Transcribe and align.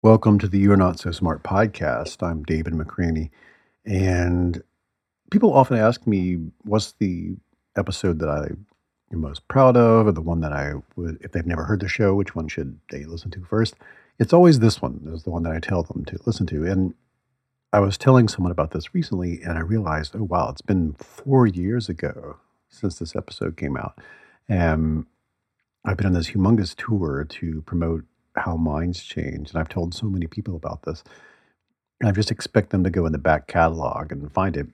Welcome 0.00 0.38
to 0.38 0.46
the 0.46 0.60
You're 0.60 0.76
Not 0.76 1.00
So 1.00 1.10
Smart 1.10 1.42
podcast. 1.42 2.22
I'm 2.22 2.44
David 2.44 2.72
McRaney. 2.72 3.30
And 3.84 4.62
people 5.32 5.52
often 5.52 5.76
ask 5.76 6.06
me, 6.06 6.38
what's 6.62 6.92
the 6.92 7.34
episode 7.76 8.20
that 8.20 8.28
I 8.28 8.46
am 9.12 9.20
most 9.20 9.48
proud 9.48 9.76
of, 9.76 10.06
or 10.06 10.12
the 10.12 10.20
one 10.20 10.38
that 10.42 10.52
I 10.52 10.74
would, 10.94 11.18
if 11.20 11.32
they've 11.32 11.44
never 11.44 11.64
heard 11.64 11.80
the 11.80 11.88
show, 11.88 12.14
which 12.14 12.36
one 12.36 12.46
should 12.46 12.78
they 12.92 13.06
listen 13.06 13.32
to 13.32 13.44
first? 13.44 13.74
It's 14.20 14.32
always 14.32 14.60
this 14.60 14.80
one 14.80 15.10
is 15.12 15.24
the 15.24 15.30
one 15.30 15.42
that 15.42 15.52
I 15.52 15.58
tell 15.58 15.82
them 15.82 16.04
to 16.04 16.18
listen 16.24 16.46
to. 16.46 16.64
And 16.64 16.94
I 17.72 17.80
was 17.80 17.98
telling 17.98 18.28
someone 18.28 18.52
about 18.52 18.70
this 18.70 18.94
recently, 18.94 19.42
and 19.42 19.58
I 19.58 19.62
realized, 19.62 20.14
oh 20.14 20.22
wow, 20.22 20.48
it's 20.50 20.62
been 20.62 20.92
four 20.92 21.48
years 21.48 21.88
ago 21.88 22.36
since 22.68 23.00
this 23.00 23.16
episode 23.16 23.56
came 23.56 23.76
out, 23.76 23.98
and 24.48 25.06
I've 25.84 25.96
been 25.96 26.06
on 26.06 26.12
this 26.12 26.30
humongous 26.30 26.76
tour 26.76 27.26
to 27.28 27.62
promote 27.62 28.04
how 28.38 28.56
minds 28.56 29.02
change, 29.02 29.50
and 29.50 29.58
I've 29.58 29.68
told 29.68 29.94
so 29.94 30.06
many 30.06 30.26
people 30.26 30.56
about 30.56 30.82
this. 30.82 31.04
And 32.00 32.08
I 32.08 32.12
just 32.12 32.30
expect 32.30 32.70
them 32.70 32.84
to 32.84 32.90
go 32.90 33.06
in 33.06 33.12
the 33.12 33.18
back 33.18 33.48
catalog 33.48 34.12
and 34.12 34.32
find 34.32 34.56
it. 34.56 34.68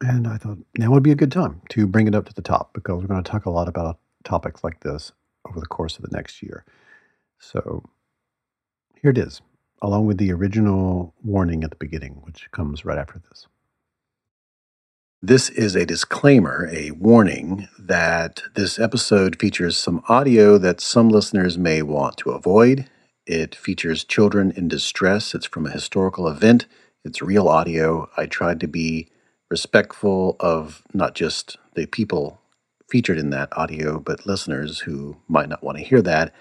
And 0.00 0.26
I 0.26 0.36
thought 0.38 0.58
now 0.76 0.90
would 0.90 1.02
be 1.02 1.10
a 1.10 1.16
good 1.16 1.32
time 1.32 1.60
to 1.70 1.86
bring 1.86 2.08
it 2.08 2.14
up 2.14 2.26
to 2.26 2.34
the 2.34 2.42
top 2.42 2.72
because 2.72 3.00
we're 3.00 3.08
going 3.08 3.22
to 3.22 3.30
talk 3.30 3.46
a 3.46 3.50
lot 3.50 3.68
about 3.68 3.98
topics 4.24 4.64
like 4.64 4.80
this 4.80 5.12
over 5.48 5.60
the 5.60 5.66
course 5.66 5.96
of 5.96 6.02
the 6.02 6.16
next 6.16 6.42
year. 6.42 6.64
So 7.38 7.84
here 9.00 9.10
it 9.10 9.18
is, 9.18 9.40
along 9.82 10.06
with 10.06 10.18
the 10.18 10.32
original 10.32 11.14
warning 11.22 11.64
at 11.64 11.70
the 11.70 11.76
beginning, 11.76 12.20
which 12.22 12.50
comes 12.52 12.84
right 12.84 12.98
after 12.98 13.20
this. 13.28 13.46
This 15.22 15.48
is 15.48 15.74
a 15.74 15.84
disclaimer, 15.84 16.68
a 16.70 16.92
warning 16.92 17.66
that 17.76 18.40
this 18.54 18.78
episode 18.78 19.40
features 19.40 19.76
some 19.76 20.00
audio 20.08 20.58
that 20.58 20.80
some 20.80 21.08
listeners 21.08 21.58
may 21.58 21.82
want 21.82 22.16
to 22.18 22.30
avoid. 22.30 22.88
It 23.26 23.52
features 23.52 24.04
children 24.04 24.52
in 24.52 24.68
distress. 24.68 25.34
It's 25.34 25.46
from 25.46 25.66
a 25.66 25.72
historical 25.72 26.28
event. 26.28 26.66
It's 27.04 27.20
real 27.20 27.48
audio. 27.48 28.08
I 28.16 28.26
tried 28.26 28.60
to 28.60 28.68
be 28.68 29.08
respectful 29.50 30.36
of 30.38 30.84
not 30.94 31.16
just 31.16 31.56
the 31.74 31.86
people 31.86 32.40
featured 32.88 33.18
in 33.18 33.30
that 33.30 33.48
audio, 33.58 33.98
but 33.98 34.24
listeners 34.24 34.78
who 34.80 35.16
might 35.26 35.48
not 35.48 35.64
want 35.64 35.78
to 35.78 35.84
hear 35.84 36.00
that. 36.00 36.32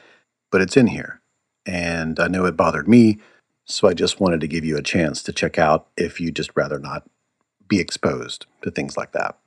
But 0.52 0.62
it's 0.62 0.78
in 0.78 0.86
here 0.86 1.20
and 1.66 2.20
I 2.20 2.28
know 2.28 2.46
it 2.46 2.56
bothered 2.56 2.88
me. 2.88 3.18
So 3.66 3.88
I 3.88 3.96
just 3.96 4.20
wanted 4.20 4.40
to 4.42 4.48
give 4.48 4.64
you 4.64 4.78
a 4.78 4.84
chance 4.84 5.24
to 5.24 5.34
check 5.34 5.58
out 5.58 5.88
if 5.98 6.22
you 6.22 6.32
just 6.32 6.52
rather 6.56 6.78
not 6.78 7.10
be 7.68 7.80
exposed 7.80 8.46
to 8.62 8.72
things 8.72 8.98
like 8.98 9.12
that. 9.12 9.38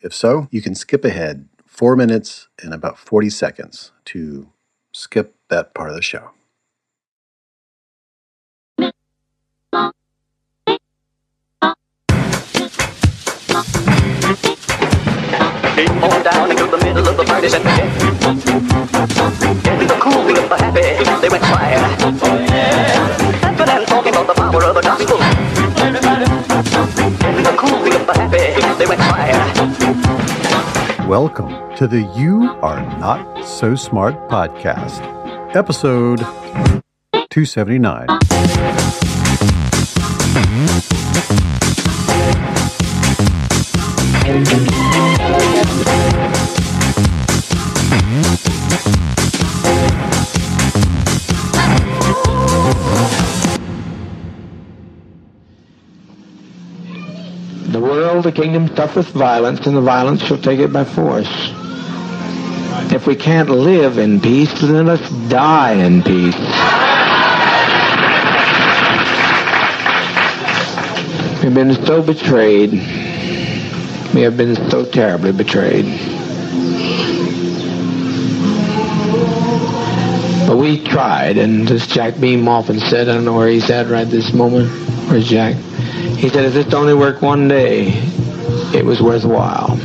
If 0.00 0.14
so, 0.14 0.48
you 0.50 0.62
can 0.62 0.74
skip 0.74 1.04
ahead 1.04 1.48
four 1.64 1.96
minutes 1.96 2.48
and 2.62 2.72
about 2.72 2.98
40 2.98 3.30
seconds 3.30 3.92
to 4.06 4.48
skip 4.92 5.34
that 5.48 5.74
part 5.74 5.90
of 5.90 5.96
the 5.96 6.02
show. 6.02 6.30
Talking 23.86 24.12
about 24.12 24.26
the 24.26 24.34
power 24.34 24.64
of 24.64 24.74
the 24.74 24.82
gospel. 24.82 25.65
Welcome 31.06 31.76
to 31.76 31.86
the 31.86 32.02
You 32.16 32.50
Are 32.62 32.80
Not 32.98 33.44
So 33.44 33.76
Smart 33.76 34.28
podcast, 34.28 35.00
episode 35.54 36.18
279. 37.30 38.06
The 57.76 57.82
world, 57.82 58.24
the 58.24 58.32
kingdom 58.32 58.74
suffereth 58.74 59.08
violence, 59.08 59.66
and 59.66 59.76
the 59.76 59.82
violence 59.82 60.22
shall 60.22 60.38
take 60.38 60.60
it 60.60 60.72
by 60.72 60.84
force. 60.84 61.28
If 62.90 63.06
we 63.06 63.14
can't 63.14 63.50
live 63.50 63.98
in 63.98 64.18
peace, 64.18 64.50
then 64.62 64.86
let's 64.86 65.06
die 65.28 65.74
in 65.74 66.02
peace. 66.02 66.34
We've 71.44 71.54
been 71.54 71.74
so 71.84 72.02
betrayed. 72.02 72.72
We 74.14 74.22
have 74.22 74.38
been 74.38 74.56
so 74.70 74.86
terribly 74.86 75.32
betrayed. 75.32 75.84
But 80.46 80.56
we 80.56 80.82
tried, 80.82 81.36
and 81.36 81.70
as 81.70 81.86
Jack 81.86 82.18
Beam 82.18 82.48
often 82.48 82.80
said, 82.80 83.10
I 83.10 83.16
don't 83.16 83.26
know 83.26 83.36
where 83.36 83.48
he's 83.48 83.68
at 83.68 83.88
right 83.88 84.08
this 84.08 84.32
moment. 84.32 84.70
Where's 85.10 85.28
Jack? 85.28 85.56
He 85.96 86.28
said, 86.28 86.44
if 86.44 86.54
this 86.54 86.74
only 86.74 86.94
worked 86.94 87.22
one 87.22 87.48
day, 87.48 87.88
it 88.74 88.84
was 88.84 89.00
worthwhile. 89.00 89.76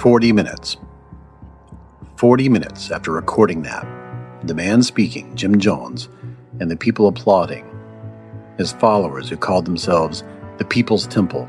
Forty 0.00 0.32
minutes. 0.32 0.76
Forty 2.20 2.50
minutes 2.50 2.90
after 2.90 3.12
recording 3.12 3.62
that, 3.62 3.86
the 4.46 4.52
man 4.52 4.82
speaking, 4.82 5.34
Jim 5.36 5.58
Jones, 5.58 6.10
and 6.60 6.70
the 6.70 6.76
people 6.76 7.06
applauding, 7.06 7.64
his 8.58 8.72
followers 8.72 9.30
who 9.30 9.38
called 9.38 9.64
themselves 9.64 10.22
the 10.58 10.66
People's 10.66 11.06
Temple, 11.06 11.48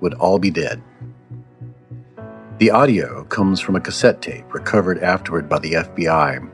would 0.00 0.14
all 0.14 0.40
be 0.40 0.50
dead. 0.50 0.82
The 2.58 2.72
audio 2.72 3.22
comes 3.26 3.60
from 3.60 3.76
a 3.76 3.80
cassette 3.80 4.20
tape 4.20 4.52
recovered 4.52 4.98
afterward 4.98 5.48
by 5.48 5.60
the 5.60 5.74
FBI. 5.74 6.50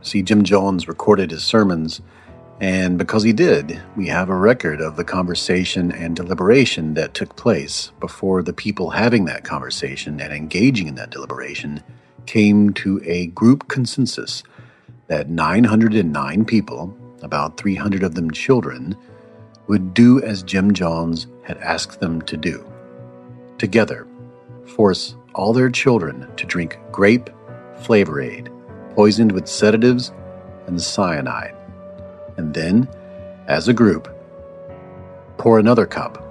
See, 0.00 0.22
Jim 0.22 0.42
Jones 0.42 0.88
recorded 0.88 1.30
his 1.30 1.44
sermons, 1.44 2.00
and 2.60 2.98
because 2.98 3.22
he 3.22 3.32
did, 3.32 3.80
we 3.96 4.08
have 4.08 4.28
a 4.28 4.34
record 4.34 4.80
of 4.80 4.96
the 4.96 5.04
conversation 5.04 5.92
and 5.92 6.16
deliberation 6.16 6.94
that 6.94 7.14
took 7.14 7.36
place 7.36 7.92
before 8.00 8.42
the 8.42 8.52
people 8.52 8.90
having 8.90 9.26
that 9.26 9.44
conversation 9.44 10.20
and 10.20 10.32
engaging 10.32 10.88
in 10.88 10.96
that 10.96 11.10
deliberation 11.10 11.84
came 12.26 12.72
to 12.74 13.00
a 13.04 13.26
group 13.28 13.68
consensus 13.68 14.42
that 15.08 15.28
909 15.30 16.44
people, 16.44 16.96
about 17.22 17.56
300 17.56 18.02
of 18.02 18.14
them 18.14 18.30
children, 18.30 18.96
would 19.66 19.94
do 19.94 20.22
as 20.22 20.42
Jim 20.42 20.74
Jones 20.74 21.26
had 21.42 21.58
asked 21.58 22.00
them 22.00 22.22
to 22.22 22.36
do. 22.36 22.64
Together, 23.58 24.06
force 24.76 25.16
all 25.34 25.52
their 25.52 25.70
children 25.70 26.26
to 26.36 26.46
drink 26.46 26.78
grape 26.92 27.30
flavor 27.82 28.20
aid, 28.20 28.50
poisoned 28.94 29.32
with 29.32 29.46
sedatives 29.46 30.12
and 30.66 30.80
cyanide. 30.80 31.54
And 32.36 32.54
then, 32.54 32.88
as 33.46 33.68
a 33.68 33.74
group, 33.74 34.08
pour 35.38 35.58
another 35.58 35.86
cup 35.86 36.22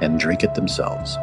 and 0.00 0.18
drink 0.18 0.42
it 0.42 0.54
themselves. 0.54 1.16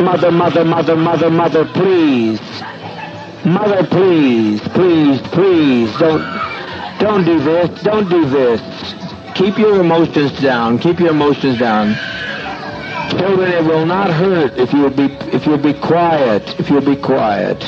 Mother, 0.00 0.30
mother, 0.30 0.64
mother, 0.64 0.96
mother, 0.96 1.30
mother, 1.30 1.64
please. 1.66 2.40
Mother, 3.44 3.86
please, 3.86 4.60
please, 4.68 5.20
please, 5.28 5.98
don't, 5.98 6.22
don't 6.98 7.24
do 7.24 7.38
this, 7.38 7.82
don't 7.82 8.08
do 8.08 8.24
this. 8.24 8.60
Keep 9.34 9.58
your 9.58 9.80
emotions 9.80 10.32
down, 10.40 10.78
keep 10.78 11.00
your 11.00 11.10
emotions 11.10 11.58
down. 11.58 11.94
Children, 13.10 13.52
it 13.52 13.64
will 13.64 13.84
not 13.84 14.10
hurt 14.10 14.56
if 14.58 14.72
you'll 14.72 14.88
be, 14.88 15.04
if 15.32 15.44
you'll 15.44 15.58
be 15.58 15.74
quiet, 15.74 16.58
if 16.58 16.70
you'll 16.70 16.80
be 16.80 16.96
quiet. 16.96 17.62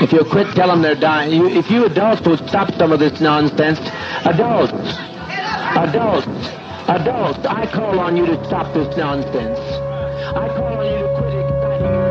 If 0.00 0.12
you'll 0.12 0.24
quit 0.24 0.54
telling 0.54 0.80
them 0.80 0.82
they're 0.82 0.94
dying, 0.94 1.32
you, 1.32 1.46
if 1.46 1.70
you 1.70 1.84
adults 1.84 2.22
will 2.22 2.38
stop 2.48 2.72
some 2.74 2.92
of 2.92 3.00
this 3.00 3.20
nonsense, 3.20 3.80
adults, 4.24 4.72
adults, 5.76 6.26
adults, 6.88 7.46
I 7.46 7.66
call 7.66 8.00
on 8.00 8.16
you 8.16 8.26
to 8.26 8.44
stop 8.46 8.72
this 8.74 8.96
nonsense. 8.96 9.58
I 9.60 10.48
call 10.48 10.78
on 10.78 10.86
you 10.86 10.98
to 10.98 11.14
quit 11.18 11.34
exciting 11.34 11.94
your... 11.94 12.08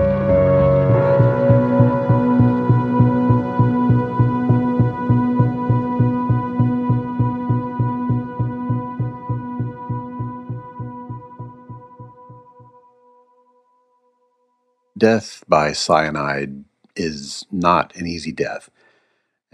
Death 14.98 15.44
by 15.48 15.74
cyanide 15.74 16.66
is 16.96 17.46
not 17.52 17.96
an 17.96 18.08
easy 18.08 18.32
death. 18.32 18.70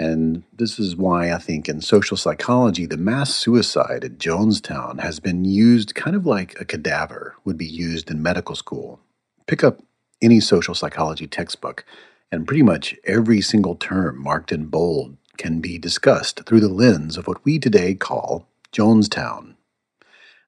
And 0.03 0.43
this 0.51 0.79
is 0.79 0.97
why 0.97 1.31
I 1.31 1.37
think 1.37 1.69
in 1.69 1.79
social 1.79 2.17
psychology, 2.17 2.85
the 2.85 2.97
mass 2.97 3.33
suicide 3.33 4.03
at 4.03 4.17
Jonestown 4.17 4.99
has 4.99 5.21
been 5.21 5.45
used 5.45 5.95
kind 5.95 6.13
of 6.13 6.25
like 6.25 6.59
a 6.59 6.65
cadaver 6.65 7.37
would 7.45 7.57
be 7.57 7.65
used 7.65 8.11
in 8.11 8.21
medical 8.21 8.53
school. 8.53 8.99
Pick 9.47 9.63
up 9.63 9.81
any 10.21 10.41
social 10.41 10.75
psychology 10.75 11.25
textbook, 11.25 11.85
and 12.33 12.45
pretty 12.45 12.63
much 12.63 12.97
every 13.05 13.39
single 13.39 13.75
term 13.75 14.21
marked 14.21 14.51
in 14.51 14.65
bold 14.65 15.15
can 15.37 15.61
be 15.61 15.77
discussed 15.77 16.43
through 16.45 16.59
the 16.59 16.67
lens 16.67 17.15
of 17.15 17.25
what 17.25 17.45
we 17.45 17.57
today 17.57 17.95
call 17.95 18.45
Jonestown. 18.73 19.55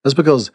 That's 0.04 0.14
because 0.14 0.52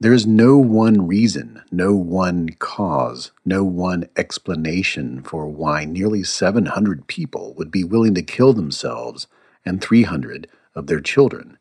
there 0.00 0.14
is 0.14 0.26
no 0.26 0.56
one 0.56 1.06
reason, 1.06 1.62
no 1.70 1.94
one 1.94 2.48
cause, 2.58 3.32
no 3.44 3.62
one 3.62 4.08
explanation 4.16 5.22
for 5.22 5.46
why 5.46 5.84
nearly 5.84 6.22
700 6.22 7.06
people 7.06 7.52
would 7.58 7.70
be 7.70 7.84
willing 7.84 8.14
to 8.14 8.22
kill 8.22 8.54
themselves 8.54 9.26
and 9.62 9.82
300 9.82 10.48
of 10.74 10.86
their 10.86 11.00
children. 11.00 11.58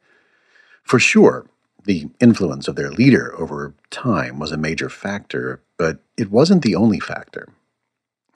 For 0.84 1.00
sure, 1.00 1.48
the 1.84 2.10
influence 2.22 2.70
of 2.70 2.78
their 2.78 2.92
leader 2.92 3.38
over 3.38 3.74
time 3.92 4.40
was 4.40 4.54
a 4.54 4.58
major 4.58 4.90
factor, 4.90 5.62
but 5.78 6.00
it 6.16 6.32
wasn't 6.32 6.64
the 6.64 6.76
only 6.76 7.02
factor. 7.02 7.50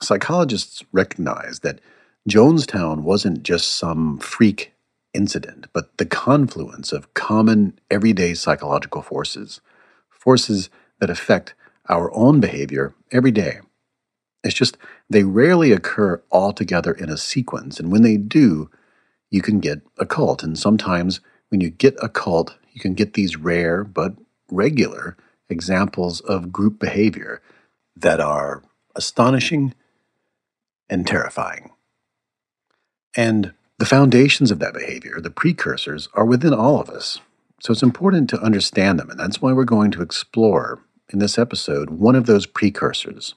Psychologists 0.02 0.84
recognized 0.92 1.62
that 1.62 1.80
Jonestown 2.28 3.00
wasn't 3.02 3.42
just 3.42 3.74
some 3.74 4.18
freak 4.18 4.74
incident, 5.14 5.68
but 5.72 5.96
the 5.96 6.06
confluence 6.06 6.92
of 6.92 7.14
common 7.14 7.78
everyday 7.90 8.34
psychological 8.34 9.00
forces 9.00 9.62
forces 10.24 10.70
that 11.00 11.10
affect 11.10 11.54
our 11.88 12.12
own 12.14 12.40
behavior 12.40 12.94
every 13.12 13.30
day. 13.30 13.60
It's 14.42 14.54
just 14.54 14.78
they 15.08 15.22
rarely 15.22 15.70
occur 15.70 16.22
all 16.30 16.52
together 16.52 16.92
in 16.92 17.10
a 17.10 17.16
sequence, 17.16 17.78
and 17.78 17.92
when 17.92 18.02
they 18.02 18.16
do, 18.16 18.70
you 19.30 19.42
can 19.42 19.60
get 19.60 19.82
a 19.98 20.06
cult. 20.06 20.42
And 20.42 20.58
sometimes 20.58 21.20
when 21.50 21.60
you 21.60 21.70
get 21.70 21.94
a 22.02 22.08
cult, 22.08 22.56
you 22.72 22.80
can 22.80 22.94
get 22.94 23.12
these 23.12 23.36
rare 23.36 23.84
but 23.84 24.14
regular 24.50 25.16
examples 25.48 26.20
of 26.20 26.52
group 26.52 26.78
behavior 26.78 27.42
that 27.96 28.20
are 28.20 28.62
astonishing 28.96 29.74
and 30.88 31.06
terrifying. 31.06 31.70
And 33.16 33.52
the 33.78 33.86
foundations 33.86 34.50
of 34.50 34.58
that 34.60 34.74
behavior, 34.74 35.20
the 35.20 35.30
precursors, 35.30 36.08
are 36.14 36.24
within 36.24 36.54
all 36.54 36.80
of 36.80 36.88
us. 36.88 37.20
So 37.64 37.72
it's 37.72 37.82
important 37.82 38.28
to 38.28 38.40
understand 38.42 38.98
them, 38.98 39.08
and 39.08 39.18
that's 39.18 39.40
why 39.40 39.54
we're 39.54 39.64
going 39.64 39.90
to 39.92 40.02
explore 40.02 40.80
in 41.08 41.18
this 41.18 41.38
episode 41.38 41.88
one 41.88 42.14
of 42.14 42.26
those 42.26 42.44
precursors, 42.44 43.34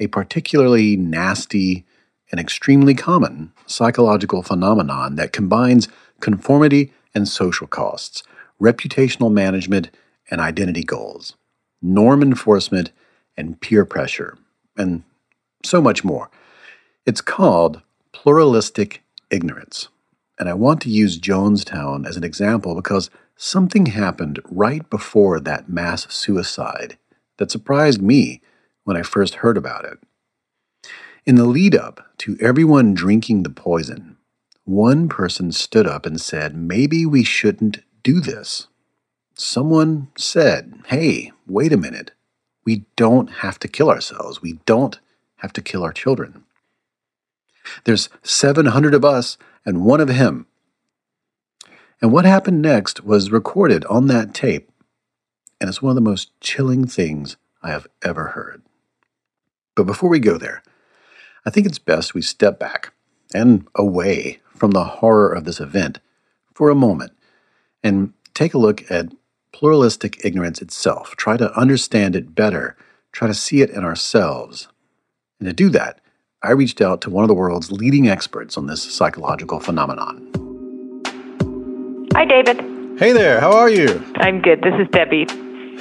a 0.00 0.06
particularly 0.06 0.96
nasty 0.96 1.84
and 2.30 2.40
extremely 2.40 2.94
common 2.94 3.52
psychological 3.66 4.42
phenomenon 4.42 5.16
that 5.16 5.34
combines 5.34 5.88
conformity 6.20 6.94
and 7.14 7.28
social 7.28 7.66
costs, 7.66 8.22
reputational 8.58 9.30
management 9.30 9.90
and 10.30 10.40
identity 10.40 10.82
goals, 10.82 11.34
norm 11.82 12.22
enforcement 12.22 12.92
and 13.36 13.60
peer 13.60 13.84
pressure, 13.84 14.38
and 14.78 15.02
so 15.62 15.82
much 15.82 16.02
more. 16.02 16.30
It's 17.04 17.20
called 17.20 17.82
pluralistic 18.12 19.02
ignorance. 19.30 19.88
And 20.38 20.48
I 20.48 20.54
want 20.54 20.80
to 20.82 20.90
use 20.90 21.18
Jonestown 21.18 22.06
as 22.06 22.16
an 22.16 22.24
example 22.24 22.74
because 22.74 23.10
something 23.36 23.86
happened 23.86 24.40
right 24.44 24.88
before 24.90 25.38
that 25.40 25.68
mass 25.68 26.12
suicide 26.12 26.98
that 27.38 27.50
surprised 27.50 28.00
me 28.00 28.40
when 28.84 28.96
I 28.96 29.02
first 29.02 29.36
heard 29.36 29.56
about 29.56 29.84
it. 29.84 29.98
In 31.24 31.34
the 31.34 31.44
lead 31.44 31.74
up 31.74 32.06
to 32.18 32.36
everyone 32.40 32.94
drinking 32.94 33.42
the 33.42 33.50
poison, 33.50 34.16
one 34.64 35.08
person 35.08 35.52
stood 35.52 35.86
up 35.86 36.06
and 36.06 36.20
said, 36.20 36.56
Maybe 36.56 37.04
we 37.04 37.24
shouldn't 37.24 37.80
do 38.02 38.20
this. 38.20 38.68
Someone 39.34 40.08
said, 40.16 40.80
Hey, 40.86 41.32
wait 41.46 41.72
a 41.72 41.76
minute. 41.76 42.12
We 42.64 42.84
don't 42.96 43.28
have 43.28 43.58
to 43.60 43.68
kill 43.68 43.90
ourselves. 43.90 44.42
We 44.42 44.54
don't 44.66 44.98
have 45.36 45.52
to 45.54 45.62
kill 45.62 45.82
our 45.82 45.92
children. 45.92 46.44
There's 47.84 48.08
700 48.22 48.94
of 48.94 49.04
us 49.04 49.36
and 49.64 49.84
one 49.84 50.00
of 50.00 50.08
him. 50.08 50.46
And 52.02 52.12
what 52.12 52.24
happened 52.24 52.60
next 52.60 53.04
was 53.04 53.30
recorded 53.30 53.84
on 53.86 54.06
that 54.08 54.34
tape, 54.34 54.70
and 55.60 55.68
it's 55.68 55.80
one 55.80 55.90
of 55.90 55.94
the 55.94 56.00
most 56.02 56.30
chilling 56.40 56.86
things 56.86 57.36
I 57.62 57.70
have 57.70 57.86
ever 58.02 58.28
heard. 58.28 58.62
But 59.74 59.84
before 59.84 60.10
we 60.10 60.18
go 60.18 60.36
there, 60.36 60.62
I 61.44 61.50
think 61.50 61.66
it's 61.66 61.78
best 61.78 62.14
we 62.14 62.22
step 62.22 62.58
back 62.58 62.92
and 63.34 63.66
away 63.74 64.40
from 64.54 64.72
the 64.72 64.84
horror 64.84 65.32
of 65.32 65.44
this 65.44 65.60
event 65.60 66.00
for 66.54 66.70
a 66.70 66.74
moment 66.74 67.12
and 67.82 68.12
take 68.34 68.52
a 68.52 68.58
look 68.58 68.90
at 68.90 69.12
pluralistic 69.52 70.24
ignorance 70.24 70.60
itself, 70.60 71.16
try 71.16 71.36
to 71.36 71.58
understand 71.58 72.14
it 72.14 72.34
better, 72.34 72.76
try 73.12 73.26
to 73.26 73.34
see 73.34 73.62
it 73.62 73.70
in 73.70 73.84
ourselves. 73.84 74.68
And 75.38 75.48
to 75.48 75.52
do 75.52 75.70
that, 75.70 76.00
I 76.42 76.50
reached 76.50 76.80
out 76.80 77.00
to 77.02 77.10
one 77.10 77.24
of 77.24 77.28
the 77.28 77.34
world's 77.34 77.72
leading 77.72 78.08
experts 78.08 78.58
on 78.58 78.66
this 78.66 78.82
psychological 78.82 79.60
phenomenon. 79.60 80.45
Hi, 82.16 82.24
David. 82.24 82.56
Hey 82.98 83.12
there, 83.12 83.40
how 83.40 83.52
are 83.52 83.68
you? 83.68 84.02
I'm 84.14 84.40
good. 84.40 84.62
This 84.62 84.72
is 84.80 84.88
Debbie. 84.88 85.26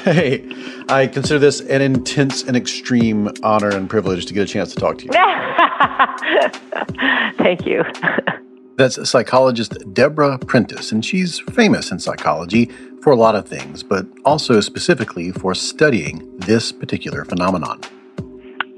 Hey, 0.01 0.46
I 0.89 1.08
consider 1.08 1.39
this 1.39 1.62
an 1.62 1.82
intense 1.82 2.44
and 2.44 2.58
extreme 2.58 3.32
honor 3.42 3.70
and 3.70 3.89
privilege 3.89 4.25
to 4.25 4.34
get 4.34 4.44
a 4.44 4.46
chance 4.46 4.74
to 4.74 4.80
talk 4.82 4.98
to 4.98 5.06
you. 5.06 5.12
Thank 7.38 7.65
you. 7.65 7.86
That's 8.75 9.10
psychologist 9.10 9.77
Deborah 9.94 10.38
Prentice, 10.38 10.92
and 10.92 11.06
she's 11.06 11.39
famous 11.39 11.89
in 11.89 12.00
psychology 12.00 12.65
for 13.01 13.13
a 13.13 13.15
lot 13.15 13.36
of 13.36 13.48
things, 13.48 13.82
but 13.82 14.06
also 14.25 14.60
specifically 14.60 15.32
for 15.32 15.56
studying 15.56 16.38
this 16.39 16.74
particular 16.74 17.24
phenomenon. 17.24 17.80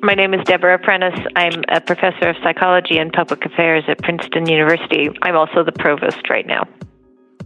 My 0.04 0.14
name 0.14 0.36
is 0.36 0.42
Deborah 0.46 0.78
Prentice. 0.78 1.20
I'm 1.36 1.64
a 1.70 1.82
professor 1.82 2.30
of 2.30 2.36
psychology 2.44 3.00
and 3.00 3.12
public 3.12 3.44
affairs 3.46 3.84
at 3.88 3.98
Princeton 4.04 4.48
University. 4.48 5.10
I'm 5.24 5.36
also 5.36 5.64
the 5.64 5.72
provost 5.72 6.30
right 6.30 6.46
now. 6.46 6.68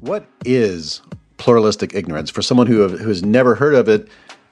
What 0.02 0.26
is 0.46 1.02
pluralistic 1.38 1.94
ignorance 1.94 2.32
for 2.32 2.42
someone 2.42 2.66
who, 2.66 2.80
have, 2.80 3.00
who 3.00 3.08
has 3.08 3.24
never 3.24 3.54
heard 3.54 3.76
of 3.76 3.88
it, 3.88 4.08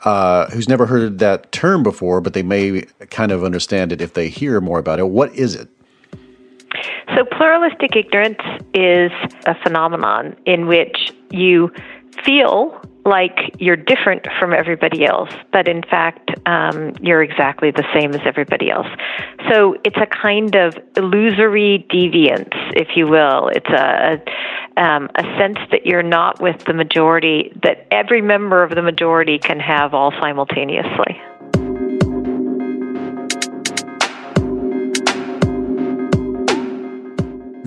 uh, 0.05 0.47
who's 0.51 0.69
never 0.69 0.85
heard 0.85 1.17
that 1.19 1.51
term 1.51 1.81
before, 1.81 2.21
but 2.21 2.33
they 2.33 2.43
may 2.43 2.83
kind 3.09 3.31
of 3.31 3.43
understand 3.43 3.91
it 3.91 3.99
if 3.99 4.13
they 4.13 4.29
hear 4.29 4.61
more 4.61 4.77
about 4.77 4.99
it? 4.99 5.09
What 5.09 5.33
is 5.33 5.55
it? 5.55 5.67
So, 7.15 7.25
pluralistic 7.25 7.95
ignorance 7.95 8.37
is 8.75 9.11
a 9.47 9.55
phenomenon 9.63 10.35
in 10.45 10.67
which 10.67 11.11
you 11.31 11.71
feel 12.23 12.79
like 13.09 13.55
you're 13.59 13.75
different 13.75 14.27
from 14.39 14.53
everybody 14.53 15.05
else, 15.05 15.31
but 15.51 15.67
in 15.67 15.81
fact, 15.83 16.29
um, 16.45 16.93
you're 17.01 17.23
exactly 17.23 17.71
the 17.71 17.83
same 17.93 18.13
as 18.13 18.21
everybody 18.25 18.71
else. 18.71 18.87
So 19.49 19.75
it's 19.83 19.97
a 19.97 20.05
kind 20.05 20.55
of 20.55 20.77
illusory 20.95 21.85
deviance, 21.91 22.53
if 22.75 22.95
you 22.95 23.07
will. 23.07 23.49
It's 23.49 23.69
a, 23.69 24.21
a, 24.77 24.81
um, 24.81 25.09
a 25.15 25.23
sense 25.37 25.57
that 25.71 25.85
you're 25.85 26.03
not 26.03 26.41
with 26.41 26.63
the 26.65 26.73
majority, 26.73 27.51
that 27.63 27.87
every 27.91 28.21
member 28.21 28.63
of 28.63 28.75
the 28.75 28.81
majority 28.81 29.39
can 29.39 29.59
have 29.59 29.93
all 29.93 30.11
simultaneously. 30.21 31.19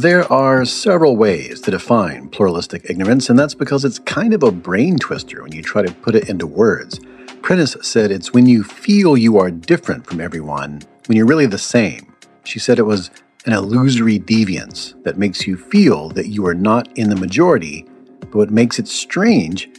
There 0.02 0.32
are 0.32 0.64
several 0.64 1.16
ways 1.16 1.60
to 1.60 1.70
define 1.70 2.28
pluralistic 2.30 2.90
ignorance, 2.90 3.30
and 3.30 3.38
that's 3.38 3.54
because 3.54 3.84
it's 3.84 4.00
kind 4.00 4.34
of 4.34 4.42
a 4.42 4.50
brain 4.50 4.98
twister 4.98 5.44
when 5.44 5.52
you 5.52 5.62
try 5.62 5.80
to 5.80 5.94
put 5.94 6.16
it 6.16 6.28
into 6.28 6.44
words. 6.44 6.98
Prentice 7.40 7.76
said 7.82 8.10
it's 8.10 8.32
when 8.32 8.46
you 8.46 8.64
feel 8.64 9.16
you 9.16 9.38
are 9.38 9.48
different 9.48 10.04
from 10.04 10.20
everyone 10.20 10.82
when 11.06 11.16
you're 11.16 11.24
really 11.24 11.46
the 11.46 11.56
same. 11.56 12.12
She 12.42 12.58
said 12.58 12.80
it 12.80 12.82
was 12.82 13.12
an 13.46 13.52
illusory 13.52 14.18
deviance 14.18 15.00
that 15.04 15.18
makes 15.18 15.46
you 15.46 15.56
feel 15.56 16.08
that 16.08 16.26
you 16.26 16.44
are 16.46 16.54
not 16.54 16.88
in 16.98 17.08
the 17.08 17.14
majority, 17.14 17.86
but 18.18 18.34
what 18.34 18.50
makes 18.50 18.80
it 18.80 18.88
strange 18.88 19.70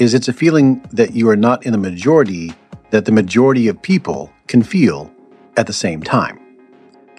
is 0.00 0.14
it's 0.14 0.26
a 0.26 0.32
feeling 0.32 0.84
that 0.90 1.14
you 1.14 1.28
are 1.28 1.36
not 1.36 1.64
in 1.64 1.70
the 1.70 1.78
majority 1.78 2.52
that 2.90 3.04
the 3.04 3.12
majority 3.12 3.68
of 3.68 3.80
people 3.82 4.32
can 4.48 4.64
feel 4.64 5.12
at 5.56 5.68
the 5.68 5.72
same 5.72 6.02
time. 6.02 6.39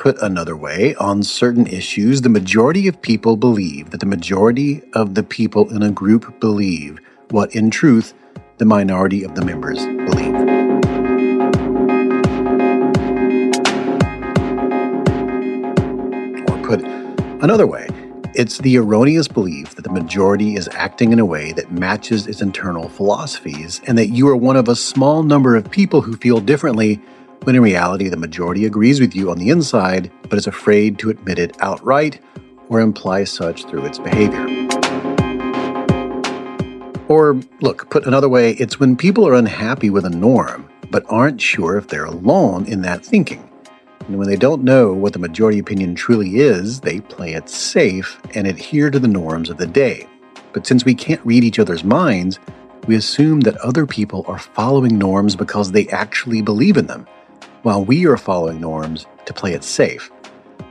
Put 0.01 0.19
another 0.19 0.57
way, 0.57 0.95
on 0.95 1.21
certain 1.21 1.67
issues, 1.67 2.21
the 2.21 2.29
majority 2.29 2.87
of 2.87 2.99
people 3.03 3.37
believe 3.37 3.91
that 3.91 3.99
the 3.99 4.07
majority 4.07 4.81
of 4.93 5.13
the 5.13 5.21
people 5.21 5.69
in 5.69 5.83
a 5.83 5.91
group 5.91 6.39
believe 6.39 6.99
what, 7.29 7.53
in 7.53 7.69
truth, 7.69 8.15
the 8.57 8.65
minority 8.65 9.23
of 9.23 9.35
the 9.35 9.45
members 9.45 9.85
believe. 9.85 10.33
Or 16.49 16.57
put 16.65 16.81
another 17.43 17.67
way, 17.67 17.87
it's 18.33 18.57
the 18.57 18.77
erroneous 18.77 19.27
belief 19.27 19.75
that 19.75 19.83
the 19.83 19.91
majority 19.91 20.55
is 20.55 20.67
acting 20.69 21.11
in 21.11 21.19
a 21.19 21.25
way 21.25 21.51
that 21.51 21.71
matches 21.71 22.25
its 22.25 22.41
internal 22.41 22.89
philosophies 22.89 23.79
and 23.85 23.99
that 23.99 24.07
you 24.07 24.27
are 24.29 24.35
one 24.35 24.55
of 24.55 24.67
a 24.67 24.75
small 24.75 25.21
number 25.21 25.55
of 25.55 25.69
people 25.69 26.01
who 26.01 26.17
feel 26.17 26.39
differently 26.39 26.99
when 27.43 27.55
in 27.55 27.61
reality 27.61 28.07
the 28.07 28.17
majority 28.17 28.65
agrees 28.65 28.99
with 28.99 29.15
you 29.15 29.31
on 29.31 29.37
the 29.37 29.49
inside 29.49 30.11
but 30.29 30.37
is 30.37 30.47
afraid 30.47 30.99
to 30.99 31.09
admit 31.09 31.39
it 31.39 31.57
outright 31.59 32.21
or 32.69 32.79
imply 32.79 33.23
such 33.23 33.65
through 33.65 33.85
its 33.85 33.99
behavior. 33.99 34.45
Or, 37.07 37.41
look, 37.59 37.89
put 37.89 38.05
another 38.05 38.29
way, 38.29 38.51
it's 38.51 38.79
when 38.79 38.95
people 38.95 39.27
are 39.27 39.33
unhappy 39.33 39.89
with 39.89 40.05
a 40.05 40.09
norm 40.09 40.69
but 40.89 41.05
aren't 41.09 41.41
sure 41.41 41.77
if 41.77 41.87
they're 41.87 42.05
alone 42.05 42.65
in 42.65 42.81
that 42.81 43.05
thinking. 43.05 43.49
And 44.07 44.17
when 44.17 44.27
they 44.27 44.35
don't 44.35 44.63
know 44.63 44.93
what 44.93 45.13
the 45.13 45.19
majority 45.19 45.59
opinion 45.59 45.95
truly 45.95 46.37
is, 46.37 46.81
they 46.81 46.99
play 46.99 47.33
it 47.33 47.49
safe 47.49 48.19
and 48.35 48.45
adhere 48.45 48.89
to 48.89 48.99
the 48.99 49.07
norms 49.07 49.49
of 49.49 49.57
the 49.57 49.67
day. 49.67 50.07
But 50.53 50.67
since 50.67 50.85
we 50.85 50.93
can't 50.93 51.25
read 51.25 51.43
each 51.43 51.59
other's 51.59 51.83
minds, 51.83 52.39
we 52.87 52.95
assume 52.95 53.41
that 53.41 53.57
other 53.57 53.85
people 53.85 54.25
are 54.27 54.39
following 54.39 54.97
norms 54.97 55.35
because 55.35 55.71
they 55.71 55.87
actually 55.89 56.41
believe 56.41 56.77
in 56.77 56.87
them 56.87 57.07
while 57.63 57.83
we 57.83 58.05
are 58.05 58.17
following 58.17 58.59
norms 58.59 59.05
to 59.25 59.33
play 59.33 59.53
it 59.53 59.63
safe. 59.63 60.11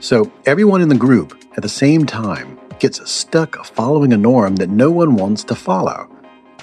So 0.00 0.32
everyone 0.46 0.80
in 0.80 0.88
the 0.88 0.94
group 0.94 1.38
at 1.56 1.62
the 1.62 1.68
same 1.68 2.06
time 2.06 2.58
gets 2.78 3.08
stuck 3.10 3.64
following 3.64 4.12
a 4.12 4.16
norm 4.16 4.56
that 4.56 4.70
no 4.70 4.90
one 4.90 5.14
wants 5.14 5.44
to 5.44 5.54
follow. 5.54 6.08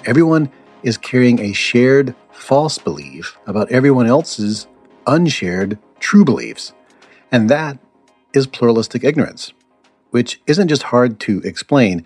Everyone 0.05 0.49
is 0.83 0.97
carrying 0.97 1.39
a 1.39 1.53
shared 1.53 2.15
false 2.31 2.77
belief 2.77 3.37
about 3.45 3.71
everyone 3.71 4.07
else's 4.07 4.67
unshared 5.05 5.77
true 5.99 6.25
beliefs. 6.25 6.73
And 7.31 7.49
that 7.49 7.77
is 8.33 8.47
pluralistic 8.47 9.03
ignorance, 9.03 9.53
which 10.11 10.41
isn't 10.47 10.67
just 10.67 10.83
hard 10.83 11.19
to 11.21 11.41
explain, 11.41 12.05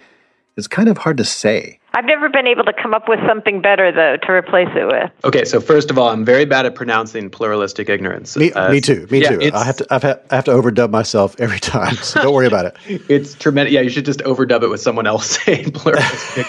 it's 0.58 0.68
kind 0.68 0.90
of 0.90 0.98
hard 0.98 1.18
to 1.18 1.26
say. 1.26 1.80
I've 1.94 2.06
never 2.06 2.30
been 2.30 2.48
able 2.48 2.64
to 2.64 2.74
come 2.74 2.94
up 2.94 3.10
with 3.10 3.20
something 3.28 3.62
better, 3.62 3.92
though, 3.92 4.16
to 4.16 4.32
replace 4.32 4.70
it 4.76 4.86
with. 4.86 5.12
Okay, 5.26 5.44
so 5.44 5.60
first 5.60 5.92
of 5.92 5.98
all, 5.98 6.10
I'm 6.10 6.24
very 6.24 6.46
bad 6.46 6.66
at 6.66 6.74
pronouncing 6.74 7.30
pluralistic 7.30 7.90
ignorance. 7.90 8.38
Me, 8.38 8.52
uh, 8.54 8.72
me 8.72 8.80
too. 8.80 9.08
Me 9.10 9.22
yeah, 9.22 9.30
too. 9.32 9.52
I 9.54 9.64
have 9.66 9.78
to. 9.78 9.88
I've 9.90 10.04
ha- 10.04 10.20
I 10.30 10.36
have 10.36 10.46
to 10.46 10.52
overdub 10.52 10.90
myself 10.90 11.36
every 11.40 11.60
time. 11.60 11.96
So 11.96 12.22
don't 12.24 12.34
worry 12.34 12.48
about 12.48 12.66
it. 12.66 12.78
It's 13.10 13.34
tremendous. 13.34 13.74
Yeah, 13.74 13.82
you 13.82 13.90
should 13.90 14.06
just 14.06 14.20
overdub 14.22 14.64
it 14.64 14.70
with 14.70 14.80
someone 14.80 15.06
else 15.06 15.30
saying 15.44 15.72
pluralistic. 15.72 16.48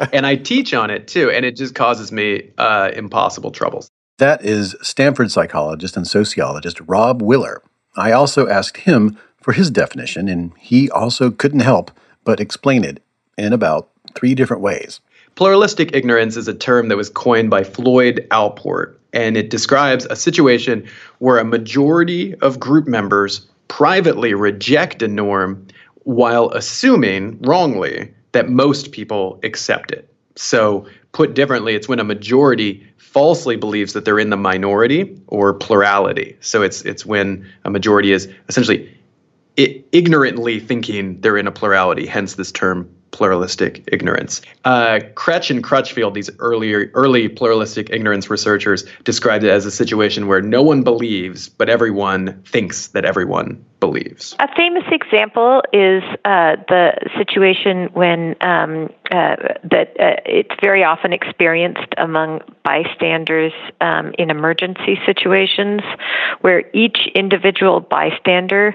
and 0.12 0.26
I 0.26 0.36
teach 0.36 0.74
on 0.74 0.90
it 0.90 1.08
too, 1.08 1.30
and 1.30 1.46
it 1.46 1.56
just 1.56 1.74
causes 1.74 2.12
me 2.12 2.50
uh, 2.58 2.90
impossible 2.94 3.52
troubles. 3.52 3.88
That 4.18 4.44
is 4.44 4.76
Stanford 4.82 5.30
psychologist 5.30 5.96
and 5.96 6.06
sociologist 6.06 6.80
Robb 6.86 7.22
Willer. 7.22 7.62
I 7.96 8.12
also 8.12 8.48
asked 8.48 8.78
him 8.78 9.18
for 9.40 9.52
his 9.52 9.70
definition, 9.70 10.28
and 10.28 10.52
he 10.58 10.90
also 10.90 11.30
couldn't 11.30 11.60
help 11.60 11.90
but 12.24 12.40
explain 12.40 12.84
it 12.84 13.02
in 13.38 13.52
about 13.52 13.88
three 14.14 14.34
different 14.34 14.62
ways. 14.62 15.00
Pluralistic 15.34 15.94
ignorance 15.94 16.36
is 16.36 16.46
a 16.46 16.54
term 16.54 16.88
that 16.88 16.96
was 16.96 17.10
coined 17.10 17.50
by 17.50 17.64
Floyd 17.64 18.26
Allport, 18.30 19.00
and 19.12 19.36
it 19.36 19.50
describes 19.50 20.06
a 20.06 20.16
situation 20.16 20.86
where 21.18 21.38
a 21.38 21.44
majority 21.44 22.34
of 22.36 22.60
group 22.60 22.86
members 22.86 23.46
privately 23.68 24.34
reject 24.34 25.02
a 25.02 25.08
norm 25.08 25.66
while 26.04 26.50
assuming 26.50 27.40
wrongly 27.42 28.12
that 28.32 28.48
most 28.48 28.92
people 28.92 29.40
accept 29.42 29.90
it. 29.90 30.08
So, 30.36 30.86
put 31.12 31.34
differently, 31.34 31.74
it's 31.74 31.88
when 31.88 32.00
a 32.00 32.04
majority 32.04 32.86
falsely 32.96 33.56
believes 33.56 33.92
that 33.92 34.04
they're 34.04 34.18
in 34.18 34.30
the 34.30 34.36
minority 34.36 35.16
or 35.28 35.54
plurality. 35.54 36.36
So, 36.40 36.62
it's 36.62 36.82
it's 36.82 37.06
when 37.06 37.48
a 37.64 37.70
majority 37.70 38.12
is 38.12 38.28
essentially 38.48 38.88
ignorantly 39.56 40.58
thinking 40.58 41.20
they're 41.20 41.38
in 41.38 41.46
a 41.46 41.52
plurality, 41.52 42.06
hence 42.06 42.34
this 42.34 42.50
term 42.50 42.92
pluralistic 43.14 43.84
ignorance. 43.92 44.42
Uh, 44.64 44.98
Krech 45.14 45.48
and 45.48 45.62
Crutchfield, 45.62 46.14
these 46.14 46.30
earlier 46.40 46.90
early 46.94 47.28
pluralistic 47.28 47.88
ignorance 47.90 48.28
researchers, 48.28 48.84
described 49.04 49.44
it 49.44 49.50
as 49.50 49.64
a 49.64 49.70
situation 49.70 50.26
where 50.26 50.42
no 50.42 50.64
one 50.64 50.82
believes, 50.82 51.48
but 51.48 51.68
everyone 51.68 52.42
thinks 52.42 52.88
that 52.88 53.04
everyone 53.04 53.64
believes. 53.78 54.34
A 54.40 54.48
famous 54.56 54.82
example 54.90 55.62
is 55.72 56.02
uh, 56.24 56.56
the 56.68 56.92
situation 57.16 57.88
when 57.92 58.34
um, 58.40 58.90
uh, 59.12 59.36
that 59.62 59.94
uh, 60.00 60.16
it's 60.26 60.54
very 60.60 60.82
often 60.82 61.12
experienced 61.12 61.94
among 61.96 62.40
bystanders 62.64 63.52
um, 63.80 64.12
in 64.18 64.30
emergency 64.30 64.98
situations, 65.06 65.82
where 66.40 66.64
each 66.72 66.98
individual 67.14 67.78
bystander 67.78 68.74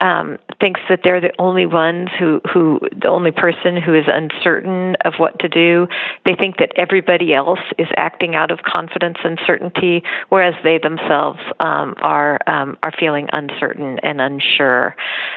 um, 0.00 0.38
thinks 0.60 0.80
that 0.88 1.00
they're 1.04 1.20
the 1.20 1.32
only 1.38 1.66
ones 1.66 2.08
who, 2.18 2.40
who, 2.52 2.80
the 2.90 3.08
only 3.08 3.30
person 3.30 3.76
who 3.76 3.94
is 3.94 4.04
uncertain 4.06 4.96
of 5.04 5.14
what 5.18 5.38
to 5.40 5.48
do. 5.48 5.86
They 6.24 6.34
think 6.34 6.56
that 6.58 6.72
everybody 6.76 7.34
else 7.34 7.60
is 7.78 7.88
acting 7.96 8.34
out 8.34 8.50
of 8.50 8.60
confidence 8.62 9.18
and 9.24 9.38
certainty, 9.46 10.02
whereas 10.28 10.54
they 10.64 10.78
themselves 10.78 11.40
um, 11.60 11.94
are 11.98 12.38
um, 12.46 12.78
are 12.82 12.92
feeling 12.98 13.28
uncertain 13.32 13.98
and 14.02 14.20
unsure. 14.20 14.96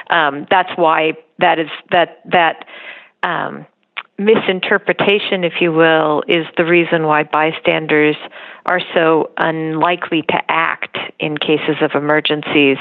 Um, 0.09 0.47
that's 0.49 0.71
why 0.75 1.13
that 1.39 1.59
is 1.59 1.69
that 1.91 2.21
that. 2.31 2.65
Misinterpretation, 4.17 5.43
if 5.43 5.53
you 5.59 5.71
will, 5.71 6.23
is 6.27 6.45
the 6.55 6.65
reason 6.65 7.03
why 7.03 7.23
bystanders 7.23 8.15
are 8.65 8.79
so 8.93 9.31
unlikely 9.37 10.21
to 10.21 10.39
act 10.47 10.97
in 11.19 11.37
cases 11.37 11.77
of 11.81 11.91
emergencies. 11.95 12.77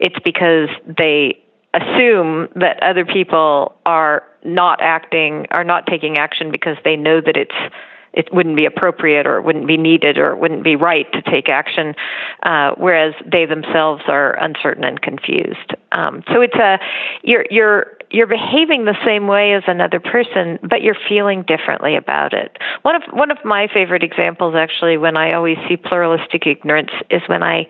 It's 0.00 0.18
because 0.22 0.68
they 0.86 1.42
assume 1.72 2.48
that 2.56 2.82
other 2.82 3.04
people 3.04 3.74
are 3.86 4.24
not 4.44 4.80
acting, 4.82 5.46
are 5.50 5.64
not 5.64 5.86
taking 5.86 6.18
action 6.18 6.50
because 6.50 6.76
they 6.84 6.96
know 6.96 7.20
that 7.20 7.36
it's 7.36 7.74
it 8.16 8.32
wouldn't 8.32 8.56
be 8.56 8.64
appropriate 8.64 9.26
or 9.26 9.36
it 9.36 9.42
wouldn't 9.42 9.66
be 9.66 9.76
needed 9.76 10.18
or 10.18 10.32
it 10.32 10.38
wouldn't 10.38 10.64
be 10.64 10.74
right 10.74 11.10
to 11.12 11.22
take 11.22 11.48
action, 11.48 11.94
uh, 12.42 12.72
whereas 12.76 13.14
they 13.30 13.44
themselves 13.44 14.02
are 14.08 14.32
uncertain 14.42 14.84
and 14.84 15.00
confused. 15.00 15.74
Um, 15.92 16.24
so 16.32 16.40
it's 16.40 16.56
a 16.56 16.78
you're 17.22 17.44
you're 17.50 17.96
you're 18.10 18.26
behaving 18.26 18.84
the 18.84 18.96
same 19.04 19.26
way 19.26 19.52
as 19.54 19.62
another 19.66 20.00
person, 20.00 20.58
but 20.62 20.82
you're 20.82 20.96
feeling 21.08 21.42
differently 21.42 21.96
about 21.96 22.32
it. 22.32 22.56
One 22.82 22.96
of 22.96 23.02
one 23.12 23.30
of 23.30 23.38
my 23.44 23.68
favorite 23.72 24.02
examples, 24.02 24.54
actually, 24.56 24.96
when 24.96 25.16
I 25.16 25.34
always 25.34 25.58
see 25.68 25.76
pluralistic 25.76 26.46
ignorance, 26.46 26.90
is 27.10 27.22
when 27.26 27.42
I 27.42 27.66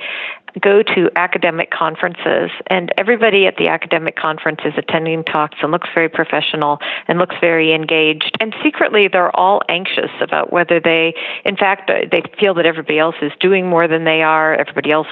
go 0.60 0.82
to 0.82 1.10
academic 1.16 1.70
conferences, 1.70 2.50
and 2.68 2.92
everybody 2.96 3.46
at 3.46 3.56
the 3.56 3.68
academic 3.68 4.16
conference 4.16 4.60
is 4.64 4.72
attending 4.76 5.24
talks 5.24 5.56
and 5.62 5.70
looks 5.70 5.88
very 5.94 6.08
professional 6.08 6.78
and 7.08 7.18
looks 7.18 7.36
very 7.40 7.72
engaged. 7.72 8.36
And 8.40 8.54
secretly, 8.62 9.08
they're 9.08 9.34
all 9.34 9.62
anxious 9.68 10.10
about 10.20 10.52
whether 10.52 10.80
they, 10.80 11.14
in 11.44 11.56
fact, 11.56 11.90
uh, 11.90 12.06
they 12.10 12.22
feel 12.40 12.54
that 12.54 12.66
everybody 12.66 12.98
else 12.98 13.16
is 13.20 13.32
doing 13.40 13.68
more 13.68 13.86
than 13.88 14.04
they 14.04 14.22
are, 14.22 14.54
everybody 14.54 14.90
else 14.90 15.08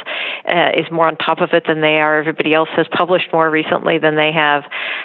uh, 0.49 0.71
is 0.75 0.91
more 0.91 1.07
on 1.07 1.17
top 1.17 1.41
of 1.41 1.51
it 1.53 1.65
than 1.67 1.81
they 1.81 2.01
are, 2.01 2.19
everybody 2.19 2.55
else 2.55 2.71
has 2.77 2.87
published 2.93 3.29
more 3.33 3.51
recently 3.51 3.99
than 3.99 4.17
they 4.17 4.33
have. 4.33 4.65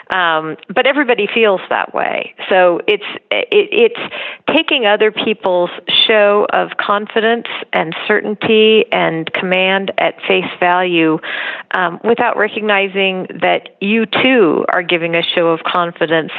Um, 0.09 0.57
but 0.73 0.87
everybody 0.87 1.27
feels 1.33 1.61
that 1.69 1.93
way. 1.93 2.33
So 2.49 2.81
it's 2.87 3.03
it, 3.31 3.69
it's 3.71 4.15
taking 4.55 4.85
other 4.85 5.11
people's 5.11 5.69
show 6.07 6.47
of 6.51 6.71
confidence 6.77 7.47
and 7.73 7.95
certainty 8.07 8.85
and 8.91 9.31
command 9.33 9.91
at 9.97 10.15
face 10.29 10.45
value 10.59 11.17
um, 11.71 11.99
without 12.03 12.37
recognizing 12.37 13.25
that 13.41 13.75
you 13.81 14.05
too 14.05 14.63
are 14.69 14.83
giving 14.83 15.15
a 15.15 15.23
show 15.23 15.47
of 15.47 15.61
confidence, 15.63 16.31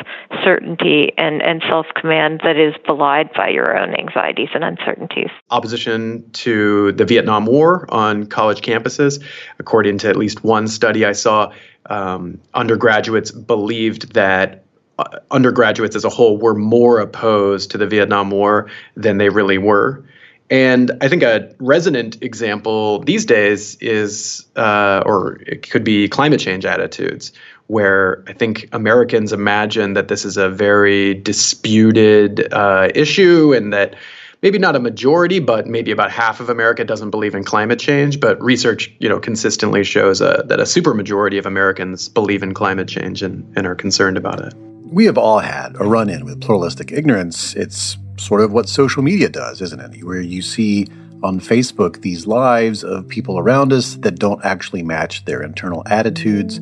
certainty, 0.44 1.12
and, 1.18 1.42
and 1.42 1.61
self 1.68 1.87
command 1.97 2.40
that 2.44 2.56
is 2.56 2.73
belied 2.87 3.32
by 3.35 3.49
your 3.49 3.76
own 3.76 3.92
anxieties 3.94 4.49
and 4.54 4.62
uncertainties. 4.62 5.30
Opposition 5.50 6.30
to 6.30 6.92
the 6.92 7.04
Vietnam 7.04 7.47
War 7.47 7.92
on 7.92 8.26
college 8.26 8.61
campuses, 8.61 9.23
according 9.59 9.99
to 9.99 10.09
at 10.09 10.16
least 10.16 10.44
one 10.44 10.68
study 10.68 11.04
I 11.04 11.12
saw, 11.12 11.52
um, 11.87 12.40
undergraduates 12.54 13.32
believed 13.32 14.14
that 14.14 14.64
uh, 14.99 15.18
undergraduates 15.32 15.97
as 15.97 16.04
a 16.04 16.11
whole 16.11 16.38
were 16.38 16.54
more 16.54 17.00
opposed 17.00 17.73
to 17.73 17.78
the 17.78 17.88
Vietnam 17.88 18.30
War 18.30 18.70
than 18.94 19.18
they 19.18 19.30
really 19.30 19.59
were 19.59 20.04
And 20.50 20.90
I 21.00 21.09
think 21.09 21.23
a 21.23 21.54
resonant 21.61 22.21
example 22.23 22.99
these 23.04 23.25
days 23.25 23.76
is, 23.76 24.45
uh, 24.57 25.02
or 25.07 25.40
it 25.47 25.71
could 25.71 25.85
be 25.85 26.09
climate 26.09 26.40
change 26.40 26.64
attitudes, 26.64 27.33
where 27.69 28.25
I 28.26 28.33
think 28.33 28.69
Americans 28.73 29.33
imagine 29.33 29.92
that 29.92 30.09
this 30.09 30.25
is 30.25 30.37
a 30.37 30.50
very 30.50 31.14
disputed 31.14 32.52
uh, 32.52 32.88
issue 32.97 33.54
and 33.54 33.73
that 33.73 33.95
maybe 34.42 34.59
not 34.59 34.75
a 34.75 34.80
majority, 34.80 35.38
but 35.38 35.69
maybe 35.69 35.92
about 35.92 36.11
half 36.11 36.40
of 36.40 36.50
America 36.50 36.85
doesn't 36.85 37.11
believe 37.11 37.37
in 37.37 37.45
climate 37.45 37.78
change. 37.78 38.19
But 38.19 38.42
research, 38.42 38.92
you 38.99 39.09
know, 39.09 39.21
consistently 39.21 39.85
shows 39.85 40.21
uh, 40.21 40.42
that 40.47 40.59
a 40.59 40.64
supermajority 40.64 41.38
of 41.38 41.47
Americans 41.47 42.09
believe 42.09 42.42
in 42.42 42.54
climate 42.54 42.88
change 42.88 43.23
and, 43.23 43.47
and 43.57 43.69
are 43.69 43.76
concerned 43.76 44.16
about 44.16 44.40
it. 44.40 44.52
We 44.87 45.04
have 45.04 45.16
all 45.16 45.38
had 45.38 45.76
a 45.76 45.85
run 45.85 46.11
in 46.11 46.25
with 46.25 46.40
pluralistic 46.40 46.90
ignorance. 46.90 47.54
It's 47.54 47.97
sort 48.21 48.43
of 48.43 48.53
what 48.53 48.69
social 48.69 49.03
media 49.03 49.29
does, 49.29 49.62
isn't 49.62 49.81
it? 49.81 50.05
Where 50.05 50.21
you 50.21 50.43
see 50.43 50.87
on 51.23 51.41
Facebook 51.41 52.03
these 52.03 52.27
lives 52.27 52.85
of 52.85 53.09
people 53.09 53.39
around 53.39 53.73
us 53.73 53.97
that 53.97 54.19
don't 54.19 54.43
actually 54.45 54.83
match 54.83 55.25
their 55.25 55.43
internal 55.43 55.83
attitudes. 55.87 56.59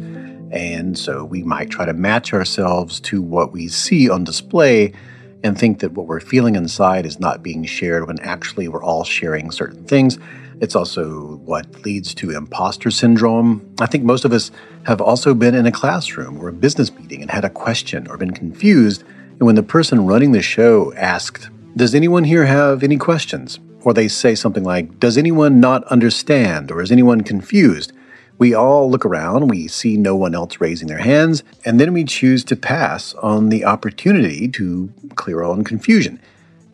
And 0.50 0.98
so 0.98 1.24
we 1.24 1.42
might 1.42 1.70
try 1.70 1.84
to 1.84 1.92
match 1.92 2.32
ourselves 2.32 3.00
to 3.00 3.20
what 3.20 3.52
we 3.52 3.68
see 3.68 4.08
on 4.08 4.24
display 4.24 4.92
and 5.44 5.56
think 5.58 5.80
that 5.80 5.92
what 5.92 6.06
we're 6.06 6.20
feeling 6.20 6.56
inside 6.56 7.06
is 7.06 7.20
not 7.20 7.42
being 7.42 7.64
shared 7.64 8.06
when 8.06 8.18
actually 8.20 8.66
we're 8.66 8.82
all 8.82 9.04
sharing 9.04 9.50
certain 9.50 9.84
things. 9.84 10.18
It's 10.60 10.74
also 10.74 11.36
what 11.44 11.84
leads 11.84 12.14
to 12.14 12.32
imposter 12.32 12.90
syndrome. 12.90 13.74
I 13.80 13.86
think 13.86 14.02
most 14.02 14.24
of 14.24 14.32
us 14.32 14.50
have 14.84 15.00
also 15.00 15.34
been 15.34 15.54
in 15.54 15.66
a 15.66 15.72
classroom 15.72 16.38
or 16.38 16.48
a 16.48 16.52
business 16.52 16.92
meeting 16.92 17.22
and 17.22 17.30
had 17.30 17.44
a 17.44 17.50
question 17.50 18.08
or 18.08 18.16
been 18.16 18.32
confused. 18.32 19.04
And 19.38 19.46
when 19.46 19.54
the 19.54 19.62
person 19.62 20.06
running 20.06 20.32
the 20.32 20.42
show 20.42 20.92
asked, 20.94 21.48
Does 21.76 21.94
anyone 21.94 22.24
here 22.24 22.46
have 22.46 22.82
any 22.82 22.96
questions? 22.96 23.60
Or 23.82 23.94
they 23.94 24.08
say 24.08 24.34
something 24.34 24.64
like, 24.64 24.98
Does 24.98 25.16
anyone 25.16 25.60
not 25.60 25.84
understand? 25.84 26.72
Or 26.72 26.82
is 26.82 26.90
anyone 26.90 27.20
confused? 27.20 27.92
We 28.38 28.54
all 28.54 28.90
look 28.90 29.04
around, 29.04 29.48
we 29.48 29.66
see 29.66 29.96
no 29.96 30.14
one 30.14 30.34
else 30.34 30.60
raising 30.60 30.86
their 30.86 30.98
hands, 30.98 31.42
and 31.64 31.80
then 31.80 31.92
we 31.92 32.04
choose 32.04 32.44
to 32.44 32.56
pass 32.56 33.14
on 33.14 33.48
the 33.48 33.64
opportunity 33.64 34.46
to 34.48 34.92
clear 35.16 35.42
own 35.42 35.64
confusion. 35.64 36.20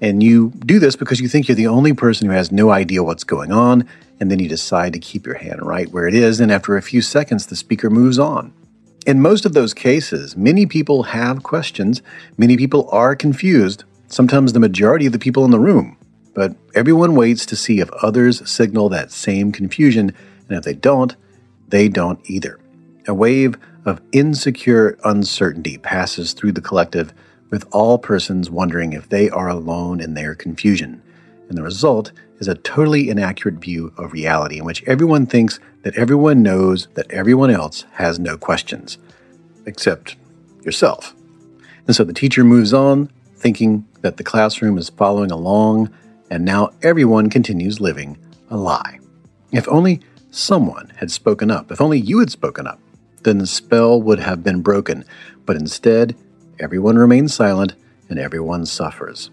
And 0.00 0.22
you 0.22 0.52
do 0.66 0.78
this 0.78 0.94
because 0.94 1.20
you 1.20 1.28
think 1.28 1.48
you're 1.48 1.54
the 1.54 1.66
only 1.66 1.94
person 1.94 2.28
who 2.28 2.34
has 2.34 2.52
no 2.52 2.70
idea 2.70 3.02
what's 3.02 3.24
going 3.24 3.50
on, 3.50 3.88
and 4.20 4.30
then 4.30 4.40
you 4.40 4.48
decide 4.48 4.92
to 4.92 4.98
keep 4.98 5.24
your 5.24 5.36
hand 5.36 5.62
right 5.62 5.90
where 5.90 6.06
it 6.06 6.14
is, 6.14 6.38
and 6.38 6.52
after 6.52 6.76
a 6.76 6.82
few 6.82 7.00
seconds, 7.00 7.46
the 7.46 7.56
speaker 7.56 7.88
moves 7.88 8.18
on. 8.18 8.52
In 9.06 9.20
most 9.20 9.44
of 9.44 9.52
those 9.52 9.74
cases, 9.74 10.34
many 10.34 10.64
people 10.64 11.02
have 11.02 11.42
questions, 11.42 12.00
many 12.38 12.56
people 12.56 12.88
are 12.90 13.14
confused, 13.14 13.84
sometimes 14.08 14.52
the 14.54 14.60
majority 14.60 15.04
of 15.04 15.12
the 15.12 15.18
people 15.18 15.44
in 15.44 15.50
the 15.50 15.58
room. 15.60 15.98
But 16.32 16.56
everyone 16.74 17.14
waits 17.14 17.44
to 17.46 17.56
see 17.56 17.80
if 17.80 17.90
others 18.02 18.48
signal 18.50 18.88
that 18.88 19.12
same 19.12 19.52
confusion, 19.52 20.14
and 20.48 20.56
if 20.56 20.64
they 20.64 20.72
don't, 20.72 21.14
they 21.68 21.86
don't 21.88 22.18
either. 22.30 22.58
A 23.06 23.12
wave 23.12 23.58
of 23.84 24.00
insecure 24.12 24.96
uncertainty 25.04 25.76
passes 25.76 26.32
through 26.32 26.52
the 26.52 26.62
collective, 26.62 27.12
with 27.50 27.66
all 27.72 27.98
persons 27.98 28.48
wondering 28.48 28.94
if 28.94 29.10
they 29.10 29.28
are 29.28 29.48
alone 29.48 30.00
in 30.00 30.14
their 30.14 30.34
confusion. 30.34 31.02
And 31.50 31.58
the 31.58 31.62
result 31.62 32.10
is 32.38 32.48
a 32.48 32.54
totally 32.54 33.10
inaccurate 33.10 33.56
view 33.56 33.92
of 33.98 34.14
reality 34.14 34.56
in 34.58 34.64
which 34.64 34.82
everyone 34.84 35.26
thinks 35.26 35.60
that 35.84 35.96
everyone 35.96 36.42
knows 36.42 36.88
that 36.94 37.10
everyone 37.10 37.50
else 37.50 37.84
has 37.92 38.18
no 38.18 38.36
questions, 38.36 38.98
except 39.66 40.16
yourself. 40.62 41.14
And 41.86 41.94
so 41.94 42.04
the 42.04 42.12
teacher 42.12 42.42
moves 42.42 42.74
on, 42.74 43.10
thinking 43.36 43.86
that 44.00 44.16
the 44.16 44.24
classroom 44.24 44.78
is 44.78 44.88
following 44.88 45.30
along, 45.30 45.94
and 46.30 46.44
now 46.44 46.70
everyone 46.82 47.30
continues 47.30 47.80
living 47.80 48.18
a 48.50 48.56
lie. 48.56 48.98
If 49.52 49.68
only 49.68 50.00
someone 50.34 50.92
had 50.96 51.10
spoken 51.10 51.50
up. 51.50 51.70
If 51.70 51.80
only 51.80 52.00
you 52.00 52.18
had 52.18 52.30
spoken 52.30 52.66
up, 52.66 52.80
then 53.22 53.38
the 53.38 53.46
spell 53.46 54.02
would 54.02 54.18
have 54.18 54.42
been 54.42 54.62
broken. 54.62 55.04
But 55.46 55.56
instead, 55.56 56.16
everyone 56.58 56.96
remains 56.96 57.34
silent 57.34 57.74
and 58.08 58.18
everyone 58.18 58.66
suffers. 58.66 59.30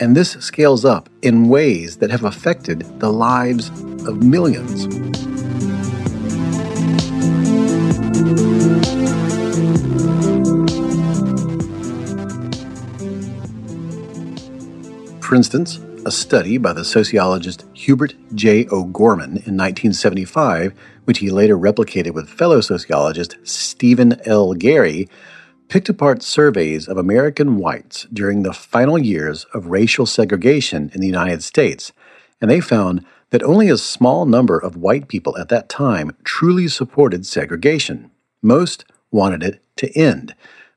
And 0.00 0.16
this 0.16 0.32
scales 0.32 0.84
up 0.84 1.08
in 1.22 1.48
ways 1.48 1.98
that 1.98 2.10
have 2.10 2.24
affected 2.24 3.00
the 3.00 3.12
lives 3.12 3.68
of 4.06 4.22
millions. 4.22 4.86
For 15.20 15.34
instance, 15.34 15.80
a 16.06 16.12
study 16.12 16.58
by 16.58 16.72
the 16.72 16.84
sociologist 16.84 17.64
Hubert 17.74 18.14
J. 18.34 18.66
O'Gorman 18.70 19.30
in 19.30 19.56
1975, 19.56 20.72
which 21.04 21.18
he 21.18 21.30
later 21.30 21.58
replicated 21.58 22.12
with 22.12 22.28
fellow 22.28 22.60
sociologist 22.60 23.36
Stephen 23.42 24.20
L. 24.24 24.54
Garry, 24.54 25.08
picked 25.68 25.88
apart 25.88 26.22
surveys 26.22 26.86
of 26.86 26.96
American 26.96 27.56
whites 27.56 28.06
during 28.12 28.42
the 28.42 28.52
final 28.52 28.96
years 28.96 29.44
of 29.52 29.66
racial 29.66 30.06
segregation 30.06 30.90
in 30.94 31.00
the 31.00 31.06
United 31.08 31.42
States, 31.42 31.92
and 32.40 32.50
they 32.50 32.60
found 32.60 33.04
that 33.30 33.42
only 33.42 33.68
a 33.68 33.76
small 33.76 34.26
number 34.26 34.56
of 34.56 34.76
white 34.76 35.08
people 35.08 35.36
at 35.36 35.48
that 35.48 35.68
time 35.68 36.16
truly 36.22 36.68
supported 36.68 37.26
segregation. 37.26 38.10
Most 38.44 38.84
wanted 39.10 39.42
it 39.42 39.62
to 39.76 39.90
end, 39.98 40.34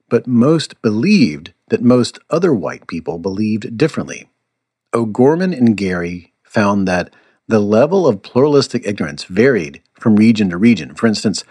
but 0.08 0.25
most 0.25 0.82
believed 0.82 1.51
that 1.67 1.82
most 1.84 2.17
other 2.30 2.53
white 2.53 2.88
people 2.88 3.19
believed 3.19 3.77
differently. 3.77 4.30
O'Gorman 4.93 5.53
and 5.53 5.75
Garry 5.75 6.32
found 6.43 6.88
that 6.88 7.13
the 7.45 7.60
level 7.60 8.08
of 8.08 8.21
pluralistic 8.21 8.88
ignorance 8.88 9.25
varied 9.25 9.82
from 9.99 10.15
region 10.15 10.49
to 10.49 10.58
region. 10.58 10.95
For 10.95 11.08
instance, 11.08 11.43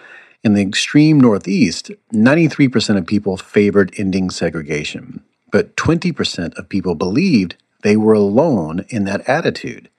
in 0.42 0.54
the 0.54 0.62
extreme 0.62 1.20
Northeast, 1.20 1.90
93% 2.14 2.96
of 2.96 3.06
people 3.06 3.36
favored 3.36 3.92
ending 3.98 4.30
segregation, 4.30 5.22
but 5.52 5.76
20% 5.76 6.56
of 6.56 6.70
people 6.70 6.94
believed 6.94 7.56
they 7.82 7.96
were 7.96 8.14
alone 8.14 8.86
in 8.88 9.04
that 9.04 9.28
attitude. 9.28 9.90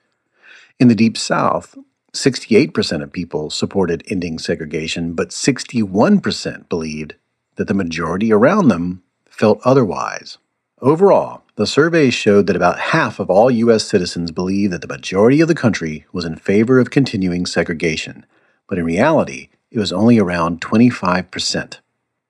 In 0.80 0.88
the 0.88 0.96
Deep 0.96 1.16
South, 1.16 1.78
68% 2.14 3.04
of 3.04 3.12
people 3.12 3.50
supported 3.50 4.04
ending 4.08 4.40
segregation, 4.40 5.14
but 5.14 5.30
61% 5.30 6.70
believed 6.70 7.16
that 7.56 7.68
the 7.68 7.74
majority 7.74 8.32
around 8.32 8.68
them 8.68 9.04
felt 9.30 9.60
otherwise. 9.64 10.38
Overall, 10.82 11.44
the 11.56 11.66
survey 11.68 12.10
showed 12.10 12.46
that 12.48 12.56
about 12.56 12.80
half 12.80 13.20
of 13.20 13.30
all 13.30 13.50
U.S. 13.50 13.84
citizens 13.84 14.32
believe 14.32 14.72
that 14.72 14.82
the 14.82 14.88
majority 14.88 15.42
of 15.42 15.48
the 15.48 15.56
country 15.56 16.06
was 16.12 16.24
in 16.24 16.36
favor 16.36 16.80
of 16.80 16.92
continuing 16.92 17.46
segregation, 17.46 18.26
but 18.68 18.78
in 18.78 18.86
reality, 18.86 19.50
it 19.72 19.80
was 19.80 19.92
only 19.92 20.20
around 20.20 20.62
25%. 20.62 21.80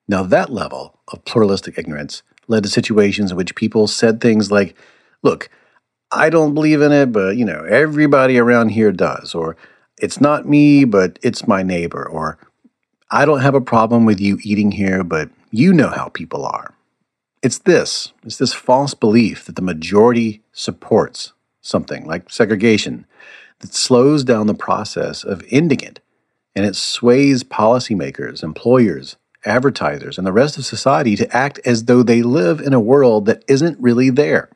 Now, 0.08 0.22
that 0.22 0.50
level 0.50 0.98
of 1.08 1.24
pluralistic 1.24 1.76
ignorance 1.78 2.22
led 2.46 2.62
to 2.62 2.68
situations 2.70 3.30
in 3.30 3.36
which 3.36 3.54
people 3.54 3.86
said 3.86 4.20
things 4.20 4.50
like, 4.50 4.74
Look, 5.22 5.50
I 6.10 6.30
don't 6.30 6.54
believe 6.54 6.80
in 6.80 6.92
it, 6.92 7.12
but 7.12 7.36
you 7.36 7.44
know, 7.44 7.64
everybody 7.64 8.38
around 8.38 8.70
here 8.70 8.92
does, 8.92 9.34
or 9.34 9.56
it's 10.00 10.20
not 10.20 10.48
me, 10.48 10.84
but 10.84 11.18
it's 11.22 11.46
my 11.46 11.62
neighbor, 11.62 12.08
or 12.08 12.38
I 13.10 13.24
don't 13.24 13.40
have 13.40 13.54
a 13.54 13.60
problem 13.60 14.04
with 14.04 14.20
you 14.20 14.38
eating 14.42 14.72
here, 14.72 15.04
but 15.04 15.30
you 15.50 15.72
know 15.72 15.88
how 15.88 16.08
people 16.08 16.44
are. 16.44 16.74
It's 17.42 17.58
this 17.58 18.12
it's 18.24 18.36
this 18.38 18.52
false 18.52 18.94
belief 18.94 19.44
that 19.44 19.56
the 19.56 19.62
majority 19.62 20.42
supports 20.52 21.32
something 21.60 22.06
like 22.06 22.30
segregation 22.30 23.06
that 23.60 23.74
slows 23.74 24.24
down 24.24 24.46
the 24.46 24.54
process 24.54 25.24
of 25.24 25.44
ending 25.50 25.80
it 25.80 26.00
and 26.54 26.66
it 26.66 26.74
sways 26.74 27.44
policymakers, 27.44 28.42
employers, 28.42 29.16
advertisers, 29.44 30.18
and 30.18 30.26
the 30.26 30.32
rest 30.32 30.58
of 30.58 30.64
society 30.64 31.14
to 31.16 31.36
act 31.36 31.60
as 31.64 31.84
though 31.84 32.02
they 32.02 32.22
live 32.22 32.60
in 32.60 32.72
a 32.72 32.80
world 32.80 33.26
that 33.26 33.44
isn't 33.46 33.78
really 33.78 34.10
there. 34.10 34.48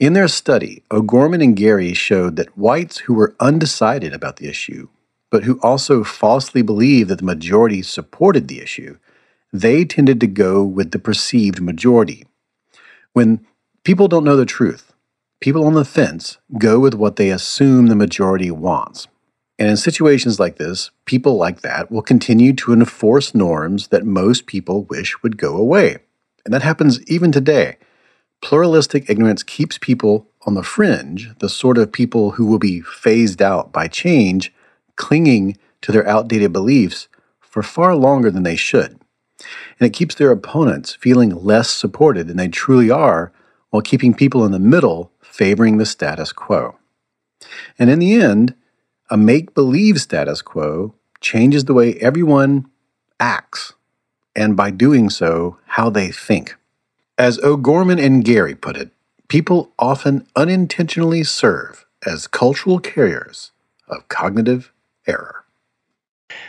In 0.00 0.12
their 0.12 0.28
study, 0.28 0.82
O'Gorman 0.90 1.40
and 1.40 1.56
Garry 1.56 1.94
showed 1.94 2.34
that 2.36 2.58
whites 2.58 2.98
who 2.98 3.14
were 3.14 3.36
undecided 3.38 4.12
about 4.12 4.36
the 4.36 4.48
issue, 4.48 4.88
but 5.30 5.44
who 5.44 5.60
also 5.62 6.02
falsely 6.02 6.62
believed 6.62 7.10
that 7.10 7.18
the 7.18 7.24
majority 7.24 7.80
supported 7.80 8.48
the 8.48 8.60
issue, 8.60 8.98
they 9.52 9.84
tended 9.84 10.20
to 10.20 10.26
go 10.26 10.64
with 10.64 10.90
the 10.90 10.98
perceived 10.98 11.60
majority. 11.60 12.26
When 13.12 13.46
people 13.84 14.08
don't 14.08 14.24
know 14.24 14.36
the 14.36 14.44
truth, 14.44 14.92
people 15.40 15.64
on 15.64 15.74
the 15.74 15.84
fence 15.84 16.38
go 16.58 16.80
with 16.80 16.94
what 16.94 17.14
they 17.14 17.30
assume 17.30 17.86
the 17.86 17.94
majority 17.94 18.50
wants. 18.50 19.06
And 19.60 19.68
in 19.70 19.76
situations 19.76 20.40
like 20.40 20.56
this, 20.56 20.90
people 21.04 21.36
like 21.36 21.60
that 21.60 21.92
will 21.92 22.02
continue 22.02 22.52
to 22.54 22.72
enforce 22.72 23.32
norms 23.32 23.88
that 23.88 24.04
most 24.04 24.46
people 24.46 24.82
wish 24.86 25.22
would 25.22 25.36
go 25.36 25.56
away. 25.56 25.98
And 26.44 26.52
that 26.52 26.62
happens 26.62 27.00
even 27.04 27.30
today. 27.30 27.76
Pluralistic 28.44 29.10
ignorance 29.10 29.42
keeps 29.42 29.78
people 29.78 30.28
on 30.46 30.54
the 30.54 30.62
fringe, 30.62 31.30
the 31.40 31.48
sort 31.48 31.78
of 31.78 31.90
people 31.90 32.32
who 32.32 32.46
will 32.46 32.58
be 32.58 32.80
phased 32.80 33.42
out 33.42 33.72
by 33.72 33.88
change, 33.88 34.52
clinging 34.96 35.56
to 35.80 35.90
their 35.90 36.06
outdated 36.06 36.52
beliefs 36.52 37.08
for 37.40 37.62
far 37.62 37.96
longer 37.96 38.30
than 38.30 38.44
they 38.44 38.56
should 38.56 39.00
and 39.78 39.86
it 39.86 39.92
keeps 39.92 40.14
their 40.14 40.30
opponents 40.30 40.94
feeling 40.94 41.30
less 41.30 41.70
supported 41.70 42.28
than 42.28 42.36
they 42.36 42.48
truly 42.48 42.90
are 42.90 43.32
while 43.70 43.82
keeping 43.82 44.14
people 44.14 44.44
in 44.44 44.52
the 44.52 44.58
middle 44.58 45.10
favoring 45.20 45.78
the 45.78 45.86
status 45.86 46.32
quo. 46.32 46.76
And 47.78 47.90
in 47.90 47.98
the 47.98 48.14
end, 48.14 48.54
a 49.10 49.16
make 49.16 49.54
believe 49.54 50.00
status 50.00 50.42
quo 50.42 50.94
changes 51.20 51.64
the 51.64 51.74
way 51.74 51.94
everyone 51.94 52.70
acts, 53.18 53.72
and 54.36 54.56
by 54.56 54.70
doing 54.70 55.10
so, 55.10 55.58
how 55.66 55.90
they 55.90 56.10
think. 56.10 56.56
As 57.16 57.38
O'Gorman 57.44 58.00
and 58.00 58.24
Garry 58.24 58.56
put 58.56 58.76
it, 58.76 58.90
people 59.28 59.70
often 59.78 60.26
unintentionally 60.34 61.22
serve 61.22 61.86
as 62.04 62.26
cultural 62.26 62.80
carriers 62.80 63.52
of 63.88 64.08
cognitive 64.08 64.72
error. 65.06 65.44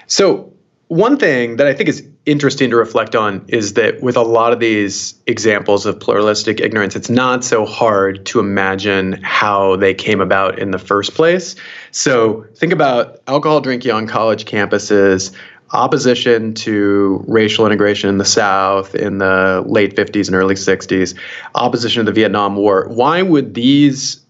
So, 0.07 0.51
one 0.87 1.17
thing 1.17 1.57
that 1.57 1.65
I 1.65 1.73
think 1.73 1.89
is 1.89 2.07
interesting 2.25 2.69
to 2.69 2.75
reflect 2.75 3.15
on 3.15 3.43
is 3.47 3.73
that 3.73 4.01
with 4.01 4.15
a 4.15 4.21
lot 4.21 4.53
of 4.53 4.59
these 4.59 5.15
examples 5.25 5.85
of 5.85 5.99
pluralistic 5.99 6.59
ignorance, 6.59 6.95
it's 6.95 7.09
not 7.09 7.43
so 7.43 7.65
hard 7.65 8.25
to 8.27 8.39
imagine 8.39 9.13
how 9.23 9.75
they 9.75 9.93
came 9.93 10.21
about 10.21 10.59
in 10.59 10.71
the 10.71 10.79
first 10.79 11.13
place. 11.13 11.55
So, 11.91 12.45
think 12.55 12.73
about 12.73 13.21
alcohol 13.27 13.61
drinking 13.61 13.91
on 13.91 14.07
college 14.07 14.45
campuses, 14.45 15.31
opposition 15.71 16.53
to 16.53 17.23
racial 17.27 17.65
integration 17.65 18.09
in 18.09 18.17
the 18.17 18.25
South 18.25 18.95
in 18.95 19.17
the 19.17 19.63
late 19.67 19.95
50s 19.95 20.27
and 20.27 20.35
early 20.35 20.55
60s, 20.55 21.17
opposition 21.55 22.05
to 22.05 22.11
the 22.11 22.15
Vietnam 22.15 22.55
War. 22.55 22.87
Why 22.89 23.21
would 23.21 23.53
these 23.53 24.25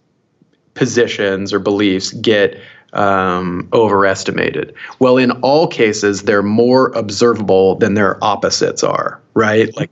positions 0.75 1.51
or 1.51 1.59
beliefs 1.59 2.11
get 2.13 2.59
um, 2.93 3.67
overestimated. 3.73 4.73
Well, 4.99 5.17
in 5.17 5.31
all 5.31 5.67
cases, 5.67 6.23
they're 6.23 6.43
more 6.43 6.91
observable 6.93 7.75
than 7.75 7.93
their 7.93 8.23
opposites 8.23 8.83
are, 8.83 9.21
right? 9.33 9.75
Like 9.75 9.91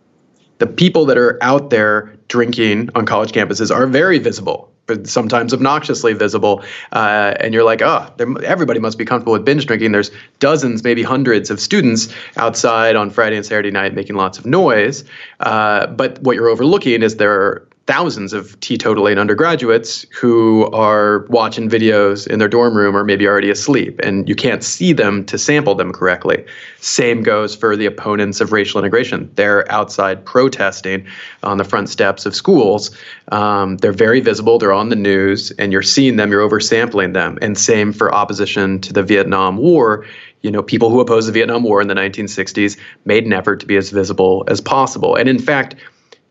the 0.59 0.67
people 0.67 1.05
that 1.05 1.17
are 1.17 1.37
out 1.43 1.69
there 1.69 2.15
drinking 2.29 2.89
on 2.95 3.05
college 3.05 3.31
campuses 3.33 3.75
are 3.75 3.85
very 3.87 4.19
visible. 4.19 4.72
But 4.85 5.07
sometimes 5.07 5.53
obnoxiously 5.53 6.13
visible, 6.13 6.61
uh, 6.91 7.35
and 7.39 7.53
you're 7.53 7.63
like, 7.63 7.81
oh, 7.81 8.13
everybody 8.43 8.79
must 8.79 8.97
be 8.97 9.05
comfortable 9.05 9.31
with 9.31 9.45
binge 9.45 9.65
drinking. 9.65 9.93
There's 9.93 10.11
dozens, 10.39 10.83
maybe 10.83 11.03
hundreds 11.03 11.49
of 11.49 11.61
students 11.61 12.13
outside 12.35 12.97
on 12.97 13.09
Friday 13.09 13.37
and 13.37 13.45
Saturday 13.45 13.71
night 13.71 13.93
making 13.93 14.17
lots 14.17 14.37
of 14.37 14.45
noise. 14.45 15.05
Uh, 15.39 15.87
but 15.87 16.19
what 16.21 16.35
you're 16.35 16.49
overlooking 16.49 17.01
is 17.01 17.15
there 17.15 17.65
thousands 17.85 18.31
of 18.31 18.57
teetotaling 18.61 19.19
undergraduates 19.19 20.05
who 20.17 20.71
are 20.71 21.25
watching 21.27 21.69
videos 21.69 22.25
in 22.27 22.39
their 22.39 22.47
dorm 22.47 22.77
room 22.77 22.95
or 22.95 23.03
maybe 23.03 23.27
already 23.27 23.49
asleep, 23.49 23.99
and 24.01 24.29
you 24.29 24.35
can't 24.35 24.63
see 24.63 24.93
them 24.93 25.25
to 25.25 25.37
sample 25.37 25.75
them 25.75 25.91
correctly. 25.91 26.45
Same 26.79 27.23
goes 27.23 27.55
for 27.55 27.75
the 27.75 27.85
opponents 27.85 28.39
of 28.39 28.53
racial 28.53 28.79
integration. 28.79 29.29
They're 29.35 29.69
outside 29.69 30.25
protesting 30.25 31.05
on 31.43 31.57
the 31.57 31.65
front 31.65 31.89
steps 31.89 32.25
of 32.25 32.33
schools. 32.33 32.95
Um, 33.33 33.75
they're 33.77 33.91
very 33.91 34.21
visible, 34.21 34.57
they're 34.59 34.71
on 34.71 34.87
the 34.87 34.95
news, 34.95 35.51
and 35.51 35.73
you're 35.73 35.81
seeing 35.81 36.15
them, 36.15 36.31
you're 36.31 36.47
oversampling 36.47 37.13
them. 37.13 37.37
And 37.41 37.57
same 37.57 37.91
for 37.91 38.13
opposition 38.13 38.79
to 38.81 38.93
the 38.93 39.03
Vietnam 39.03 39.57
War 39.57 40.05
you 40.43 40.51
know, 40.51 40.61
people 40.61 40.89
who 40.89 40.99
opposed 40.99 41.27
the 41.27 41.31
Vietnam 41.31 41.63
War 41.63 41.81
in 41.81 41.87
the 41.87 41.93
1960s 41.93 42.77
made 43.05 43.25
an 43.25 43.31
effort 43.31 43.61
to 43.61 43.65
be 43.65 43.77
as 43.77 43.89
visible 43.89 44.43
as 44.47 44.59
possible. 44.59 45.15
And 45.15 45.29
in 45.29 45.39
fact, 45.39 45.75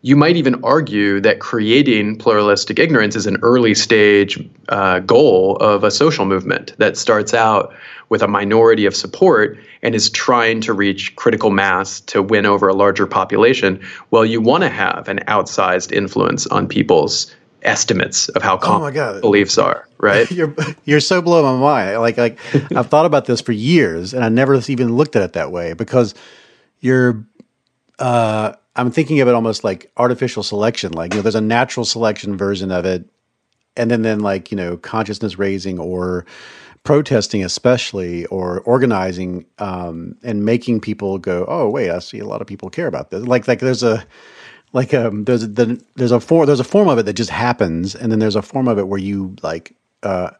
you 0.03 0.17
might 0.17 0.35
even 0.35 0.61
argue 0.65 1.21
that 1.21 1.39
creating 1.39 2.17
pluralistic 2.17 2.77
ignorance 2.77 3.15
is 3.15 3.25
an 3.25 3.37
early 3.41 3.73
stage 3.73 4.37
uh, 4.67 4.99
goal 4.99 5.55
of 5.57 5.85
a 5.85 5.89
social 5.89 6.25
movement 6.25 6.73
that 6.77 6.97
starts 6.97 7.33
out 7.33 7.73
with 8.09 8.21
a 8.21 8.27
minority 8.27 8.85
of 8.85 8.93
support 8.93 9.57
and 9.81 9.95
is 9.95 10.09
trying 10.09 10.59
to 10.59 10.73
reach 10.73 11.15
critical 11.15 11.51
mass 11.51 12.01
to 12.01 12.21
win 12.21 12.45
over 12.45 12.67
a 12.67 12.73
larger 12.73 13.07
population. 13.07 13.81
Well, 14.11 14.25
you 14.25 14.41
want 14.41 14.63
to 14.63 14.69
have 14.69 15.07
an 15.07 15.19
outsized 15.27 15.93
influence 15.93 16.45
on 16.47 16.67
people's 16.67 17.33
estimates 17.61 18.27
of 18.29 18.41
how 18.43 18.57
common 18.57 18.97
oh 18.97 19.21
beliefs 19.21 19.57
are, 19.57 19.87
right? 19.99 20.29
you're 20.31 20.53
you're 20.83 20.99
so 20.99 21.21
blowing 21.21 21.45
my 21.45 21.57
mind. 21.57 22.01
Like 22.01 22.17
like 22.17 22.39
I've 22.75 22.89
thought 22.89 23.05
about 23.05 23.23
this 23.23 23.39
for 23.39 23.53
years 23.53 24.13
and 24.13 24.25
I 24.25 24.27
never 24.27 24.55
even 24.67 24.97
looked 24.97 25.15
at 25.15 25.21
it 25.21 25.31
that 25.33 25.53
way 25.53 25.71
because 25.71 26.13
you're 26.81 27.25
uh 27.99 28.55
I'm 28.75 28.91
thinking 28.91 29.21
of 29.21 29.27
it 29.27 29.33
almost 29.33 29.63
like 29.63 29.91
artificial 29.97 30.43
selection. 30.43 30.93
Like, 30.93 31.13
you 31.13 31.19
know, 31.19 31.21
there's 31.21 31.35
a 31.35 31.41
natural 31.41 31.85
selection 31.85 32.37
version 32.37 32.71
of 32.71 32.85
it. 32.85 33.05
And 33.75 33.89
then, 33.89 34.01
then 34.03 34.19
like, 34.19 34.51
you 34.51 34.57
know, 34.57 34.77
consciousness 34.77 35.37
raising 35.37 35.79
or 35.79 36.25
protesting, 36.83 37.43
especially, 37.43 38.25
or 38.27 38.61
organizing 38.61 39.45
um, 39.59 40.15
and 40.23 40.45
making 40.45 40.81
people 40.81 41.17
go, 41.17 41.45
oh, 41.47 41.69
wait, 41.69 41.89
I 41.89 41.99
see 41.99 42.19
a 42.19 42.25
lot 42.25 42.41
of 42.41 42.47
people 42.47 42.69
care 42.69 42.87
about 42.87 43.09
this. 43.09 43.25
Like, 43.25 43.47
like 43.47 43.59
there's 43.59 43.83
a, 43.83 44.05
like 44.73 44.93
um, 44.93 45.23
there's 45.23 45.43
a, 45.43 45.47
the, 45.47 45.83
there's 45.95 46.11
a 46.11 46.19
form 46.19 46.47
there's 46.47 46.59
a 46.59 46.65
form 46.65 46.89
of 46.89 46.97
it 46.97 47.03
that 47.03 47.13
just 47.13 47.29
happens, 47.29 47.95
and 47.95 48.11
then 48.11 48.19
there's 48.19 48.35
a 48.35 48.41
form 48.41 48.67
of 48.67 48.79
it 48.79 48.87
where 48.87 48.99
you 48.99 49.35
like 49.43 49.75
uh, 50.01 50.31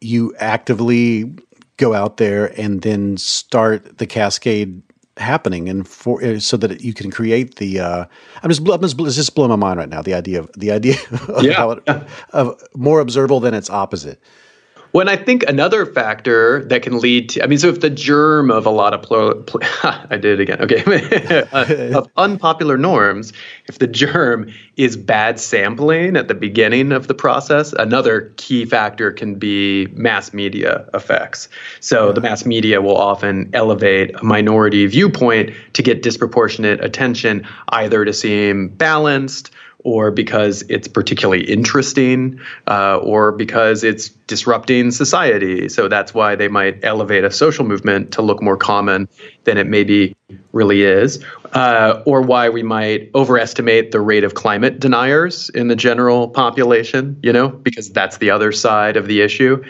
you 0.00 0.34
actively 0.36 1.34
go 1.78 1.94
out 1.94 2.18
there 2.18 2.58
and 2.60 2.82
then 2.82 3.16
start 3.16 3.98
the 3.98 4.06
cascade 4.06 4.82
happening 5.20 5.68
and 5.68 5.86
for 5.86 6.22
uh, 6.24 6.40
so 6.40 6.56
that 6.56 6.80
you 6.80 6.94
can 6.94 7.10
create 7.10 7.56
the 7.56 7.78
uh 7.78 8.04
i'm 8.42 8.50
just 8.50 8.66
i'm 8.68 8.80
just 8.80 8.98
it's 9.00 9.16
just 9.16 9.34
blowing 9.34 9.50
my 9.50 9.56
mind 9.56 9.78
right 9.78 9.88
now 9.88 10.02
the 10.02 10.14
idea 10.14 10.40
of 10.40 10.50
the 10.56 10.70
idea 10.70 10.96
of, 11.28 11.44
yeah. 11.44 11.72
it, 11.72 12.06
of 12.32 12.60
more 12.74 13.00
observable 13.00 13.40
than 13.40 13.54
its 13.54 13.70
opposite 13.70 14.20
when 14.92 15.08
I 15.08 15.16
think 15.16 15.44
another 15.44 15.86
factor 15.86 16.64
that 16.64 16.82
can 16.82 16.98
lead 16.98 17.30
to, 17.30 17.44
I 17.44 17.46
mean, 17.46 17.58
so 17.58 17.68
if 17.68 17.80
the 17.80 17.90
germ 17.90 18.50
of 18.50 18.66
a 18.66 18.70
lot 18.70 18.92
of 18.92 19.02
plural, 19.02 19.34
pl- 19.42 19.60
I 19.82 20.16
did 20.16 20.38
it 20.38 20.40
again, 20.40 20.60
okay, 20.60 21.46
uh, 21.52 21.98
of 21.98 22.08
unpopular 22.16 22.76
norms, 22.76 23.32
if 23.66 23.78
the 23.78 23.86
germ 23.86 24.52
is 24.76 24.96
bad 24.96 25.38
sampling 25.38 26.16
at 26.16 26.28
the 26.28 26.34
beginning 26.34 26.90
of 26.92 27.06
the 27.06 27.14
process, 27.14 27.72
another 27.74 28.32
key 28.36 28.64
factor 28.64 29.12
can 29.12 29.36
be 29.36 29.86
mass 29.92 30.32
media 30.32 30.88
effects. 30.92 31.48
So 31.80 32.12
the 32.12 32.20
mass 32.20 32.44
media 32.44 32.82
will 32.82 32.96
often 32.96 33.50
elevate 33.54 34.14
a 34.16 34.24
minority 34.24 34.86
viewpoint 34.86 35.54
to 35.74 35.82
get 35.82 36.02
disproportionate 36.02 36.82
attention, 36.82 37.46
either 37.68 38.04
to 38.04 38.12
seem 38.12 38.68
balanced 38.68 39.52
or 39.84 40.10
because 40.10 40.62
it's 40.68 40.88
particularly 40.88 41.42
interesting, 41.44 42.40
uh, 42.66 42.98
or 42.98 43.32
because 43.32 43.82
it's 43.84 44.08
disrupting 44.26 44.90
society. 44.90 45.68
So 45.68 45.88
that's 45.88 46.12
why 46.14 46.36
they 46.36 46.48
might 46.48 46.84
elevate 46.84 47.24
a 47.24 47.30
social 47.30 47.64
movement 47.64 48.12
to 48.12 48.22
look 48.22 48.42
more 48.42 48.56
common 48.56 49.08
than 49.44 49.58
it 49.58 49.66
maybe 49.66 50.16
really 50.52 50.82
is, 50.82 51.24
uh, 51.52 52.02
or 52.06 52.22
why 52.22 52.48
we 52.48 52.62
might 52.62 53.10
overestimate 53.14 53.90
the 53.90 54.00
rate 54.00 54.24
of 54.24 54.34
climate 54.34 54.80
deniers 54.80 55.48
in 55.50 55.68
the 55.68 55.76
general 55.76 56.28
population, 56.28 57.18
you 57.22 57.32
know, 57.32 57.48
because 57.48 57.90
that's 57.90 58.18
the 58.18 58.30
other 58.30 58.52
side 58.52 58.96
of 58.96 59.06
the 59.06 59.22
issue. 59.22 59.62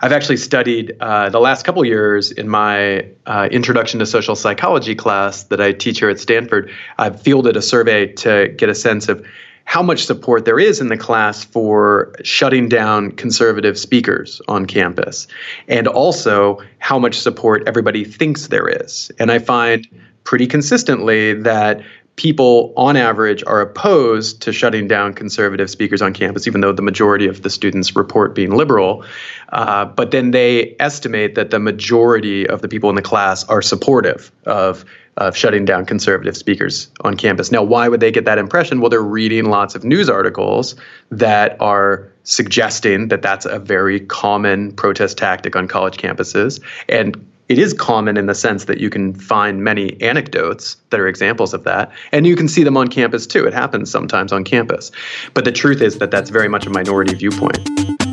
I've 0.00 0.12
actually 0.12 0.36
studied 0.36 0.94
uh, 1.00 1.30
the 1.30 1.40
last 1.40 1.64
couple 1.64 1.82
years 1.84 2.30
in 2.30 2.48
my 2.48 3.06
uh, 3.24 3.48
Introduction 3.50 3.98
to 4.00 4.06
Social 4.06 4.36
Psychology 4.36 4.94
class 4.94 5.44
that 5.44 5.60
I 5.60 5.72
teach 5.72 6.00
here 6.00 6.10
at 6.10 6.20
Stanford. 6.20 6.70
I've 6.98 7.20
fielded 7.20 7.56
a 7.56 7.62
survey 7.62 8.12
to 8.14 8.48
get 8.48 8.68
a 8.68 8.74
sense 8.74 9.08
of 9.08 9.26
how 9.66 9.82
much 9.82 10.06
support 10.06 10.44
there 10.44 10.58
is 10.58 10.80
in 10.80 10.88
the 10.88 10.96
class 10.96 11.44
for 11.44 12.14
shutting 12.22 12.68
down 12.68 13.10
conservative 13.10 13.78
speakers 13.78 14.40
on 14.48 14.64
campus, 14.64 15.26
and 15.68 15.86
also 15.86 16.58
how 16.78 16.98
much 16.98 17.18
support 17.18 17.62
everybody 17.66 18.04
thinks 18.04 18.46
there 18.46 18.68
is. 18.68 19.10
And 19.18 19.30
I 19.30 19.38
find 19.38 19.86
pretty 20.24 20.46
consistently 20.46 21.34
that 21.34 21.82
people 22.14 22.72
on 22.76 22.96
average 22.96 23.44
are 23.46 23.60
opposed 23.60 24.40
to 24.40 24.52
shutting 24.52 24.88
down 24.88 25.12
conservative 25.12 25.68
speakers 25.68 26.00
on 26.00 26.14
campus, 26.14 26.46
even 26.46 26.62
though 26.62 26.72
the 26.72 26.80
majority 26.80 27.26
of 27.26 27.42
the 27.42 27.50
students 27.50 27.94
report 27.94 28.34
being 28.34 28.56
liberal. 28.56 29.04
Uh, 29.50 29.84
but 29.84 30.10
then 30.12 30.30
they 30.30 30.74
estimate 30.80 31.34
that 31.34 31.50
the 31.50 31.58
majority 31.58 32.48
of 32.48 32.62
the 32.62 32.68
people 32.68 32.88
in 32.88 32.96
the 32.96 33.02
class 33.02 33.44
are 33.44 33.60
supportive 33.60 34.32
of 34.46 34.84
of 35.18 35.36
shutting 35.36 35.64
down 35.64 35.86
conservative 35.86 36.36
speakers 36.36 36.88
on 37.02 37.16
campus. 37.16 37.50
Now, 37.50 37.62
why 37.62 37.88
would 37.88 38.00
they 38.00 38.10
get 38.10 38.24
that 38.26 38.38
impression? 38.38 38.80
Well, 38.80 38.90
they're 38.90 39.02
reading 39.02 39.46
lots 39.46 39.74
of 39.74 39.84
news 39.84 40.10
articles 40.10 40.74
that 41.10 41.60
are 41.60 42.10
suggesting 42.24 43.08
that 43.08 43.22
that's 43.22 43.46
a 43.46 43.58
very 43.58 44.00
common 44.00 44.72
protest 44.72 45.16
tactic 45.16 45.56
on 45.56 45.68
college 45.68 45.96
campuses. 45.96 46.60
And 46.88 47.26
it 47.48 47.58
is 47.58 47.72
common 47.72 48.16
in 48.16 48.26
the 48.26 48.34
sense 48.34 48.64
that 48.64 48.78
you 48.78 48.90
can 48.90 49.14
find 49.14 49.62
many 49.62 50.00
anecdotes 50.02 50.76
that 50.90 51.00
are 51.00 51.06
examples 51.06 51.54
of 51.54 51.64
that 51.64 51.92
and 52.12 52.26
you 52.26 52.34
can 52.34 52.48
see 52.48 52.64
them 52.64 52.76
on 52.76 52.88
campus 52.88 53.26
too 53.26 53.46
it 53.46 53.54
happens 53.54 53.88
sometimes 53.88 54.32
on 54.32 54.42
campus 54.42 54.90
but 55.32 55.44
the 55.44 55.52
truth 55.52 55.80
is 55.80 55.98
that 55.98 56.10
that's 56.10 56.30
very 56.30 56.48
much 56.48 56.66
a 56.66 56.70
minority 56.70 57.14
viewpoint 57.14 58.05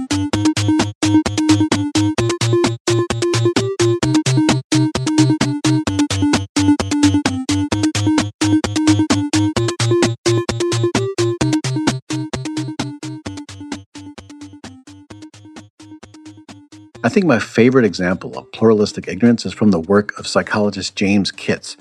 I 17.06 17.10
think 17.10 17.26
my 17.26 17.38
favorite 17.38 17.84
example 17.84 18.38
of 18.38 18.50
pluralistic 18.54 19.10
ignorance 19.10 19.46
is 19.46 19.52
from 19.52 19.72
the 19.72 19.80
work 19.82 20.18
of 20.18 20.26
psychologist 20.26 20.96
James 20.96 21.34
Kitts. 21.34 21.76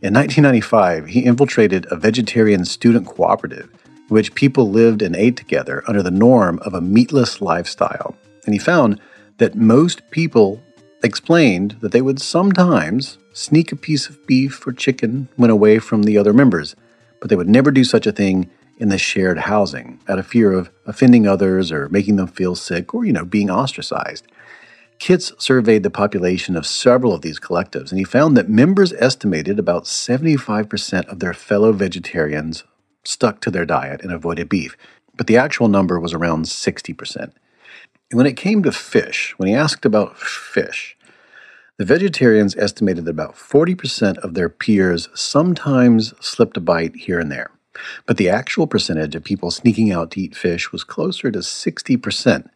In 0.00 0.14
1995, 0.14 1.08
he 1.08 1.24
infiltrated 1.24 1.88
a 1.90 1.96
vegetarian 1.96 2.64
student 2.64 3.08
cooperative 3.08 3.68
in 3.84 4.06
which 4.14 4.36
people 4.36 4.70
lived 4.70 5.02
and 5.02 5.16
ate 5.16 5.36
together 5.36 5.82
under 5.88 6.04
the 6.04 6.12
norm 6.12 6.60
of 6.60 6.72
a 6.72 6.80
meatless 6.80 7.40
lifestyle. 7.40 8.14
And 8.44 8.54
he 8.54 8.60
found 8.60 9.00
that 9.38 9.56
most 9.56 10.08
people 10.12 10.62
explained 11.02 11.72
that 11.80 11.90
they 11.90 12.00
would 12.00 12.20
sometimes 12.20 13.18
sneak 13.32 13.72
a 13.72 13.76
piece 13.76 14.08
of 14.08 14.24
beef 14.28 14.64
or 14.64 14.72
chicken 14.72 15.28
when 15.34 15.50
away 15.50 15.80
from 15.80 16.04
the 16.04 16.16
other 16.16 16.32
members, 16.32 16.76
but 17.20 17.28
they 17.28 17.34
would 17.34 17.48
never 17.48 17.72
do 17.72 17.82
such 17.82 18.06
a 18.06 18.12
thing 18.12 18.48
in 18.78 18.88
the 18.88 18.98
shared 18.98 19.38
housing 19.38 19.98
out 20.08 20.20
of 20.20 20.28
fear 20.28 20.52
of 20.52 20.70
offending 20.86 21.26
others 21.26 21.72
or 21.72 21.88
making 21.88 22.14
them 22.14 22.28
feel 22.28 22.54
sick 22.54 22.94
or, 22.94 23.04
you 23.04 23.12
know, 23.12 23.24
being 23.24 23.50
ostracized. 23.50 24.28
Kitts 25.00 25.32
surveyed 25.38 25.82
the 25.82 25.90
population 25.90 26.56
of 26.56 26.66
several 26.66 27.14
of 27.14 27.22
these 27.22 27.40
collectives, 27.40 27.90
and 27.90 27.98
he 27.98 28.04
found 28.04 28.36
that 28.36 28.50
members 28.50 28.92
estimated 28.92 29.58
about 29.58 29.84
75% 29.84 31.06
of 31.06 31.20
their 31.20 31.32
fellow 31.32 31.72
vegetarians 31.72 32.64
stuck 33.02 33.40
to 33.40 33.50
their 33.50 33.64
diet 33.64 34.02
and 34.02 34.12
avoided 34.12 34.50
beef, 34.50 34.76
but 35.16 35.26
the 35.26 35.38
actual 35.38 35.68
number 35.68 35.98
was 35.98 36.12
around 36.12 36.44
60%. 36.44 37.16
And 37.16 37.32
When 38.12 38.26
it 38.26 38.36
came 38.36 38.62
to 38.62 38.72
fish, 38.72 39.32
when 39.38 39.48
he 39.48 39.54
asked 39.54 39.86
about 39.86 40.18
fish, 40.18 40.98
the 41.78 41.86
vegetarians 41.86 42.54
estimated 42.56 43.06
that 43.06 43.12
about 43.12 43.36
40% 43.36 44.18
of 44.18 44.34
their 44.34 44.50
peers 44.50 45.08
sometimes 45.14 46.12
slipped 46.20 46.58
a 46.58 46.60
bite 46.60 46.94
here 46.94 47.18
and 47.18 47.32
there. 47.32 47.50
But 48.04 48.18
the 48.18 48.28
actual 48.28 48.66
percentage 48.66 49.14
of 49.14 49.24
people 49.24 49.50
sneaking 49.50 49.90
out 49.90 50.10
to 50.10 50.20
eat 50.20 50.36
fish 50.36 50.72
was 50.72 50.84
closer 50.84 51.30
to 51.30 51.38
60%. 51.38 52.50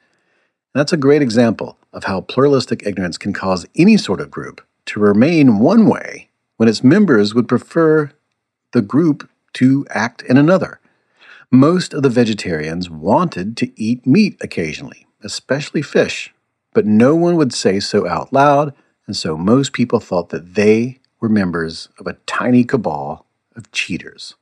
That's 0.75 0.93
a 0.93 0.97
great 0.97 1.23
example 1.23 1.79
of 1.93 2.05
how 2.05 2.23
pluralistic 2.23 2.85
ignorance 2.85 3.17
can 3.17 3.33
cause 3.33 3.65
any 3.77 3.97
sort 3.97 4.21
of 4.21 4.31
group 4.31 4.61
to 4.87 4.99
remain 4.99 5.61
one 5.61 5.87
way 5.87 6.31
when 6.57 6.69
its 6.69 6.83
members 6.83 7.33
would 7.33 7.47
prefer 7.47 8.11
the 8.73 8.83
group 8.83 9.31
to 9.55 9.87
act 9.91 10.23
in 10.23 10.37
another. 10.37 10.81
Most 11.49 11.95
of 11.95 12.03
the 12.03 12.09
vegetarians 12.09 12.91
wanted 12.91 13.57
to 13.59 13.71
eat 13.81 14.05
meat 14.05 14.37
occasionally, 14.41 15.07
especially 15.23 15.81
fish, 15.81 16.35
but 16.73 16.87
no 16.87 17.15
one 17.15 17.37
would 17.37 17.55
say 17.55 17.79
so 17.79 18.09
out 18.09 18.33
loud, 18.33 18.75
and 19.07 19.17
so 19.17 19.37
most 19.37 19.73
people 19.73 20.01
thought 20.01 20.31
that 20.31 20.55
they 20.55 20.99
were 21.21 21.29
members 21.29 21.89
of 22.01 22.09
a 22.09 22.17
tiny 22.27 22.65
cabal 22.65 23.27
of 23.55 23.71
cheaters. 23.71 24.35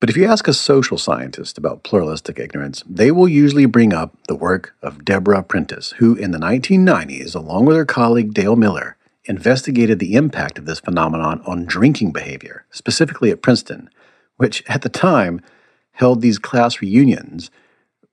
But 0.00 0.10
if 0.10 0.16
you 0.16 0.26
ask 0.26 0.46
a 0.46 0.54
social 0.54 0.96
scientist 0.96 1.58
about 1.58 1.82
pluralistic 1.82 2.38
ignorance, 2.38 2.84
they 2.88 3.10
will 3.10 3.28
usually 3.28 3.66
bring 3.66 3.92
up 3.92 4.16
the 4.28 4.36
work 4.36 4.74
of 4.80 5.04
Deborah 5.04 5.42
Prentice, 5.42 5.92
who 5.98 6.14
in 6.14 6.30
the 6.30 6.38
1990s, 6.38 7.34
along 7.34 7.64
with 7.64 7.76
her 7.76 7.84
colleague 7.84 8.32
Dale 8.32 8.54
Miller, 8.54 8.96
investigated 9.24 9.98
the 9.98 10.14
impact 10.14 10.56
of 10.56 10.66
this 10.66 10.80
phenomenon 10.80 11.42
on 11.44 11.64
drinking 11.64 12.12
behavior, 12.12 12.64
specifically 12.70 13.30
at 13.30 13.42
Princeton, 13.42 13.90
which 14.36 14.62
at 14.68 14.82
the 14.82 14.88
time 14.88 15.40
held 15.92 16.20
these 16.20 16.38
class 16.38 16.80
reunions 16.80 17.50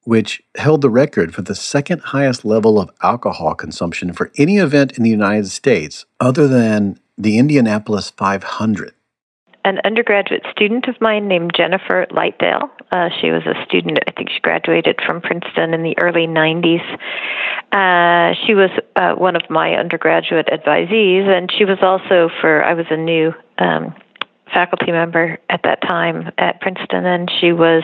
which 0.06 0.44
held 0.56 0.82
the 0.82 0.90
record 0.90 1.34
for 1.34 1.42
the 1.42 1.56
second 1.56 2.00
highest 2.00 2.46
level 2.46 2.80
of 2.80 2.92
alcohol 3.02 3.56
consumption 3.56 4.14
for 4.14 4.32
any 4.38 4.58
event 4.58 4.96
in 4.98 5.04
the 5.04 5.10
United 5.10 5.48
States 5.48 6.06
other 6.20 6.48
than 6.48 7.00
the 7.18 7.38
Indianapolis 7.38 8.12
500. 8.12 8.94
An 9.66 9.80
undergraduate 9.84 10.44
student 10.52 10.88
of 10.88 11.02
mine 11.02 11.28
named 11.28 11.52
Jennifer 11.58 12.06
Lightdale. 12.12 12.70
Uh, 12.92 13.10
she 13.20 13.32
was 13.32 13.42
a 13.48 13.66
student, 13.66 13.98
I 14.08 14.12
think 14.12 14.30
she 14.30 14.40
graduated 14.40 15.00
from 15.04 15.22
Princeton 15.22 15.74
in 15.74 15.82
the 15.82 15.98
early 15.98 16.28
90s. 16.28 16.86
Uh, 17.72 18.36
she 18.46 18.54
was 18.54 18.70
uh, 18.96 19.16
one 19.16 19.36
of 19.36 19.42
my 19.50 19.74
undergraduate 19.74 20.50
advisees, 20.54 21.28
and 21.28 21.52
she 21.52 21.66
was 21.66 21.80
also 21.82 22.30
for, 22.40 22.64
I 22.64 22.76
was 22.76 22.86
a 22.92 22.96
new 22.96 23.34
um, 23.58 23.96
faculty 24.54 24.92
member 24.92 25.40
at 25.50 25.62
that 25.64 25.82
time 25.82 26.32
at 26.38 26.62
Princeton, 26.62 27.08
and 27.08 27.32
she 27.42 27.52
was 27.52 27.84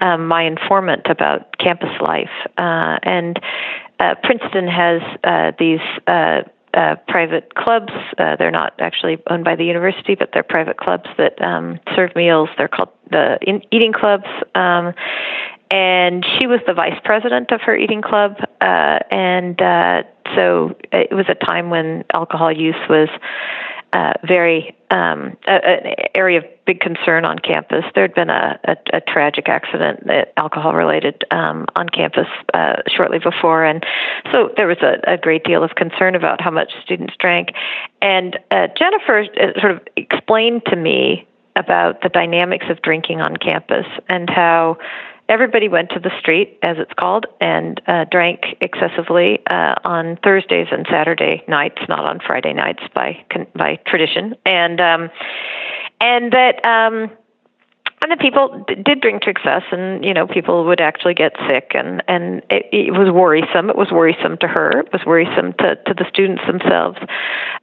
um, 0.00 0.26
my 0.26 0.42
informant 0.42 1.06
about 1.08 1.56
campus 1.58 1.94
life. 2.00 2.34
Uh, 2.56 2.98
and 3.04 3.40
uh, 4.00 4.16
Princeton 4.24 4.66
has 4.66 5.00
uh, 5.22 5.52
these. 5.60 5.80
Uh, 6.78 6.94
private 7.08 7.56
clubs. 7.56 7.92
Uh, 8.18 8.36
they're 8.36 8.52
not 8.52 8.72
actually 8.78 9.18
owned 9.28 9.42
by 9.42 9.56
the 9.56 9.64
university, 9.64 10.14
but 10.14 10.30
they're 10.32 10.44
private 10.44 10.76
clubs 10.76 11.08
that 11.18 11.34
um, 11.42 11.80
serve 11.96 12.14
meals. 12.14 12.48
They're 12.56 12.68
called 12.68 12.90
the 13.10 13.36
in- 13.42 13.64
eating 13.72 13.92
clubs. 13.92 14.28
Um, 14.54 14.94
and 15.72 16.24
she 16.24 16.46
was 16.46 16.60
the 16.68 16.74
vice 16.74 17.00
president 17.04 17.50
of 17.50 17.62
her 17.62 17.76
eating 17.76 18.00
club. 18.00 18.36
Uh, 18.60 19.00
and 19.10 19.60
uh, 19.60 20.04
so 20.36 20.76
it 20.92 21.12
was 21.12 21.26
a 21.28 21.34
time 21.34 21.68
when 21.68 22.04
alcohol 22.14 22.52
use 22.52 22.76
was 22.88 23.08
uh, 23.92 24.12
very 24.26 24.76
um, 24.90 25.36
an 25.46 25.94
area 26.14 26.38
of 26.38 26.44
big 26.66 26.80
concern 26.80 27.24
on 27.24 27.38
campus. 27.38 27.84
There 27.94 28.04
had 28.04 28.14
been 28.14 28.30
a, 28.30 28.58
a, 28.64 28.76
a 28.94 29.00
tragic 29.00 29.48
accident, 29.48 30.08
uh, 30.08 30.24
alcohol 30.36 30.74
related, 30.74 31.24
um, 31.30 31.66
on 31.76 31.88
campus 31.88 32.26
uh, 32.54 32.82
shortly 32.88 33.18
before, 33.18 33.64
and 33.64 33.84
so 34.32 34.50
there 34.56 34.66
was 34.66 34.78
a, 34.82 35.14
a 35.14 35.16
great 35.16 35.44
deal 35.44 35.62
of 35.62 35.70
concern 35.74 36.14
about 36.14 36.40
how 36.40 36.50
much 36.50 36.72
students 36.84 37.14
drank. 37.18 37.48
And 38.02 38.38
uh, 38.50 38.68
Jennifer 38.78 39.20
uh, 39.20 39.60
sort 39.60 39.72
of 39.72 39.80
explained 39.96 40.62
to 40.66 40.76
me 40.76 41.26
about 41.56 42.02
the 42.02 42.08
dynamics 42.08 42.66
of 42.70 42.80
drinking 42.82 43.20
on 43.20 43.36
campus 43.36 43.86
and 44.08 44.30
how 44.30 44.78
everybody 45.28 45.68
went 45.68 45.90
to 45.90 46.00
the 46.00 46.10
street, 46.18 46.58
as 46.62 46.76
it's 46.78 46.92
called, 46.98 47.26
and 47.40 47.80
uh, 47.86 48.04
drank 48.10 48.40
excessively 48.60 49.40
uh, 49.50 49.74
on 49.84 50.18
Thursdays 50.22 50.68
and 50.70 50.86
Saturday 50.90 51.44
nights, 51.48 51.80
not 51.88 52.04
on 52.04 52.20
Friday 52.26 52.52
nights 52.52 52.82
by 52.94 53.24
by 53.54 53.78
tradition, 53.86 54.34
and 54.44 54.80
um, 54.80 55.10
and 56.00 56.32
that. 56.32 56.64
Um, 56.64 57.10
and 58.00 58.12
the 58.12 58.16
people 58.16 58.64
did 58.68 59.00
drink 59.00 59.22
to 59.22 59.30
excess, 59.30 59.62
and 59.72 60.04
you 60.04 60.14
know 60.14 60.28
people 60.28 60.64
would 60.66 60.80
actually 60.80 61.14
get 61.14 61.32
sick, 61.48 61.72
and 61.74 62.00
and 62.06 62.44
it, 62.48 62.66
it 62.70 62.92
was 62.92 63.10
worrisome. 63.12 63.70
It 63.70 63.76
was 63.76 63.90
worrisome 63.90 64.38
to 64.38 64.46
her. 64.46 64.70
It 64.78 64.92
was 64.92 65.02
worrisome 65.04 65.52
to 65.54 65.74
to 65.74 65.94
the 65.94 66.04
students 66.08 66.42
themselves. 66.46 66.96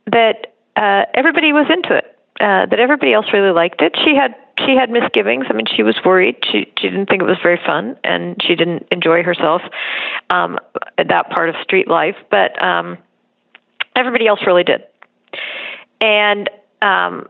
That 0.07 0.53
uh, 0.75 1.05
everybody 1.13 1.53
was 1.53 1.67
into 1.69 1.95
it. 1.95 2.14
Uh, 2.37 2.65
that 2.65 2.79
everybody 2.81 3.13
else 3.13 3.27
really 3.31 3.51
liked 3.51 3.81
it. 3.81 3.95
She 4.05 4.13
had 4.13 4.35
she 4.59 4.75
had 4.75 4.89
misgivings. 4.89 5.45
I 5.49 5.53
mean, 5.53 5.67
she 5.73 5.83
was 5.83 5.95
worried. 6.03 6.35
She 6.43 6.69
she 6.77 6.89
didn't 6.89 7.05
think 7.07 7.21
it 7.21 7.25
was 7.25 7.37
very 7.41 7.59
fun, 7.65 7.97
and 8.03 8.35
she 8.43 8.55
didn't 8.55 8.87
enjoy 8.91 9.23
herself 9.23 9.61
um, 10.29 10.59
that 10.97 11.29
part 11.29 11.47
of 11.47 11.55
street 11.63 11.87
life. 11.87 12.17
But 12.29 12.61
um, 12.61 12.97
everybody 13.95 14.27
else 14.27 14.41
really 14.45 14.65
did, 14.65 14.83
and 16.01 16.49
um, 16.81 17.29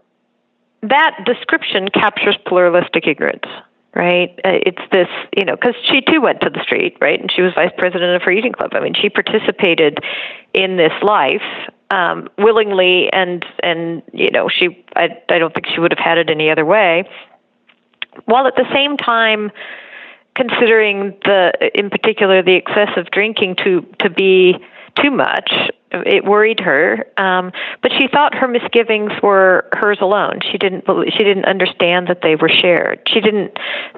that 0.81 1.19
description 1.23 1.89
captures 1.89 2.37
pluralistic 2.47 3.05
ignorance. 3.05 3.45
Right? 3.93 4.37
Uh, 4.43 4.59
it's 4.65 4.81
this, 4.91 5.07
you 5.37 5.45
know, 5.45 5.55
because 5.55 5.75
she 5.89 6.01
too 6.01 6.19
went 6.19 6.41
to 6.41 6.49
the 6.49 6.61
street, 6.63 6.97
right? 6.99 7.17
And 7.17 7.31
she 7.31 7.41
was 7.41 7.53
vice 7.53 7.71
president 7.77 8.13
of 8.13 8.23
her 8.23 8.31
eating 8.31 8.51
club. 8.51 8.71
I 8.73 8.81
mean, 8.81 8.93
she 8.93 9.09
participated 9.09 9.99
in 10.53 10.75
this 10.75 10.91
life 11.01 11.41
um, 11.91 12.29
willingly, 12.37 13.11
and 13.11 13.45
and 13.61 14.01
you 14.13 14.31
know 14.31 14.49
she 14.49 14.85
I 14.95 15.21
I 15.29 15.39
don't 15.39 15.53
think 15.53 15.67
she 15.67 15.79
would 15.79 15.91
have 15.91 16.03
had 16.03 16.17
it 16.17 16.29
any 16.29 16.49
other 16.49 16.65
way. 16.65 17.09
While 18.25 18.47
at 18.47 18.55
the 18.55 18.65
same 18.73 18.97
time 18.97 19.51
considering 20.35 21.17
the 21.23 21.71
in 21.73 21.89
particular 21.89 22.43
the 22.43 22.55
excessive 22.55 23.09
drinking 23.11 23.55
to 23.63 23.81
to 23.99 24.09
be 24.09 24.55
too 25.01 25.11
much 25.11 25.51
it 25.91 26.25
worried 26.25 26.59
her 26.59 27.05
um 27.17 27.51
but 27.81 27.91
she 27.97 28.07
thought 28.11 28.35
her 28.35 28.47
misgivings 28.47 29.11
were 29.23 29.67
hers 29.71 29.97
alone. 30.01 30.39
She 30.51 30.57
didn't 30.57 30.85
believe, 30.85 31.13
she 31.17 31.23
didn't 31.23 31.45
understand 31.45 32.07
that 32.07 32.19
they 32.21 32.35
were 32.35 32.49
shared. 32.49 32.99
She 33.07 33.21
didn't 33.21 33.57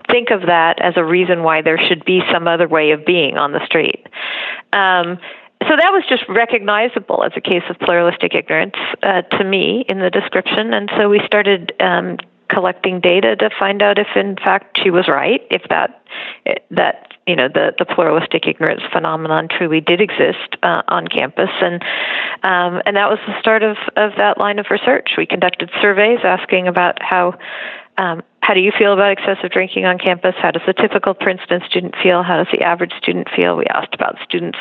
think 0.09 0.29
of 0.29 0.41
that 0.41 0.79
as 0.81 0.93
a 0.95 1.03
reason 1.03 1.43
why 1.43 1.61
there 1.61 1.79
should 1.79 2.05
be 2.05 2.21
some 2.31 2.47
other 2.47 2.67
way 2.67 2.91
of 2.91 3.05
being 3.05 3.37
on 3.37 3.51
the 3.51 3.65
street. 3.65 4.05
Um 4.73 5.17
so 5.63 5.75
that 5.75 5.91
was 5.91 6.03
just 6.07 6.23
recognizable 6.29 7.23
as 7.23 7.31
a 7.35 7.41
case 7.41 7.63
of 7.69 7.79
pluralistic 7.79 8.33
ignorance 8.35 8.75
uh, 9.03 9.21
to 9.23 9.43
me 9.43 9.85
in 9.89 9.99
the 9.99 10.09
description, 10.09 10.73
and 10.73 10.89
so 10.97 11.09
we 11.09 11.19
started 11.25 11.73
um, 11.79 12.17
collecting 12.49 12.99
data 12.99 13.35
to 13.35 13.49
find 13.59 13.81
out 13.81 13.99
if, 13.99 14.07
in 14.15 14.35
fact, 14.35 14.79
she 14.81 14.89
was 14.89 15.07
right, 15.07 15.41
if 15.51 15.63
that 15.69 16.03
that 16.71 17.13
you 17.25 17.35
know 17.35 17.47
the 17.47 17.73
the 17.77 17.85
pluralistic 17.85 18.47
ignorance 18.47 18.81
phenomenon 18.91 19.47
truly 19.49 19.81
did 19.81 19.99
exist 19.99 20.55
uh, 20.63 20.81
on 20.87 21.07
campus, 21.07 21.49
and 21.61 21.81
um, 22.43 22.81
and 22.85 22.95
that 22.95 23.09
was 23.09 23.19
the 23.27 23.39
start 23.39 23.63
of 23.63 23.77
of 23.95 24.11
that 24.17 24.37
line 24.37 24.59
of 24.59 24.67
research. 24.69 25.11
We 25.17 25.25
conducted 25.25 25.69
surveys 25.81 26.19
asking 26.23 26.67
about 26.67 27.01
how 27.01 27.37
um, 27.97 28.21
how 28.47 28.53
do 28.53 28.61
you 28.61 28.71
feel 28.79 28.93
about 28.93 29.11
excessive 29.11 29.51
drinking 29.51 29.83
on 29.83 29.97
campus? 29.97 30.33
How 30.41 30.51
does 30.51 30.61
the 30.65 30.71
typical 30.71 31.13
Princeton 31.13 31.61
student 31.67 31.95
feel? 32.01 32.23
How 32.23 32.37
does 32.37 32.47
the 32.53 32.61
average 32.61 32.93
student 32.97 33.27
feel? 33.35 33.57
We 33.57 33.65
asked 33.65 33.93
about 33.93 34.15
students 34.23 34.57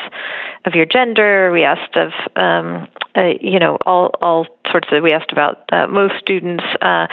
of 0.65 0.73
your 0.73 0.85
gender. 0.85 1.51
We 1.53 1.63
asked 1.63 1.95
of, 1.95 2.11
um, 2.35 2.89
uh, 3.15 3.35
you 3.39 3.59
know, 3.59 3.77
all 3.85 4.11
all 4.21 4.45
sorts 4.69 4.89
of. 4.91 5.03
We 5.03 5.13
asked 5.13 5.31
about 5.31 5.71
uh, 5.71 5.87
most 5.87 6.15
students, 6.19 6.65
uh, 6.81 7.07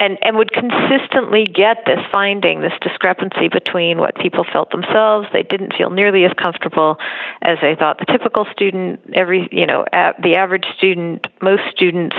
and 0.00 0.18
and 0.22 0.36
would 0.36 0.50
consistently 0.50 1.44
get 1.44 1.84
this 1.86 2.00
finding, 2.10 2.62
this 2.62 2.72
discrepancy 2.80 3.46
between 3.48 3.98
what 3.98 4.16
people 4.16 4.44
felt 4.52 4.72
themselves. 4.72 5.28
They 5.32 5.44
didn't 5.44 5.74
feel 5.74 5.90
nearly 5.90 6.24
as 6.24 6.32
comfortable 6.32 6.96
as 7.42 7.58
they 7.62 7.76
thought 7.76 8.00
the 8.00 8.06
typical 8.06 8.44
student. 8.50 8.98
Every, 9.14 9.48
you 9.52 9.66
know, 9.66 9.84
the 10.20 10.34
average 10.34 10.66
student, 10.76 11.28
most 11.40 11.62
students. 11.70 12.16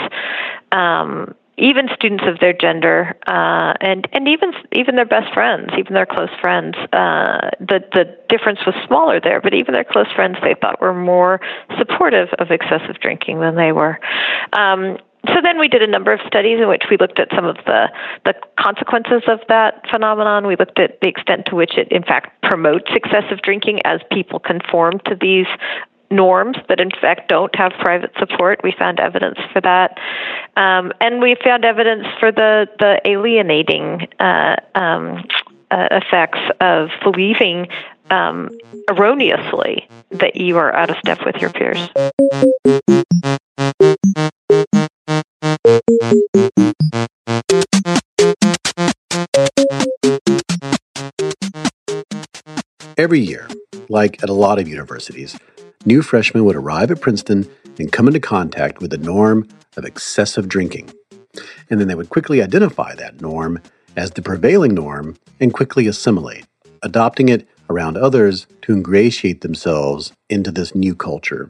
Um, 0.71 1.35
even 1.59 1.89
students 1.93 2.23
of 2.27 2.39
their 2.39 2.53
gender, 2.53 3.15
uh, 3.27 3.73
and 3.81 4.07
and 4.13 4.27
even 4.27 4.53
even 4.71 4.95
their 4.95 5.05
best 5.05 5.33
friends, 5.33 5.69
even 5.77 5.93
their 5.93 6.05
close 6.05 6.29
friends. 6.41 6.75
Uh, 6.93 7.51
the 7.59 7.83
the 7.93 8.17
difference 8.29 8.59
was 8.65 8.75
smaller 8.87 9.19
there, 9.19 9.41
but 9.41 9.53
even 9.53 9.73
their 9.73 9.83
close 9.83 10.11
friends 10.15 10.37
they 10.41 10.55
thought 10.59 10.81
were 10.81 10.93
more 10.93 11.39
supportive 11.77 12.29
of 12.39 12.51
excessive 12.51 12.99
drinking 13.01 13.39
than 13.39 13.55
they 13.55 13.71
were. 13.71 13.99
Um, 14.53 14.97
so 15.27 15.35
then 15.43 15.59
we 15.59 15.67
did 15.67 15.81
a 15.81 15.87
number 15.87 16.13
of 16.13 16.21
studies 16.25 16.59
in 16.61 16.69
which 16.69 16.83
we 16.89 16.95
looked 16.97 17.19
at 17.19 17.27
some 17.35 17.43
of 17.43 17.57
the, 17.65 17.91
the 18.23 18.33
consequences 18.57 19.23
of 19.27 19.39
that 19.49 19.83
phenomenon. 19.91 20.47
We 20.47 20.55
looked 20.55 20.79
at 20.79 21.01
the 21.01 21.09
extent 21.09 21.45
to 21.47 21.55
which 21.55 21.77
it, 21.77 21.91
in 21.91 22.03
fact, 22.03 22.41
promotes 22.41 22.89
excessive 22.95 23.41
drinking 23.41 23.81
as 23.83 23.99
people 24.11 24.39
conform 24.39 24.99
to 25.05 25.17
these 25.19 25.47
norms 26.11 26.57
that 26.67 26.79
in 26.79 26.91
fact 27.01 27.29
don't 27.29 27.55
have 27.55 27.71
private 27.79 28.11
support. 28.19 28.61
We 28.63 28.73
found 28.77 28.99
evidence 28.99 29.37
for 29.53 29.61
that, 29.61 29.97
um, 30.55 30.91
and 31.01 31.21
we 31.21 31.35
found 31.43 31.65
evidence 31.65 32.07
for 32.19 32.31
the 32.31 32.67
the 32.79 33.01
alienating 33.05 34.07
uh, 34.19 34.57
um, 34.75 35.25
uh, 35.71 35.87
effects 35.91 36.39
of 36.61 36.89
believing 37.03 37.67
um, 38.09 38.49
erroneously 38.89 39.87
that 40.11 40.35
you 40.35 40.57
are 40.57 40.73
out 40.73 40.89
of 40.89 40.97
step 40.97 41.19
with 41.25 41.35
your 41.37 41.51
peers. 41.51 41.89
Every 52.97 53.19
year, 53.21 53.47
like 53.87 54.21
at 54.21 54.29
a 54.29 54.33
lot 54.33 54.59
of 54.59 54.67
universities, 54.67 55.37
new 55.85 56.01
freshmen 56.01 56.43
would 56.45 56.55
arrive 56.55 56.91
at 56.91 57.01
Princeton 57.01 57.49
and 57.77 57.91
come 57.91 58.07
into 58.07 58.19
contact 58.19 58.79
with 58.79 58.91
the 58.91 58.97
norm 58.97 59.47
of 59.77 59.85
excessive 59.85 60.49
drinking. 60.49 60.91
And 61.69 61.79
then 61.79 61.87
they 61.87 61.95
would 61.95 62.09
quickly 62.09 62.41
identify 62.41 62.95
that 62.95 63.21
norm 63.21 63.61
as 63.95 64.11
the 64.11 64.21
prevailing 64.21 64.73
norm 64.73 65.15
and 65.39 65.53
quickly 65.53 65.87
assimilate, 65.87 66.45
adopting 66.83 67.29
it 67.29 67.47
around 67.69 67.97
others 67.97 68.47
to 68.63 68.73
ingratiate 68.73 69.41
themselves 69.41 70.11
into 70.29 70.51
this 70.51 70.75
new 70.75 70.95
culture. 70.95 71.49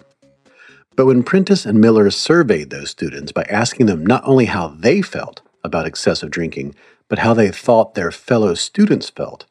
But 0.95 1.05
when 1.05 1.23
Prentice 1.23 1.65
and 1.65 1.79
Miller 1.79 2.11
surveyed 2.11 2.69
those 2.69 2.91
students 2.91 3.31
by 3.31 3.43
asking 3.49 3.85
them 3.85 4.05
not 4.05 4.23
only 4.25 4.45
how 4.45 4.67
they 4.67 5.01
felt 5.01 5.41
about 5.63 5.87
excessive 5.87 6.29
drinking, 6.29 6.75
but 7.07 7.19
how 7.19 7.33
they 7.33 7.49
thought 7.49 7.95
their 7.95 8.11
fellow 8.11 8.53
students 8.53 9.09
felt, 9.09 9.45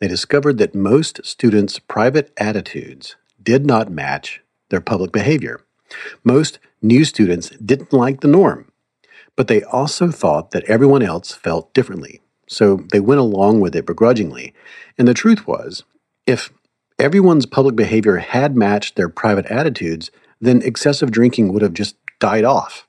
they 0.00 0.08
discovered 0.08 0.58
that 0.58 0.74
most 0.74 1.24
students' 1.24 1.78
private 1.78 2.32
attitudes 2.36 3.16
did 3.42 3.66
not 3.66 3.90
match 3.90 4.42
their 4.70 4.80
public 4.80 5.12
behavior. 5.12 5.60
Most 6.24 6.58
new 6.80 7.04
students 7.04 7.50
didn't 7.50 7.92
like 7.92 8.20
the 8.20 8.28
norm, 8.28 8.70
but 9.36 9.48
they 9.48 9.62
also 9.62 10.10
thought 10.10 10.50
that 10.50 10.64
everyone 10.64 11.02
else 11.02 11.32
felt 11.32 11.72
differently. 11.74 12.20
So 12.48 12.84
they 12.92 13.00
went 13.00 13.20
along 13.20 13.60
with 13.60 13.74
it 13.74 13.86
begrudgingly. 13.86 14.54
And 14.98 15.08
the 15.08 15.14
truth 15.14 15.46
was, 15.46 15.84
if 16.26 16.52
everyone's 16.98 17.46
public 17.46 17.76
behavior 17.76 18.16
had 18.16 18.56
matched 18.56 18.96
their 18.96 19.08
private 19.08 19.46
attitudes, 19.46 20.10
then 20.40 20.62
excessive 20.62 21.10
drinking 21.10 21.52
would 21.52 21.62
have 21.62 21.72
just 21.72 21.96
died 22.18 22.44
off. 22.44 22.86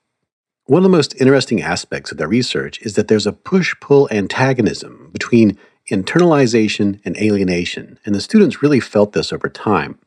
One 0.66 0.80
of 0.80 0.84
the 0.84 0.98
most 0.98 1.20
interesting 1.20 1.62
aspects 1.62 2.12
of 2.12 2.18
their 2.18 2.28
research 2.28 2.82
is 2.82 2.96
that 2.96 3.08
there's 3.08 3.28
a 3.28 3.34
push 3.34 3.76
pull 3.82 4.08
antagonism 4.12 5.10
between 5.12 5.58
internalization 5.92 7.02
and 7.04 7.18
alienation, 7.18 8.00
and 8.06 8.16
the 8.16 8.22
students 8.22 8.62
really 8.62 8.80
felt 8.80 9.12
this 9.12 9.34
over 9.34 9.50
time. 9.50 10.00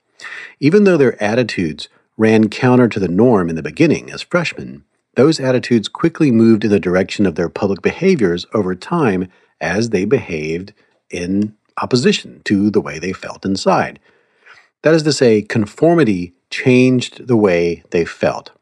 Even 0.61 0.85
though 0.85 0.97
their 0.97 1.23
attitudes 1.23 1.89
ran 2.17 2.49
counter 2.49 2.89
to 2.89 3.01
the 3.01 3.09
norm 3.09 3.49
in 3.49 3.57
the 3.57 3.63
beginning 3.63 4.11
as 4.11 4.23
freshmen, 4.23 4.85
those 5.17 5.41
attitudes 5.41 5.89
quickly 5.89 6.31
moved 6.31 6.65
in 6.65 6.71
the 6.71 6.81
direction 6.81 7.27
of 7.27 7.35
their 7.35 7.49
public 7.49 7.83
behaviors 7.83 8.47
over 8.53 8.75
time 8.75 9.29
as 9.61 9.91
they 9.91 10.05
behaved 10.05 10.73
in 11.11 11.57
opposition 11.81 12.43
to 12.45 12.71
the 12.71 12.81
way 12.81 12.99
they 12.99 13.13
felt 13.13 13.45
inside. 13.45 13.99
That 14.83 14.95
is 14.95 15.03
to 15.05 15.13
say, 15.13 15.43
conformity 15.43 16.35
changed 16.51 17.27
the 17.27 17.37
way 17.37 17.83
they 17.91 18.05
felt. 18.05 18.53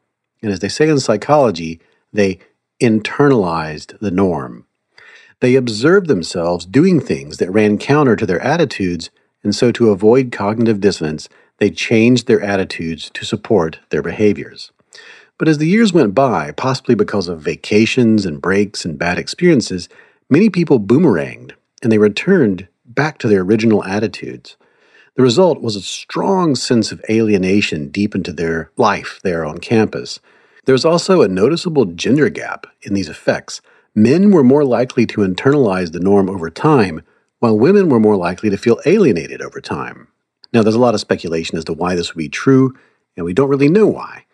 And 0.41 0.51
as 0.51 0.59
they 0.59 0.69
say 0.69 0.89
in 0.89 0.99
psychology, 0.99 1.81
they 2.11 2.39
internalized 2.81 3.97
the 3.99 4.11
norm. 4.11 4.65
They 5.39 5.55
observed 5.55 6.07
themselves 6.07 6.65
doing 6.65 6.99
things 6.99 7.37
that 7.37 7.51
ran 7.51 7.77
counter 7.77 8.15
to 8.15 8.25
their 8.25 8.41
attitudes, 8.41 9.09
and 9.43 9.53
so 9.53 9.71
to 9.73 9.89
avoid 9.91 10.31
cognitive 10.31 10.79
dissonance, 10.79 11.29
they 11.59 11.69
changed 11.69 12.27
their 12.27 12.41
attitudes 12.41 13.09
to 13.13 13.25
support 13.25 13.79
their 13.89 14.01
behaviors. 14.01 14.71
But 15.37 15.47
as 15.47 15.57
the 15.57 15.67
years 15.67 15.93
went 15.93 16.15
by, 16.15 16.51
possibly 16.51 16.95
because 16.95 17.27
of 17.27 17.41
vacations 17.41 18.25
and 18.25 18.41
breaks 18.41 18.85
and 18.85 18.97
bad 18.97 19.17
experiences, 19.17 19.89
many 20.29 20.49
people 20.49 20.79
boomeranged 20.79 21.51
and 21.83 21.91
they 21.91 21.97
returned 21.97 22.67
back 22.85 23.17
to 23.19 23.27
their 23.27 23.41
original 23.41 23.83
attitudes. 23.83 24.57
The 25.15 25.23
result 25.23 25.61
was 25.61 25.75
a 25.75 25.81
strong 25.81 26.55
sense 26.55 26.91
of 26.91 27.03
alienation 27.09 27.89
deep 27.89 28.15
into 28.15 28.33
their 28.33 28.71
life 28.77 29.19
there 29.23 29.45
on 29.45 29.59
campus. 29.59 30.19
There 30.65 30.73
was 30.73 30.85
also 30.85 31.21
a 31.21 31.27
noticeable 31.27 31.85
gender 31.85 32.29
gap 32.29 32.67
in 32.81 32.93
these 32.93 33.09
effects. 33.09 33.61
Men 33.93 34.31
were 34.31 34.43
more 34.43 34.65
likely 34.65 35.05
to 35.07 35.21
internalize 35.21 35.91
the 35.91 35.99
norm 35.99 36.29
over 36.29 36.49
time, 36.49 37.01
while 37.39 37.57
women 37.57 37.87
were 37.87 37.99
more 37.99 38.17
likely 38.17 38.49
to 38.49 38.57
feel 38.57 38.79
alienated 38.85 39.41
over 39.41 39.61
time. 39.61 40.07
Now, 40.53 40.63
there's 40.63 40.75
a 40.75 40.79
lot 40.79 40.93
of 40.93 40.99
speculation 40.99 41.57
as 41.57 41.65
to 41.65 41.73
why 41.73 41.95
this 41.95 42.13
would 42.13 42.19
be 42.19 42.29
true, 42.29 42.77
and 43.15 43.25
we 43.25 43.33
don't 43.33 43.49
really 43.49 43.69
know 43.69 43.87
why. 43.87 44.25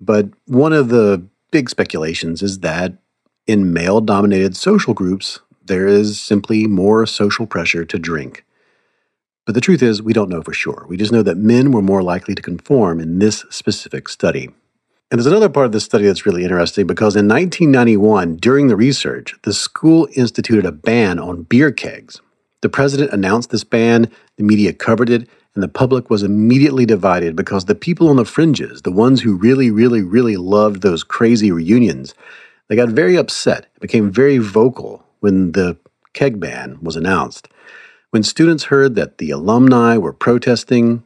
But 0.00 0.28
one 0.46 0.72
of 0.72 0.88
the 0.88 1.26
big 1.50 1.70
speculations 1.70 2.42
is 2.42 2.60
that 2.60 2.98
in 3.46 3.72
male 3.72 4.00
dominated 4.00 4.56
social 4.56 4.94
groups, 4.94 5.40
there 5.64 5.86
is 5.86 6.20
simply 6.20 6.66
more 6.66 7.06
social 7.06 7.46
pressure 7.46 7.84
to 7.84 7.98
drink. 7.98 8.44
But 9.46 9.54
the 9.54 9.60
truth 9.60 9.82
is, 9.82 10.02
we 10.02 10.12
don't 10.12 10.30
know 10.30 10.42
for 10.42 10.54
sure. 10.54 10.86
We 10.88 10.96
just 10.96 11.12
know 11.12 11.22
that 11.22 11.36
men 11.36 11.70
were 11.70 11.82
more 11.82 12.02
likely 12.02 12.34
to 12.34 12.42
conform 12.42 13.00
in 13.00 13.18
this 13.18 13.44
specific 13.50 14.08
study. 14.08 14.48
And 15.10 15.18
there's 15.18 15.26
another 15.26 15.50
part 15.50 15.66
of 15.66 15.72
this 15.72 15.84
study 15.84 16.06
that's 16.06 16.26
really 16.26 16.44
interesting 16.44 16.86
because 16.86 17.14
in 17.14 17.28
1991, 17.28 18.36
during 18.36 18.68
the 18.68 18.76
research, 18.76 19.34
the 19.42 19.52
school 19.52 20.08
instituted 20.16 20.64
a 20.64 20.72
ban 20.72 21.18
on 21.18 21.42
beer 21.42 21.70
kegs. 21.70 22.20
The 22.62 22.70
president 22.70 23.12
announced 23.12 23.50
this 23.50 23.64
ban, 23.64 24.10
the 24.38 24.44
media 24.44 24.72
covered 24.72 25.10
it, 25.10 25.28
and 25.54 25.62
the 25.62 25.68
public 25.68 26.10
was 26.10 26.22
immediately 26.22 26.84
divided 26.84 27.36
because 27.36 27.64
the 27.64 27.74
people 27.74 28.08
on 28.08 28.16
the 28.16 28.24
fringes, 28.24 28.82
the 28.82 28.90
ones 28.90 29.22
who 29.22 29.36
really, 29.36 29.70
really, 29.70 30.02
really 30.02 30.36
loved 30.36 30.82
those 30.82 31.04
crazy 31.04 31.52
reunions, 31.52 32.14
they 32.68 32.76
got 32.76 32.88
very 32.88 33.16
upset, 33.16 33.66
became 33.80 34.10
very 34.10 34.38
vocal 34.38 35.04
when 35.20 35.52
the 35.52 35.76
keg 36.12 36.40
ban 36.40 36.78
was 36.82 36.96
announced. 36.96 37.48
When 38.10 38.22
students 38.22 38.64
heard 38.64 38.94
that 38.96 39.18
the 39.18 39.30
alumni 39.30 39.96
were 39.96 40.12
protesting 40.12 41.04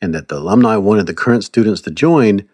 and 0.00 0.14
that 0.14 0.28
the 0.28 0.38
alumni 0.38 0.76
wanted 0.76 1.06
the 1.06 1.14
current 1.14 1.44
students 1.44 1.80
to 1.82 1.90
join, 1.90 2.48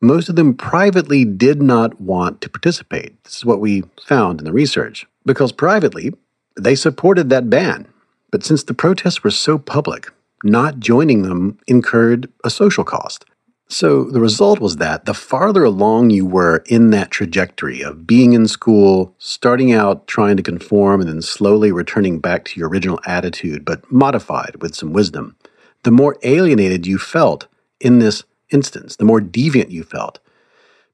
most 0.00 0.28
of 0.28 0.36
them 0.36 0.54
privately 0.54 1.24
did 1.24 1.60
not 1.60 2.00
want 2.00 2.40
to 2.40 2.50
participate. 2.50 3.22
This 3.24 3.36
is 3.36 3.44
what 3.44 3.60
we 3.60 3.84
found 4.06 4.40
in 4.40 4.44
the 4.44 4.52
research. 4.52 5.06
Because 5.26 5.52
privately, 5.52 6.12
they 6.58 6.74
supported 6.74 7.30
that 7.30 7.50
ban. 7.50 7.88
But 8.30 8.44
since 8.44 8.62
the 8.62 8.74
protests 8.74 9.24
were 9.24 9.30
so 9.30 9.58
public, 9.58 10.10
not 10.42 10.80
joining 10.80 11.22
them 11.22 11.58
incurred 11.66 12.30
a 12.44 12.50
social 12.50 12.84
cost. 12.84 13.24
So 13.70 14.04
the 14.04 14.20
result 14.20 14.60
was 14.60 14.76
that 14.76 15.04
the 15.04 15.12
farther 15.12 15.62
along 15.62 16.08
you 16.08 16.24
were 16.24 16.64
in 16.66 16.88
that 16.90 17.10
trajectory 17.10 17.82
of 17.82 18.06
being 18.06 18.32
in 18.32 18.48
school, 18.48 19.14
starting 19.18 19.72
out 19.72 20.06
trying 20.06 20.38
to 20.38 20.42
conform, 20.42 21.02
and 21.02 21.08
then 21.08 21.20
slowly 21.20 21.70
returning 21.70 22.18
back 22.18 22.46
to 22.46 22.58
your 22.58 22.70
original 22.70 22.98
attitude, 23.04 23.66
but 23.66 23.90
modified 23.92 24.62
with 24.62 24.74
some 24.74 24.94
wisdom, 24.94 25.36
the 25.82 25.90
more 25.90 26.16
alienated 26.22 26.86
you 26.86 26.98
felt 26.98 27.46
in 27.78 27.98
this 27.98 28.24
instance, 28.50 28.96
the 28.96 29.04
more 29.04 29.20
deviant 29.20 29.70
you 29.70 29.84
felt. 29.84 30.18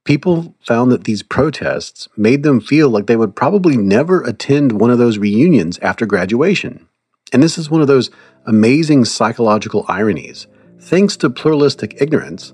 People 0.02 0.54
found 0.60 0.90
that 0.90 1.04
these 1.04 1.22
protests 1.22 2.08
made 2.16 2.42
them 2.42 2.60
feel 2.60 2.90
like 2.90 3.06
they 3.06 3.16
would 3.16 3.36
probably 3.36 3.76
never 3.76 4.20
attend 4.22 4.72
one 4.72 4.90
of 4.90 4.98
those 4.98 5.16
reunions 5.16 5.78
after 5.78 6.04
graduation. 6.04 6.88
And 7.32 7.42
this 7.42 7.58
is 7.58 7.70
one 7.70 7.80
of 7.80 7.88
those 7.88 8.10
amazing 8.46 9.04
psychological 9.04 9.84
ironies. 9.88 10.46
Thanks 10.80 11.16
to 11.18 11.30
pluralistic 11.30 12.00
ignorance, 12.00 12.52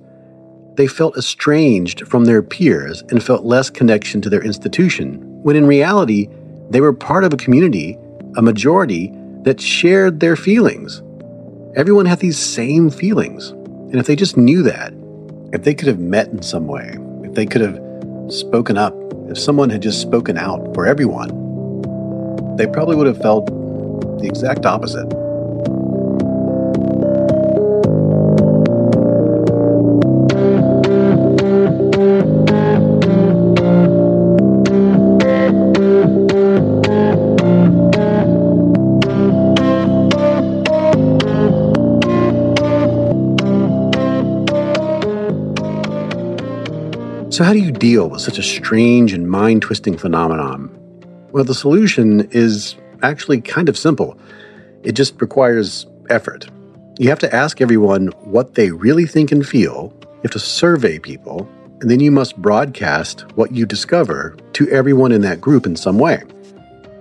they 0.76 0.86
felt 0.86 1.16
estranged 1.16 2.06
from 2.06 2.24
their 2.24 2.42
peers 2.42 3.02
and 3.10 3.22
felt 3.22 3.44
less 3.44 3.68
connection 3.68 4.20
to 4.22 4.30
their 4.30 4.42
institution, 4.42 5.18
when 5.42 5.56
in 5.56 5.66
reality, 5.66 6.28
they 6.70 6.80
were 6.80 6.92
part 6.92 7.24
of 7.24 7.32
a 7.32 7.36
community, 7.36 7.98
a 8.36 8.42
majority, 8.42 9.12
that 9.42 9.60
shared 9.60 10.20
their 10.20 10.36
feelings. 10.36 11.02
Everyone 11.76 12.06
had 12.06 12.20
these 12.20 12.38
same 12.38 12.90
feelings. 12.90 13.50
And 13.50 13.96
if 13.96 14.06
they 14.06 14.16
just 14.16 14.36
knew 14.36 14.62
that, 14.62 14.92
if 15.52 15.64
they 15.64 15.74
could 15.74 15.88
have 15.88 15.98
met 15.98 16.28
in 16.28 16.42
some 16.42 16.66
way, 16.66 16.96
if 17.24 17.34
they 17.34 17.46
could 17.46 17.60
have 17.60 17.80
spoken 18.32 18.78
up, 18.78 18.94
if 19.28 19.38
someone 19.38 19.70
had 19.70 19.82
just 19.82 20.00
spoken 20.00 20.38
out 20.38 20.74
for 20.74 20.86
everyone, 20.86 21.28
they 22.56 22.66
probably 22.66 22.96
would 22.96 23.06
have 23.06 23.20
felt 23.20 23.50
the 24.20 24.28
exact 24.28 24.66
opposite. 24.66 25.10
So, 47.40 47.44
how 47.44 47.54
do 47.54 47.58
you 47.58 47.72
deal 47.72 48.10
with 48.10 48.20
such 48.20 48.38
a 48.38 48.42
strange 48.42 49.14
and 49.14 49.30
mind 49.30 49.62
twisting 49.62 49.96
phenomenon? 49.96 50.68
Well, 51.32 51.42
the 51.42 51.54
solution 51.54 52.28
is 52.32 52.76
actually 53.02 53.40
kind 53.40 53.68
of 53.68 53.76
simple. 53.76 54.18
It 54.82 54.92
just 54.92 55.20
requires 55.20 55.86
effort. 56.08 56.48
You 56.98 57.08
have 57.08 57.18
to 57.20 57.34
ask 57.34 57.60
everyone 57.60 58.08
what 58.24 58.54
they 58.54 58.70
really 58.70 59.06
think 59.06 59.32
and 59.32 59.46
feel, 59.46 59.92
you 60.02 60.22
have 60.22 60.32
to 60.32 60.38
survey 60.38 60.98
people, 60.98 61.48
and 61.80 61.90
then 61.90 62.00
you 62.00 62.10
must 62.10 62.36
broadcast 62.36 63.22
what 63.36 63.52
you 63.52 63.64
discover 63.64 64.36
to 64.52 64.68
everyone 64.68 65.12
in 65.12 65.22
that 65.22 65.40
group 65.40 65.64
in 65.64 65.76
some 65.76 65.98
way. 65.98 66.22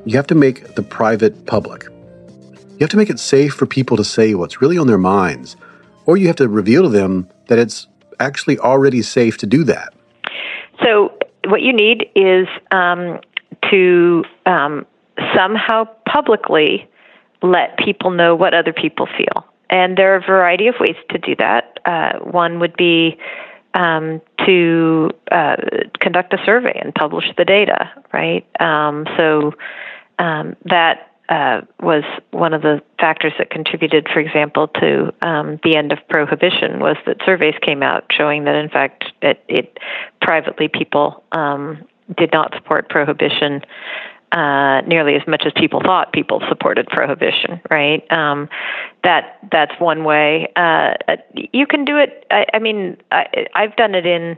You 0.05 0.15
have 0.15 0.27
to 0.27 0.35
make 0.35 0.75
the 0.75 0.83
private 0.83 1.45
public. 1.45 1.83
You 1.83 2.77
have 2.79 2.89
to 2.91 2.97
make 2.97 3.09
it 3.09 3.19
safe 3.19 3.53
for 3.53 3.65
people 3.65 3.97
to 3.97 4.05
say 4.05 4.35
what's 4.35 4.61
really 4.61 4.77
on 4.77 4.87
their 4.87 4.97
minds, 4.97 5.57
or 6.05 6.15
you 6.15 6.27
have 6.27 6.37
to 6.37 6.47
reveal 6.47 6.83
to 6.83 6.89
them 6.89 7.27
that 7.47 7.59
it's 7.59 7.87
actually 8.21 8.57
already 8.57 9.01
safe 9.01 9.37
to 9.39 9.45
do 9.45 9.65
that. 9.65 9.93
So, 10.81 11.11
what 11.47 11.61
you 11.61 11.73
need 11.73 12.09
is 12.15 12.47
um, 12.71 13.19
to 13.69 14.23
um, 14.45 14.85
somehow 15.35 15.85
publicly 16.07 16.89
let 17.41 17.77
people 17.77 18.11
know 18.11 18.35
what 18.35 18.53
other 18.53 18.73
people 18.73 19.07
feel. 19.17 19.45
And 19.69 19.97
there 19.97 20.13
are 20.13 20.17
a 20.17 20.25
variety 20.25 20.67
of 20.67 20.75
ways 20.79 20.95
to 21.11 21.17
do 21.17 21.35
that. 21.37 21.79
Uh, 21.85 22.19
one 22.19 22.59
would 22.59 22.75
be 22.75 23.17
um, 23.73 24.21
to 24.45 25.11
uh, 25.31 25.57
conduct 25.99 26.33
a 26.33 26.37
survey 26.45 26.79
and 26.81 26.93
publish 26.93 27.25
the 27.37 27.45
data, 27.45 27.91
right? 28.11 28.45
Um, 28.59 29.05
so 29.15 29.53
um, 30.17 30.55
that 30.65 31.11
uh, 31.29 31.61
was 31.79 32.03
one 32.31 32.53
of 32.53 32.63
the 32.63 32.81
factors 32.99 33.33
that 33.37 33.51
contributed, 33.51 34.07
for 34.11 34.19
example, 34.19 34.67
to 34.67 35.13
um, 35.21 35.59
the 35.63 35.75
end 35.75 35.91
of 35.91 35.99
prohibition 36.09 36.79
was 36.79 36.97
that 37.05 37.17
surveys 37.23 37.53
came 37.61 37.83
out 37.83 38.05
showing 38.11 38.45
that, 38.45 38.55
in 38.55 38.69
fact, 38.69 39.05
it, 39.21 39.43
it 39.47 39.77
privately 40.19 40.67
people 40.67 41.23
um, 41.31 41.85
did 42.17 42.31
not 42.33 42.53
support 42.55 42.89
prohibition 42.89 43.61
uh, 44.31 44.81
nearly 44.81 45.15
as 45.15 45.25
much 45.27 45.43
as 45.45 45.53
people 45.55 45.81
thought 45.81 46.13
people 46.13 46.41
supported 46.49 46.87
prohibition. 46.87 47.61
Right? 47.69 48.09
Um, 48.11 48.49
that 49.03 49.39
that's 49.51 49.79
one 49.79 50.03
way. 50.03 50.51
Uh, 50.55 50.93
you 51.33 51.65
can 51.67 51.85
do 51.85 51.97
it. 51.97 52.25
I, 52.31 52.45
I 52.53 52.59
mean, 52.59 52.97
I, 53.11 53.47
I've 53.53 53.75
done 53.75 53.95
it 53.95 54.05
in. 54.05 54.37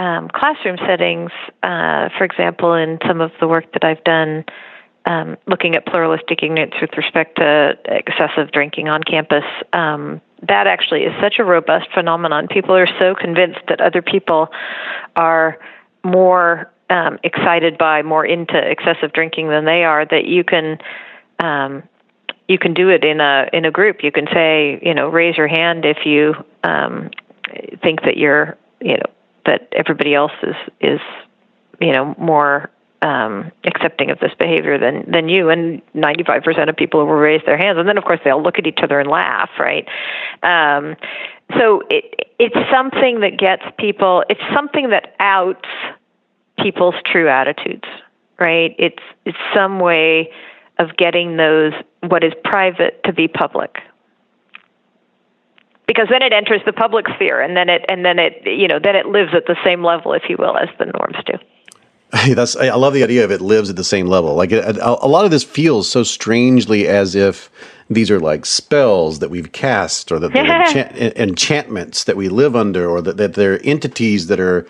Um, 0.00 0.28
classroom 0.32 0.76
settings, 0.86 1.32
uh, 1.64 2.08
for 2.16 2.22
example, 2.22 2.72
in 2.74 3.00
some 3.04 3.20
of 3.20 3.32
the 3.40 3.48
work 3.48 3.72
that 3.72 3.82
I've 3.82 4.04
done 4.04 4.44
um, 5.08 5.38
looking 5.46 5.74
at 5.74 5.86
pluralistic 5.86 6.42
ignorance 6.42 6.74
with 6.80 6.90
respect 6.96 7.36
to 7.36 7.78
excessive 7.86 8.52
drinking 8.52 8.88
on 8.88 9.02
campus, 9.02 9.44
um, 9.72 10.20
that 10.46 10.66
actually 10.66 11.02
is 11.02 11.14
such 11.20 11.36
a 11.38 11.44
robust 11.44 11.88
phenomenon. 11.94 12.46
People 12.46 12.76
are 12.76 12.88
so 13.00 13.14
convinced 13.14 13.60
that 13.68 13.80
other 13.80 14.02
people 14.02 14.48
are 15.16 15.58
more 16.04 16.70
um, 16.90 17.18
excited 17.22 17.78
by, 17.78 18.02
more 18.02 18.24
into 18.24 18.56
excessive 18.56 19.12
drinking 19.12 19.48
than 19.48 19.64
they 19.64 19.84
are 19.84 20.04
that 20.06 20.24
you 20.24 20.44
can. 20.44 20.78
Um, 21.38 21.82
you 22.48 22.58
can 22.58 22.72
do 22.72 22.88
it 22.88 23.04
in 23.04 23.20
a 23.20 23.46
in 23.52 23.66
a 23.66 23.70
group. 23.70 24.02
You 24.02 24.10
can 24.10 24.26
say, 24.32 24.80
you 24.82 24.94
know, 24.94 25.08
raise 25.08 25.36
your 25.36 25.48
hand 25.48 25.84
if 25.84 25.98
you 26.06 26.34
um, 26.64 27.10
think 27.82 28.02
that 28.02 28.16
you're, 28.16 28.56
you 28.80 28.96
know, 28.96 29.06
that 29.44 29.68
everybody 29.72 30.14
else 30.14 30.32
is 30.42 30.56
is, 30.80 31.00
you 31.78 31.92
know, 31.92 32.14
more 32.18 32.70
um, 33.02 33.52
accepting 33.64 34.10
of 34.10 34.18
this 34.18 34.32
behavior 34.38 34.78
than 34.78 35.10
than 35.10 35.28
you. 35.28 35.50
And 35.50 35.82
95% 35.94 36.68
of 36.68 36.76
people 36.76 37.00
will 37.00 37.12
raise 37.12 37.42
their 37.46 37.58
hands, 37.58 37.78
and 37.78 37.88
then 37.88 37.98
of 37.98 38.04
course 38.04 38.20
they'll 38.24 38.42
look 38.42 38.58
at 38.58 38.66
each 38.66 38.80
other 38.82 38.98
and 38.98 39.10
laugh, 39.10 39.50
right? 39.58 39.86
Um, 40.42 40.96
so 41.58 41.82
it 41.90 42.30
it's 42.38 42.56
something 42.72 43.20
that 43.20 43.36
gets 43.38 43.62
people. 43.78 44.24
It's 44.28 44.40
something 44.54 44.90
that 44.90 45.14
outs 45.20 45.68
people's 46.62 46.94
true 47.04 47.28
attitudes, 47.28 47.88
right? 48.38 48.74
It's 48.78 49.02
it's 49.24 49.38
some 49.54 49.80
way 49.80 50.30
of 50.78 50.96
getting 50.96 51.36
those 51.36 51.72
what 52.08 52.22
is 52.22 52.32
private 52.44 53.02
to 53.04 53.12
be 53.12 53.28
public 53.28 53.78
because 55.86 56.06
then 56.10 56.22
it 56.22 56.32
enters 56.32 56.60
the 56.64 56.72
public 56.72 57.06
sphere 57.16 57.40
and 57.40 57.56
then 57.56 57.68
it 57.68 57.84
and 57.88 58.04
then 58.04 58.18
it 58.18 58.40
you 58.44 58.68
know 58.68 58.78
then 58.78 58.94
it 58.94 59.06
lives 59.06 59.30
at 59.34 59.46
the 59.46 59.56
same 59.64 59.82
level 59.82 60.12
if 60.12 60.22
you 60.28 60.36
will 60.38 60.56
as 60.56 60.68
the 60.78 60.86
norms 60.86 61.16
do 61.26 61.32
That's 62.34 62.56
I 62.56 62.74
love 62.74 62.94
the 62.94 63.04
idea 63.04 63.24
of 63.24 63.30
it 63.30 63.42
lives 63.42 63.68
at 63.68 63.76
the 63.76 63.84
same 63.84 64.06
level. 64.06 64.34
Like 64.34 64.50
a, 64.50 64.72
a 65.02 65.06
lot 65.06 65.26
of 65.26 65.30
this 65.30 65.44
feels 65.44 65.90
so 65.90 66.02
strangely 66.02 66.88
as 66.88 67.14
if 67.14 67.50
these 67.90 68.10
are 68.10 68.18
like 68.18 68.46
spells 68.46 69.18
that 69.18 69.28
we've 69.28 69.52
cast, 69.52 70.10
or 70.10 70.18
that 70.18 70.34
enchant- 70.34 71.18
enchantments 71.18 72.04
that 72.04 72.16
we 72.16 72.30
live 72.30 72.56
under, 72.56 72.88
or 72.88 73.02
that, 73.02 73.18
that 73.18 73.34
they're 73.34 73.60
entities 73.62 74.28
that 74.28 74.40
are, 74.40 74.66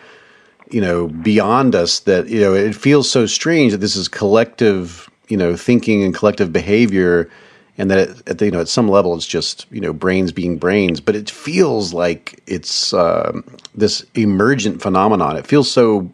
you 0.71 0.81
know, 0.81 1.09
beyond 1.09 1.75
us. 1.75 2.01
That 2.01 2.29
you 2.29 2.41
know, 2.41 2.55
it 2.55 2.75
feels 2.75 3.11
so 3.11 3.27
strange 3.27 3.73
that 3.73 3.79
this 3.79 3.97
is 3.97 4.09
collective, 4.09 5.11
you 5.29 5.37
know, 5.37 5.57
thinking 5.57 6.03
and 6.03 6.15
collective 6.15 6.53
behavior, 6.53 7.31
and 7.77 7.91
that 7.91 7.99
it, 7.99 8.29
at 8.29 8.39
the, 8.39 8.47
you 8.47 8.51
know 8.51 8.61
at 8.61 8.69
some 8.69 8.89
level 8.89 9.15
it's 9.15 9.27
just 9.27 9.67
you 9.71 9.81
know 9.81 9.93
brains 9.93 10.33
being 10.33 10.59
brains, 10.59 11.01
but 11.01 11.17
it 11.17 11.31
feels 11.31 11.93
like 11.93 12.43
it's 12.47 12.93
um, 12.93 13.45
this 13.75 14.05
emergent 14.15 14.83
phenomenon. 14.83 15.37
It 15.37 15.47
feels 15.47 15.71
so 15.71 16.11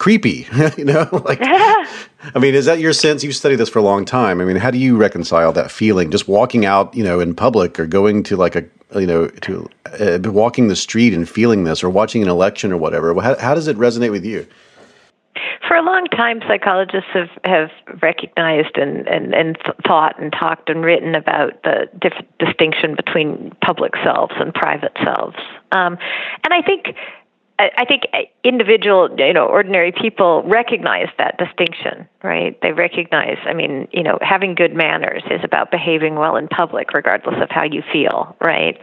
creepy, 0.00 0.48
you 0.76 0.84
know? 0.84 1.08
like, 1.24 1.38
I 1.42 2.38
mean, 2.40 2.56
is 2.56 2.64
that 2.64 2.80
your 2.80 2.92
sense? 2.92 3.22
You've 3.22 3.36
studied 3.36 3.56
this 3.56 3.68
for 3.68 3.78
a 3.78 3.82
long 3.82 4.04
time. 4.04 4.40
I 4.40 4.44
mean, 4.44 4.56
how 4.56 4.72
do 4.72 4.78
you 4.78 4.96
reconcile 4.96 5.52
that 5.52 5.70
feeling? 5.70 6.10
Just 6.10 6.26
walking 6.26 6.64
out, 6.64 6.92
you 6.96 7.04
know, 7.04 7.20
in 7.20 7.34
public 7.36 7.78
or 7.78 7.86
going 7.86 8.24
to 8.24 8.36
like 8.36 8.56
a, 8.56 8.64
you 8.94 9.06
know, 9.06 9.28
to 9.28 9.68
uh, 9.98 10.18
walking 10.24 10.68
the 10.68 10.76
street 10.76 11.14
and 11.14 11.28
feeling 11.28 11.64
this 11.64 11.82
or 11.82 11.90
watching 11.90 12.22
an 12.22 12.28
election 12.28 12.72
or 12.72 12.76
whatever. 12.76 13.18
How, 13.20 13.38
how 13.38 13.54
does 13.54 13.68
it 13.68 13.76
resonate 13.76 14.10
with 14.10 14.24
you? 14.24 14.46
For 15.66 15.76
a 15.76 15.82
long 15.82 16.06
time, 16.06 16.40
psychologists 16.48 17.10
have, 17.14 17.30
have 17.44 17.70
recognized 18.02 18.76
and, 18.76 19.06
and, 19.06 19.32
and 19.32 19.56
thought 19.86 20.20
and 20.20 20.32
talked 20.32 20.68
and 20.68 20.84
written 20.84 21.14
about 21.14 21.62
the 21.62 21.86
distinction 22.40 22.96
between 22.96 23.52
public 23.64 23.92
selves 24.02 24.34
and 24.36 24.52
private 24.52 24.92
selves. 25.04 25.36
Um, 25.70 25.96
and 26.42 26.52
I 26.52 26.62
think 26.62 26.96
I 27.76 27.84
think 27.84 28.04
individual, 28.42 29.10
you 29.18 29.34
know, 29.34 29.46
ordinary 29.46 29.92
people 29.92 30.42
recognize 30.44 31.08
that 31.18 31.36
distinction, 31.36 32.08
right? 32.22 32.58
They 32.62 32.72
recognize, 32.72 33.36
I 33.44 33.52
mean, 33.52 33.86
you 33.92 34.02
know, 34.02 34.18
having 34.22 34.54
good 34.54 34.74
manners 34.74 35.22
is 35.30 35.40
about 35.44 35.70
behaving 35.70 36.14
well 36.14 36.36
in 36.36 36.48
public, 36.48 36.94
regardless 36.94 37.36
of 37.42 37.50
how 37.50 37.64
you 37.64 37.82
feel, 37.92 38.34
right? 38.40 38.78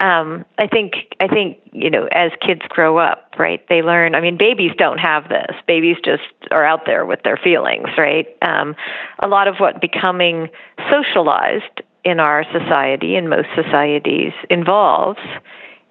Um, 0.00 0.44
I 0.58 0.66
think, 0.66 0.94
I 1.20 1.28
think, 1.28 1.58
you 1.72 1.88
know, 1.88 2.08
as 2.10 2.32
kids 2.44 2.62
grow 2.68 2.98
up, 2.98 3.34
right, 3.38 3.64
they 3.68 3.82
learn. 3.82 4.16
I 4.16 4.20
mean, 4.20 4.36
babies 4.36 4.72
don't 4.76 4.98
have 4.98 5.28
this. 5.28 5.54
Babies 5.68 5.96
just 6.04 6.24
are 6.50 6.64
out 6.64 6.80
there 6.84 7.06
with 7.06 7.22
their 7.22 7.36
feelings, 7.36 7.90
right? 7.96 8.26
Um, 8.42 8.74
a 9.20 9.28
lot 9.28 9.46
of 9.46 9.58
what 9.58 9.80
becoming 9.80 10.48
socialized 10.90 11.82
in 12.04 12.18
our 12.18 12.44
society, 12.52 13.14
in 13.14 13.28
most 13.28 13.48
societies, 13.54 14.32
involves 14.50 15.20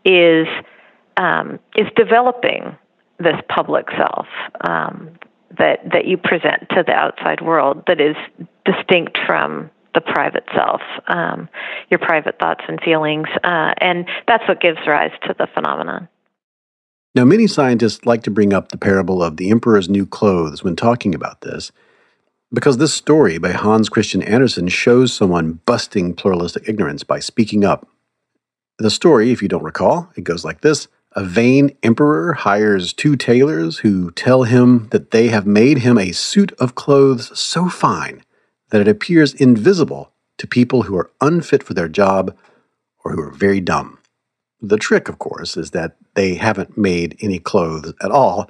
is 0.04 0.48
um, 1.18 1.60
is 1.76 1.88
developing 1.96 2.78
this 3.20 3.36
public 3.50 3.86
self 3.98 4.28
um, 4.62 5.18
that 5.58 5.80
that 5.92 6.06
you 6.06 6.18
present 6.18 6.68
to 6.72 6.84
the 6.86 6.94
outside 6.94 7.42
world 7.42 7.84
that 7.88 8.02
is 8.02 8.16
distinct 8.66 9.18
from 9.26 9.70
the 9.94 10.02
private 10.02 10.44
self, 10.54 10.82
um, 11.08 11.48
your 11.90 12.00
private 12.00 12.38
thoughts 12.38 12.64
and 12.68 12.82
feelings, 12.82 13.28
uh, 13.44 13.74
and 13.80 14.06
that's 14.28 14.44
what 14.48 14.60
gives 14.60 14.80
rise 14.86 15.12
to 15.26 15.34
the 15.40 15.48
phenomenon. 15.54 16.10
Now, 17.16 17.24
many 17.24 17.48
scientists 17.48 18.06
like 18.06 18.24
to 18.24 18.32
bring 18.32 18.52
up 18.52 18.70
the 18.70 18.78
parable 18.78 19.24
of 19.24 19.38
the 19.38 19.50
emperor's 19.50 19.88
new 19.88 20.06
clothes 20.06 20.66
when 20.66 20.76
talking 20.76 21.16
about 21.16 21.42
this, 21.42 21.72
because 22.54 22.78
this 22.78 22.94
story 22.94 23.38
by 23.38 23.52
Hans 23.52 23.88
Christian 23.88 24.22
Andersen 24.22 24.68
shows 24.68 25.14
someone 25.14 25.62
busting 25.66 26.14
pluralistic 26.14 26.68
ignorance 26.68 27.06
by 27.06 27.20
speaking 27.20 27.64
up. 27.64 27.88
The 28.80 28.90
story, 28.90 29.32
if 29.32 29.42
you 29.42 29.48
don't 29.48 29.64
recall, 29.64 30.12
it 30.18 30.26
goes 30.26 30.44
like 30.44 30.60
this 30.60 30.90
a 31.16 31.24
vain 31.24 31.76
emperor 31.82 32.34
hires 32.34 32.92
two 32.92 33.16
tailors 33.16 33.80
who 33.80 34.12
tell 34.12 34.44
him 34.44 34.90
that 34.90 35.12
they 35.12 35.30
have 35.30 35.48
made 35.48 35.80
him 35.80 35.98
a 35.98 36.12
suit 36.12 36.52
of 36.60 36.76
clothes 36.76 37.38
so 37.40 37.70
fine 37.70 38.22
that 38.70 38.82
it 38.82 38.88
appears 38.88 39.34
invisible 39.34 40.12
to 40.38 40.46
people 40.46 40.84
who 40.84 40.98
are 40.98 41.12
unfit 41.22 41.64
for 41.64 41.74
their 41.74 41.88
job 41.88 42.36
or 43.04 43.14
who 43.14 43.22
are 43.22 43.32
very 43.32 43.62
dumb. 43.62 43.98
The 44.62 44.78
trick, 44.78 45.08
of 45.08 45.18
course, 45.18 45.56
is 45.56 45.72
that 45.72 45.96
they 46.16 46.36
haven't 46.36 46.78
made 46.78 47.18
any 47.22 47.40
clothes 47.40 47.94
at 48.02 48.12
all, 48.12 48.50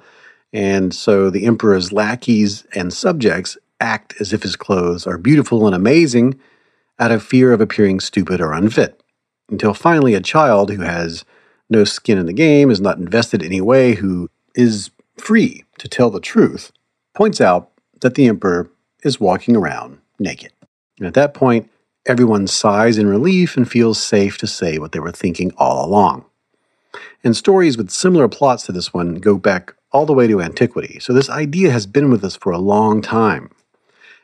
and 0.52 0.92
so 0.92 1.30
the 1.30 1.46
emperor's 1.46 1.92
lackeys 1.92 2.66
and 2.74 2.92
subjects 2.92 3.56
act 3.80 4.14
as 4.20 4.32
if 4.32 4.42
his 4.42 4.56
clothes 4.56 5.06
are 5.06 5.18
beautiful 5.18 5.66
and 5.66 5.74
amazing 5.74 6.40
out 6.98 7.12
of 7.12 7.22
fear 7.22 7.52
of 7.52 7.60
appearing 7.60 8.00
stupid 8.00 8.40
or 8.40 8.52
unfit, 8.52 9.02
until 9.50 9.74
finally 9.74 10.14
a 10.14 10.20
child 10.20 10.70
who 10.70 10.80
has 10.80 11.24
no 11.68 11.84
skin 11.84 12.18
in 12.18 12.26
the 12.26 12.32
game, 12.32 12.70
is 12.70 12.80
not 12.80 12.98
invested 12.98 13.42
in 13.42 13.46
any 13.46 13.60
way, 13.60 13.94
who 13.94 14.30
is 14.54 14.90
free 15.16 15.64
to 15.78 15.88
tell 15.88 16.10
the 16.10 16.20
truth, 16.20 16.72
points 17.14 17.40
out 17.40 17.70
that 18.00 18.14
the 18.14 18.26
emperor 18.26 18.70
is 19.02 19.20
walking 19.20 19.56
around 19.56 19.98
naked. 20.18 20.52
And 20.98 21.06
at 21.06 21.14
that 21.14 21.34
point, 21.34 21.70
everyone 22.06 22.46
sighs 22.46 22.98
in 22.98 23.06
relief 23.06 23.56
and 23.56 23.70
feels 23.70 24.02
safe 24.02 24.38
to 24.38 24.46
say 24.46 24.78
what 24.78 24.92
they 24.92 25.00
were 25.00 25.12
thinking 25.12 25.52
all 25.56 25.84
along. 25.84 26.24
And 27.22 27.36
stories 27.36 27.76
with 27.76 27.90
similar 27.90 28.28
plots 28.28 28.64
to 28.66 28.72
this 28.72 28.94
one 28.94 29.16
go 29.16 29.36
back 29.36 29.74
all 29.92 30.06
the 30.06 30.12
way 30.12 30.26
to 30.26 30.40
antiquity. 30.40 30.98
So 31.00 31.12
this 31.12 31.30
idea 31.30 31.70
has 31.70 31.86
been 31.86 32.10
with 32.10 32.24
us 32.24 32.36
for 32.36 32.52
a 32.52 32.58
long 32.58 33.02
time. 33.02 33.50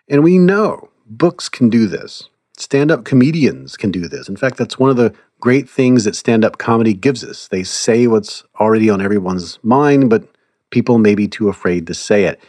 And 0.08 0.22
we 0.22 0.38
know 0.38 0.90
books 1.06 1.48
can 1.48 1.68
do 1.68 1.86
this. 1.86 2.28
Stand 2.56 2.90
up 2.90 3.04
comedians 3.04 3.76
can 3.76 3.90
do 3.90 4.08
this. 4.08 4.28
In 4.28 4.36
fact, 4.36 4.56
that's 4.56 4.78
one 4.78 4.90
of 4.90 4.96
the 4.96 5.14
great 5.40 5.68
things 5.68 6.04
that 6.04 6.14
stand 6.14 6.44
up 6.44 6.58
comedy 6.58 6.94
gives 6.94 7.24
us. 7.24 7.48
They 7.48 7.64
say 7.64 8.06
what's 8.06 8.44
already 8.60 8.90
on 8.90 9.00
everyone's 9.00 9.58
mind, 9.62 10.10
but 10.10 10.24
people 10.70 10.98
may 10.98 11.14
be 11.14 11.26
too 11.26 11.48
afraid 11.48 11.86
to 11.86 11.94
say 11.94 12.24
it. 12.24 12.40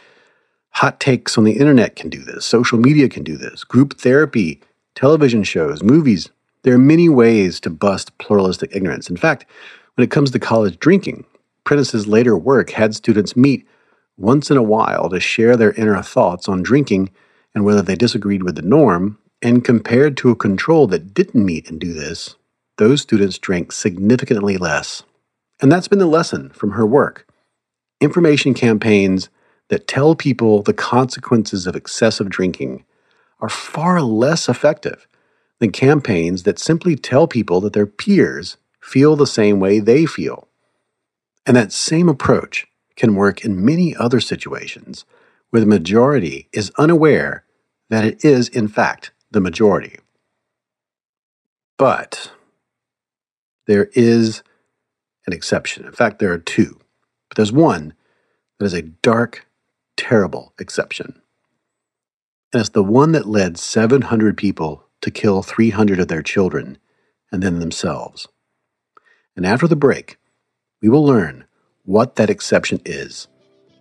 Hot 0.70 1.00
takes 1.00 1.38
on 1.38 1.44
the 1.44 1.58
internet 1.58 1.96
can 1.96 2.10
do 2.10 2.22
this. 2.22 2.44
Social 2.44 2.78
media 2.78 3.08
can 3.08 3.22
do 3.22 3.36
this. 3.36 3.64
Group 3.64 3.98
therapy, 3.98 4.60
television 4.94 5.42
shows, 5.42 5.82
movies. 5.82 6.30
There 6.62 6.74
are 6.74 6.78
many 6.78 7.08
ways 7.08 7.60
to 7.60 7.70
bust 7.70 8.16
pluralistic 8.18 8.74
ignorance. 8.74 9.08
In 9.08 9.16
fact, 9.16 9.46
when 9.94 10.04
it 10.04 10.10
comes 10.10 10.30
to 10.32 10.38
college 10.38 10.78
drinking, 10.78 11.24
Prentice's 11.64 12.06
later 12.06 12.36
work 12.36 12.70
had 12.70 12.94
students 12.94 13.36
meet 13.36 13.66
once 14.16 14.50
in 14.50 14.56
a 14.56 14.62
while 14.62 15.08
to 15.10 15.20
share 15.20 15.56
their 15.56 15.72
inner 15.72 16.00
thoughts 16.02 16.48
on 16.48 16.62
drinking 16.62 17.10
and 17.54 17.64
whether 17.64 17.82
they 17.82 17.94
disagreed 17.94 18.42
with 18.42 18.56
the 18.56 18.62
norm, 18.62 19.18
and 19.44 19.62
compared 19.62 20.16
to 20.16 20.30
a 20.30 20.36
control 20.36 20.86
that 20.86 21.12
didn't 21.12 21.44
meet 21.44 21.70
and 21.70 21.78
do 21.78 21.92
this, 21.92 22.36
those 22.78 23.02
students 23.02 23.38
drank 23.38 23.72
significantly 23.72 24.56
less. 24.56 25.02
And 25.60 25.70
that's 25.70 25.86
been 25.86 25.98
the 25.98 26.06
lesson 26.06 26.48
from 26.50 26.72
her 26.72 26.86
work. 26.86 27.28
Information 28.00 28.54
campaigns 28.54 29.28
that 29.68 29.86
tell 29.86 30.14
people 30.14 30.62
the 30.62 30.72
consequences 30.72 31.66
of 31.66 31.76
excessive 31.76 32.30
drinking 32.30 32.86
are 33.40 33.50
far 33.50 34.00
less 34.00 34.48
effective 34.48 35.06
than 35.60 35.70
campaigns 35.72 36.44
that 36.44 36.58
simply 36.58 36.96
tell 36.96 37.28
people 37.28 37.60
that 37.60 37.74
their 37.74 37.86
peers 37.86 38.56
feel 38.80 39.14
the 39.14 39.26
same 39.26 39.60
way 39.60 39.78
they 39.78 40.06
feel. 40.06 40.48
And 41.44 41.54
that 41.54 41.70
same 41.70 42.08
approach 42.08 42.66
can 42.96 43.14
work 43.14 43.44
in 43.44 43.64
many 43.64 43.94
other 43.94 44.20
situations 44.20 45.04
where 45.50 45.60
the 45.60 45.66
majority 45.66 46.48
is 46.52 46.72
unaware 46.78 47.44
that 47.90 48.04
it 48.04 48.24
is, 48.24 48.48
in 48.48 48.68
fact, 48.68 49.10
the 49.34 49.40
majority. 49.40 49.98
But 51.76 52.32
there 53.66 53.90
is 53.92 54.42
an 55.26 55.32
exception. 55.32 55.84
In 55.84 55.92
fact, 55.92 56.18
there 56.18 56.32
are 56.32 56.38
two. 56.38 56.80
But 57.28 57.36
there's 57.36 57.52
one 57.52 57.94
that 58.58 58.66
is 58.66 58.74
a 58.74 58.82
dark, 58.82 59.46
terrible 59.96 60.54
exception. 60.58 61.20
And 62.52 62.60
it's 62.60 62.70
the 62.70 62.84
one 62.84 63.12
that 63.12 63.26
led 63.26 63.58
700 63.58 64.36
people 64.36 64.84
to 65.00 65.10
kill 65.10 65.42
300 65.42 65.98
of 65.98 66.08
their 66.08 66.22
children 66.22 66.78
and 67.32 67.42
then 67.42 67.58
themselves. 67.58 68.28
And 69.36 69.44
after 69.44 69.66
the 69.66 69.76
break, 69.76 70.18
we 70.80 70.88
will 70.88 71.04
learn 71.04 71.44
what 71.84 72.16
that 72.16 72.30
exception 72.30 72.80
is, 72.84 73.26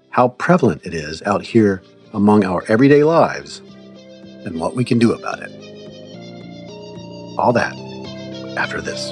how 0.09 0.29
prevalent 0.29 0.81
it 0.85 0.93
is 0.93 1.21
out 1.23 1.43
here 1.43 1.83
among 2.13 2.43
our 2.43 2.63
everyday 2.67 3.03
lives, 3.03 3.61
and 4.45 4.59
what 4.59 4.75
we 4.75 4.83
can 4.83 4.99
do 4.99 5.13
about 5.13 5.39
it. 5.41 5.51
All 7.37 7.53
that 7.53 7.73
after 8.57 8.81
this. 8.81 9.11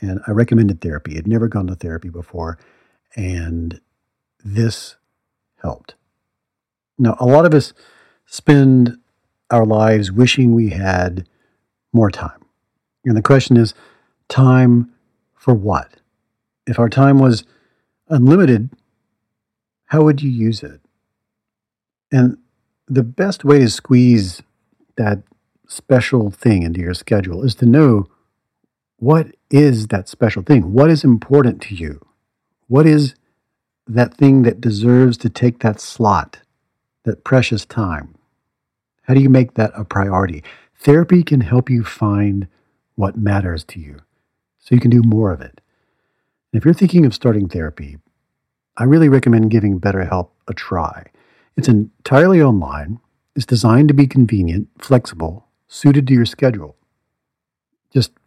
and 0.00 0.20
I 0.26 0.32
recommended 0.32 0.80
therapy. 0.80 1.16
I'd 1.16 1.26
never 1.26 1.48
gone 1.48 1.66
to 1.68 1.74
therapy 1.74 2.08
before, 2.08 2.58
and 3.16 3.80
this 4.44 4.96
helped. 5.62 5.94
Now, 6.98 7.16
a 7.18 7.26
lot 7.26 7.46
of 7.46 7.54
us 7.54 7.72
spend 8.26 8.98
our 9.50 9.64
lives 9.64 10.12
wishing 10.12 10.54
we 10.54 10.70
had 10.70 11.28
more 11.92 12.10
time. 12.10 12.44
And 13.04 13.16
the 13.16 13.22
question 13.22 13.56
is 13.56 13.74
time 14.28 14.92
for 15.34 15.54
what? 15.54 15.94
If 16.66 16.78
our 16.78 16.88
time 16.88 17.18
was 17.18 17.44
unlimited, 18.08 18.70
how 19.86 20.02
would 20.02 20.22
you 20.22 20.30
use 20.30 20.62
it? 20.62 20.80
And 22.10 22.38
the 22.88 23.02
best 23.02 23.44
way 23.44 23.58
to 23.58 23.68
squeeze 23.68 24.42
that 24.96 25.22
special 25.66 26.30
thing 26.30 26.62
into 26.62 26.80
your 26.80 26.94
schedule 26.94 27.42
is 27.44 27.54
to 27.56 27.66
know 27.66 28.08
what 28.96 29.28
is 29.50 29.88
that 29.88 30.08
special 30.08 30.42
thing? 30.42 30.72
What 30.72 30.90
is 30.90 31.04
important 31.04 31.60
to 31.62 31.74
you? 31.74 32.04
What 32.68 32.86
is 32.86 33.14
that 33.86 34.14
thing 34.14 34.42
that 34.42 34.60
deserves 34.60 35.18
to 35.18 35.28
take 35.28 35.60
that 35.60 35.80
slot, 35.80 36.40
that 37.04 37.24
precious 37.24 37.64
time? 37.66 38.14
How 39.02 39.14
do 39.14 39.20
you 39.20 39.28
make 39.28 39.54
that 39.54 39.72
a 39.74 39.84
priority? 39.84 40.42
Therapy 40.78 41.22
can 41.22 41.40
help 41.40 41.68
you 41.68 41.84
find 41.84 42.48
what 42.94 43.16
matters 43.16 43.64
to 43.64 43.80
you 43.80 43.98
so 44.58 44.74
you 44.74 44.80
can 44.80 44.90
do 44.90 45.02
more 45.02 45.32
of 45.32 45.40
it. 45.40 45.60
if 46.52 46.64
you're 46.64 46.72
thinking 46.72 47.04
of 47.04 47.12
starting 47.12 47.48
therapy, 47.48 47.98
I 48.76 48.84
really 48.84 49.08
recommend 49.08 49.50
giving 49.50 49.80
BetterHelp 49.80 50.30
a 50.48 50.54
try. 50.54 51.06
It's 51.56 51.68
entirely 51.68 52.40
online, 52.40 53.00
it's 53.36 53.44
designed 53.44 53.88
to 53.88 53.94
be 53.94 54.06
convenient, 54.06 54.68
flexible, 54.78 55.48
suited 55.68 56.06
to 56.06 56.14
your 56.14 56.24
schedule. 56.24 56.76
Just 57.92 58.12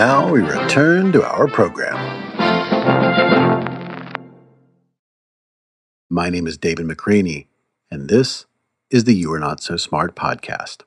Now 0.00 0.32
we 0.32 0.40
return 0.40 1.12
to 1.12 1.22
our 1.22 1.46
program. 1.46 1.94
My 6.08 6.30
name 6.30 6.46
is 6.46 6.56
David 6.56 6.86
McRaney, 6.86 7.48
and 7.90 8.08
this 8.08 8.46
is 8.88 9.04
the 9.04 9.12
You 9.12 9.30
Are 9.34 9.38
Not 9.38 9.62
So 9.62 9.76
Smart 9.76 10.16
podcast. 10.16 10.84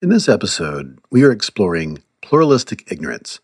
In 0.00 0.10
this 0.10 0.28
episode, 0.28 1.00
we 1.10 1.24
are 1.24 1.32
exploring 1.32 2.04
pluralistic 2.22 2.84
ignorance. 2.88 3.40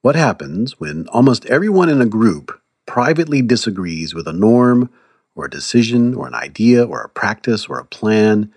What 0.00 0.14
happens 0.14 0.78
when 0.78 1.08
almost 1.08 1.44
everyone 1.46 1.88
in 1.88 2.00
a 2.00 2.06
group 2.06 2.56
privately 2.86 3.42
disagrees 3.42 4.14
with 4.14 4.28
a 4.28 4.32
norm, 4.32 4.90
or 5.34 5.46
a 5.46 5.50
decision, 5.50 6.14
or 6.14 6.28
an 6.28 6.34
idea, 6.36 6.86
or 6.86 7.00
a 7.00 7.08
practice, 7.08 7.66
or 7.66 7.80
a 7.80 7.84
plan, 7.84 8.54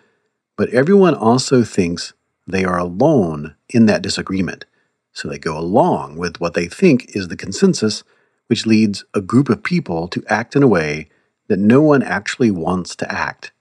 but 0.55 0.69
everyone 0.69 1.15
also 1.15 1.63
thinks 1.63 2.13
they 2.45 2.63
are 2.63 2.77
alone 2.77 3.55
in 3.69 3.87
that 3.87 4.03
disagreement. 4.03 4.65
So 5.14 5.30
they 5.30 5.38
go 5.38 5.57
along 5.57 6.18
with 6.18 6.39
what 6.41 6.55
they 6.55 6.68
think 6.68 7.16
is 7.16 7.28
the 7.28 7.38
consensus, 7.38 8.03
which 8.47 8.66
leads 8.66 9.05
a 9.14 9.22
group 9.22 9.47
of 9.47 9.64
people 9.64 10.07
to 10.09 10.24
act 10.28 10.55
in 10.55 10.64
a 10.64 10.68
way 10.68 11.09
that 11.47 11.59
no 11.59 11.82
one 11.82 12.03
actually 12.03 12.51
wants 12.51 12.95
to 12.97 13.11
act. 13.11 13.51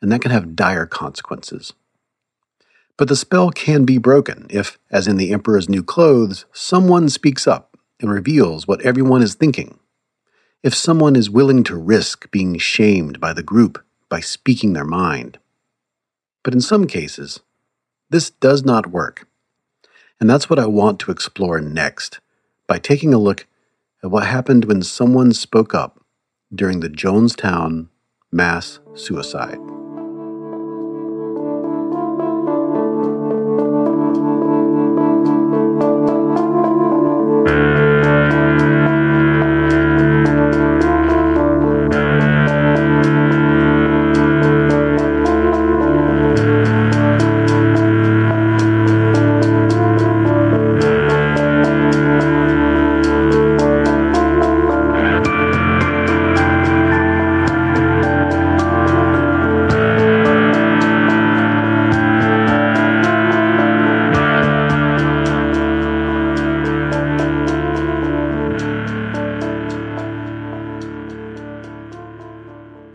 And 0.00 0.10
that 0.10 0.22
can 0.22 0.30
have 0.30 0.56
dire 0.56 0.86
consequences. 0.86 1.74
But 2.96 3.08
the 3.08 3.16
spell 3.16 3.50
can 3.50 3.84
be 3.84 3.98
broken 3.98 4.46
if, 4.50 4.78
as 4.90 5.06
in 5.06 5.18
the 5.18 5.32
Emperor's 5.32 5.68
New 5.68 5.84
Clothes, 5.84 6.46
someone 6.52 7.08
speaks 7.08 7.46
up 7.46 7.76
and 8.00 8.10
reveals 8.10 8.66
what 8.66 8.82
everyone 8.82 9.22
is 9.22 9.34
thinking. 9.34 9.78
If 10.62 10.74
someone 10.74 11.14
is 11.14 11.30
willing 11.30 11.62
to 11.64 11.76
risk 11.76 12.30
being 12.30 12.58
shamed 12.58 13.20
by 13.20 13.32
the 13.32 13.42
group 13.42 13.84
by 14.08 14.20
speaking 14.20 14.72
their 14.72 14.84
mind. 14.84 15.38
But 16.42 16.54
in 16.54 16.60
some 16.60 16.86
cases, 16.86 17.40
this 18.10 18.30
does 18.30 18.64
not 18.64 18.88
work. 18.88 19.27
And 20.20 20.28
that's 20.28 20.50
what 20.50 20.58
I 20.58 20.66
want 20.66 20.98
to 21.00 21.10
explore 21.10 21.60
next 21.60 22.20
by 22.66 22.78
taking 22.78 23.14
a 23.14 23.18
look 23.18 23.46
at 24.02 24.10
what 24.10 24.26
happened 24.26 24.64
when 24.64 24.82
someone 24.82 25.32
spoke 25.32 25.74
up 25.74 26.00
during 26.54 26.80
the 26.80 26.88
Jonestown 26.88 27.88
mass 28.32 28.80
suicide. 28.94 29.77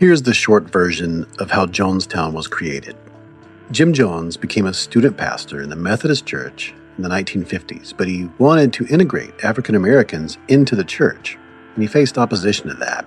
Here's 0.04 0.20
the 0.20 0.34
short 0.34 0.64
version 0.64 1.26
of 1.38 1.50
how 1.50 1.64
Jonestown 1.64 2.34
was 2.34 2.46
created. 2.46 2.94
Jim 3.70 3.94
Jones 3.94 4.36
became 4.36 4.66
a 4.66 4.74
student 4.74 5.16
pastor 5.16 5.62
in 5.62 5.70
the 5.70 5.76
Methodist 5.76 6.26
Church 6.26 6.74
in 6.98 7.02
the 7.02 7.08
1950s, 7.08 7.96
but 7.96 8.06
he 8.06 8.28
wanted 8.36 8.70
to 8.74 8.86
integrate 8.88 9.32
African 9.42 9.74
Americans 9.74 10.36
into 10.48 10.76
the 10.76 10.84
church, 10.84 11.38
and 11.72 11.82
he 11.82 11.88
faced 11.88 12.18
opposition 12.18 12.68
to 12.68 12.74
that. 12.74 13.06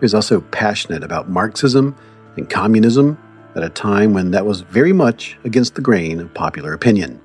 was 0.00 0.12
also 0.12 0.40
passionate 0.40 1.04
about 1.04 1.30
Marxism 1.30 1.94
and 2.36 2.50
communism 2.50 3.16
at 3.54 3.62
a 3.62 3.68
time 3.68 4.12
when 4.12 4.32
that 4.32 4.46
was 4.46 4.62
very 4.62 4.92
much 4.92 5.38
against 5.44 5.76
the 5.76 5.80
grain 5.80 6.18
of 6.18 6.34
popular 6.34 6.72
opinion. 6.72 7.20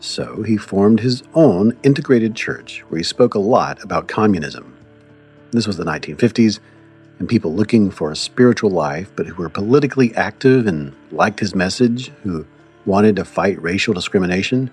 So 0.00 0.42
he 0.42 0.56
formed 0.56 0.98
his 0.98 1.22
own 1.34 1.78
integrated 1.84 2.34
church 2.34 2.80
where 2.88 2.98
he 2.98 3.04
spoke 3.04 3.34
a 3.34 3.38
lot 3.38 3.80
about 3.84 4.08
communism. 4.08 4.76
This 5.52 5.68
was 5.68 5.76
the 5.76 5.84
1950s, 5.84 6.58
and 7.20 7.28
people 7.28 7.54
looking 7.54 7.90
for 7.90 8.10
a 8.10 8.16
spiritual 8.16 8.70
life, 8.70 9.12
but 9.14 9.26
who 9.26 9.42
were 9.42 9.50
politically 9.50 10.12
active 10.16 10.66
and 10.66 10.92
liked 11.12 11.38
his 11.38 11.54
message, 11.54 12.08
who 12.22 12.46
wanted 12.86 13.14
to 13.16 13.24
fight 13.24 13.62
racial 13.62 13.94
discrimination, 13.94 14.70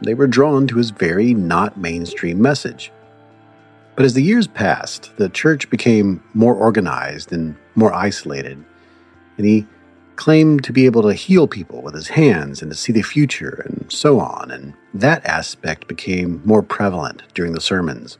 they 0.00 0.14
were 0.14 0.26
drawn 0.26 0.66
to 0.66 0.78
his 0.78 0.90
very 0.90 1.34
not 1.34 1.76
mainstream 1.76 2.40
message. 2.40 2.90
But 3.94 4.06
as 4.06 4.14
the 4.14 4.22
years 4.22 4.46
passed, 4.46 5.14
the 5.18 5.28
church 5.28 5.68
became 5.68 6.24
more 6.32 6.54
organized 6.54 7.32
and 7.32 7.54
more 7.74 7.92
isolated, 7.92 8.64
and 9.36 9.46
he 9.46 9.66
claimed 10.16 10.64
to 10.64 10.72
be 10.72 10.86
able 10.86 11.02
to 11.02 11.12
heal 11.12 11.46
people 11.46 11.82
with 11.82 11.94
his 11.94 12.08
hands 12.08 12.62
and 12.62 12.70
to 12.70 12.76
see 12.76 12.92
the 12.92 13.02
future 13.02 13.62
and 13.66 13.92
so 13.92 14.20
on, 14.20 14.50
and 14.50 14.72
that 14.94 15.24
aspect 15.26 15.86
became 15.86 16.40
more 16.46 16.62
prevalent 16.62 17.22
during 17.34 17.52
the 17.52 17.60
sermons. 17.60 18.16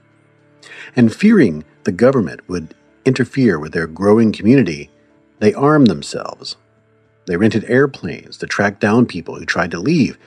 And 0.95 1.15
fearing 1.15 1.65
the 1.85 1.93
government 1.93 2.47
would 2.49 2.75
interfere 3.05 3.59
with 3.59 3.73
their 3.73 3.87
growing 3.87 4.33
community, 4.33 4.91
they 5.39 5.55
armed 5.55 5.89
themselves. 5.89 6.57
They 7.27 7.37
rented 7.37 7.65
airplanes 7.65 8.37
to 8.39 8.47
track 8.47 8.81
down 8.81 9.07
people 9.07 9.37
who 9.37 9.45
tried 9.45 9.71
to 9.73 9.79
leave. 9.79 10.19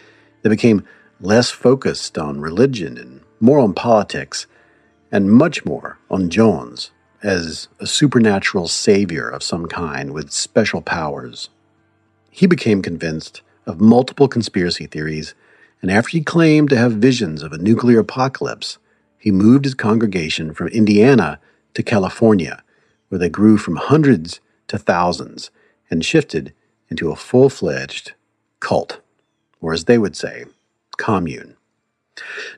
They 0.41 0.49
became 0.49 0.85
less 1.19 1.51
focused 1.51 2.17
on 2.17 2.41
religion 2.41 2.97
and 2.97 3.21
more 3.39 3.59
on 3.59 3.73
politics, 3.73 4.47
and 5.11 5.31
much 5.31 5.65
more 5.65 5.97
on 6.09 6.29
Jones 6.29 6.91
as 7.23 7.67
a 7.79 7.87
supernatural 7.87 8.67
savior 8.67 9.27
of 9.27 9.43
some 9.43 9.65
kind 9.67 10.11
with 10.11 10.31
special 10.31 10.81
powers. 10.81 11.49
He 12.29 12.47
became 12.47 12.81
convinced 12.81 13.41
of 13.65 13.81
multiple 13.81 14.27
conspiracy 14.27 14.85
theories, 14.85 15.33
and 15.81 15.91
after 15.91 16.11
he 16.11 16.23
claimed 16.23 16.69
to 16.69 16.77
have 16.77 16.93
visions 16.93 17.41
of 17.41 17.51
a 17.51 17.57
nuclear 17.57 17.99
apocalypse, 17.99 18.77
he 19.17 19.31
moved 19.31 19.65
his 19.65 19.73
congregation 19.73 20.53
from 20.53 20.67
Indiana 20.67 21.39
to 21.73 21.83
California, 21.83 22.63
where 23.15 23.19
they 23.21 23.29
grew 23.29 23.57
from 23.57 23.77
hundreds 23.77 24.41
to 24.67 24.77
thousands 24.77 25.49
and 25.89 26.03
shifted 26.03 26.53
into 26.89 27.11
a 27.11 27.15
full 27.15 27.49
fledged 27.49 28.11
cult, 28.59 28.99
or 29.61 29.71
as 29.71 29.85
they 29.85 29.97
would 29.97 30.17
say, 30.17 30.43
commune. 30.97 31.55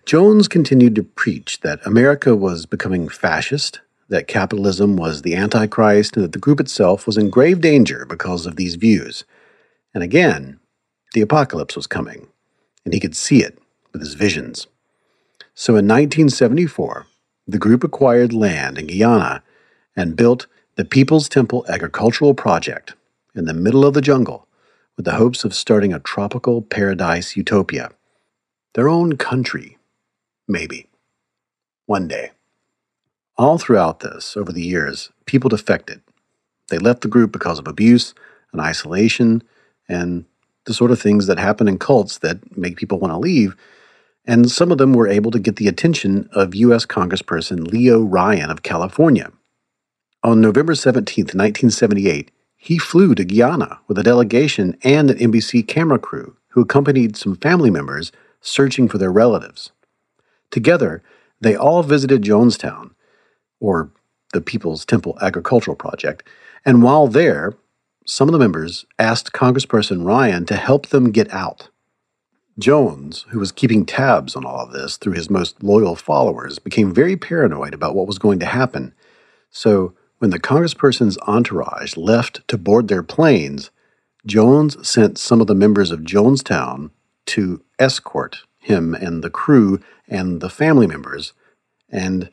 Jones 0.03 0.47
continued 0.47 0.95
to 0.95 1.03
preach 1.03 1.59
that 1.59 1.85
America 1.85 2.35
was 2.35 2.65
becoming 2.65 3.07
fascist, 3.07 3.81
that 4.09 4.27
capitalism 4.27 4.97
was 4.97 5.21
the 5.21 5.35
Antichrist, 5.35 6.15
and 6.15 6.25
that 6.25 6.31
the 6.31 6.39
group 6.39 6.59
itself 6.59 7.05
was 7.05 7.19
in 7.19 7.29
grave 7.29 7.61
danger 7.61 8.03
because 8.09 8.47
of 8.47 8.55
these 8.55 8.73
views. 8.73 9.25
And 9.93 10.01
again, 10.01 10.59
the 11.13 11.21
apocalypse 11.21 11.75
was 11.75 11.85
coming, 11.85 12.29
and 12.83 12.95
he 12.95 12.99
could 12.99 13.15
see 13.15 13.43
it 13.43 13.59
with 13.93 14.01
his 14.01 14.15
visions. 14.15 14.65
So 15.53 15.73
in 15.73 15.85
1974, 15.87 17.05
the 17.45 17.59
group 17.59 17.83
acquired 17.83 18.33
land 18.33 18.79
in 18.79 18.87
Guyana 18.87 19.43
and 19.97 20.15
built 20.15 20.45
the 20.75 20.85
People's 20.85 21.27
Temple 21.27 21.65
Agricultural 21.67 22.35
Project 22.35 22.93
in 23.35 23.45
the 23.45 23.53
middle 23.53 23.83
of 23.83 23.95
the 23.95 24.01
jungle 24.01 24.47
with 24.95 25.05
the 25.05 25.15
hopes 25.15 25.43
of 25.43 25.53
starting 25.53 25.91
a 25.91 25.99
tropical 25.99 26.61
paradise 26.61 27.35
utopia. 27.35 27.89
Their 28.75 28.87
own 28.87 29.17
country, 29.17 29.77
maybe. 30.47 30.87
One 31.87 32.07
day. 32.07 32.31
All 33.37 33.57
throughout 33.57 33.99
this, 34.01 34.37
over 34.37 34.51
the 34.51 34.63
years, 34.63 35.11
people 35.25 35.49
defected. 35.49 36.01
They 36.69 36.77
left 36.77 37.01
the 37.01 37.07
group 37.07 37.31
because 37.31 37.59
of 37.59 37.67
abuse 37.67 38.13
and 38.51 38.61
isolation 38.61 39.41
and 39.89 40.25
the 40.65 40.73
sort 40.73 40.91
of 40.91 41.01
things 41.01 41.27
that 41.27 41.39
happen 41.39 41.67
in 41.67 41.79
cults 41.79 42.19
that 42.19 42.57
make 42.57 42.77
people 42.77 42.99
want 42.99 43.13
to 43.13 43.17
leave. 43.17 43.55
And 44.25 44.51
some 44.51 44.71
of 44.71 44.77
them 44.77 44.93
were 44.93 45.07
able 45.07 45.31
to 45.31 45.39
get 45.39 45.55
the 45.55 45.67
attention 45.67 46.29
of 46.33 46.53
U.S. 46.55 46.85
Congressperson 46.85 47.71
Leo 47.71 48.01
Ryan 48.01 48.51
of 48.51 48.63
California. 48.63 49.31
On 50.23 50.41
November 50.41 50.73
17, 50.73 51.25
1978, 51.25 52.31
he 52.55 52.77
flew 52.77 53.13
to 53.13 53.23
Guyana 53.23 53.79
with 53.87 53.99
a 53.99 54.03
delegation 54.03 54.75
and 54.83 55.11
an 55.11 55.17
NBC 55.17 55.67
camera 55.67 55.99
crew 55.99 56.35
who 56.49 56.61
accompanied 56.61 57.15
some 57.15 57.35
family 57.35 57.69
members 57.69 58.11
searching 58.41 58.87
for 58.87 58.97
their 58.97 59.11
relatives. 59.11 59.71
Together, 60.49 61.03
they 61.39 61.55
all 61.55 61.83
visited 61.83 62.23
Jonestown, 62.23 62.91
or 63.59 63.91
the 64.33 64.41
People's 64.41 64.85
Temple 64.85 65.17
Agricultural 65.21 65.75
Project, 65.75 66.23
and 66.65 66.81
while 66.81 67.07
there, 67.07 67.53
some 68.05 68.27
of 68.27 68.33
the 68.33 68.39
members 68.39 68.85
asked 68.97 69.33
Congressperson 69.33 70.05
Ryan 70.05 70.45
to 70.47 70.55
help 70.55 70.87
them 70.87 71.11
get 71.11 71.31
out. 71.31 71.69
Jones, 72.57 73.25
who 73.29 73.39
was 73.39 73.51
keeping 73.51 73.85
tabs 73.85 74.35
on 74.35 74.45
all 74.45 74.61
of 74.61 74.71
this 74.71 74.97
through 74.97 75.13
his 75.13 75.29
most 75.29 75.61
loyal 75.61 75.95
followers, 75.95 76.57
became 76.57 76.91
very 76.91 77.15
paranoid 77.15 77.75
about 77.75 77.93
what 77.93 78.07
was 78.07 78.17
going 78.17 78.39
to 78.39 78.47
happen. 78.47 78.95
So, 79.51 79.93
when 80.19 80.31
the 80.31 80.39
congressperson's 80.39 81.17
entourage 81.27 81.95
left 81.95 82.47
to 82.47 82.57
board 82.57 82.87
their 82.87 83.03
planes, 83.03 83.71
Jones 84.25 84.87
sent 84.87 85.17
some 85.17 85.41
of 85.41 85.47
the 85.47 85.55
members 85.55 85.91
of 85.91 86.01
Jonestown 86.01 86.91
to 87.27 87.63
escort 87.79 88.39
him 88.59 88.93
and 88.93 89.23
the 89.23 89.29
crew 89.29 89.79
and 90.07 90.41
the 90.41 90.49
family 90.49 90.87
members. 90.87 91.33
And 91.89 92.29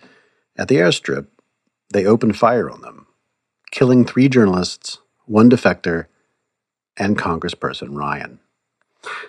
at 0.57 0.69
the 0.69 0.77
airstrip, 0.77 1.27
they 1.93 2.07
opened 2.07 2.37
fire 2.37 2.71
on 2.71 2.81
them, 2.81 3.07
killing 3.71 4.05
three 4.05 4.29
journalists, 4.29 4.99
one 5.27 5.51
defector, 5.51 6.07
and 6.97 7.19
Congressperson 7.19 7.97
Ryan. 7.97 8.41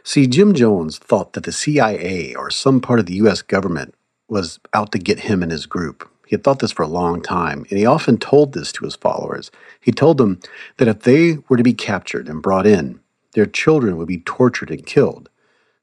See, 0.03 0.28
Jim 0.28 0.53
Jones 0.53 0.97
thought 0.97 1.34
that 1.34 1.43
the 1.43 1.51
CIA 1.51 2.34
or 2.36 2.49
some 2.49 2.80
part 2.80 2.99
of 2.99 3.06
the 3.06 3.16
U.S. 3.16 3.41
government 3.41 3.93
was 4.28 4.60
out 4.74 4.91
to 4.93 4.97
get 4.97 5.22
him 5.22 5.43
and 5.43 5.51
his 5.51 5.66
group. 5.66 6.10
He 6.28 6.36
had 6.36 6.43
thought 6.43 6.59
this 6.59 6.71
for 6.71 6.84
a 6.84 6.88
long 6.88 7.21
time, 7.21 7.65
and 7.69 7.78
he 7.80 7.86
often 7.86 8.17
told 8.17 8.53
this 8.53 8.71
to 8.73 8.86
his 8.86 8.95
followers. 8.95 9.51
He 9.80 9.91
told 9.91 10.17
them 10.17 10.39
that 10.78 10.88
if 10.88 11.01
they 11.01 11.38
were 11.47 11.57
to 11.57 11.63
be 11.63 11.73
captured 11.73 12.28
and 12.28 12.41
brought 12.41 12.65
in, 12.65 12.99
their 13.34 13.45
children 13.45 13.97
would 13.97 14.07
be 14.07 14.19
tortured 14.19 14.71
and 14.71 14.86
killed. 14.86 15.30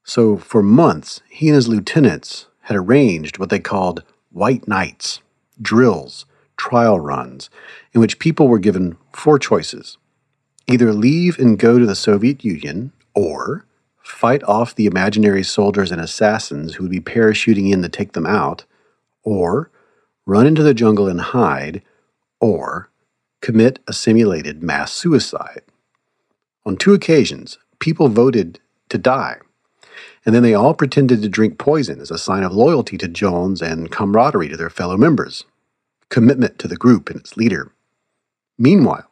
So, 0.03 0.37
for 0.37 0.61
months, 0.61 1.21
he 1.29 1.47
and 1.47 1.55
his 1.55 1.67
lieutenants 1.67 2.47
had 2.63 2.75
arranged 2.75 3.37
what 3.37 3.49
they 3.49 3.59
called 3.59 4.03
white 4.31 4.67
nights, 4.67 5.21
drills, 5.61 6.25
trial 6.57 6.99
runs, 6.99 7.49
in 7.93 8.01
which 8.01 8.19
people 8.19 8.47
were 8.47 8.59
given 8.59 8.97
four 9.13 9.39
choices 9.39 9.97
either 10.67 10.93
leave 10.93 11.37
and 11.39 11.59
go 11.59 11.77
to 11.77 11.85
the 11.85 11.95
Soviet 11.95 12.43
Union, 12.43 12.93
or 13.13 13.65
fight 14.01 14.41
off 14.43 14.75
the 14.75 14.85
imaginary 14.85 15.43
soldiers 15.43 15.91
and 15.91 15.99
assassins 15.99 16.75
who 16.75 16.83
would 16.83 16.91
be 16.91 17.01
parachuting 17.01 17.71
in 17.71 17.81
to 17.81 17.89
take 17.89 18.13
them 18.13 18.25
out, 18.25 18.63
or 19.23 19.69
run 20.25 20.47
into 20.47 20.63
the 20.63 20.73
jungle 20.73 21.07
and 21.07 21.21
hide, 21.21 21.81
or 22.39 22.89
commit 23.41 23.79
a 23.87 23.93
simulated 23.93 24.63
mass 24.63 24.93
suicide. 24.93 25.61
On 26.65 26.77
two 26.77 26.93
occasions, 26.93 27.57
people 27.79 28.07
voted 28.07 28.59
to 28.89 28.97
die 28.97 29.39
and 30.25 30.33
then 30.33 30.43
they 30.43 30.53
all 30.53 30.73
pretended 30.73 31.21
to 31.21 31.29
drink 31.29 31.57
poison 31.57 31.99
as 31.99 32.11
a 32.11 32.17
sign 32.17 32.43
of 32.43 32.53
loyalty 32.53 32.97
to 32.97 33.07
Jones 33.07 33.61
and 33.61 33.91
camaraderie 33.91 34.49
to 34.49 34.57
their 34.57 34.69
fellow 34.69 34.97
members, 34.97 35.43
commitment 36.09 36.57
to 36.59 36.67
the 36.67 36.77
group 36.77 37.09
and 37.09 37.19
its 37.19 37.35
leader. 37.35 37.71
Meanwhile, 38.57 39.09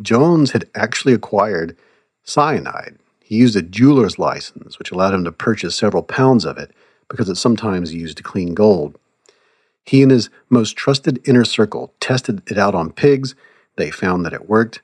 Jones 0.00 0.52
had 0.52 0.68
actually 0.74 1.12
acquired 1.12 1.76
cyanide. 2.24 2.96
He 3.22 3.36
used 3.36 3.56
a 3.56 3.62
jeweler's 3.62 4.18
license, 4.18 4.78
which 4.78 4.90
allowed 4.90 5.14
him 5.14 5.24
to 5.24 5.32
purchase 5.32 5.76
several 5.76 6.02
pounds 6.02 6.44
of 6.44 6.56
it 6.56 6.70
because 7.08 7.28
it's 7.28 7.40
sometimes 7.40 7.92
used 7.92 8.16
to 8.16 8.22
clean 8.22 8.54
gold. 8.54 8.98
He 9.84 10.02
and 10.02 10.10
his 10.10 10.30
most 10.48 10.76
trusted 10.76 11.20
inner 11.26 11.44
circle 11.44 11.94
tested 12.00 12.42
it 12.46 12.58
out 12.58 12.74
on 12.74 12.92
pigs. 12.92 13.34
They 13.76 13.90
found 13.90 14.24
that 14.24 14.32
it 14.32 14.48
worked, 14.48 14.82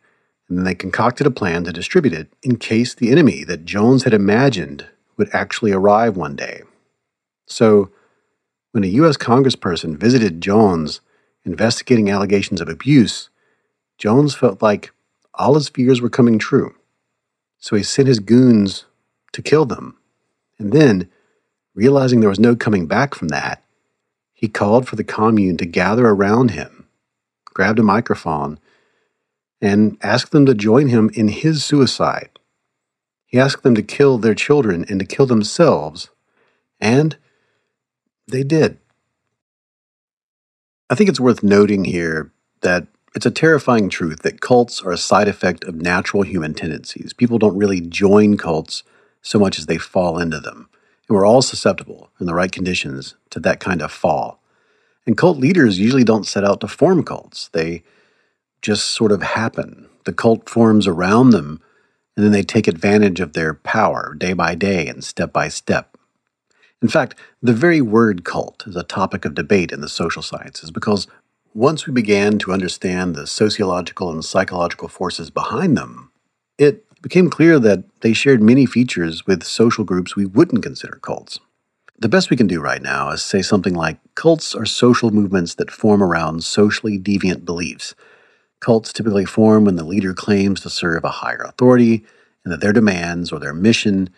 and 0.48 0.58
then 0.58 0.64
they 0.64 0.74
concocted 0.74 1.26
a 1.26 1.30
plan 1.30 1.64
to 1.64 1.72
distribute 1.72 2.14
it 2.14 2.32
in 2.42 2.56
case 2.56 2.94
the 2.94 3.10
enemy 3.10 3.44
that 3.44 3.64
Jones 3.64 4.04
had 4.04 4.14
imagined 4.14 4.86
would 5.16 5.30
actually 5.32 5.72
arrive 5.72 6.16
one 6.16 6.36
day. 6.36 6.62
So, 7.46 7.90
when 8.72 8.84
a 8.84 8.88
U.S. 8.88 9.16
congressperson 9.16 9.96
visited 9.96 10.40
Jones 10.40 11.00
investigating 11.44 12.10
allegations 12.10 12.60
of 12.60 12.68
abuse, 12.68 13.30
Jones 13.98 14.34
felt 14.34 14.60
like 14.60 14.92
all 15.34 15.54
his 15.54 15.68
fears 15.68 16.00
were 16.00 16.10
coming 16.10 16.38
true. 16.38 16.74
So 17.58 17.76
he 17.76 17.82
sent 17.82 18.08
his 18.08 18.18
goons 18.18 18.84
to 19.32 19.42
kill 19.42 19.64
them. 19.64 19.96
And 20.58 20.72
then, 20.72 21.08
realizing 21.74 22.20
there 22.20 22.28
was 22.28 22.40
no 22.40 22.56
coming 22.56 22.86
back 22.86 23.14
from 23.14 23.28
that, 23.28 23.62
he 24.36 24.48
called 24.48 24.86
for 24.86 24.96
the 24.96 25.02
commune 25.02 25.56
to 25.56 25.64
gather 25.64 26.06
around 26.06 26.50
him, 26.50 26.86
grabbed 27.46 27.78
a 27.78 27.82
microphone, 27.82 28.60
and 29.62 29.96
asked 30.02 30.30
them 30.30 30.44
to 30.44 30.54
join 30.54 30.88
him 30.88 31.10
in 31.14 31.28
his 31.28 31.64
suicide. 31.64 32.28
He 33.24 33.38
asked 33.38 33.62
them 33.62 33.74
to 33.74 33.82
kill 33.82 34.18
their 34.18 34.34
children 34.34 34.84
and 34.90 35.00
to 35.00 35.06
kill 35.06 35.24
themselves, 35.24 36.10
and 36.78 37.16
they 38.28 38.42
did. 38.42 38.76
I 40.90 40.94
think 40.94 41.08
it's 41.08 41.18
worth 41.18 41.42
noting 41.42 41.86
here 41.86 42.30
that 42.60 42.88
it's 43.14 43.24
a 43.24 43.30
terrifying 43.30 43.88
truth 43.88 44.20
that 44.20 44.42
cults 44.42 44.82
are 44.82 44.92
a 44.92 44.98
side 44.98 45.28
effect 45.28 45.64
of 45.64 45.76
natural 45.76 46.24
human 46.24 46.52
tendencies. 46.52 47.14
People 47.14 47.38
don't 47.38 47.56
really 47.56 47.80
join 47.80 48.36
cults 48.36 48.82
so 49.22 49.38
much 49.38 49.58
as 49.58 49.64
they 49.64 49.78
fall 49.78 50.18
into 50.18 50.40
them. 50.40 50.68
We're 51.08 51.26
all 51.26 51.42
susceptible, 51.42 52.10
in 52.20 52.26
the 52.26 52.34
right 52.34 52.50
conditions, 52.50 53.14
to 53.30 53.40
that 53.40 53.60
kind 53.60 53.80
of 53.80 53.92
fall. 53.92 54.40
And 55.06 55.16
cult 55.16 55.38
leaders 55.38 55.78
usually 55.78 56.04
don't 56.04 56.26
set 56.26 56.44
out 56.44 56.60
to 56.60 56.68
form 56.68 57.04
cults, 57.04 57.48
they 57.48 57.84
just 58.60 58.86
sort 58.86 59.12
of 59.12 59.22
happen. 59.22 59.88
The 60.04 60.12
cult 60.12 60.48
forms 60.48 60.86
around 60.86 61.30
them, 61.30 61.60
and 62.16 62.24
then 62.24 62.32
they 62.32 62.42
take 62.42 62.66
advantage 62.66 63.20
of 63.20 63.34
their 63.34 63.54
power 63.54 64.14
day 64.18 64.32
by 64.32 64.54
day 64.54 64.88
and 64.88 65.04
step 65.04 65.32
by 65.32 65.48
step. 65.48 65.96
In 66.82 66.88
fact, 66.88 67.14
the 67.42 67.52
very 67.52 67.80
word 67.80 68.24
cult 68.24 68.64
is 68.66 68.76
a 68.76 68.82
topic 68.82 69.24
of 69.24 69.34
debate 69.34 69.72
in 69.72 69.80
the 69.80 69.88
social 69.88 70.22
sciences 70.22 70.70
because 70.70 71.06
once 71.54 71.86
we 71.86 71.92
began 71.92 72.38
to 72.38 72.52
understand 72.52 73.14
the 73.14 73.26
sociological 73.26 74.10
and 74.10 74.24
psychological 74.24 74.88
forces 74.88 75.30
behind 75.30 75.76
them, 75.76 76.10
it 76.58 76.85
became 77.02 77.30
clear 77.30 77.58
that 77.58 77.84
they 78.00 78.12
shared 78.12 78.42
many 78.42 78.66
features 78.66 79.26
with 79.26 79.44
social 79.44 79.84
groups 79.84 80.16
we 80.16 80.26
wouldn't 80.26 80.62
consider 80.62 80.98
cults. 81.02 81.38
The 81.98 82.08
best 82.08 82.30
we 82.30 82.36
can 82.36 82.46
do 82.46 82.60
right 82.60 82.82
now 82.82 83.10
is 83.10 83.22
say 83.22 83.40
something 83.42 83.74
like 83.74 83.98
cults 84.14 84.54
are 84.54 84.66
social 84.66 85.10
movements 85.10 85.54
that 85.54 85.70
form 85.70 86.02
around 86.02 86.44
socially 86.44 86.98
deviant 86.98 87.44
beliefs. 87.44 87.94
Cults 88.60 88.92
typically 88.92 89.24
form 89.24 89.64
when 89.64 89.76
the 89.76 89.84
leader 89.84 90.12
claims 90.12 90.60
to 90.60 90.70
serve 90.70 91.04
a 91.04 91.10
higher 91.10 91.42
authority 91.44 92.04
and 92.44 92.52
that 92.52 92.60
their 92.60 92.72
demands 92.72 93.32
or 93.32 93.38
their 93.38 93.54
mission 93.54 94.10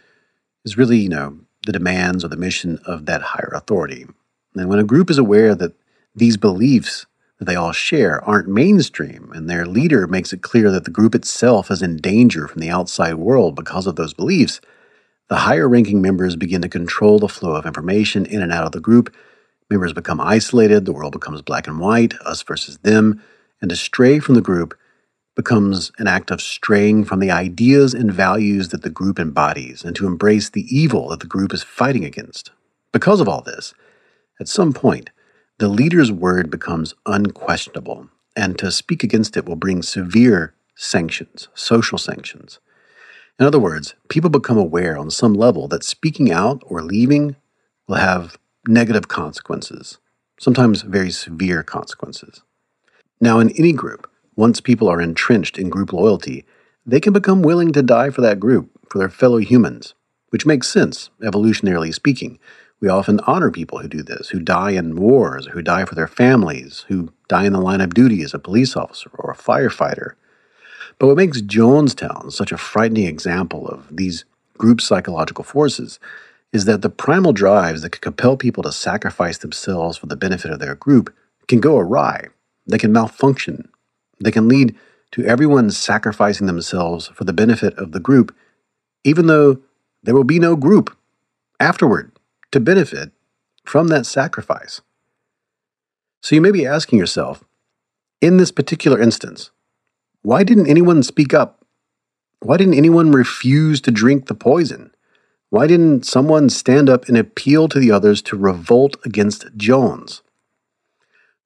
is 0.64 0.76
really, 0.76 0.98
you 0.98 1.08
know, 1.08 1.38
the 1.66 1.72
demands 1.72 2.24
or 2.24 2.28
the 2.28 2.36
mission 2.36 2.78
of 2.84 3.06
that 3.06 3.22
higher 3.22 3.52
authority. 3.54 4.06
And 4.54 4.68
when 4.68 4.78
a 4.78 4.84
group 4.84 5.10
is 5.10 5.18
aware 5.18 5.54
that 5.54 5.74
these 6.14 6.36
beliefs 6.36 7.06
that 7.38 7.44
they 7.44 7.54
all 7.54 7.72
share 7.72 8.24
aren't 8.24 8.48
mainstream, 8.48 9.30
and 9.34 9.48
their 9.48 9.66
leader 9.66 10.06
makes 10.06 10.32
it 10.32 10.42
clear 10.42 10.70
that 10.70 10.84
the 10.84 10.90
group 10.90 11.14
itself 11.14 11.70
is 11.70 11.82
in 11.82 11.96
danger 11.96 12.48
from 12.48 12.60
the 12.60 12.70
outside 12.70 13.14
world 13.14 13.54
because 13.54 13.86
of 13.86 13.96
those 13.96 14.14
beliefs, 14.14 14.60
the 15.28 15.36
higher 15.36 15.68
ranking 15.68 16.00
members 16.00 16.36
begin 16.36 16.62
to 16.62 16.68
control 16.68 17.18
the 17.18 17.28
flow 17.28 17.54
of 17.54 17.66
information 17.66 18.24
in 18.24 18.42
and 18.42 18.50
out 18.50 18.64
of 18.64 18.72
the 18.72 18.80
group. 18.80 19.14
Members 19.70 19.92
become 19.92 20.20
isolated, 20.20 20.84
the 20.84 20.92
world 20.92 21.12
becomes 21.12 21.42
black 21.42 21.66
and 21.66 21.78
white, 21.78 22.14
us 22.24 22.42
versus 22.42 22.78
them, 22.78 23.22
and 23.60 23.68
to 23.68 23.76
stray 23.76 24.18
from 24.18 24.34
the 24.34 24.40
group 24.40 24.76
becomes 25.36 25.92
an 25.98 26.08
act 26.08 26.30
of 26.30 26.40
straying 26.40 27.04
from 27.04 27.20
the 27.20 27.30
ideas 27.30 27.94
and 27.94 28.10
values 28.10 28.70
that 28.70 28.82
the 28.82 28.90
group 28.90 29.20
embodies 29.20 29.84
and 29.84 29.94
to 29.94 30.06
embrace 30.06 30.50
the 30.50 30.66
evil 30.74 31.10
that 31.10 31.20
the 31.20 31.26
group 31.26 31.52
is 31.52 31.62
fighting 31.62 32.04
against. 32.04 32.50
Because 32.90 33.20
of 33.20 33.28
all 33.28 33.42
this, 33.42 33.74
at 34.40 34.48
some 34.48 34.72
point, 34.72 35.10
the 35.58 35.68
leader's 35.68 36.12
word 36.12 36.50
becomes 36.50 36.94
unquestionable, 37.04 38.08
and 38.36 38.58
to 38.58 38.70
speak 38.70 39.02
against 39.02 39.36
it 39.36 39.44
will 39.44 39.56
bring 39.56 39.82
severe 39.82 40.54
sanctions, 40.76 41.48
social 41.54 41.98
sanctions. 41.98 42.60
In 43.40 43.46
other 43.46 43.58
words, 43.58 43.94
people 44.08 44.30
become 44.30 44.58
aware 44.58 44.96
on 44.96 45.10
some 45.10 45.34
level 45.34 45.68
that 45.68 45.84
speaking 45.84 46.30
out 46.30 46.62
or 46.66 46.82
leaving 46.82 47.36
will 47.88 47.96
have 47.96 48.38
negative 48.66 49.08
consequences, 49.08 49.98
sometimes 50.38 50.82
very 50.82 51.10
severe 51.10 51.62
consequences. 51.62 52.42
Now, 53.20 53.40
in 53.40 53.50
any 53.58 53.72
group, 53.72 54.08
once 54.36 54.60
people 54.60 54.88
are 54.88 55.00
entrenched 55.00 55.58
in 55.58 55.70
group 55.70 55.92
loyalty, 55.92 56.44
they 56.86 57.00
can 57.00 57.12
become 57.12 57.42
willing 57.42 57.72
to 57.72 57.82
die 57.82 58.10
for 58.10 58.20
that 58.20 58.38
group, 58.38 58.70
for 58.88 58.98
their 58.98 59.08
fellow 59.08 59.38
humans, 59.38 59.94
which 60.30 60.46
makes 60.46 60.68
sense, 60.68 61.10
evolutionarily 61.22 61.92
speaking. 61.92 62.38
We 62.80 62.88
often 62.88 63.20
honor 63.26 63.50
people 63.50 63.78
who 63.78 63.88
do 63.88 64.02
this, 64.02 64.28
who 64.28 64.38
die 64.38 64.70
in 64.70 64.94
wars, 64.94 65.46
who 65.46 65.62
die 65.62 65.84
for 65.84 65.96
their 65.96 66.06
families, 66.06 66.84
who 66.88 67.12
die 67.26 67.44
in 67.44 67.52
the 67.52 67.60
line 67.60 67.80
of 67.80 67.94
duty 67.94 68.22
as 68.22 68.34
a 68.34 68.38
police 68.38 68.76
officer 68.76 69.10
or 69.14 69.32
a 69.32 69.36
firefighter. 69.36 70.12
But 70.98 71.08
what 71.08 71.16
makes 71.16 71.42
Jonestown 71.42 72.32
such 72.32 72.52
a 72.52 72.58
frightening 72.58 73.06
example 73.06 73.66
of 73.66 73.88
these 73.90 74.24
group 74.56 74.80
psychological 74.80 75.44
forces 75.44 75.98
is 76.52 76.64
that 76.64 76.82
the 76.82 76.90
primal 76.90 77.32
drives 77.32 77.82
that 77.82 77.90
can 77.90 78.00
compel 78.00 78.36
people 78.36 78.62
to 78.62 78.72
sacrifice 78.72 79.38
themselves 79.38 79.98
for 79.98 80.06
the 80.06 80.16
benefit 80.16 80.50
of 80.50 80.60
their 80.60 80.74
group 80.74 81.14
can 81.46 81.60
go 81.60 81.78
awry. 81.78 82.28
They 82.66 82.78
can 82.78 82.92
malfunction. 82.92 83.68
They 84.20 84.30
can 84.30 84.48
lead 84.48 84.74
to 85.12 85.24
everyone 85.24 85.70
sacrificing 85.70 86.46
themselves 86.46 87.08
for 87.08 87.24
the 87.24 87.32
benefit 87.32 87.74
of 87.74 87.92
the 87.92 88.00
group, 88.00 88.34
even 89.04 89.26
though 89.26 89.60
there 90.02 90.14
will 90.14 90.24
be 90.24 90.38
no 90.38 90.54
group 90.54 90.96
afterward 91.60 92.12
to 92.52 92.60
benefit 92.60 93.12
from 93.64 93.88
that 93.88 94.06
sacrifice. 94.06 94.80
So 96.22 96.34
you 96.34 96.40
may 96.40 96.50
be 96.50 96.66
asking 96.66 96.98
yourself, 96.98 97.44
in 98.20 98.36
this 98.36 98.50
particular 98.50 99.00
instance, 99.00 99.50
why 100.22 100.42
didn't 100.42 100.66
anyone 100.66 101.02
speak 101.02 101.32
up? 101.32 101.64
Why 102.40 102.56
didn't 102.56 102.74
anyone 102.74 103.12
refuse 103.12 103.80
to 103.82 103.90
drink 103.90 104.26
the 104.26 104.34
poison? 104.34 104.92
Why 105.50 105.66
didn't 105.66 106.04
someone 106.04 106.50
stand 106.50 106.90
up 106.90 107.08
and 107.08 107.16
appeal 107.16 107.68
to 107.68 107.78
the 107.78 107.90
others 107.90 108.20
to 108.22 108.36
revolt 108.36 108.96
against 109.04 109.46
Jones? 109.56 110.22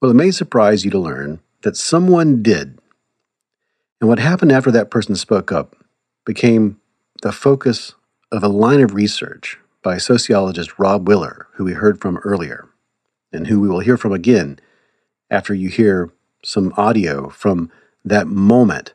Well, 0.01 0.11
it 0.11 0.15
may 0.15 0.31
surprise 0.31 0.85
you 0.85 0.91
to 0.91 0.99
learn 0.99 1.41
that 1.63 1.77
someone 1.77 2.43
did. 2.43 2.79
And 4.01 4.09
what 4.09 4.19
happened 4.19 4.51
after 4.51 4.71
that 4.73 4.91
person 4.91 5.15
spoke 5.15 5.53
up 5.53 5.77
became 6.25 6.81
the 7.23 7.31
focus 7.31 7.95
of 8.33 8.43
a 8.43 8.49
line 8.49 8.81
of 8.81 8.95
research 8.95 9.59
by 9.83 9.99
sociologist 9.99 10.79
Robb 10.79 11.09
Willer, 11.09 11.49
who 11.55 11.65
we 11.65 11.73
heard 11.73 12.01
from 12.01 12.19
earlier, 12.19 12.69
and 13.33 13.47
who 13.47 13.61
we 13.61 13.69
will 13.69 13.81
hear 13.81 13.97
from 13.97 14.13
again 14.13 14.59
after 15.31 15.55
you 15.55 15.69
hear 15.69 16.11
some 16.45 16.73
audio 16.77 17.29
from 17.29 17.71
that 18.05 18.27
moment 18.27 18.95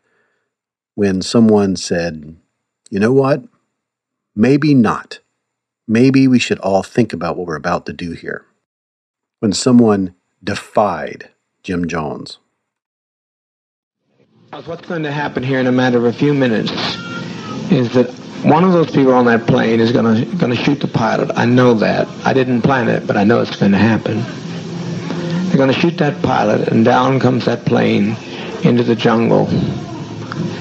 when 0.95 1.21
someone 1.21 1.75
said, 1.75 2.38
you 2.89 2.99
know 2.99 3.11
what? 3.11 3.43
Maybe 4.35 4.73
not. 4.73 5.19
Maybe 5.88 6.27
we 6.27 6.39
should 6.39 6.59
all 6.59 6.83
think 6.83 7.13
about 7.13 7.38
what 7.38 7.47
we're 7.47 7.55
about 7.55 7.85
to 7.85 7.93
do 7.93 8.11
here. 8.11 8.45
When 9.39 9.53
someone 9.53 10.15
defied 10.43 11.29
Jim 11.63 11.88
Jones. 11.88 12.39
What's 14.65 14.88
going 14.88 15.03
to 15.03 15.11
happen 15.11 15.43
here 15.43 15.59
in 15.59 15.67
a 15.67 15.71
matter 15.71 15.97
of 15.97 16.05
a 16.05 16.13
few 16.13 16.33
minutes 16.33 16.71
is 17.71 17.93
that 17.93 18.09
one 18.43 18.63
of 18.63 18.71
those 18.71 18.91
people 18.91 19.13
on 19.13 19.25
that 19.25 19.47
plane 19.47 19.79
is 19.79 19.91
going 19.91 20.05
to 20.15 20.38
going 20.38 20.55
to 20.55 20.63
shoot 20.63 20.79
the 20.79 20.88
pilot. 20.88 21.31
I 21.35 21.45
know 21.45 21.73
that. 21.75 22.07
I 22.25 22.33
didn't 22.33 22.61
plan 22.61 22.88
it, 22.88 23.07
but 23.07 23.17
I 23.17 23.23
know 23.23 23.41
it's 23.41 23.55
going 23.55 23.71
to 23.71 23.77
happen. 23.77 24.23
They're 25.47 25.57
going 25.57 25.73
to 25.73 25.79
shoot 25.79 25.97
that 25.97 26.21
pilot, 26.21 26.67
and 26.67 26.85
down 26.85 27.19
comes 27.19 27.45
that 27.45 27.65
plane 27.65 28.15
into 28.63 28.83
the 28.83 28.95
jungle. 28.95 29.47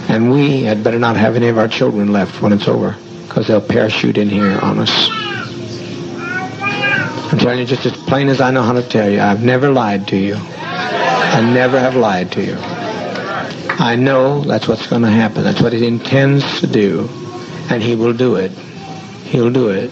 And 0.09 0.31
we 0.31 0.63
had 0.63 0.85
better 0.85 0.99
not 0.99 1.17
have 1.17 1.37
any 1.37 1.49
of 1.49 1.59
our 1.59 1.69
children 1.69 2.13
left 2.13 2.41
when 2.41 2.53
it's 2.53 2.69
over, 2.69 2.97
because 3.27 3.49
they'll 3.49 3.61
parachute 3.61 4.17
in 4.17 4.29
here 4.29 4.59
on 4.61 4.79
us. 4.79 5.09
I'm 7.33 7.39
telling 7.39 7.59
you 7.59 7.67
just 7.67 7.85
as 7.85 7.93
plain 7.93 8.29
as 8.29 8.41
I 8.41 8.51
know 8.53 8.63
how 8.63 8.73
to 8.73 8.83
tell 8.83 9.11
you. 9.11 9.21
I've 9.21 9.43
never 9.43 9.71
lied 9.71 10.09
to 10.09 10.17
you. 10.17 10.37
I 10.39 11.41
never 11.53 11.79
have 11.79 11.97
lied 11.97 12.33
to 12.33 12.45
you. 12.45 12.57
I 13.79 13.97
know 13.97 14.41
that's 14.43 14.67
what's 14.67 14.87
going 14.87 15.03
to 15.03 15.11
happen. 15.11 15.45
That's 15.45 15.61
what 15.61 15.75
it 15.75 15.83
intends 15.83 16.61
to 16.61 16.67
do. 16.67 17.11
And 17.69 17.83
he 17.83 17.97
will 17.97 18.13
do 18.13 18.37
it. 18.37 18.53
He'll 19.31 19.51
do 19.51 19.71
it. 19.71 19.91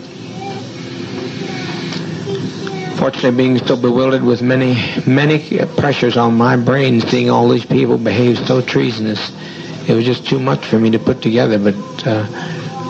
Fortunately, 2.98 3.36
being 3.36 3.58
so 3.58 3.76
bewildered 3.76 4.22
with 4.22 4.40
many, 4.40 4.74
many 5.06 5.58
pressures 5.76 6.16
on 6.16 6.36
my 6.36 6.56
brain, 6.56 7.00
seeing 7.00 7.28
all 7.28 7.48
these 7.48 7.66
people 7.66 7.98
behave 7.98 8.38
so 8.46 8.62
treasonous, 8.62 9.32
it 9.88 9.94
was 9.94 10.04
just 10.04 10.26
too 10.26 10.38
much 10.38 10.64
for 10.64 10.78
me 10.78 10.90
to 10.90 10.98
put 10.98 11.20
together. 11.20 11.58
But 11.58 12.06
uh, 12.06 12.26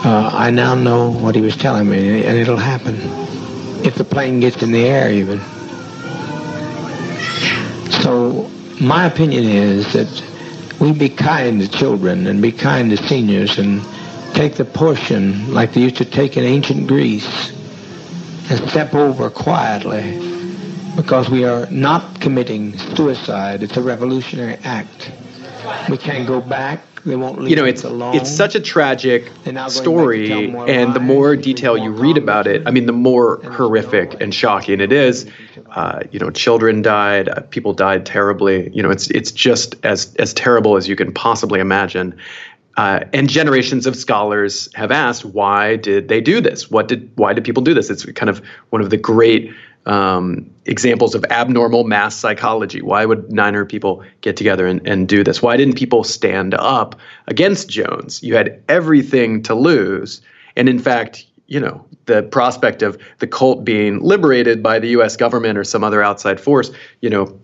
uh, 0.05 0.29
I 0.31 0.51
now 0.51 0.75
know 0.75 1.11
what 1.11 1.35
he 1.35 1.41
was 1.41 1.57
telling 1.57 1.89
me, 1.89 2.23
and 2.23 2.37
it'll 2.37 2.55
happen 2.55 2.95
if 3.83 3.95
the 3.95 4.03
plane 4.03 4.39
gets 4.39 4.61
in 4.61 4.71
the 4.71 4.85
air, 4.85 5.11
even. 5.11 5.39
So 8.01 8.49
my 8.79 9.05
opinion 9.05 9.45
is 9.45 9.91
that 9.93 10.23
we 10.79 10.93
be 10.93 11.09
kind 11.09 11.59
to 11.61 11.67
children 11.67 12.27
and 12.27 12.41
be 12.41 12.51
kind 12.51 12.91
to 12.91 12.97
seniors 12.97 13.57
and 13.57 13.81
take 14.35 14.55
the 14.55 14.65
portion 14.65 15.53
like 15.53 15.73
they 15.73 15.81
used 15.81 15.95
to 15.95 16.05
take 16.05 16.35
in 16.35 16.43
ancient 16.43 16.87
Greece 16.87 17.51
and 18.49 18.69
step 18.69 18.93
over 18.93 19.29
quietly 19.29 20.19
because 20.97 21.29
we 21.29 21.45
are 21.45 21.65
not 21.71 22.19
committing 22.19 22.77
suicide. 22.77 23.63
It's 23.63 23.77
a 23.77 23.81
revolutionary 23.81 24.57
act. 24.63 25.11
We 25.89 25.97
can't 25.97 26.27
go 26.27 26.41
back. 26.41 26.81
They 27.05 27.15
won't 27.15 27.39
leave 27.39 27.51
you 27.51 27.55
know, 27.55 27.65
it's 27.65 27.83
alone. 27.83 28.15
it's 28.15 28.31
such 28.31 28.55
a 28.55 28.59
tragic 28.59 29.31
story, 29.67 30.31
and 30.31 30.95
the 30.95 30.99
more 30.99 31.35
detail 31.35 31.77
you 31.77 31.91
read 31.91 32.17
about 32.17 32.47
it, 32.47 32.63
I 32.65 32.71
mean, 32.71 32.87
the 32.87 32.93
more 32.93 33.39
horrific 33.43 34.19
and 34.19 34.33
shocking 34.33 34.81
it 34.81 34.91
is. 34.91 35.29
Uh, 35.69 36.01
you 36.11 36.19
know, 36.19 36.31
children 36.31 36.81
died, 36.81 37.29
uh, 37.29 37.41
people 37.41 37.73
died 37.73 38.07
terribly. 38.07 38.71
You 38.73 38.81
know, 38.81 38.89
it's 38.89 39.07
it's 39.11 39.31
just 39.31 39.75
as 39.83 40.15
as 40.15 40.33
terrible 40.33 40.77
as 40.77 40.87
you 40.89 40.95
can 40.95 41.13
possibly 41.13 41.59
imagine. 41.59 42.17
Uh, 42.77 42.99
and 43.13 43.29
generations 43.29 43.87
of 43.87 43.95
scholars 43.95 44.69
have 44.75 44.91
asked, 44.91 45.23
why 45.23 45.77
did 45.77 46.09
they 46.09 46.19
do 46.19 46.41
this? 46.41 46.69
What 46.69 46.87
did 46.87 47.09
why 47.15 47.33
did 47.33 47.43
people 47.43 47.63
do 47.63 47.73
this? 47.73 47.89
It's 47.89 48.05
kind 48.13 48.29
of 48.29 48.41
one 48.69 48.81
of 48.81 48.89
the 48.89 48.97
great 48.97 49.53
um, 49.85 50.49
examples 50.65 51.15
of 51.15 51.23
abnormal 51.29 51.85
mass 51.85 52.15
psychology. 52.15 52.81
Why 52.81 53.05
would 53.05 53.31
900 53.31 53.69
people 53.69 54.03
get 54.21 54.35
together 54.35 54.67
and, 54.67 54.85
and 54.85 55.07
do 55.07 55.23
this? 55.23 55.41
Why 55.41 55.55
didn't 55.55 55.75
people 55.75 56.03
stand 56.03 56.53
up 56.55 56.99
against 57.27 57.69
Jones? 57.69 58.21
You 58.21 58.35
had 58.35 58.61
everything 58.67 59.41
to 59.43 59.55
lose, 59.55 60.21
and 60.57 60.67
in 60.67 60.79
fact, 60.79 61.25
you 61.47 61.59
know, 61.59 61.85
the 62.07 62.23
prospect 62.23 62.81
of 62.81 62.97
the 63.19 63.27
cult 63.27 63.63
being 63.63 64.01
liberated 64.01 64.61
by 64.61 64.79
the 64.79 64.89
U.S. 64.89 65.15
government 65.15 65.57
or 65.57 65.63
some 65.63 65.83
other 65.83 66.01
outside 66.01 66.41
force, 66.41 66.71
you 67.01 67.09
know, 67.09 67.39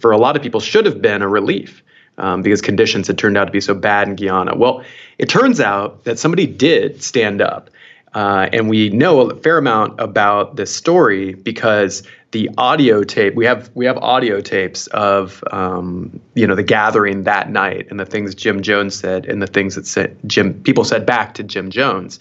for 0.00 0.10
a 0.10 0.18
lot 0.18 0.36
of 0.36 0.42
people 0.42 0.60
should 0.60 0.86
have 0.86 1.02
been 1.02 1.22
a 1.22 1.28
relief 1.28 1.82
um, 2.18 2.42
because 2.42 2.60
conditions 2.60 3.06
had 3.06 3.18
turned 3.18 3.36
out 3.36 3.46
to 3.46 3.50
be 3.50 3.60
so 3.60 3.74
bad 3.74 4.08
in 4.08 4.16
Guyana. 4.16 4.56
Well, 4.56 4.84
it 5.18 5.28
turns 5.28 5.60
out 5.60 6.04
that 6.04 6.18
somebody 6.18 6.46
did 6.46 7.02
stand 7.02 7.40
up. 7.40 7.70
Uh, 8.14 8.48
and 8.52 8.68
we 8.68 8.90
know 8.90 9.30
a 9.30 9.36
fair 9.36 9.56
amount 9.56 9.98
about 9.98 10.56
this 10.56 10.74
story 10.74 11.34
because 11.34 12.02
the 12.32 12.50
audio 12.58 13.04
tape 13.04 13.34
we 13.34 13.44
have 13.44 13.70
we 13.74 13.86
have 13.86 13.96
audio 13.98 14.40
tapes 14.40 14.86
of 14.88 15.44
um, 15.50 16.20
you 16.34 16.46
know 16.46 16.54
the 16.54 16.62
gathering 16.62 17.22
that 17.22 17.50
night 17.50 17.86
and 17.90 18.00
the 18.00 18.06
things 18.06 18.34
Jim 18.34 18.62
Jones 18.62 18.94
said 18.98 19.26
and 19.26 19.40
the 19.40 19.46
things 19.46 19.76
that 19.76 19.86
said 19.86 20.16
Jim 20.26 20.54
people 20.62 20.84
said 20.84 21.06
back 21.06 21.34
to 21.34 21.42
Jim 21.42 21.70
Jones, 21.70 22.18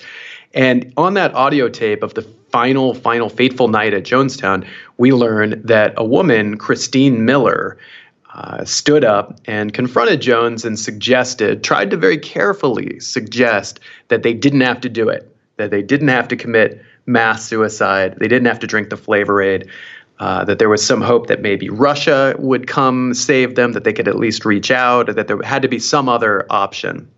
and 0.53 0.93
on 0.97 1.13
that 1.15 1.33
audio 1.33 1.67
tape 1.67 2.03
of 2.03 2.13
the 2.13 2.21
final 2.51 2.93
final 2.93 3.29
fateful 3.29 3.69
night 3.69 3.93
at 3.93 4.03
Jonestown, 4.03 4.67
we 4.97 5.13
learn 5.13 5.61
that 5.65 5.93
a 5.97 6.05
woman 6.05 6.57
Christine 6.57 7.25
Miller 7.25 7.77
uh, 8.33 8.63
stood 8.65 9.03
up 9.03 9.39
and 9.45 9.73
confronted 9.73 10.21
Jones 10.21 10.63
and 10.63 10.79
suggested, 10.79 11.63
tried 11.63 11.89
to 11.91 11.97
very 11.97 12.17
carefully 12.17 12.99
suggest 12.99 13.79
that 14.07 14.23
they 14.23 14.33
didn't 14.33 14.61
have 14.61 14.81
to 14.81 14.89
do 14.89 15.09
it, 15.09 15.35
that 15.57 15.71
they 15.71 15.81
didn't 15.81 16.07
have 16.07 16.27
to 16.29 16.35
commit 16.35 16.81
mass 17.05 17.45
suicide, 17.45 18.15
they 18.19 18.27
didn't 18.27 18.47
have 18.47 18.59
to 18.59 18.67
drink 18.67 18.89
the 18.89 18.97
flavor 18.97 19.41
aid. 19.41 19.69
Uh, 20.19 20.45
that 20.45 20.59
there 20.59 20.69
was 20.69 20.85
some 20.85 21.01
hope 21.01 21.25
that 21.25 21.41
maybe 21.41 21.67
Russia 21.67 22.35
would 22.37 22.67
come 22.67 23.11
save 23.11 23.55
them, 23.55 23.71
that 23.71 23.83
they 23.83 23.91
could 23.91 24.07
at 24.07 24.19
least 24.19 24.45
reach 24.45 24.69
out, 24.69 25.09
or 25.09 25.13
that 25.13 25.27
there 25.27 25.41
had 25.41 25.63
to 25.63 25.67
be 25.67 25.79
some 25.79 26.07
other 26.07 26.45
option. 26.51 27.09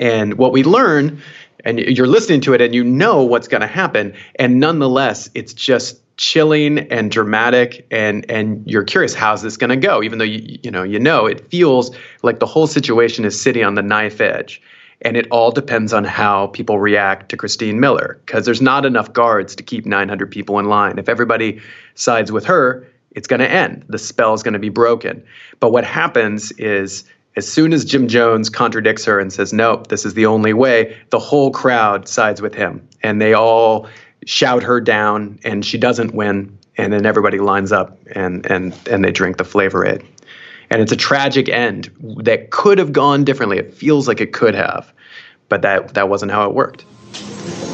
And 0.00 0.38
what 0.38 0.50
we 0.50 0.62
learn, 0.62 1.20
and 1.66 1.78
you're 1.78 2.06
listening 2.06 2.40
to 2.42 2.54
it 2.54 2.62
and 2.62 2.74
you 2.74 2.82
know 2.82 3.22
what's 3.22 3.46
going 3.46 3.60
to 3.60 3.66
happen, 3.66 4.14
and 4.36 4.58
nonetheless, 4.58 5.28
it's 5.34 5.52
just 5.52 6.00
chilling 6.16 6.78
and 6.78 7.10
dramatic 7.10 7.86
and 7.90 8.28
and 8.30 8.68
you're 8.70 8.84
curious 8.84 9.14
how's 9.14 9.42
this 9.42 9.56
going 9.56 9.70
to 9.70 9.76
go? 9.76 10.02
Even 10.02 10.18
though 10.18 10.24
you 10.24 10.58
you 10.62 10.70
know 10.70 10.82
you 10.82 10.98
know 10.98 11.26
it 11.26 11.48
feels 11.50 11.94
like 12.22 12.38
the 12.38 12.46
whole 12.46 12.66
situation 12.66 13.24
is 13.24 13.40
sitting 13.40 13.64
on 13.64 13.74
the 13.74 13.82
knife 13.82 14.20
edge. 14.20 14.60
And 15.02 15.18
it 15.18 15.26
all 15.30 15.50
depends 15.50 15.92
on 15.92 16.04
how 16.04 16.46
people 16.46 16.78
react 16.78 17.28
to 17.30 17.36
Christine 17.36 17.78
Miller 17.78 18.20
because 18.24 18.46
there's 18.46 18.62
not 18.62 18.86
enough 18.86 19.12
guards 19.12 19.54
to 19.56 19.62
keep 19.62 19.84
900 19.84 20.30
people 20.30 20.58
in 20.58 20.66
line. 20.66 20.98
If 20.98 21.10
everybody 21.10 21.60
sides 21.94 22.32
with 22.32 22.46
her 22.46 22.86
it's 23.14 23.28
going 23.28 23.40
to 23.40 23.50
end. 23.50 23.84
The 23.88 23.98
spell 23.98 24.34
is 24.34 24.42
going 24.42 24.54
to 24.54 24.58
be 24.58 24.68
broken. 24.68 25.24
But 25.60 25.72
what 25.72 25.84
happens 25.84 26.52
is 26.52 27.04
as 27.36 27.50
soon 27.50 27.72
as 27.72 27.84
Jim 27.84 28.06
Jones 28.06 28.50
contradicts 28.50 29.04
her 29.04 29.18
and 29.18 29.32
says 29.32 29.52
nope 29.52 29.88
this 29.88 30.04
is 30.04 30.14
the 30.14 30.26
only 30.26 30.52
way 30.52 30.96
the 31.10 31.18
whole 31.18 31.50
crowd 31.50 32.06
sides 32.08 32.42
with 32.42 32.54
him. 32.54 32.86
And 33.02 33.20
they 33.20 33.32
all 33.32 33.88
shout 34.26 34.62
her 34.62 34.80
down 34.80 35.38
and 35.44 35.64
she 35.64 35.78
doesn't 35.78 36.14
win 36.14 36.58
and 36.76 36.92
then 36.92 37.06
everybody 37.06 37.38
lines 37.38 37.72
up 37.72 37.96
and 38.12 38.46
and 38.46 38.74
and 38.88 39.04
they 39.04 39.12
drink 39.12 39.36
the 39.36 39.44
flavor 39.44 39.86
aid 39.86 40.04
and 40.70 40.80
it's 40.80 40.92
a 40.92 40.96
tragic 40.96 41.48
end 41.48 41.90
that 42.22 42.50
could 42.50 42.78
have 42.78 42.92
gone 42.92 43.22
differently. 43.24 43.58
It 43.58 43.74
feels 43.74 44.08
like 44.08 44.20
it 44.20 44.32
could 44.32 44.54
have 44.54 44.92
but 45.48 45.62
that 45.62 45.94
that 45.94 46.08
wasn't 46.08 46.32
how 46.32 46.48
it 46.48 46.54
worked. 46.54 46.84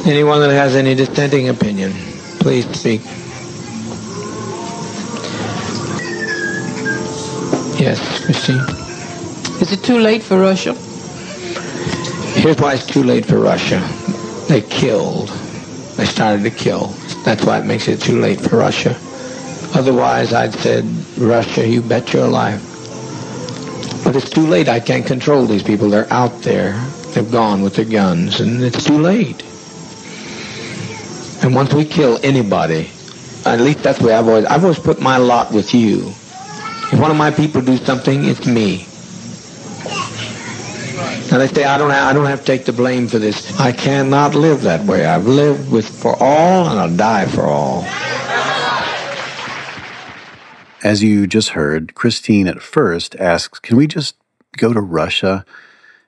Anyone 0.05 0.41
that 0.41 0.51
has 0.51 0.75
any 0.75 0.95
dissenting 0.95 1.49
opinion 1.49 1.91
please 2.39 2.67
speak. 2.77 3.01
Yes 7.79 8.23
christine? 8.25 8.61
Is 9.61 9.71
it 9.71 9.83
too 9.83 9.99
late 9.99 10.21
for 10.23 10.39
russia? 10.39 10.73
Here's 12.39 12.57
why 12.57 12.73
it's 12.73 12.85
too 12.85 13.03
late 13.03 13.25
for 13.25 13.39
russia. 13.39 13.79
They 14.47 14.61
killed 14.61 15.29
they 16.01 16.07
started 16.07 16.41
to 16.41 16.49
kill. 16.49 16.87
That's 17.25 17.45
why 17.45 17.59
it 17.59 17.65
makes 17.65 17.87
it 17.87 18.01
too 18.01 18.19
late 18.19 18.41
for 18.41 18.57
Russia. 18.57 18.97
Otherwise, 19.75 20.33
I'd 20.33 20.51
said, 20.51 20.83
Russia, 21.15 21.67
you 21.67 21.83
bet 21.83 22.11
your 22.11 22.27
life. 22.27 22.59
But 24.03 24.15
it's 24.15 24.31
too 24.31 24.47
late. 24.47 24.67
I 24.67 24.79
can't 24.79 25.05
control 25.05 25.45
these 25.45 25.61
people. 25.61 25.91
They're 25.91 26.11
out 26.11 26.41
there. 26.41 26.73
They've 27.13 27.31
gone 27.31 27.61
with 27.61 27.75
their 27.75 27.85
guns, 27.85 28.39
and 28.39 28.63
it's 28.63 28.83
too 28.83 28.97
late. 28.97 29.43
And 31.43 31.53
once 31.53 31.71
we 31.71 31.85
kill 31.85 32.19
anybody, 32.23 32.89
at 33.45 33.59
least 33.61 33.83
that's 33.83 33.99
the 33.99 34.07
way 34.07 34.13
I've 34.15 34.27
always, 34.27 34.45
I've 34.45 34.63
always 34.63 34.79
put 34.79 34.99
my 34.99 35.17
lot 35.17 35.51
with 35.51 35.71
you. 35.75 36.07
If 36.91 36.99
one 36.99 37.11
of 37.11 37.17
my 37.17 37.29
people 37.29 37.61
do 37.61 37.77
something, 37.77 38.25
it's 38.25 38.47
me. 38.47 38.87
Now 41.31 41.37
they 41.37 41.47
say 41.47 41.63
I 41.63 41.77
don't 41.77 41.91
have, 41.91 42.09
I 42.09 42.13
don't 42.13 42.25
have 42.25 42.41
to 42.41 42.45
take 42.45 42.65
the 42.65 42.73
blame 42.73 43.07
for 43.07 43.17
this. 43.17 43.57
I 43.57 43.71
cannot 43.71 44.35
live 44.35 44.63
that 44.63 44.85
way. 44.85 45.05
I've 45.05 45.27
lived 45.27 45.71
with 45.71 45.87
for 45.87 46.13
all 46.21 46.67
and 46.67 46.77
I'll 46.77 46.93
die 46.93 47.25
for 47.25 47.43
all. 47.43 47.85
As 50.83 51.01
you 51.01 51.27
just 51.27 51.49
heard, 51.49 51.95
Christine 51.95 52.47
at 52.47 52.61
first 52.61 53.15
asks, 53.15 53.59
"Can 53.59 53.77
we 53.77 53.87
just 53.87 54.15
go 54.57 54.73
to 54.73 54.81
Russia?" 54.81 55.45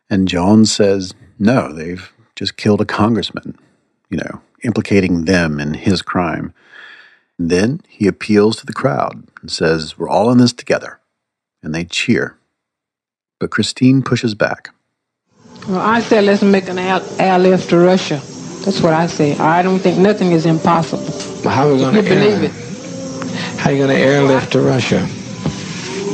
And 0.09 0.27
Jones 0.27 0.73
says, 0.73 1.13
"No, 1.39 1.71
they've 1.71 2.11
just 2.35 2.57
killed 2.57 2.81
a 2.81 2.85
congressman, 2.85 3.57
you 4.09 4.17
know, 4.17 4.41
implicating 4.61 5.23
them 5.23 5.57
in 5.57 5.75
his 5.75 6.01
crime." 6.01 6.53
And 7.39 7.49
then 7.49 7.79
he 7.87 8.07
appeals 8.07 8.57
to 8.57 8.65
the 8.65 8.73
crowd 8.73 9.23
and 9.41 9.49
says, 9.49 9.97
"We're 9.97 10.09
all 10.09 10.31
in 10.31 10.37
this 10.37 10.53
together." 10.53 10.99
And 11.61 11.73
they 11.73 11.85
cheer. 11.85 12.35
But 13.39 13.51
Christine 13.51 14.01
pushes 14.01 14.35
back. 14.35 14.71
Well, 15.67 15.79
I 15.79 16.01
said 16.01 16.25
let's 16.25 16.41
make 16.41 16.67
an 16.67 16.77
airlift 16.77 17.69
to 17.69 17.77
Russia. 17.77 18.21
That's 18.65 18.81
what 18.81 18.93
I 18.93 19.07
say. 19.07 19.37
I 19.37 19.61
don't 19.61 19.79
think 19.79 19.97
nothing 19.97 20.31
is 20.31 20.45
impossible. 20.45 21.03
Well, 21.43 21.53
how 21.53 21.69
are 21.69 21.73
we 21.73 21.79
going 21.79 21.95
to 21.95 22.01
believe 22.01 22.43
it? 22.43 22.51
How 23.59 23.69
are 23.69 23.73
you 23.73 23.85
going 23.85 23.95
to 23.95 24.01
airlift 24.01 24.51
to 24.53 24.61
Russia? 24.61 25.07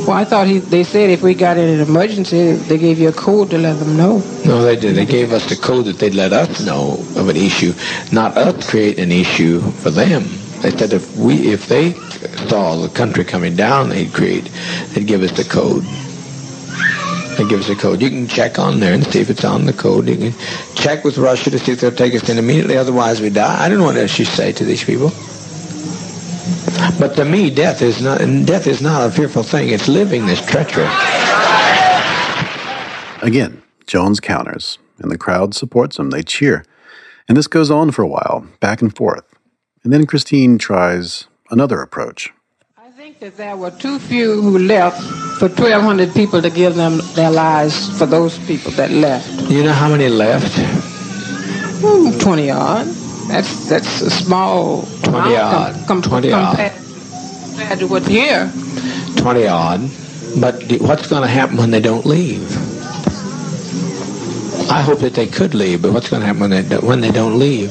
Well, 0.06 0.12
I 0.12 0.24
thought 0.24 0.46
he, 0.46 0.58
they 0.58 0.84
said 0.84 1.10
if 1.10 1.22
we 1.22 1.34
got 1.34 1.58
in 1.58 1.68
an 1.68 1.80
emergency, 1.80 2.52
they 2.52 2.78
gave 2.78 2.98
you 2.98 3.08
a 3.08 3.12
code 3.12 3.50
to 3.50 3.58
let 3.58 3.78
them 3.78 3.96
know. 3.96 4.18
No, 4.46 4.62
they 4.62 4.76
did. 4.76 4.94
They 4.96 5.04
gave 5.04 5.32
us 5.32 5.48
the 5.48 5.56
code 5.56 5.84
that 5.86 5.98
they'd 5.98 6.14
let 6.14 6.32
us 6.32 6.64
know 6.64 6.92
of 7.16 7.28
an 7.28 7.36
issue, 7.36 7.72
not 8.12 8.36
us 8.36 8.70
create 8.70 8.98
an 8.98 9.12
issue 9.12 9.60
for 9.60 9.90
them. 9.90 10.22
They 10.62 10.70
said 10.70 10.92
if 10.92 11.16
we, 11.16 11.52
if 11.52 11.66
they 11.66 11.92
saw 12.48 12.76
the 12.76 12.88
country 12.88 13.24
coming 13.24 13.56
down, 13.56 13.88
they'd 13.88 14.12
create, 14.12 14.44
they'd 14.94 15.06
give 15.06 15.22
us 15.22 15.32
the 15.32 15.44
code. 15.44 15.84
They 17.40 17.48
give 17.48 17.60
us 17.60 17.70
a 17.70 17.74
code. 17.74 18.02
You 18.02 18.10
can 18.10 18.28
check 18.28 18.58
on 18.58 18.80
there 18.80 18.92
and 18.92 19.02
see 19.02 19.18
if 19.18 19.30
it's 19.30 19.46
on 19.46 19.64
the 19.64 19.72
code. 19.72 20.06
You 20.08 20.16
can 20.18 20.34
check 20.74 21.04
with 21.04 21.16
Russia 21.16 21.50
to 21.50 21.58
see 21.58 21.72
if 21.72 21.80
they'll 21.80 21.90
take 21.90 22.14
us 22.14 22.28
in 22.28 22.36
immediately. 22.36 22.76
Otherwise, 22.76 23.22
we 23.22 23.30
die. 23.30 23.64
I 23.64 23.66
don't 23.70 23.78
know 23.78 23.84
what 23.84 23.96
else 23.96 24.18
you 24.18 24.26
say 24.26 24.52
to 24.52 24.62
these 24.62 24.84
people. 24.84 25.08
But 26.98 27.16
to 27.16 27.24
me, 27.24 27.48
death 27.48 27.80
is 27.80 28.02
not 28.02 28.18
death 28.44 28.66
is 28.66 28.82
not 28.82 29.08
a 29.08 29.10
fearful 29.10 29.42
thing. 29.42 29.70
It's 29.70 29.88
living 29.88 30.26
this 30.26 30.44
treacherous. 30.44 30.92
Again, 33.22 33.62
Jones 33.86 34.20
counters, 34.20 34.76
and 34.98 35.10
the 35.10 35.16
crowd 35.16 35.54
supports 35.54 35.98
him. 35.98 36.10
They 36.10 36.22
cheer. 36.22 36.66
And 37.26 37.38
this 37.38 37.46
goes 37.46 37.70
on 37.70 37.90
for 37.90 38.02
a 38.02 38.06
while, 38.06 38.46
back 38.60 38.82
and 38.82 38.94
forth. 38.94 39.24
And 39.82 39.94
then 39.94 40.04
Christine 40.04 40.58
tries 40.58 41.26
another 41.50 41.80
approach 41.80 42.34
that 43.20 43.36
there 43.36 43.54
were 43.54 43.70
too 43.70 43.98
few 43.98 44.40
who 44.40 44.58
left 44.58 44.98
for 45.38 45.48
1,200 45.48 46.14
people 46.14 46.40
to 46.40 46.48
give 46.48 46.74
them 46.74 47.02
their 47.14 47.30
lives 47.30 47.98
for 47.98 48.06
those 48.06 48.38
people 48.46 48.70
that 48.72 48.90
left. 48.90 49.28
You 49.50 49.62
know 49.62 49.74
how 49.74 49.90
many 49.90 50.08
left? 50.08 50.56
Hmm, 51.84 52.18
20 52.18 52.50
odd. 52.50 52.86
That's 53.28 53.68
that's 53.68 54.00
a 54.00 54.08
small 54.08 54.84
20 55.02 55.36
odd. 55.36 55.74
Com- 55.86 56.00
com- 56.00 56.02
20 56.02 56.30
compared, 56.30 56.72
odd. 56.72 56.78
Compared 57.50 57.78
to 57.80 57.86
what's 57.88 58.06
here. 58.06 58.50
20 59.18 59.46
odd. 59.46 59.80
But 60.40 60.54
what's 60.80 61.06
going 61.06 61.20
to 61.20 61.28
happen 61.28 61.58
when 61.58 61.72
they 61.72 61.80
don't 61.80 62.06
leave? 62.06 62.50
I 64.70 64.80
hope 64.80 65.00
that 65.00 65.12
they 65.12 65.26
could 65.26 65.52
leave, 65.52 65.82
but 65.82 65.92
what's 65.92 66.08
going 66.08 66.20
to 66.20 66.26
happen 66.26 66.48
when 66.48 66.50
they, 66.50 66.76
when 66.78 67.02
they 67.02 67.10
don't 67.10 67.38
leave? 67.38 67.70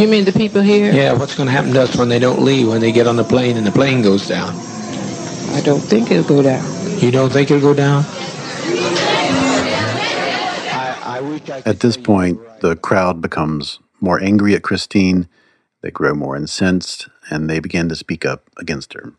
You 0.00 0.08
mean 0.08 0.24
the 0.24 0.32
people 0.32 0.62
here? 0.62 0.90
Yeah, 0.94 1.12
what's 1.12 1.36
going 1.36 1.46
to 1.46 1.52
happen 1.52 1.74
to 1.74 1.82
us 1.82 1.94
when 1.94 2.08
they 2.08 2.18
don't 2.18 2.40
leave, 2.42 2.66
when 2.68 2.80
they 2.80 2.90
get 2.90 3.06
on 3.06 3.16
the 3.16 3.22
plane 3.22 3.58
and 3.58 3.66
the 3.66 3.70
plane 3.70 4.00
goes 4.00 4.26
down? 4.26 4.48
I 5.52 5.60
don't 5.62 5.80
think 5.80 6.10
it'll 6.10 6.24
go 6.26 6.40
down. 6.40 6.64
You 7.00 7.10
don't 7.10 7.30
think 7.30 7.50
it'll 7.50 7.60
go 7.60 7.74
down? 7.74 8.06
at 11.66 11.80
this 11.80 11.98
point, 11.98 12.40
the 12.60 12.76
crowd 12.76 13.20
becomes 13.20 13.78
more 14.00 14.18
angry 14.22 14.54
at 14.54 14.62
Christine. 14.62 15.28
They 15.82 15.90
grow 15.90 16.14
more 16.14 16.34
incensed, 16.34 17.10
and 17.28 17.50
they 17.50 17.60
begin 17.60 17.90
to 17.90 17.94
speak 17.94 18.24
up 18.24 18.48
against 18.56 18.94
her. 18.94 19.12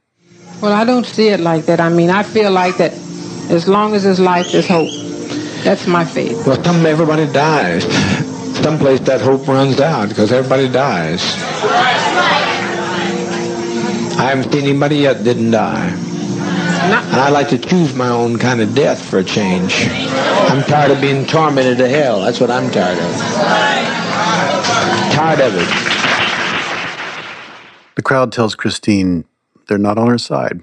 Well, 0.64 0.74
I 0.74 0.84
don't 0.84 1.06
see 1.06 1.28
it 1.28 1.42
like 1.42 1.66
that. 1.66 1.80
I 1.80 1.90
mean, 1.90 2.10
I 2.10 2.24
feel 2.24 2.50
like 2.50 2.78
that 2.78 2.94
as 3.52 3.68
long 3.68 3.94
as 3.94 4.04
there's 4.04 4.20
life, 4.20 4.52
there's 4.52 4.68
hope. 4.68 4.90
That's 5.64 5.86
my 5.86 6.06
faith. 6.06 6.48
Well, 6.48 6.64
some 6.64 6.84
everybody 6.88 7.32
dies 7.32 7.86
someplace 8.64 9.00
that 9.02 9.22
hope 9.22 9.48
runs 9.48 9.80
out 9.80 10.10
because 10.10 10.32
everybody 10.32 10.68
dies. 10.70 11.22
I 14.18 14.30
haven't 14.36 14.52
seen 14.52 14.64
anybody 14.64 14.98
yet 14.98 15.24
didn't 15.24 15.52
die. 15.52 15.90
And 15.90 17.20
I 17.20 17.30
like 17.30 17.50
to 17.50 17.58
choose 17.58 17.96
my 17.96 18.10
own 18.10 18.38
kind 18.38 18.62
of 18.62 18.74
death 18.76 19.04
for 19.04 19.20
a 19.20 19.24
change. 19.24 19.88
I'm 19.90 20.64
tired 20.64 20.92
of 20.92 21.02
being 21.02 21.26
tormented 21.26 21.78
to 21.80 21.90
hell. 21.90 22.22
That's 22.22 22.40
what 22.40 22.52
I'm 22.52 22.70
tired 22.72 22.98
of. 22.98 23.16
Tired 25.14 25.42
of 25.42 25.56
it. 25.56 25.68
The 27.96 28.02
crowd 28.02 28.32
tells 28.32 28.56
Christine 28.56 29.26
they're 29.68 29.78
not 29.78 29.98
on 29.98 30.08
her 30.08 30.18
side, 30.18 30.62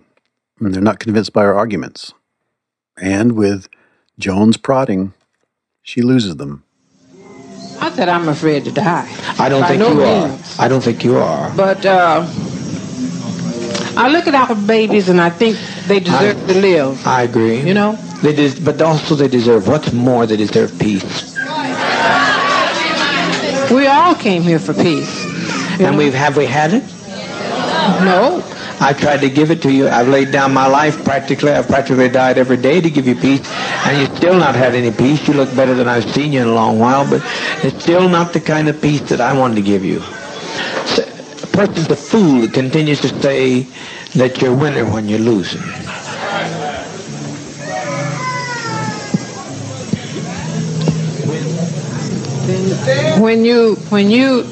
and 0.61 0.75
they're 0.75 0.83
not 0.83 0.99
convinced 0.99 1.33
by 1.33 1.43
her 1.43 1.55
arguments. 1.55 2.15
And 3.01 3.33
with 3.33 3.69
Jones 4.19 4.57
prodding, 4.57 5.15
she 5.83 6.03
loses 6.03 6.37
them. 6.37 6.65
Not 7.81 7.95
that 7.97 8.09
I'm 8.09 8.29
afraid 8.29 8.65
to 8.65 8.73
die. 8.73 9.09
I 9.39 9.49
don't 9.49 9.65
think 9.65 9.79
no 9.81 9.93
you 9.93 10.03
are. 10.03 10.39
I 10.59 10.69
don't 10.69 10.83
think 10.83 11.05
you 11.05 11.17
are. 11.19 11.51
But 11.57 11.87
uh, 11.87 12.27
I 13.97 14.09
look 14.09 14.27
at 14.27 14.35
our 14.35 14.55
babies 14.55 15.09
and 15.09 15.21
I 15.21 15.31
think 15.31 15.57
they 15.87 16.01
deserve 16.01 16.37
to 16.49 16.55
live. 16.55 17.07
I 17.07 17.23
agree. 17.23 17.61
You 17.61 17.75
know? 17.75 17.93
They 18.23 18.35
des- 18.35 18.61
but 18.61 18.83
also 18.83 19.15
they 19.15 19.29
deserve 19.29 19.69
what's 19.69 19.93
more. 19.93 20.27
They 20.27 20.37
deserve 20.37 20.77
peace. 20.79 21.37
We 23.71 23.87
all 23.87 24.15
came 24.15 24.43
here 24.43 24.59
for 24.59 24.75
peace. 24.75 25.25
And 25.81 25.97
we've 25.97 26.15
have 26.15 26.37
we 26.37 26.47
had 26.47 26.73
it? 26.75 26.83
No. 28.05 28.43
I 28.81 28.93
tried 28.93 29.21
to 29.23 29.31
give 29.31 29.51
it 29.51 29.61
to 29.63 29.73
you. 29.73 29.89
I've 29.89 30.09
laid 30.09 30.31
down 30.31 30.55
my 30.55 30.67
life 30.67 31.05
practically. 31.05 31.51
I've 31.51 31.67
practically 31.67 32.09
died 32.09 32.39
every 32.39 32.57
day 32.57 32.81
to 32.81 32.89
give 32.89 33.09
you 33.09 33.17
peace, 33.17 33.41
and 33.87 33.99
you've 33.99 34.17
still 34.17 34.39
not 34.39 34.55
had 34.55 34.75
any 34.75 34.93
peace. 34.93 35.27
You 35.27 35.35
look 35.35 35.55
better 35.57 35.75
than 35.75 35.89
I've 35.89 36.09
seen 36.11 36.33
you 36.33 36.43
in 36.43 36.49
a 36.49 36.53
long 36.55 36.79
while, 36.79 37.09
but 37.09 37.23
it's 37.65 37.83
still 37.83 38.09
not 38.09 38.33
the 38.33 38.41
kind 38.41 38.69
of 38.69 38.81
peace 38.81 39.01
that 39.11 39.21
I 39.21 39.37
wanted 39.37 39.57
to 39.57 39.63
give 39.63 39.85
you. 39.85 40.01
So, 40.87 41.03
a 41.03 41.47
person's 41.49 41.91
a 41.91 41.97
fool 41.97 42.43
that 42.43 42.53
continues 42.53 43.01
to 43.01 43.09
say 43.21 43.67
that 44.15 44.41
you're 44.41 44.53
a 44.53 44.57
winner 44.57 44.85
when 44.85 45.09
you're 45.09 45.19
losing. 45.19 45.61
When 53.21 53.45
you, 53.45 53.75
when 53.91 54.11
you, 54.11 54.45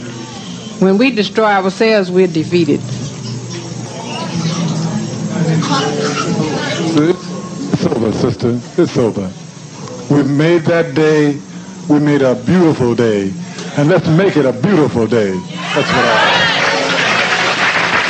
when 0.81 0.99
we 0.99 1.13
destroy 1.13 1.47
ourselves, 1.47 2.11
we're 2.11 2.27
defeated. 2.27 2.81
It's 6.99 7.85
over, 7.85 8.11
sister. 8.13 8.59
It's 8.81 8.97
over. 8.97 9.31
We've 10.11 10.31
made 10.31 10.63
that 10.63 10.95
day. 10.95 11.39
We 11.91 11.99
made 12.01 12.23
a 12.23 12.35
beautiful 12.35 12.95
day. 12.95 13.33
And 13.77 13.91
let's 13.91 14.09
make 14.09 14.37
it 14.39 14.47
a 14.47 14.53
beautiful 14.53 15.07
day. 15.07 15.33
That's 15.33 15.89
what 15.89 16.05
I... 16.07 16.47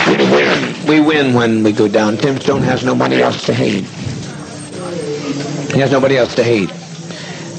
We 0.06 0.16
win. 0.30 0.86
We 0.86 1.00
win 1.00 1.34
when 1.34 1.64
we 1.64 1.72
go 1.72 1.88
down. 1.88 2.16
Tim 2.16 2.38
Stoen 2.40 2.62
has 2.62 2.84
nobody 2.84 3.20
else 3.20 3.44
to 3.46 3.54
hate. 3.54 3.84
He 5.74 5.80
has 5.80 5.90
nobody 5.90 6.16
else 6.16 6.36
to 6.36 6.44
hate. 6.44 6.70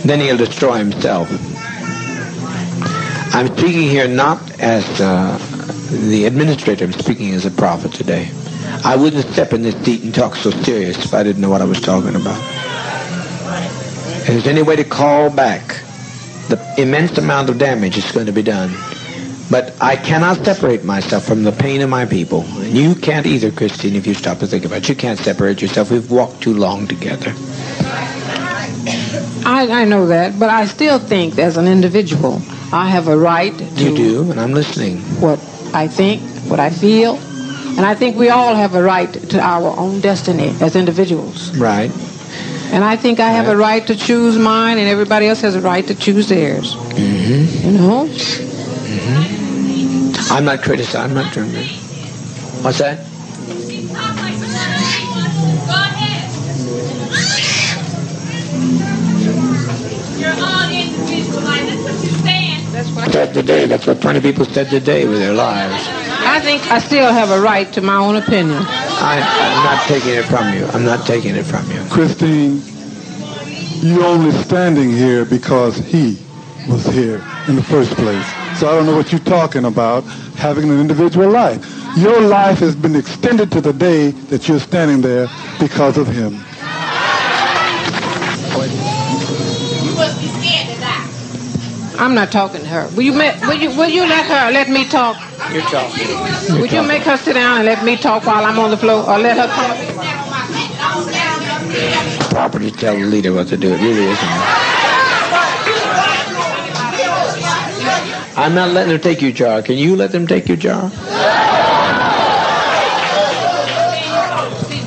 Then 0.05 0.21
he'll 0.21 0.37
destroy 0.37 0.77
himself. 0.77 1.29
I'm 3.35 3.47
speaking 3.57 3.89
here 3.89 4.07
not 4.07 4.39
as 4.61 4.85
uh, 5.01 5.37
the 6.07 6.23
administrator. 6.23 6.85
I'm 6.85 6.93
speaking 6.93 7.33
as 7.33 7.45
a 7.45 7.51
prophet 7.51 7.91
today. 7.91 8.31
I 8.83 8.95
wouldn't 8.95 9.25
step 9.25 9.53
in 9.53 9.61
this 9.63 9.75
seat 9.83 10.03
and 10.03 10.13
talk 10.13 10.35
so 10.35 10.51
serious 10.51 11.03
if 11.03 11.13
I 11.13 11.23
didn't 11.23 11.41
know 11.41 11.49
what 11.49 11.61
I 11.61 11.65
was 11.65 11.81
talking 11.81 12.15
about. 12.15 12.39
If 14.21 14.27
there's 14.27 14.47
any 14.47 14.61
way 14.61 14.75
to 14.75 14.83
call 14.83 15.29
back 15.29 15.81
the 16.49 16.59
immense 16.77 17.17
amount 17.17 17.49
of 17.49 17.57
damage 17.57 17.95
that's 17.95 18.11
going 18.11 18.25
to 18.25 18.31
be 18.31 18.41
done, 18.41 18.73
but 19.49 19.73
I 19.81 19.95
cannot 19.95 20.43
separate 20.43 20.83
myself 20.83 21.23
from 21.25 21.43
the 21.43 21.51
pain 21.53 21.81
of 21.81 21.89
my 21.89 22.05
people. 22.05 22.41
And 22.41 22.75
you 22.77 22.95
can't 22.95 23.25
either, 23.25 23.51
Christine, 23.51 23.95
if 23.95 24.05
you 24.05 24.13
stop 24.13 24.39
to 24.39 24.47
think 24.47 24.65
about 24.65 24.79
it. 24.79 24.89
You 24.89 24.95
can't 24.95 25.19
separate 25.19 25.61
yourself. 25.61 25.91
We've 25.91 26.11
walked 26.11 26.41
too 26.41 26.53
long 26.53 26.87
together. 26.87 27.33
I, 29.45 29.67
I 29.71 29.85
know 29.85 30.07
that, 30.07 30.37
but 30.37 30.49
I 30.49 30.65
still 30.65 30.99
think 30.99 31.39
as 31.39 31.55
an 31.55 31.67
individual, 31.67 32.41
I 32.73 32.89
have 32.89 33.07
a 33.07 33.17
right 33.17 33.57
to 33.57 33.63
You 33.75 33.95
do, 33.95 34.31
and 34.31 34.39
I'm 34.39 34.53
listening. 34.53 34.97
what 35.21 35.39
I 35.73 35.87
think, 35.87 36.21
what 36.49 36.59
I 36.59 36.69
feel, 36.69 37.17
and 37.77 37.85
I 37.85 37.93
think 37.93 38.17
we 38.17 38.29
all 38.29 38.55
have 38.55 38.73
a 38.73 38.81
right 38.81 39.13
to 39.29 39.39
our 39.39 39.77
own 39.77 40.01
destiny 40.01 40.55
as 40.61 40.75
individuals. 40.75 41.55
Right. 41.55 41.91
And 42.71 42.83
I 42.83 42.97
think 42.97 43.19
I 43.19 43.29
have 43.29 43.47
a 43.47 43.55
right 43.55 43.85
to 43.87 43.95
choose 43.95 44.37
mine, 44.37 44.79
and 44.79 44.89
everybody 44.89 45.27
else 45.27 45.41
has 45.41 45.55
a 45.55 45.61
right 45.61 45.85
to 45.87 45.95
choose 45.95 46.27
theirs. 46.27 46.75
Mm-hmm. 46.75 47.67
You 47.67 47.71
know? 47.77 48.09
I'm 50.35 50.43
not 50.43 50.61
criticizing. 50.63 51.01
I'm 51.01 51.13
not 51.13 51.31
trying 51.31 51.51
to. 51.51 51.63
What's 52.63 52.79
that? 52.79 52.97
Go 52.97 53.03
ahead. 55.73 56.27
You're 60.19 60.33
all 60.33 60.69
individual. 60.69 61.41
That's 62.73 62.89
what 62.89 63.11
Said 63.11 63.33
today. 63.33 63.65
That's 63.65 63.87
what 63.87 64.01
20 64.01 64.19
people 64.21 64.45
said 64.45 64.69
today 64.69 65.07
with 65.07 65.19
their 65.19 65.33
lives. 65.33 65.96
I 66.29 66.41
think 66.41 66.61
I 66.69 66.79
still 66.79 67.11
have 67.11 67.31
a 67.31 67.39
right 67.39 67.71
to 67.73 67.81
my 67.81 67.95
own 67.95 68.17
opinion. 68.17 68.57
I, 68.59 69.17
I'm 69.23 69.63
not 69.63 69.87
taking 69.87 70.13
it 70.13 70.25
from 70.25 70.53
you. 70.53 70.65
I'm 70.67 70.83
not 70.83 71.07
taking 71.07 71.35
it 71.35 71.43
from 71.43 71.69
you. 71.71 71.81
Christine, 71.89 72.61
you're 73.81 74.03
only 74.03 74.31
standing 74.31 74.91
here 74.91 75.23
because 75.23 75.77
he 75.77 76.17
was 76.67 76.85
here 76.87 77.23
in 77.47 77.55
the 77.55 77.63
first 77.63 77.93
place. 77.93 78.25
So 78.59 78.67
I 78.67 78.75
don't 78.75 78.85
know 78.85 78.95
what 78.95 79.11
you're 79.11 79.21
talking 79.21 79.65
about, 79.65 80.03
having 80.35 80.69
an 80.69 80.79
individual 80.79 81.29
life. 81.29 81.65
Your 81.95 82.19
life 82.19 82.59
has 82.59 82.75
been 82.75 82.95
extended 82.95 83.49
to 83.53 83.61
the 83.61 83.73
day 83.73 84.11
that 84.29 84.49
you're 84.49 84.59
standing 84.59 85.01
there 85.01 85.27
because 85.59 85.97
of 85.97 86.07
him. 86.07 86.43
I'm 91.99 92.13
not 92.13 92.31
talking 92.31 92.61
to 92.61 92.67
her. 92.67 92.87
Will 92.95 93.03
you, 93.03 93.13
will 93.13 93.53
you, 93.55 93.69
will 93.69 93.89
you 93.89 94.01
let 94.01 94.25
her 94.25 94.51
let 94.51 94.69
me 94.69 94.85
talk? 94.85 95.26
You're 95.57 95.65
talking. 95.65 96.61
Would 96.61 96.69
you 96.71 96.83
make 96.83 97.01
her 97.01 97.17
sit 97.17 97.33
down 97.33 97.57
and 97.57 97.65
let 97.65 97.83
me 97.83 97.97
talk 97.97 98.27
while 98.27 98.45
I'm 98.45 98.59
on 98.59 98.69
the 98.69 98.77
floor, 98.77 99.09
or 99.09 99.17
let 99.17 99.37
her 99.37 99.47
come? 99.47 99.75
Property 102.29 102.69
to 102.69 102.77
tell 102.77 102.95
the 102.95 103.05
leader 103.05 103.33
what 103.33 103.47
to 103.47 103.57
do. 103.57 103.73
It 103.73 103.81
really 103.81 104.03
isn't. 104.03 104.29
I'm 108.37 108.53
not 108.53 108.69
letting 108.69 108.91
them 108.91 109.01
take 109.01 109.19
your 109.19 109.31
jar. 109.31 109.63
Can 109.63 109.79
you 109.79 109.95
let 109.95 110.11
them 110.11 110.27
take 110.27 110.47
your 110.47 110.57
jar? 110.57 110.91
See 110.91 110.95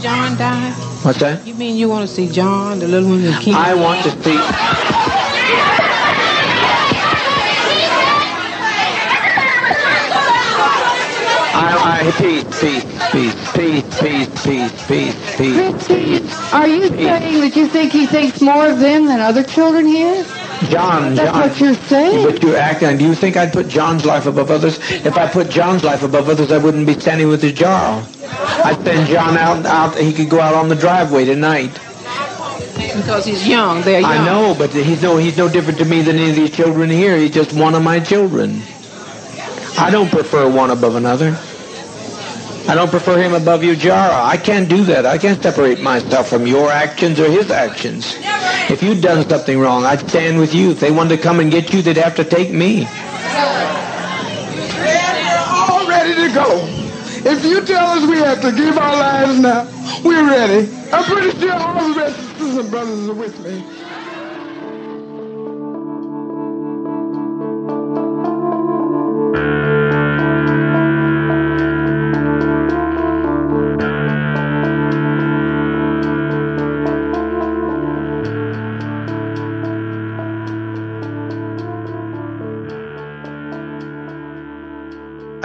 John 0.00 0.36
die? 0.36 0.70
What's 1.02 1.18
that? 1.18 1.44
You 1.44 1.54
mean 1.54 1.76
you 1.76 1.88
want 1.88 2.08
to 2.08 2.14
see 2.14 2.28
John, 2.28 2.78
the 2.78 2.86
little 2.86 3.08
one, 3.08 3.22
the 3.22 3.32
king? 3.40 3.56
I 3.56 3.74
want 3.74 4.04
to 4.04 4.12
see. 4.22 4.38
Peace. 12.20 12.44
Are 16.52 16.68
you 16.68 16.88
saying 16.88 17.40
that 17.40 17.52
you 17.56 17.66
think 17.68 17.92
he 17.92 18.06
thinks 18.06 18.40
more 18.40 18.68
of 18.68 18.78
them 18.78 19.06
than 19.06 19.20
other 19.20 19.42
children 19.42 19.86
here? 19.86 20.24
John, 20.68 21.14
That's 21.14 21.30
John. 21.30 21.40
what 21.40 21.60
you're 21.60 21.74
saying. 21.74 22.26
But 22.26 22.42
you're 22.42 22.56
acting. 22.56 22.98
Do 22.98 23.04
you 23.06 23.14
think 23.14 23.36
I'd 23.36 23.52
put 23.52 23.68
John's 23.68 24.04
life 24.04 24.26
above 24.26 24.50
others? 24.50 24.78
If 24.90 25.16
I 25.16 25.26
put 25.26 25.48
John's 25.48 25.82
life 25.84 26.02
above 26.02 26.28
others, 26.28 26.52
I 26.52 26.58
wouldn't 26.58 26.86
be 26.86 26.98
standing 27.00 27.28
with 27.28 27.42
his 27.42 27.54
jar. 27.54 28.04
I'd 28.64 28.78
send 28.84 29.08
John 29.08 29.38
out. 29.38 29.64
Out. 29.64 29.96
He 29.96 30.12
could 30.12 30.28
go 30.28 30.40
out 30.40 30.54
on 30.54 30.68
the 30.68 30.76
driveway 30.76 31.24
tonight. 31.24 31.72
Because 32.94 33.24
he's 33.24 33.46
young. 33.48 33.80
They're 33.82 34.00
young. 34.00 34.10
I 34.10 34.24
know, 34.24 34.54
but 34.56 34.70
he's 34.70 35.02
no. 35.02 35.16
He's 35.16 35.38
no 35.38 35.48
different 35.48 35.78
to 35.78 35.84
me 35.86 36.02
than 36.02 36.16
any 36.16 36.30
of 36.30 36.36
these 36.36 36.50
children 36.50 36.90
here. 36.90 37.16
He's 37.16 37.30
just 37.30 37.54
one 37.54 37.74
of 37.74 37.82
my 37.82 38.00
children. 38.00 38.62
I 39.78 39.88
don't 39.90 40.10
prefer 40.10 40.50
one 40.50 40.70
above 40.70 40.96
another. 40.96 41.38
I 42.68 42.74
don't 42.74 42.90
prefer 42.90 43.18
him 43.20 43.34
above 43.34 43.64
you, 43.64 43.74
Jara. 43.74 44.22
I 44.22 44.36
can't 44.36 44.68
do 44.68 44.84
that. 44.84 45.04
I 45.06 45.18
can't 45.18 45.42
separate 45.42 45.80
myself 45.80 46.28
from 46.28 46.46
your 46.46 46.70
actions 46.70 47.18
or 47.18 47.28
his 47.28 47.50
actions. 47.50 48.14
If 48.70 48.82
you'd 48.82 49.00
done 49.02 49.28
something 49.28 49.58
wrong, 49.58 49.84
I'd 49.84 50.08
stand 50.08 50.38
with 50.38 50.54
you. 50.54 50.70
If 50.70 50.80
they 50.80 50.90
wanted 50.92 51.16
to 51.16 51.22
come 51.22 51.40
and 51.40 51.50
get 51.50 51.72
you, 51.72 51.82
they'd 51.82 51.96
have 51.96 52.14
to 52.16 52.24
take 52.24 52.52
me. 52.52 52.86
We're 54.78 55.44
all 55.48 55.88
ready 55.88 56.14
to 56.14 56.34
go. 56.34 56.66
If 57.22 57.44
you 57.44 57.64
tell 57.64 57.86
us 57.90 58.08
we 58.08 58.18
have 58.18 58.40
to 58.42 58.52
give 58.52 58.78
our 58.78 58.96
lives 58.96 59.40
now, 59.40 59.64
we're 60.04 60.26
ready. 60.26 60.70
I'm 60.92 61.04
pretty 61.04 61.38
sure 61.38 61.52
all 61.52 61.92
the 61.92 61.98
rest 61.98 62.18
of 62.40 62.54
the 62.54 62.62
brothers 62.70 63.08
are 63.08 63.14
with 63.14 63.38
me. 63.40 63.64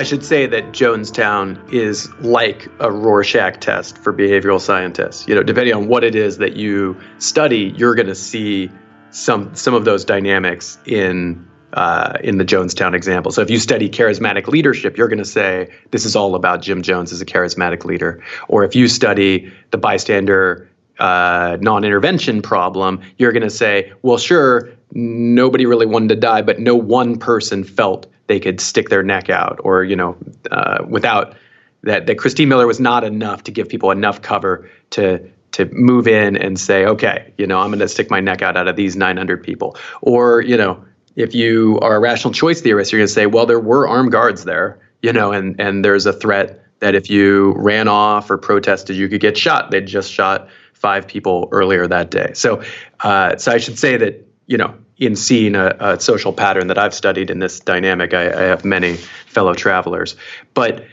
Should 0.06 0.24
say 0.24 0.46
that 0.48 0.72
Jonestown 0.72 1.60
is 1.74 2.10
like 2.22 2.70
a 2.80 2.90
Rorschach 2.90 3.60
test 3.60 3.98
for 3.98 4.14
behavioral 4.14 4.62
scientists. 4.62 5.28
You 5.28 5.36
know, 5.36 5.44
depending 5.44 5.74
on 5.74 5.90
what 5.90 6.06
it 6.06 6.16
is 6.16 6.38
that 6.38 6.56
you 6.56 6.98
study, 7.18 7.74
you're 7.76 7.96
going 7.96 8.08
to 8.08 8.16
see 8.16 8.72
some 9.12 9.54
some 9.54 9.74
of 9.74 9.84
those 9.84 10.06
dynamics 10.06 10.78
in 10.86 11.46
uh, 11.74 12.18
in 12.24 12.38
the 12.38 12.46
Jonestown 12.46 12.96
example. 12.96 13.32
So 13.32 13.42
if 13.42 13.50
you 13.50 13.60
study 13.60 13.90
charismatic 13.90 14.48
leadership, 14.48 14.98
you're 14.98 15.10
going 15.10 15.20
to 15.20 15.26
say 15.26 15.70
this 15.92 16.06
is 16.06 16.16
all 16.16 16.36
about 16.36 16.62
Jim 16.62 16.82
Jones 16.82 17.12
as 17.12 17.20
a 17.20 17.26
charismatic 17.26 17.84
leader. 17.84 18.24
Or 18.48 18.64
if 18.64 18.76
you 18.76 18.88
study 18.88 19.52
the 19.72 19.78
bystander 19.78 20.70
uh, 21.00 21.58
non-intervention 21.60 22.42
problem, 22.42 23.02
you're 23.18 23.34
going 23.34 23.44
to 23.44 23.50
say, 23.50 23.92
well, 24.02 24.18
sure, 24.18 24.72
nobody 24.94 25.66
really 25.66 25.86
wanted 25.86 26.10
to 26.10 26.16
die, 26.16 26.42
but 26.42 26.60
no 26.60 26.76
one 26.76 27.18
person 27.18 27.64
felt 27.64 28.08
they 28.28 28.40
could 28.40 28.60
stick 28.60 28.90
their 28.90 29.04
neck 29.04 29.30
out, 29.30 29.60
or 29.64 29.84
you 29.84 29.96
know, 29.96 30.18
uh, 30.52 30.84
without 30.88 31.36
that, 31.84 32.08
that 32.08 32.18
Christine 32.18 32.50
Miller 32.50 32.68
was 32.68 32.80
not 32.80 33.04
enough 33.04 33.44
to 33.44 33.52
give 33.52 33.70
people 33.70 33.92
enough 33.92 34.22
cover 34.22 34.70
to 34.92 35.20
to 35.52 35.66
move 35.72 36.06
in 36.08 36.36
and 36.36 36.60
say, 36.60 36.86
okay, 36.86 37.34
you 37.38 37.48
know, 37.48 37.60
I'm 37.60 37.70
going 37.70 37.80
to 37.80 37.88
stick 37.88 38.10
my 38.10 38.20
neck 38.20 38.42
out 38.42 38.58
out 38.58 38.68
of 38.68 38.76
these 38.76 38.98
900 38.98 39.42
people, 39.42 39.78
or 40.02 40.42
you 40.42 40.58
know, 40.58 40.84
if 41.16 41.34
you 41.34 41.80
are 41.82 41.96
a 41.96 42.00
rational 42.00 42.34
choice 42.34 42.62
theorist, 42.62 42.92
you're 42.92 43.00
going 43.00 43.08
to 43.08 43.14
say, 43.14 43.26
well, 43.26 43.46
there 43.46 43.60
were 43.60 43.88
armed 43.88 44.12
guards 44.12 44.44
there, 44.44 44.80
you 45.02 45.14
know, 45.14 45.32
and 45.32 45.60
and 45.60 45.86
there's 45.86 46.06
a 46.06 46.14
threat 46.14 46.62
that 46.80 46.96
if 46.96 47.10
you 47.10 47.54
ran 47.58 47.88
off 47.88 48.30
or 48.30 48.38
protested, 48.38 48.96
you 48.96 49.08
could 49.08 49.22
get 49.22 49.38
shot. 49.38 49.72
They'd 49.72 49.88
just 49.88 50.12
shot 50.12 50.50
five 50.74 51.08
people 51.08 51.48
earlier 51.52 51.88
that 51.88 52.12
day. 52.12 52.32
So, 52.34 52.62
uh, 53.00 53.38
so 53.38 53.52
I 53.52 53.58
should 53.58 53.80
say 53.80 53.98
that 53.98 54.28
you 54.48 54.58
know, 54.58 54.76
in 54.98 55.16
seeing 55.16 55.56
a, 55.56 55.76
a 55.80 56.00
social 56.00 56.34
pattern 56.34 56.68
that 56.68 56.78
I've 56.78 56.94
studied 56.94 57.30
in 57.30 57.40
this 57.40 57.60
dynamic, 57.60 58.14
I, 58.14 58.28
I 58.28 58.44
have 58.44 58.64
many 58.64 58.96
fellow 59.28 59.54
travelers, 59.54 60.16
but 60.54 60.86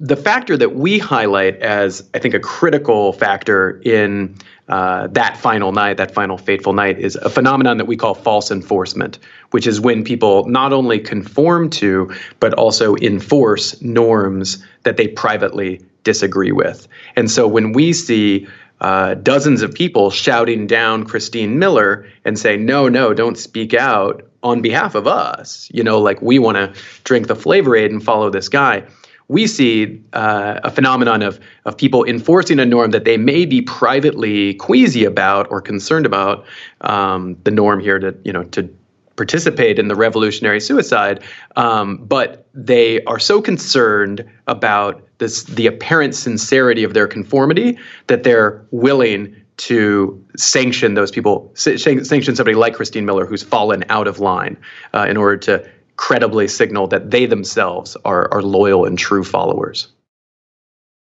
the 0.00 0.16
factor 0.16 0.56
that 0.56 0.76
we 0.76 0.98
highlight 0.98 1.56
as 1.56 2.08
I 2.14 2.20
think 2.20 2.34
a 2.34 2.40
critical 2.40 3.12
factor 3.12 3.80
in 3.84 4.36
uh, 4.68 5.08
that 5.08 5.36
final 5.36 5.72
night, 5.72 5.96
that 5.96 6.14
final 6.14 6.38
fateful 6.38 6.72
night, 6.72 6.98
is 6.98 7.16
a 7.16 7.28
phenomenon 7.28 7.78
that 7.78 7.86
we 7.86 7.96
call 7.96 8.14
false 8.14 8.50
enforcement, 8.50 9.18
which 9.50 9.66
is 9.66 9.80
when 9.80 10.04
people 10.04 10.46
not 10.46 10.72
only 10.72 11.00
conform 11.00 11.68
to, 11.70 12.14
but 12.38 12.54
also 12.54 12.94
enforce 12.96 13.80
norms 13.82 14.64
that 14.84 14.98
they 14.98 15.08
privately 15.08 15.84
disagree 16.04 16.52
with. 16.52 16.86
And 17.16 17.30
so 17.30 17.48
when 17.48 17.72
we 17.72 17.92
see 17.92 18.46
uh, 18.80 19.14
dozens 19.14 19.62
of 19.62 19.72
people 19.72 20.10
shouting 20.10 20.66
down 20.66 21.04
Christine 21.04 21.58
Miller 21.58 22.08
and 22.24 22.38
saying, 22.38 22.64
no, 22.64 22.88
no, 22.88 23.12
don't 23.14 23.36
speak 23.36 23.74
out 23.74 24.22
on 24.42 24.62
behalf 24.62 24.94
of 24.94 25.06
us. 25.06 25.68
You 25.72 25.82
know, 25.82 25.98
like 26.00 26.22
we 26.22 26.38
want 26.38 26.56
to 26.56 26.80
drink 27.04 27.26
the 27.26 27.36
flavor 27.36 27.74
aid 27.74 27.90
and 27.90 28.02
follow 28.02 28.30
this 28.30 28.48
guy. 28.48 28.84
We 29.26 29.46
see 29.46 30.02
uh, 30.14 30.60
a 30.64 30.70
phenomenon 30.70 31.22
of, 31.22 31.38
of 31.66 31.76
people 31.76 32.04
enforcing 32.04 32.58
a 32.58 32.64
norm 32.64 32.92
that 32.92 33.04
they 33.04 33.18
may 33.18 33.44
be 33.44 33.60
privately 33.60 34.54
queasy 34.54 35.04
about 35.04 35.50
or 35.50 35.60
concerned 35.60 36.06
about. 36.06 36.46
Um, 36.80 37.36
the 37.44 37.50
norm 37.50 37.80
here 37.80 37.98
to, 37.98 38.16
you 38.24 38.32
know, 38.32 38.44
to 38.44 38.74
participate 39.16 39.78
in 39.78 39.88
the 39.88 39.96
revolutionary 39.96 40.60
suicide, 40.60 41.22
um, 41.56 41.98
but 41.98 42.46
they 42.54 43.02
are 43.04 43.18
so 43.18 43.42
concerned 43.42 44.24
about 44.46 45.07
this 45.18 45.44
the 45.44 45.66
apparent 45.66 46.14
sincerity 46.14 46.84
of 46.84 46.94
their 46.94 47.06
conformity 47.06 47.78
that 48.06 48.22
they're 48.22 48.64
willing 48.70 49.34
to 49.58 50.24
sanction 50.36 50.94
those 50.94 51.10
people, 51.10 51.50
sanction 51.54 52.36
somebody 52.36 52.54
like 52.54 52.74
Christine 52.74 53.04
Miller 53.04 53.26
who's 53.26 53.42
fallen 53.42 53.84
out 53.88 54.06
of 54.06 54.20
line 54.20 54.56
uh, 54.94 55.06
in 55.08 55.16
order 55.16 55.36
to 55.36 55.68
credibly 55.96 56.46
signal 56.46 56.86
that 56.86 57.10
they 57.10 57.26
themselves 57.26 57.96
are, 58.04 58.32
are 58.32 58.40
loyal 58.40 58.84
and 58.84 58.96
true 58.96 59.24
followers. 59.24 59.88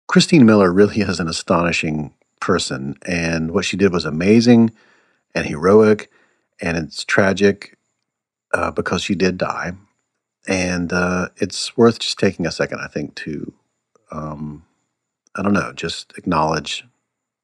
Christine 0.07 0.45
Miller 0.45 0.71
really 0.71 1.01
is 1.01 1.19
an 1.19 1.27
astonishing 1.27 2.13
person, 2.39 2.95
and 3.03 3.51
what 3.51 3.65
she 3.65 3.75
did 3.77 3.91
was 3.91 4.05
amazing 4.05 4.71
and 5.33 5.47
heroic, 5.47 6.11
and 6.61 6.77
it's 6.77 7.03
tragic 7.03 7.77
uh, 8.53 8.69
because 8.69 9.01
she 9.01 9.15
did 9.15 9.39
die. 9.39 9.73
And 10.47 10.93
uh, 10.93 11.29
it's 11.37 11.75
worth 11.75 11.97
just 11.97 12.19
taking 12.19 12.45
a 12.45 12.51
second, 12.51 12.79
I 12.79 12.87
think, 12.87 13.15
to, 13.15 13.51
um, 14.11 14.65
I 15.35 15.41
don't 15.41 15.53
know, 15.53 15.73
just 15.73 16.13
acknowledge 16.17 16.85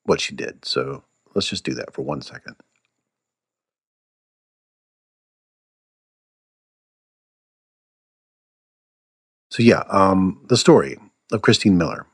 what 0.04 0.22
she 0.22 0.36
did. 0.36 0.66
So 0.66 1.04
let's 1.36 1.48
just 1.48 1.64
do 1.64 1.74
that 1.76 1.94
for 1.94 2.02
one 2.02 2.22
second. 2.22 2.56
So, 9.52 9.64
yeah, 9.64 9.84
um, 9.90 10.46
the 10.48 10.56
story 10.56 10.98
of 11.32 11.42
Christine 11.42 11.78
Miller. 11.78 12.08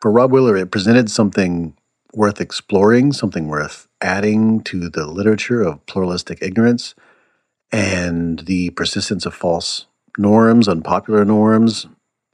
For 0.00 0.10
Robb 0.10 0.32
Willer, 0.32 0.56
it 0.56 0.70
presented 0.70 1.10
something 1.10 1.76
worth 2.14 2.40
exploring, 2.40 3.12
something 3.12 3.48
worth 3.48 3.88
adding 4.00 4.62
to 4.64 4.88
the 4.88 5.06
literature 5.06 5.62
of 5.62 5.84
pluralistic 5.86 6.38
ignorance 6.40 6.94
and 7.70 8.40
the 8.40 8.70
persistence 8.70 9.26
of 9.26 9.34
false 9.34 9.86
norms, 10.16 10.66
unpopular 10.66 11.24
norms. 11.26 11.86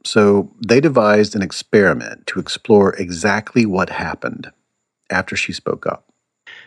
So 0.05 0.51
they 0.65 0.81
devised 0.81 1.35
an 1.35 1.41
experiment 1.41 2.27
to 2.27 2.39
explore 2.39 2.93
exactly 2.95 3.65
what 3.65 3.89
happened 3.89 4.51
after 5.09 5.35
she 5.35 5.53
spoke 5.53 5.85
up. 5.87 6.05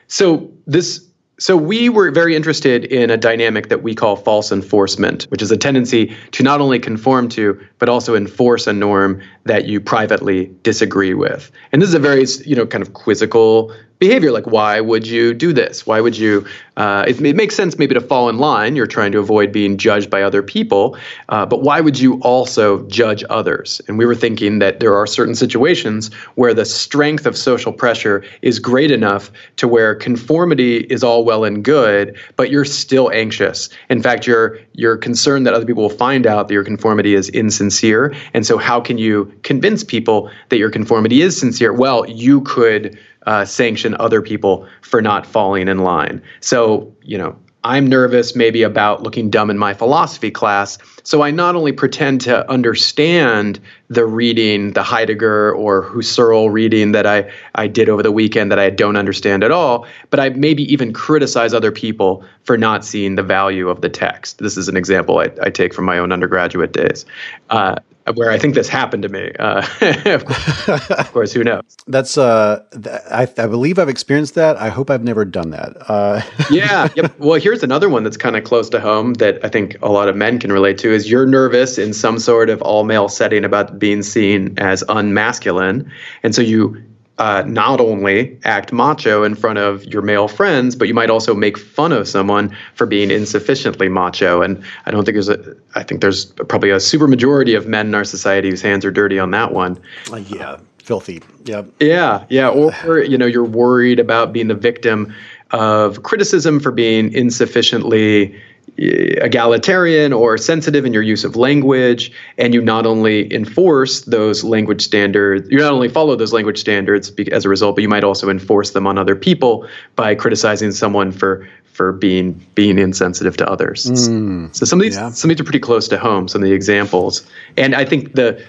So 0.09 0.51
this 0.67 1.07
so 1.39 1.55
we 1.55 1.91
were 1.91 2.11
very 2.11 2.35
interested 2.35 2.87
in 2.87 3.11
a 3.11 3.17
dynamic 3.19 3.69
that 3.69 3.83
we 3.83 3.95
call 3.95 4.17
false 4.17 4.51
enforcement, 4.51 5.25
which 5.25 5.43
is 5.43 5.51
a 5.51 5.57
tendency 5.57 6.17
to 6.31 6.43
not 6.43 6.63
only 6.63 6.79
conform 6.79 7.29
to 7.31 7.61
but 7.79 7.91
also 7.91 8.15
enforce 8.15 8.67
a 8.67 8.73
norm 8.73 9.21
that 9.47 9.67
you 9.67 9.81
privately 9.81 10.51
disagree 10.63 11.15
with. 11.15 11.51
And 11.73 11.81
this 11.83 11.89
is 11.89 11.95
a 11.95 11.99
very, 11.99 12.27
you 12.45 12.57
know, 12.57 12.67
kind 12.67 12.83
of 12.83 12.93
quizzical 12.93 13.73
behavior. 13.99 14.31
Like 14.31 14.47
why 14.47 14.81
would 14.81 15.07
you 15.07 15.33
do 15.33 15.53
this? 15.53 15.87
Why 15.87 16.01
would 16.01 16.19
you 16.19 16.47
uh, 16.77 17.07
it, 17.09 17.19
it, 17.23 17.35
makes 17.35 17.55
sense 17.55 17.79
maybe 17.79 17.95
to 17.95 18.01
fall 18.01 18.29
in 18.29 18.37
line. 18.37 18.77
You're 18.77 18.87
trying 18.87 19.13
to 19.13 19.19
avoid 19.19 19.51
being 19.51 19.79
judged 19.79 20.11
by 20.11 20.23
other 20.23 20.43
people 20.43 20.99
uh, 21.31 21.47
but 21.47 21.63
why 21.63 21.81
would 21.81 21.99
you 21.99 22.21
also 22.21 22.87
judge 22.89 23.25
others? 23.31 23.81
And 23.89 23.97
we 23.97 24.05
were 24.05 24.15
thinking 24.15 24.59
that 24.59 24.81
there 24.81 24.95
are 24.95 25.07
certain 25.07 25.35
situations 25.35 26.13
where 26.35 26.53
the 26.53 26.67
strength 26.67 27.25
of 27.25 27.37
social 27.37 27.73
pressure 27.73 28.23
is 28.43 28.59
great 28.59 28.91
enough 28.91 29.31
to 29.57 29.67
where 29.67 29.95
conformity 29.95 30.79
is 30.91 31.03
all 31.03 31.25
well 31.25 31.45
and 31.45 31.65
good 31.65 32.19
but 32.37 32.51
you're 32.51 32.67
still 32.67 33.11
anxious. 33.13 33.71
In 33.89 34.03
fact 34.03 34.27
you're 34.27 34.59
you're 34.77 34.97
concerned 34.97 35.47
that 35.47 35.55
other 35.55 35.67
people 35.67 35.83
will 35.83 35.91
find 35.91 36.27
out 36.27 36.49
that 36.49 36.55
your 36.55 36.65
conformity 36.65 37.15
is 37.15 37.29
insincere 37.31 38.15
and 38.35 38.47
so 38.47 38.59
how 38.59 38.81
can 38.81 38.99
you 38.99 39.33
convince 39.43 39.83
people 39.83 40.31
that 40.51 40.59
your 40.59 40.71
conformity 40.71 41.23
is 41.23 41.39
sincere 41.39 41.73
well 41.73 42.09
you 42.09 42.41
could 42.43 42.99
uh, 43.27 43.45
sanction 43.45 43.97
other 43.99 44.23
people 44.23 44.67
for 44.83 45.03
not 45.03 45.27
falling 45.27 45.69
in 45.69 45.79
line. 45.79 46.23
So, 46.41 46.95
you 47.03 47.19
know, 47.19 47.37
I'm 47.67 47.89
nervous 47.89 48.37
maybe 48.37 48.63
about 48.63 49.03
looking 49.03 49.29
dumb 49.29 49.51
in 49.51 49.59
my 49.59 49.75
philosophy 49.75 50.31
class. 50.31 50.79
So 51.03 51.23
I 51.23 51.33
not 51.33 51.57
only 51.57 51.73
pretend 51.73 52.21
to 52.23 52.49
understand 52.49 53.59
the 53.89 54.07
reading, 54.07 54.73
the 54.73 54.85
Heidegger 54.85 55.53
or 55.53 55.83
Husserl 55.83 56.53
reading 56.53 56.93
that 56.93 57.07
I, 57.07 57.29
I 57.57 57.67
did 57.67 57.89
over 57.89 58.05
the 58.05 58.13
weekend 58.13 58.53
that 58.53 58.61
I 58.61 58.71
don't 58.71 58.97
understand 58.97 59.43
at 59.43 59.51
all, 59.51 59.85
but 60.11 60.21
I 60.21 60.29
maybe 60.31 60.63
even 60.73 60.93
criticize 60.93 61.53
other 61.53 61.73
people 61.73 62.25
for 62.45 62.57
not 62.57 62.85
seeing 62.85 63.17
the 63.17 63.25
value 63.25 63.69
of 63.69 63.81
the 63.81 63.89
text. 63.89 64.39
This 64.39 64.57
is 64.57 64.69
an 64.69 64.77
example 64.77 65.19
I, 65.19 65.33
I 65.43 65.51
take 65.51 65.75
from 65.75 65.87
my 65.87 65.99
own 65.99 66.13
undergraduate 66.13 66.73
days. 66.73 67.05
Uh, 67.51 67.77
where 68.15 68.31
I 68.31 68.39
think 68.39 68.55
this 68.55 68.69
happened 68.69 69.03
to 69.03 69.09
me. 69.09 69.33
Uh, 69.39 69.67
of, 70.07 70.25
course, 70.25 70.91
of, 70.91 71.13
course, 71.13 71.33
who 71.33 71.45
knows? 71.45 71.63
That's 71.87 72.17
uh, 72.17 72.65
th- 72.73 73.01
I, 73.11 73.23
I, 73.23 73.47
believe 73.47 73.79
I've 73.79 73.89
experienced 73.89 74.35
that. 74.35 74.57
I 74.57 74.69
hope 74.69 74.91
I've 74.91 75.03
never 75.03 75.25
done 75.25 75.51
that. 75.51 75.77
Uh. 75.89 76.23
yeah. 76.51 76.89
Yep. 76.95 77.19
Well, 77.19 77.41
here's 77.41 77.63
another 77.63 77.89
one 77.89 78.05
that's 78.05 78.17
kind 78.17 78.37
of 78.37 78.45
close 78.45 78.69
to 78.71 78.81
home 78.81 79.15
that 79.15 79.45
I 79.45 79.49
think 79.49 79.77
a 79.83 79.91
lot 79.91 80.09
of 80.09 80.17
men 80.17 80.39
can 80.39 80.53
relate 80.53 80.79
to: 80.79 80.93
is 80.93 81.11
you're 81.11 81.27
nervous 81.27 81.79
in 81.79 81.93
some 81.93 82.19
sort 82.19 82.51
of 82.51 82.63
all 82.63 82.85
male 82.85 83.09
setting 83.09 83.45
about 83.45 83.79
being 83.79 84.03
seen 84.03 84.59
as 84.59 84.83
unmasculine, 84.89 85.91
and 86.23 86.35
so 86.35 86.43
you 86.43 86.83
uh, 87.19 87.43
not 87.47 87.81
only 87.81 88.39
act 88.45 88.73
macho 88.73 89.25
in 89.25 89.35
front 89.35 89.59
of 89.59 89.85
your 89.85 90.03
male 90.03 90.29
friends, 90.29 90.77
but 90.77 90.87
you 90.87 90.95
might 90.95 91.09
also 91.09 91.35
make 91.35 91.57
fun 91.57 91.93
of 91.93 92.07
someone 92.07 92.55
for 92.75 92.87
being 92.87 93.11
insufficiently 93.11 93.89
macho. 93.89 94.43
And 94.43 94.63
I 94.85 94.91
don't 94.91 95.05
think 95.05 95.15
there's 95.15 95.29
a, 95.29 95.57
I 95.75 95.83
think 95.83 96.03
there's 96.03 96.27
probably 96.27 96.71
a 96.71 96.81
super 96.81 97.07
majority 97.07 97.55
of 97.55 97.67
men 97.67 97.87
in 97.87 97.95
our 97.95 98.05
society 98.05 98.51
whose 98.51 98.63
hands 98.63 98.85
are 98.85 98.91
dirty 98.91 99.19
on 99.19 99.31
that 99.31 99.53
one. 99.53 99.79
Uh, 100.13 100.17
yeah, 100.17 100.59
filthy. 100.83 101.23
Yeah. 101.45 101.63
Yeah, 101.81 102.27
yeah. 102.29 102.49
Or, 102.49 102.99
you 102.99 103.17
know, 103.17 103.27
you're 103.27 103.45
worried 103.45 103.99
about 103.99 104.33
being 104.33 104.49
the 104.49 104.55
victim 104.55 105.15
of 105.53 106.03
criticism 106.03 106.61
for 106.61 106.73
being 106.73 107.13
insufficiently 107.15 108.39
egalitarian 108.79 110.13
or 110.13 110.37
sensitive 110.37 110.85
in 110.85 110.93
your 110.93 111.03
use 111.03 111.25
of 111.25 111.35
language 111.35 112.13
and 112.37 112.53
you 112.53 112.61
not 112.61 112.85
only 112.85 113.33
enforce 113.33 114.03
those 114.03 114.45
language 114.45 114.83
standards 114.83 115.49
you 115.51 115.59
not 115.59 115.73
only 115.73 115.89
follow 115.89 116.15
those 116.15 116.33
language 116.33 116.59
standards 116.59 117.11
as 117.33 117.45
a 117.45 117.49
result 117.49 117.77
but 117.77 117.83
you 117.83 117.89
might 117.89 118.05
also 118.05 118.29
enforce 118.29 118.73
them 118.73 118.87
on 118.87 118.99
other 118.99 119.17
people 119.17 119.67
by 119.95 120.15
criticizing 120.15 120.71
someone 120.73 121.11
for 121.11 121.49
for 121.77 121.93
being 121.93 122.33
being 122.55 122.79
insensitive 122.79 123.37
to 123.37 123.49
others. 123.49 123.85
Mm, 123.85 124.55
so 124.57 124.65
some 124.65 124.81
of 124.81 124.83
these 124.83 124.97
yeah. 124.97 125.11
some 125.11 125.31
of 125.31 125.37
these 125.37 125.43
are 125.43 125.45
pretty 125.45 125.61
close 125.61 125.87
to 125.89 125.99
home 125.99 126.27
some 126.27 126.43
of 126.43 126.49
the 126.49 126.55
examples. 126.55 127.27
And 127.57 127.75
i 127.75 127.85
think 127.85 128.15
the 128.15 128.43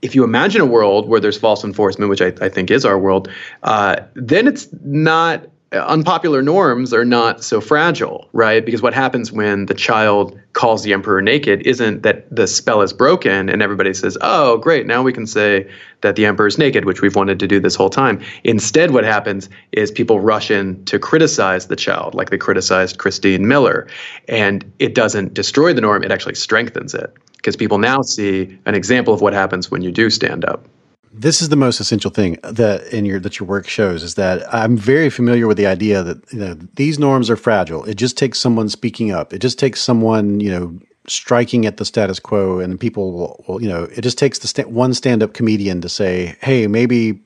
if 0.00 0.14
you 0.14 0.24
imagine 0.24 0.60
a 0.60 0.66
world 0.66 1.08
where 1.08 1.20
there's 1.20 1.38
false 1.38 1.64
enforcement 1.64 2.08
which 2.08 2.22
i, 2.22 2.32
I 2.40 2.48
think 2.48 2.70
is 2.70 2.84
our 2.84 2.98
world 2.98 3.28
uh, 3.62 3.96
then 4.14 4.48
it's 4.48 4.68
not 4.82 5.46
unpopular 5.72 6.42
norms 6.42 6.92
are 6.92 7.04
not 7.04 7.42
so 7.42 7.60
fragile, 7.60 8.28
right? 8.32 8.64
Because 8.64 8.82
what 8.82 8.92
happens 8.92 9.32
when 9.32 9.66
the 9.66 9.74
child 9.74 10.38
calls 10.52 10.82
the 10.82 10.92
emperor 10.92 11.22
naked 11.22 11.62
isn't 11.66 12.02
that 12.02 12.26
the 12.34 12.46
spell 12.46 12.82
is 12.82 12.92
broken 12.92 13.48
and 13.48 13.62
everybody 13.62 13.94
says, 13.94 14.18
oh, 14.20 14.58
great, 14.58 14.86
now 14.86 15.02
we 15.02 15.12
can 15.12 15.26
say 15.26 15.68
that 16.02 16.16
the 16.16 16.26
emperor 16.26 16.46
is 16.46 16.58
naked, 16.58 16.84
which 16.84 17.00
we've 17.00 17.16
wanted 17.16 17.38
to 17.40 17.46
do 17.46 17.58
this 17.58 17.74
whole 17.74 17.88
time. 17.88 18.20
Instead, 18.44 18.90
what 18.90 19.04
happens 19.04 19.48
is 19.72 19.90
people 19.90 20.20
rush 20.20 20.50
in 20.50 20.84
to 20.84 20.98
criticize 20.98 21.68
the 21.68 21.76
child, 21.76 22.14
like 22.14 22.30
they 22.30 22.38
criticized 22.38 22.98
Christine 22.98 23.48
Miller. 23.48 23.86
And 24.28 24.70
it 24.78 24.94
doesn't 24.94 25.32
destroy 25.32 25.72
the 25.72 25.80
norm, 25.80 26.04
it 26.04 26.12
actually 26.12 26.34
strengthens 26.34 26.92
it 26.94 27.14
because 27.36 27.56
people 27.56 27.78
now 27.78 28.02
see 28.02 28.56
an 28.66 28.74
example 28.74 29.14
of 29.14 29.20
what 29.20 29.32
happens 29.32 29.70
when 29.70 29.82
you 29.82 29.90
do 29.90 30.10
stand 30.10 30.44
up 30.44 30.66
this 31.12 31.42
is 31.42 31.50
the 31.50 31.56
most 31.56 31.78
essential 31.78 32.10
thing 32.10 32.38
that 32.42 32.86
in 32.92 33.04
your 33.04 33.20
that 33.20 33.38
your 33.38 33.46
work 33.46 33.68
shows 33.68 34.02
is 34.02 34.14
that 34.14 34.42
I'm 34.52 34.76
very 34.76 35.10
familiar 35.10 35.46
with 35.46 35.58
the 35.58 35.66
idea 35.66 36.02
that 36.02 36.32
you 36.32 36.38
know 36.38 36.54
these 36.74 36.98
norms 36.98 37.28
are 37.28 37.36
fragile. 37.36 37.84
It 37.84 37.94
just 37.96 38.16
takes 38.16 38.38
someone 38.38 38.68
speaking 38.68 39.10
up. 39.10 39.32
It 39.32 39.40
just 39.40 39.58
takes 39.58 39.80
someone 39.80 40.40
you 40.40 40.50
know 40.50 40.78
striking 41.06 41.66
at 41.66 41.76
the 41.76 41.84
status 41.84 42.18
quo, 42.18 42.60
and 42.60 42.80
people 42.80 43.12
will, 43.12 43.44
will 43.46 43.62
you 43.62 43.68
know 43.68 43.84
it 43.84 44.00
just 44.00 44.18
takes 44.18 44.38
the 44.38 44.62
one 44.62 44.94
stand 44.94 45.22
up 45.22 45.34
comedian 45.34 45.80
to 45.82 45.88
say, 45.88 46.36
"Hey, 46.40 46.66
maybe." 46.66 47.20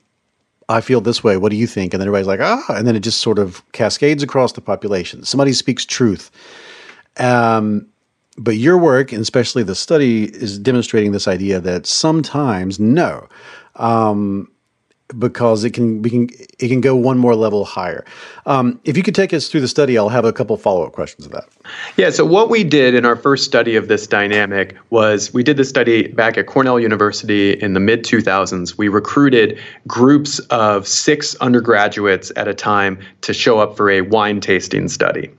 I 0.69 0.81
feel 0.81 0.99
this 0.99 1.23
way. 1.23 1.37
What 1.37 1.51
do 1.51 1.55
you 1.55 1.65
think? 1.65 1.93
And 1.93 2.01
then 2.01 2.09
everybody's 2.09 2.27
like, 2.27 2.41
ah, 2.41 2.61
and 2.75 2.85
then 2.85 2.93
it 2.93 2.99
just 2.99 3.21
sort 3.21 3.39
of 3.39 3.63
cascades 3.71 4.21
across 4.21 4.51
the 4.51 4.59
population. 4.59 5.23
Somebody 5.23 5.53
speaks 5.53 5.85
truth. 5.85 6.29
Um, 7.15 7.87
but 8.37 8.57
your 8.57 8.77
work, 8.77 9.13
and 9.13 9.21
especially 9.21 9.63
the 9.63 9.75
study, 9.75 10.25
is 10.25 10.59
demonstrating 10.59 11.13
this 11.13 11.25
idea 11.25 11.61
that 11.61 11.85
sometimes 11.85 12.81
no, 12.81 13.29
um, 13.77 14.49
because 15.17 15.63
it 15.63 15.71
can, 15.71 16.01
we 16.01 16.09
can 16.09 16.29
it 16.59 16.67
can 16.67 16.81
go 16.81 16.95
one 16.95 17.17
more 17.17 17.35
level 17.35 17.63
higher. 17.63 18.03
Um, 18.45 18.79
if 18.83 18.97
you 18.97 19.03
could 19.03 19.15
take 19.15 19.33
us 19.33 19.47
through 19.47 19.61
the 19.61 19.67
study, 19.67 19.97
I'll 19.97 20.09
have 20.09 20.25
a 20.25 20.33
couple 20.33 20.57
follow 20.57 20.85
up 20.85 20.91
questions 20.91 21.25
of 21.25 21.31
that. 21.31 21.47
Yeah. 21.95 22.09
So 22.09 22.25
what 22.25 22.49
we 22.49 22.63
did 22.63 22.93
in 22.93 23.05
our 23.05 23.15
first 23.15 23.45
study 23.45 23.75
of 23.75 23.87
this 23.87 24.05
dynamic 24.05 24.75
was 24.89 25.33
we 25.33 25.43
did 25.43 25.57
the 25.57 25.63
study 25.63 26.07
back 26.07 26.37
at 26.37 26.47
Cornell 26.47 26.79
University 26.79 27.53
in 27.53 27.73
the 27.73 27.79
mid 27.79 28.03
2000s. 28.03 28.77
We 28.77 28.89
recruited 28.89 29.59
groups 29.87 30.39
of 30.49 30.87
six 30.87 31.35
undergraduates 31.35 32.31
at 32.35 32.47
a 32.47 32.53
time 32.53 32.99
to 33.21 33.33
show 33.33 33.59
up 33.59 33.77
for 33.77 33.89
a 33.89 34.01
wine 34.01 34.41
tasting 34.41 34.89
study, 34.89 35.31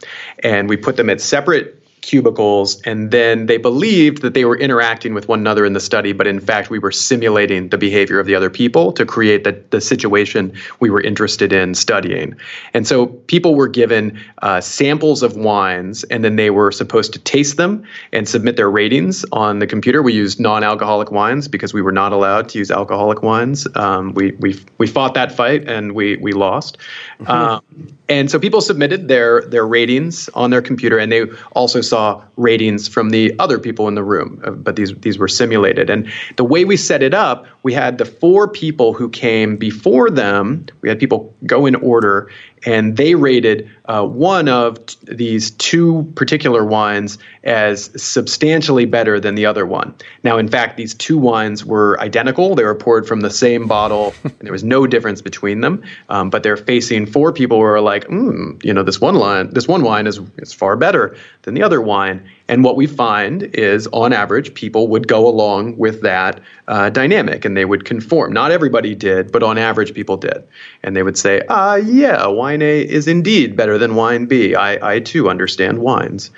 and 0.43 0.69
we 0.69 0.77
put 0.77 0.97
them 0.97 1.11
at 1.11 1.21
separate 1.21 1.78
cubicles 2.03 2.81
and 2.83 3.11
then 3.11 3.47
they 3.47 3.57
believed 3.57 4.23
that 4.23 4.35
they 4.35 4.45
were 4.45 4.59
interacting 4.59 5.15
with 5.15 5.29
one 5.29 5.41
another 5.41 5.65
in 5.65 5.73
the 5.73 5.81
study 5.81 6.13
but 6.13 6.27
in 6.27 6.41
fact 6.41 6.71
we 6.71 6.79
were 6.79 6.93
simulating 6.93 7.69
the 7.69 7.79
behavior 7.79 8.21
of 8.21 8.27
the 8.27 8.35
other 8.35 8.51
people 8.51 8.93
to 8.93 9.05
create 9.05 9.45
the, 9.45 9.53
the 9.71 9.81
situation 9.81 10.53
we 10.81 10.91
were 10.91 11.01
interested 11.01 11.53
in 11.53 11.75
studying. 11.75 12.37
And 12.75 12.87
so 12.87 13.07
people 13.07 13.55
were 13.55 13.69
given 13.69 14.19
uh, 14.43 14.61
samples 14.61 15.23
of 15.23 15.37
wines 15.37 16.05
and 16.05 16.25
then 16.25 16.37
they 16.37 16.51
were 16.51 16.71
supposed 16.71 17.13
to 17.15 17.19
taste 17.19 17.57
them 17.57 17.85
and 18.13 18.29
submit 18.29 18.57
their 18.57 18.71
ratings 18.71 19.25
on 19.33 19.59
the 19.59 19.67
computer. 19.67 20.03
We 20.03 20.13
used 20.13 20.41
non-alcoholic 20.41 21.11
wines 21.11 21.49
because 21.49 21.75
we 21.75 21.83
were 21.83 21.93
not 21.93 22.13
allowed 22.13 22.49
to 22.51 22.59
use 22.59 22.71
alcoholic 22.71 23.23
wines. 23.23 23.67
Um, 23.75 24.15
we, 24.15 24.33
we, 24.33 24.61
we 24.79 24.87
fought 24.87 25.15
that 25.15 25.33
fight 25.33 25.69
and 25.69 25.93
we, 25.93 26.17
we 26.17 26.33
lost. 26.33 26.79
Mm-hmm. 27.21 27.31
um, 27.31 27.89
and 28.09 28.31
so 28.31 28.39
people 28.39 28.61
submitted 28.61 29.09
their 29.09 29.43
their 29.43 29.67
ratings 29.67 30.29
on 30.31 30.51
their 30.51 30.63
computer 30.63 30.99
and 30.99 31.13
they 31.13 31.25
also 31.53 31.81
saw 31.89 32.23
ratings 32.37 32.89
from 32.89 33.11
the 33.11 33.35
other 33.39 33.59
people 33.59 33.89
in 33.89 33.95
the 33.95 34.05
room, 34.05 34.41
uh, 34.45 34.51
but 34.51 34.77
these 34.77 34.95
these 34.97 35.19
were 35.19 35.29
simulated. 35.29 35.91
And 35.91 36.11
the 36.37 36.45
way 36.45 36.65
we 36.65 36.77
set 36.77 37.03
it 37.03 37.15
up, 37.15 37.47
we 37.69 37.75
had 37.75 37.99
the 37.99 38.07
four 38.07 38.49
people 38.49 38.95
who 38.95 39.11
came 39.11 39.59
before 39.59 40.09
them. 40.09 40.65
We 40.81 40.89
had 40.89 40.99
people 40.99 41.35
go 41.45 41.67
in 41.67 41.75
order, 41.75 42.31
and 42.65 42.97
they 42.97 43.15
rated 43.15 43.71
uh, 43.85 44.07
one 44.07 44.49
of 44.49 44.87
t- 44.87 44.97
these 45.03 45.51
two 45.51 46.11
particular 46.15 46.65
wines 46.65 47.19
as 47.45 47.91
substantially 48.03 48.87
better 48.87 49.21
than 49.21 49.35
the 49.35 49.45
other 49.45 49.67
one. 49.67 49.95
Now, 50.25 50.39
in 50.39 50.49
fact, 50.49 50.79
these 50.79 50.95
two 50.95 51.19
wines 51.19 51.63
were 51.63 52.01
identical. 52.01 52.55
They 52.55 52.65
were 52.65 52.75
poured 52.75 53.07
from 53.07 53.21
the 53.21 53.31
same 53.31 53.69
bottle, 53.69 54.15
and 54.25 54.41
there 54.41 54.53
was 54.53 54.65
no 54.65 54.87
difference 54.87 55.21
between 55.21 55.61
them. 55.61 55.85
Um, 56.09 56.31
but 56.31 56.45
they're 56.45 56.57
facing 56.57 57.05
four 57.05 57.35
people 57.35 57.59
who 57.59 57.65
are 57.65 57.83
like, 57.83 58.07
mm, 58.07 58.65
you 58.65 58.73
know, 58.73 58.83
this 58.83 58.99
one 58.99 59.17
line, 59.17 59.53
this 59.53 59.69
one 59.69 59.83
wine 59.83 60.07
is 60.07 60.21
is 60.39 60.55
far 60.55 60.75
better 60.75 61.15
than 61.43 61.53
the 61.53 61.63
other 61.63 61.83
wine. 61.83 62.31
And 62.49 62.65
what 62.65 62.77
we 62.77 62.87
find 62.87 63.43
is, 63.55 63.87
on 63.89 64.13
average, 64.13 64.55
people 64.55 64.89
would 64.89 65.07
go 65.07 65.29
along 65.29 65.77
with 65.77 66.01
that 66.01 66.41
uh, 66.67 66.89
dynamic 66.89 67.45
and 67.45 67.57
they 67.57 67.67
would 67.67 67.85
conform. 67.85 68.33
Not 68.33 68.51
everybody 68.51 68.95
did, 68.95 69.31
but 69.31 69.43
on 69.43 69.59
average, 69.59 69.93
people 69.93 70.17
did. 70.17 70.49
And 70.83 70.97
they 70.97 71.03
would 71.03 71.19
say, 71.19 71.43
ah, 71.49 71.75
yeah, 71.77 72.27
wine 72.27 72.63
A 72.63 72.81
is 72.81 73.07
indeed 73.07 73.55
better 73.55 73.77
than 73.77 73.95
wine 73.97 74.27
B. 74.27 74.55
I, 74.55 74.95
I 74.95 75.01
too 75.01 75.29
understand 75.29 75.79
wines. 75.79 76.31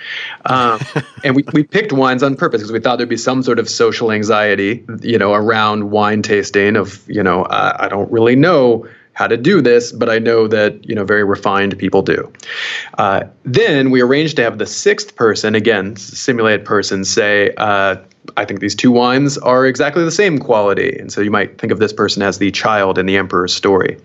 Um, 0.46 0.80
and 1.24 1.36
we, 1.36 1.44
we 1.52 1.62
picked 1.62 1.92
wines 1.92 2.24
on 2.24 2.36
purpose 2.36 2.60
because 2.60 2.72
we 2.72 2.80
thought 2.80 2.96
there'd 2.96 3.08
be 3.08 3.16
some 3.16 3.42
sort 3.44 3.60
of 3.60 3.68
social 3.68 4.10
anxiety, 4.10 4.84
you 5.02 5.18
know, 5.18 5.32
around 5.32 5.90
wine 5.90 6.22
tasting 6.22 6.76
of, 6.76 7.08
you 7.08 7.22
know, 7.22 7.44
uh, 7.44 7.76
I 7.78 7.88
don't 7.88 8.10
really 8.10 8.36
know 8.36 8.88
how 9.20 9.26
to 9.26 9.36
do 9.36 9.60
this, 9.60 9.92
but 9.92 10.08
I 10.08 10.18
know 10.18 10.48
that 10.48 10.82
you 10.88 10.94
know 10.94 11.04
very 11.04 11.24
refined 11.24 11.78
people 11.78 12.00
do. 12.00 12.32
Uh, 12.96 13.24
then 13.44 13.90
we 13.90 14.00
arranged 14.00 14.36
to 14.36 14.42
have 14.42 14.56
the 14.56 14.64
sixth 14.64 15.14
person, 15.14 15.54
again, 15.54 15.94
simulated 15.96 16.64
person, 16.64 17.04
say, 17.04 17.52
uh, 17.58 17.96
I 18.38 18.46
think 18.46 18.60
these 18.60 18.74
two 18.74 18.90
wines 18.90 19.36
are 19.36 19.66
exactly 19.66 20.04
the 20.04 20.10
same 20.10 20.38
quality. 20.38 20.96
And 20.98 21.12
so 21.12 21.20
you 21.20 21.30
might 21.30 21.58
think 21.58 21.70
of 21.70 21.80
this 21.80 21.92
person 21.92 22.22
as 22.22 22.38
the 22.38 22.50
child 22.50 22.96
in 22.96 23.04
the 23.04 23.18
emperor's 23.18 23.54
story. 23.54 23.98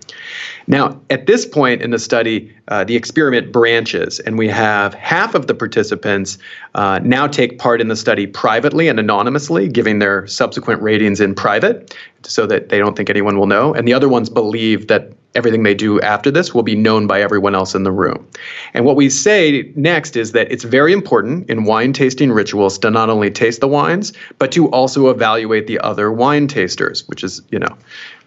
Now, 0.66 1.00
at 1.08 1.26
this 1.26 1.46
point 1.46 1.80
in 1.80 1.92
the 1.92 1.98
study, 1.98 2.54
uh, 2.68 2.84
the 2.84 2.96
experiment 2.96 3.52
branches, 3.52 4.20
and 4.20 4.38
we 4.38 4.48
have 4.48 4.94
half 4.94 5.34
of 5.34 5.46
the 5.46 5.54
participants 5.54 6.38
uh, 6.74 7.00
now 7.02 7.26
take 7.26 7.58
part 7.58 7.80
in 7.80 7.88
the 7.88 7.96
study 7.96 8.26
privately 8.26 8.88
and 8.88 8.98
anonymously, 8.98 9.68
giving 9.68 9.98
their 9.98 10.26
subsequent 10.26 10.82
ratings 10.82 11.20
in 11.20 11.34
private 11.34 11.96
so 12.22 12.46
that 12.46 12.68
they 12.68 12.78
don't 12.78 12.96
think 12.96 13.08
anyone 13.10 13.38
will 13.38 13.46
know. 13.46 13.72
And 13.72 13.86
the 13.86 13.94
other 13.94 14.08
ones 14.08 14.28
believe 14.28 14.88
that 14.88 15.12
everything 15.36 15.62
they 15.62 15.74
do 15.74 16.00
after 16.00 16.30
this 16.30 16.54
will 16.54 16.62
be 16.62 16.74
known 16.74 17.06
by 17.06 17.20
everyone 17.20 17.54
else 17.54 17.74
in 17.74 17.84
the 17.84 17.92
room. 17.92 18.26
And 18.74 18.84
what 18.84 18.96
we 18.96 19.10
say 19.10 19.70
next 19.76 20.16
is 20.16 20.32
that 20.32 20.50
it's 20.50 20.64
very 20.64 20.92
important 20.92 21.48
in 21.50 21.64
wine 21.64 21.92
tasting 21.92 22.32
rituals 22.32 22.78
to 22.78 22.90
not 22.90 23.10
only 23.10 23.30
taste 23.30 23.60
the 23.60 23.68
wines, 23.68 24.12
but 24.38 24.50
to 24.52 24.68
also 24.70 25.10
evaluate 25.10 25.66
the 25.66 25.78
other 25.80 26.10
wine 26.10 26.48
tasters, 26.48 27.06
which 27.06 27.22
is, 27.22 27.42
you 27.50 27.58
know, 27.58 27.76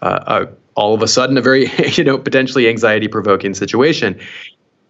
uh, 0.02 0.46
all 0.80 0.94
of 0.94 1.02
a 1.02 1.08
sudden 1.08 1.36
a 1.36 1.42
very, 1.42 1.70
you 1.92 2.02
know, 2.02 2.16
potentially 2.18 2.68
anxiety 2.68 3.08
provoking 3.08 3.54
situation 3.54 4.18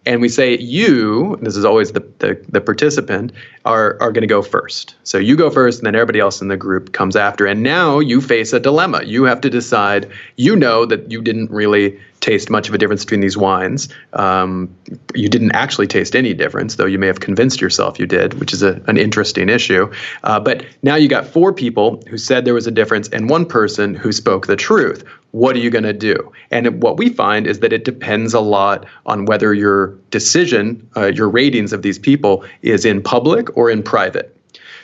and 0.05 0.21
we 0.21 0.29
say 0.29 0.57
you 0.57 1.37
this 1.41 1.55
is 1.55 1.63
always 1.63 1.91
the, 1.91 1.99
the, 2.19 2.43
the 2.49 2.61
participant 2.61 3.31
are, 3.65 3.97
are 4.01 4.11
going 4.11 4.21
to 4.21 4.27
go 4.27 4.41
first 4.41 4.95
so 5.03 5.17
you 5.17 5.35
go 5.35 5.49
first 5.49 5.79
and 5.79 5.85
then 5.85 5.95
everybody 5.95 6.19
else 6.19 6.41
in 6.41 6.47
the 6.47 6.57
group 6.57 6.93
comes 6.93 7.15
after 7.15 7.45
and 7.45 7.61
now 7.61 7.99
you 7.99 8.19
face 8.19 8.53
a 8.53 8.59
dilemma 8.59 9.03
you 9.03 9.23
have 9.23 9.41
to 9.41 9.49
decide 9.49 10.11
you 10.37 10.55
know 10.55 10.85
that 10.85 11.11
you 11.11 11.21
didn't 11.21 11.51
really 11.51 11.99
taste 12.21 12.49
much 12.49 12.69
of 12.69 12.75
a 12.75 12.77
difference 12.77 13.03
between 13.03 13.19
these 13.19 13.35
wines. 13.35 13.89
Um, 14.13 14.73
you 15.15 15.27
didn't 15.27 15.53
actually 15.53 15.87
taste 15.87 16.15
any 16.15 16.33
difference, 16.33 16.75
though 16.75 16.85
you 16.85 16.99
may 16.99 17.07
have 17.07 17.19
convinced 17.19 17.59
yourself 17.59 17.99
you 17.99 18.05
did, 18.05 18.35
which 18.35 18.53
is 18.53 18.63
a, 18.63 18.81
an 18.87 18.97
interesting 18.97 19.49
issue. 19.49 19.91
Uh, 20.23 20.39
but 20.39 20.63
now 20.83 20.95
you 20.95 21.07
got 21.07 21.25
four 21.25 21.51
people 21.51 22.01
who 22.07 22.17
said 22.17 22.45
there 22.45 22.53
was 22.53 22.67
a 22.67 22.71
difference 22.71 23.09
and 23.09 23.29
one 23.29 23.45
person 23.45 23.95
who 23.95 24.11
spoke 24.11 24.47
the 24.47 24.55
truth. 24.55 25.03
What 25.31 25.55
are 25.55 25.59
you 25.59 25.69
going 25.69 25.83
to 25.83 25.93
do? 25.93 26.31
And 26.51 26.81
what 26.83 26.97
we 26.97 27.09
find 27.09 27.47
is 27.47 27.59
that 27.59 27.71
it 27.71 27.85
depends 27.85 28.33
a 28.33 28.41
lot 28.41 28.85
on 29.05 29.25
whether 29.25 29.53
your 29.53 29.95
decision, 30.09 30.87
uh, 30.97 31.07
your 31.07 31.29
ratings 31.29 31.71
of 31.71 31.81
these 31.81 31.97
people 31.97 32.43
is 32.61 32.85
in 32.85 33.01
public 33.01 33.55
or 33.57 33.69
in 33.69 33.81
private. 33.81 34.35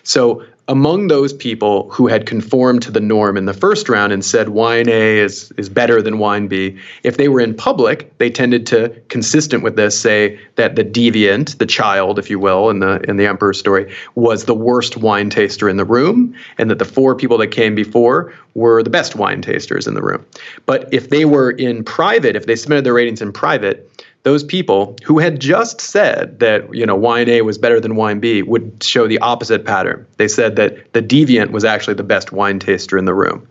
So 0.07 0.41
among 0.69 1.07
those 1.07 1.33
people 1.33 1.89
who 1.91 2.07
had 2.07 2.25
conformed 2.25 2.81
to 2.81 2.91
the 2.91 3.01
norm 3.01 3.35
in 3.35 3.45
the 3.45 3.53
first 3.53 3.89
round 3.89 4.13
and 4.13 4.23
said 4.23 4.49
wine 4.49 4.87
A 4.87 5.19
is, 5.19 5.51
is 5.57 5.67
better 5.67 6.01
than 6.01 6.17
wine 6.17 6.47
B, 6.47 6.77
if 7.03 7.17
they 7.17 7.27
were 7.27 7.41
in 7.41 7.53
public, 7.53 8.17
they 8.17 8.29
tended 8.29 8.65
to, 8.67 8.89
consistent 9.09 9.63
with 9.63 9.75
this, 9.75 9.99
say 9.99 10.39
that 10.55 10.77
the 10.77 10.83
deviant, 10.83 11.57
the 11.57 11.65
child, 11.65 12.19
if 12.19 12.29
you 12.29 12.39
will, 12.39 12.69
in 12.69 12.79
the 12.79 13.01
in 13.09 13.17
the 13.17 13.27
emperor's 13.27 13.59
story, 13.59 13.93
was 14.15 14.45
the 14.45 14.55
worst 14.55 14.95
wine 14.95 15.29
taster 15.29 15.67
in 15.67 15.75
the 15.75 15.85
room, 15.85 16.33
and 16.57 16.69
that 16.69 16.79
the 16.79 16.85
four 16.85 17.13
people 17.15 17.37
that 17.37 17.47
came 17.47 17.75
before 17.75 18.33
were 18.53 18.83
the 18.83 18.89
best 18.89 19.15
wine 19.15 19.41
tasters 19.41 19.87
in 19.87 19.93
the 19.93 20.01
room. 20.01 20.25
But 20.65 20.93
if 20.93 21.09
they 21.09 21.25
were 21.25 21.51
in 21.51 21.83
private, 21.83 22.35
if 22.35 22.45
they 22.45 22.55
submitted 22.55 22.85
their 22.85 22.93
ratings 22.93 23.21
in 23.21 23.31
private, 23.31 23.89
those 24.27 24.43
people 24.43 24.93
who 25.05 25.19
had 25.19 25.39
just 25.39 25.79
said 25.79 26.37
that 26.41 26.75
you 26.75 26.85
know 26.85 26.97
wine 26.97 27.29
A 27.29 27.43
was 27.43 27.57
better 27.57 27.79
than 27.79 27.95
wine 27.95 28.19
B 28.19 28.41
would 28.41 28.83
show 28.83 29.07
the 29.07 29.17
opposite 29.19 29.63
pattern. 29.63 30.05
They 30.17 30.27
said 30.27 30.57
that 30.57 30.91
the 30.91 31.01
deviant 31.01 31.51
was 31.51 31.63
actually 31.63 31.93
the 31.93 32.03
best 32.03 32.33
wine 32.33 32.59
taster 32.59 32.97
in 32.97 33.05
the 33.05 33.13
room. 33.13 33.47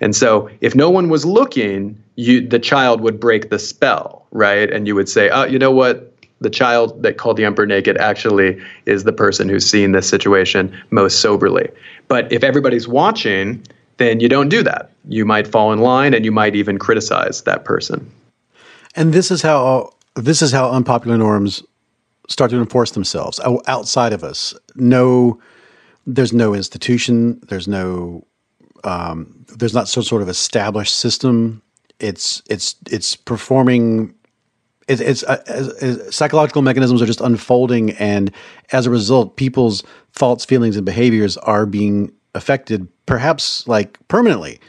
And 0.00 0.16
so 0.16 0.50
if 0.60 0.74
no 0.74 0.90
one 0.90 1.10
was 1.10 1.24
looking, 1.24 1.96
you 2.16 2.44
the 2.44 2.58
child 2.58 3.02
would 3.02 3.20
break 3.20 3.50
the 3.50 3.58
spell, 3.60 4.26
right? 4.32 4.68
And 4.68 4.88
you 4.88 4.96
would 4.96 5.08
say, 5.08 5.30
"Oh, 5.30 5.44
you 5.44 5.60
know 5.60 5.70
what? 5.70 6.12
The 6.40 6.50
child 6.50 7.04
that 7.04 7.18
called 7.18 7.36
the 7.36 7.44
emperor 7.44 7.66
naked 7.66 7.96
actually 7.98 8.60
is 8.84 9.04
the 9.04 9.12
person 9.12 9.48
who's 9.48 9.64
seen 9.64 9.92
this 9.92 10.08
situation 10.08 10.76
most 10.90 11.20
soberly." 11.20 11.70
But 12.08 12.32
if 12.32 12.42
everybody's 12.42 12.88
watching, 12.88 13.62
then 13.98 14.18
you 14.18 14.28
don't 14.28 14.48
do 14.48 14.64
that. 14.64 14.90
You 15.08 15.24
might 15.24 15.46
fall 15.46 15.72
in 15.72 15.78
line 15.78 16.14
and 16.14 16.24
you 16.24 16.32
might 16.32 16.56
even 16.56 16.80
criticize 16.80 17.42
that 17.42 17.64
person. 17.64 18.10
And 18.96 19.12
this 19.12 19.30
is 19.30 19.42
how 19.42 19.92
this 20.16 20.42
is 20.42 20.52
how 20.52 20.70
unpopular 20.70 21.16
norms 21.16 21.62
start 22.28 22.50
to 22.50 22.58
enforce 22.58 22.90
themselves 22.92 23.38
outside 23.66 24.12
of 24.12 24.24
us. 24.24 24.54
No, 24.74 25.40
there's 26.06 26.32
no 26.32 26.54
institution. 26.54 27.40
There's 27.48 27.68
no. 27.68 28.26
Um, 28.84 29.44
there's 29.56 29.74
not 29.74 29.88
some 29.88 30.02
sort 30.02 30.22
of 30.22 30.28
established 30.28 30.96
system. 30.96 31.62
It's 32.00 32.42
it's 32.48 32.76
it's 32.90 33.16
performing. 33.16 34.14
It, 34.88 35.00
it's 35.00 35.24
uh, 35.24 36.10
psychological 36.12 36.62
mechanisms 36.62 37.02
are 37.02 37.06
just 37.06 37.20
unfolding, 37.20 37.90
and 37.92 38.30
as 38.72 38.86
a 38.86 38.90
result, 38.90 39.36
people's 39.36 39.82
thoughts, 40.12 40.44
feelings, 40.44 40.76
and 40.76 40.86
behaviors 40.86 41.36
are 41.38 41.66
being 41.66 42.12
affected, 42.34 42.86
perhaps 43.06 43.66
like 43.66 43.98
permanently. 44.08 44.60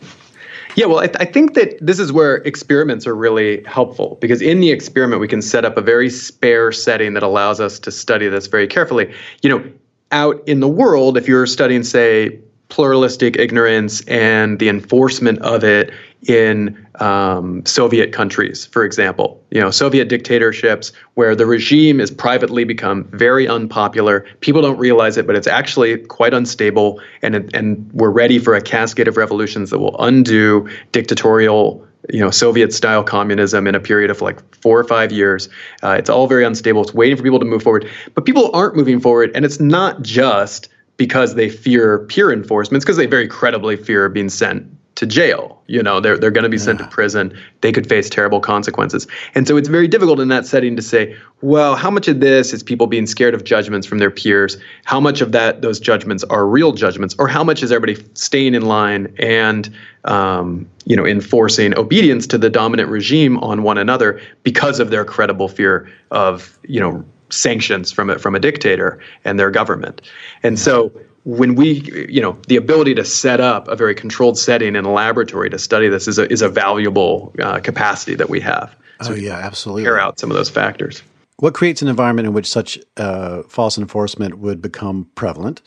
Yeah, 0.77 0.85
well, 0.85 0.99
I, 0.99 1.07
th- 1.07 1.17
I, 1.19 1.25
think 1.25 1.55
that 1.55 1.75
this 1.81 1.97
is 1.97 2.13
where 2.13 2.35
experiments 2.35 3.07
are 3.07 3.15
really 3.15 3.63
helpful 3.63 4.15
because 4.21 4.43
in 4.43 4.59
the 4.59 4.69
experiment, 4.69 5.19
we 5.19 5.27
can 5.27 5.41
set 5.41 5.65
up 5.65 5.75
a 5.75 5.81
very 5.81 6.07
spare 6.07 6.71
setting 6.71 7.15
that 7.15 7.23
allows 7.23 7.59
us 7.59 7.79
to 7.79 7.91
study 7.91 8.27
this 8.27 8.45
very 8.45 8.67
carefully. 8.67 9.11
You 9.41 9.49
know, 9.49 9.71
out 10.11 10.47
in 10.47 10.59
the 10.59 10.67
world, 10.67 11.17
if 11.17 11.27
you're 11.27 11.47
studying, 11.47 11.81
say, 11.81 12.39
pluralistic 12.69 13.37
ignorance 13.37 14.01
and 14.01 14.59
the 14.59 14.69
enforcement 14.69 15.39
of 15.39 15.63
it 15.63 15.91
in 16.27 16.87
um, 16.99 17.65
Soviet 17.65 18.11
countries, 18.11 18.67
for 18.67 18.83
example. 18.83 19.36
You 19.49 19.61
know, 19.61 19.71
Soviet 19.71 20.09
dictatorships 20.09 20.91
where 21.13 21.33
the 21.33 21.45
regime 21.45 22.01
is 22.01 22.11
privately 22.11 22.65
become 22.65 23.05
very 23.05 23.47
unpopular. 23.47 24.25
People 24.41 24.61
don't 24.61 24.77
realize 24.77 25.15
it, 25.15 25.25
but 25.25 25.37
it's 25.37 25.47
actually 25.47 25.97
quite 25.97 26.33
unstable, 26.33 26.99
and 27.21 27.33
and 27.55 27.89
we're 27.93 28.11
ready 28.11 28.39
for 28.39 28.55
a 28.55 28.61
cascade 28.61 29.07
of 29.07 29.15
revolutions 29.15 29.69
that 29.69 29.79
will 29.79 29.95
undo 29.99 30.67
dictatorial. 30.91 31.85
You 32.13 32.19
know, 32.19 32.29
Soviet-style 32.29 33.03
communism 33.03 33.67
in 33.67 33.75
a 33.75 33.79
period 33.81 34.11
of 34.11 34.21
like 34.21 34.39
four 34.55 34.79
or 34.79 34.83
five 34.83 35.11
years. 35.11 35.49
Uh, 35.83 35.95
it's 35.97 36.09
all 36.09 36.27
very 36.27 36.45
unstable. 36.45 36.81
It's 36.81 36.93
waiting 36.93 37.17
for 37.17 37.23
people 37.23 37.39
to 37.39 37.45
move 37.45 37.63
forward, 37.63 37.89
but 38.13 38.23
people 38.23 38.49
aren't 38.53 38.75
moving 38.75 38.99
forward, 38.99 39.31
and 39.35 39.43
it's 39.43 39.59
not 39.59 40.03
just 40.03 40.69
because 40.95 41.35
they 41.35 41.49
fear 41.49 41.99
peer 41.99 42.31
enforcements, 42.31 42.85
because 42.85 42.97
they 42.97 43.07
very 43.07 43.27
credibly 43.27 43.75
fear 43.75 44.09
being 44.09 44.29
sent 44.29 44.76
to 44.97 45.05
jail. 45.05 45.61
You 45.67 45.83
know, 45.83 45.99
they're 45.99 46.17
they're 46.17 46.31
going 46.31 46.43
to 46.43 46.49
be 46.49 46.57
sent 46.57 46.79
to 46.79 46.87
prison. 46.87 47.37
They 47.61 47.71
could 47.71 47.87
face 47.87 48.09
terrible 48.09 48.39
consequences. 48.39 49.05
And 49.35 49.47
so 49.47 49.55
it's 49.55 49.69
very 49.69 49.87
difficult 49.87 50.19
in 50.19 50.29
that 50.29 50.47
setting 50.47 50.75
to 50.75 50.81
say, 50.81 51.15
well, 51.41 51.75
how 51.75 51.91
much 51.91 52.07
of 52.07 52.19
this 52.19 52.51
is 52.51 52.63
people 52.63 52.87
being 52.87 53.05
scared 53.05 53.35
of 53.35 53.43
judgments 53.43 53.85
from 53.85 53.99
their 53.99 54.09
peers? 54.09 54.57
How 54.85 54.99
much 54.99 55.21
of 55.21 55.33
that 55.33 55.61
those 55.61 55.79
judgments 55.79 56.23
are 56.25 56.47
real 56.47 56.71
judgments, 56.71 57.15
or 57.19 57.27
how 57.27 57.43
much 57.43 57.61
is 57.61 57.71
everybody 57.71 58.03
staying 58.15 58.55
in 58.55 58.63
line 58.63 59.13
and 59.19 59.69
um, 60.05 60.67
you 60.85 60.95
know 60.95 61.05
enforcing 61.05 61.77
obedience 61.77 62.25
to 62.27 62.39
the 62.39 62.49
dominant 62.49 62.89
regime 62.89 63.37
on 63.39 63.61
one 63.61 63.77
another 63.77 64.19
because 64.41 64.79
of 64.79 64.89
their 64.89 65.05
credible 65.05 65.47
fear 65.47 65.87
of 66.09 66.57
you 66.63 66.79
know 66.79 67.05
sanctions 67.29 67.91
from 67.91 68.09
a, 68.09 68.17
from 68.17 68.33
a 68.33 68.39
dictator 68.39 68.99
and 69.25 69.39
their 69.39 69.51
government. 69.51 70.01
And 70.41 70.57
so 70.57 70.91
when 71.27 71.55
we, 71.55 72.07
you 72.09 72.21
know, 72.21 72.39
the 72.47 72.55
ability 72.55 72.95
to 72.95 73.03
set 73.03 73.41
up 73.41 73.67
a 73.67 73.75
very 73.75 73.93
controlled 73.93 74.37
setting 74.37 74.77
in 74.77 74.85
a 74.85 74.91
laboratory 74.93 75.49
to 75.49 75.59
study 75.59 75.89
this 75.89 76.07
is 76.07 76.17
a, 76.17 76.31
is 76.31 76.41
a 76.41 76.47
valuable 76.47 77.35
uh, 77.41 77.59
capacity 77.59 78.15
that 78.15 78.29
we 78.29 78.39
have. 78.39 78.73
So 79.01 79.11
oh, 79.11 79.15
yeah, 79.15 79.33
absolutely. 79.33 79.83
Pair 79.83 79.99
out 79.99 80.19
some 80.19 80.31
of 80.31 80.37
those 80.37 80.49
factors. 80.49 81.03
What 81.35 81.53
creates 81.53 81.81
an 81.81 81.89
environment 81.89 82.27
in 82.27 82.33
which 82.33 82.47
such 82.47 82.79
uh, 82.95 83.43
false 83.43 83.77
enforcement 83.77 84.37
would 84.37 84.61
become 84.61 85.09
prevalent 85.15 85.61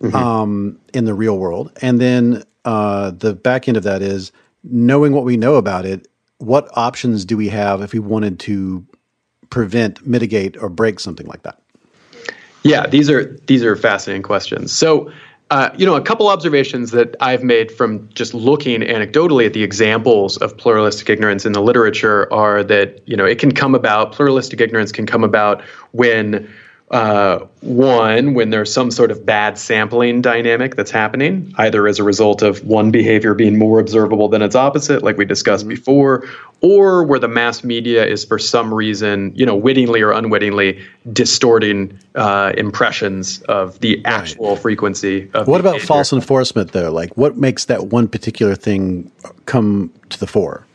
mm-hmm. 0.00 0.16
um, 0.16 0.80
in 0.94 1.04
the 1.04 1.12
real 1.12 1.36
world? 1.36 1.70
And 1.82 2.00
then 2.00 2.42
uh, 2.64 3.10
the 3.10 3.34
back 3.34 3.68
end 3.68 3.76
of 3.76 3.82
that 3.82 4.00
is 4.00 4.32
knowing 4.62 5.12
what 5.12 5.24
we 5.24 5.36
know 5.36 5.56
about 5.56 5.84
it. 5.84 6.08
What 6.38 6.70
options 6.78 7.26
do 7.26 7.36
we 7.36 7.50
have 7.50 7.82
if 7.82 7.92
we 7.92 7.98
wanted 7.98 8.40
to 8.40 8.86
prevent, 9.50 10.06
mitigate, 10.06 10.56
or 10.56 10.70
break 10.70 10.98
something 10.98 11.26
like 11.26 11.42
that? 11.42 11.60
Yeah, 12.64 12.86
these 12.86 13.10
are 13.10 13.24
these 13.46 13.62
are 13.62 13.76
fascinating 13.76 14.22
questions. 14.22 14.72
So, 14.72 15.12
uh, 15.50 15.68
you 15.76 15.84
know, 15.84 15.94
a 15.96 16.00
couple 16.00 16.28
observations 16.28 16.92
that 16.92 17.14
I've 17.20 17.44
made 17.44 17.70
from 17.70 18.08
just 18.14 18.32
looking 18.32 18.80
anecdotally 18.80 19.44
at 19.44 19.52
the 19.52 19.62
examples 19.62 20.38
of 20.38 20.56
pluralistic 20.56 21.10
ignorance 21.10 21.44
in 21.44 21.52
the 21.52 21.60
literature 21.60 22.32
are 22.32 22.64
that 22.64 23.06
you 23.06 23.16
know 23.16 23.26
it 23.26 23.38
can 23.38 23.52
come 23.52 23.74
about. 23.74 24.12
Pluralistic 24.12 24.62
ignorance 24.62 24.92
can 24.92 25.06
come 25.06 25.22
about 25.22 25.62
when 25.92 26.50
uh, 26.90 27.38
one, 27.60 28.34
when 28.34 28.50
there's 28.50 28.72
some 28.72 28.90
sort 28.90 29.10
of 29.10 29.24
bad 29.24 29.56
sampling 29.58 30.20
dynamic 30.20 30.76
that's 30.76 30.90
happening, 30.90 31.52
either 31.56 31.88
as 31.88 31.98
a 31.98 32.04
result 32.04 32.42
of 32.42 32.62
one 32.64 32.90
behavior 32.90 33.34
being 33.34 33.58
more 33.58 33.80
observable 33.80 34.28
than 34.28 34.42
its 34.42 34.54
opposite, 34.54 35.02
like 35.02 35.16
we 35.16 35.24
discussed 35.24 35.64
mm-hmm. 35.64 35.70
before, 35.70 36.28
or 36.60 37.02
where 37.02 37.18
the 37.18 37.28
mass 37.28 37.64
media 37.64 38.06
is 38.06 38.24
for 38.24 38.38
some 38.38 38.72
reason, 38.72 39.32
you 39.34 39.46
know, 39.46 39.56
wittingly 39.56 40.02
or 40.02 40.12
unwittingly 40.12 40.78
distorting 41.12 41.98
uh, 42.16 42.52
impressions 42.56 43.40
of 43.42 43.80
the 43.80 44.04
actual 44.04 44.50
right. 44.50 44.62
frequency 44.62 45.30
of. 45.32 45.48
What 45.48 45.62
behavior. 45.62 45.78
about 45.78 45.80
false 45.86 46.12
enforcement, 46.12 46.72
though? 46.72 46.92
Like, 46.92 47.16
what 47.16 47.36
makes 47.36 47.64
that 47.64 47.86
one 47.86 48.08
particular 48.08 48.54
thing 48.54 49.10
come 49.46 49.90
to 50.10 50.20
the 50.20 50.26
fore? 50.26 50.66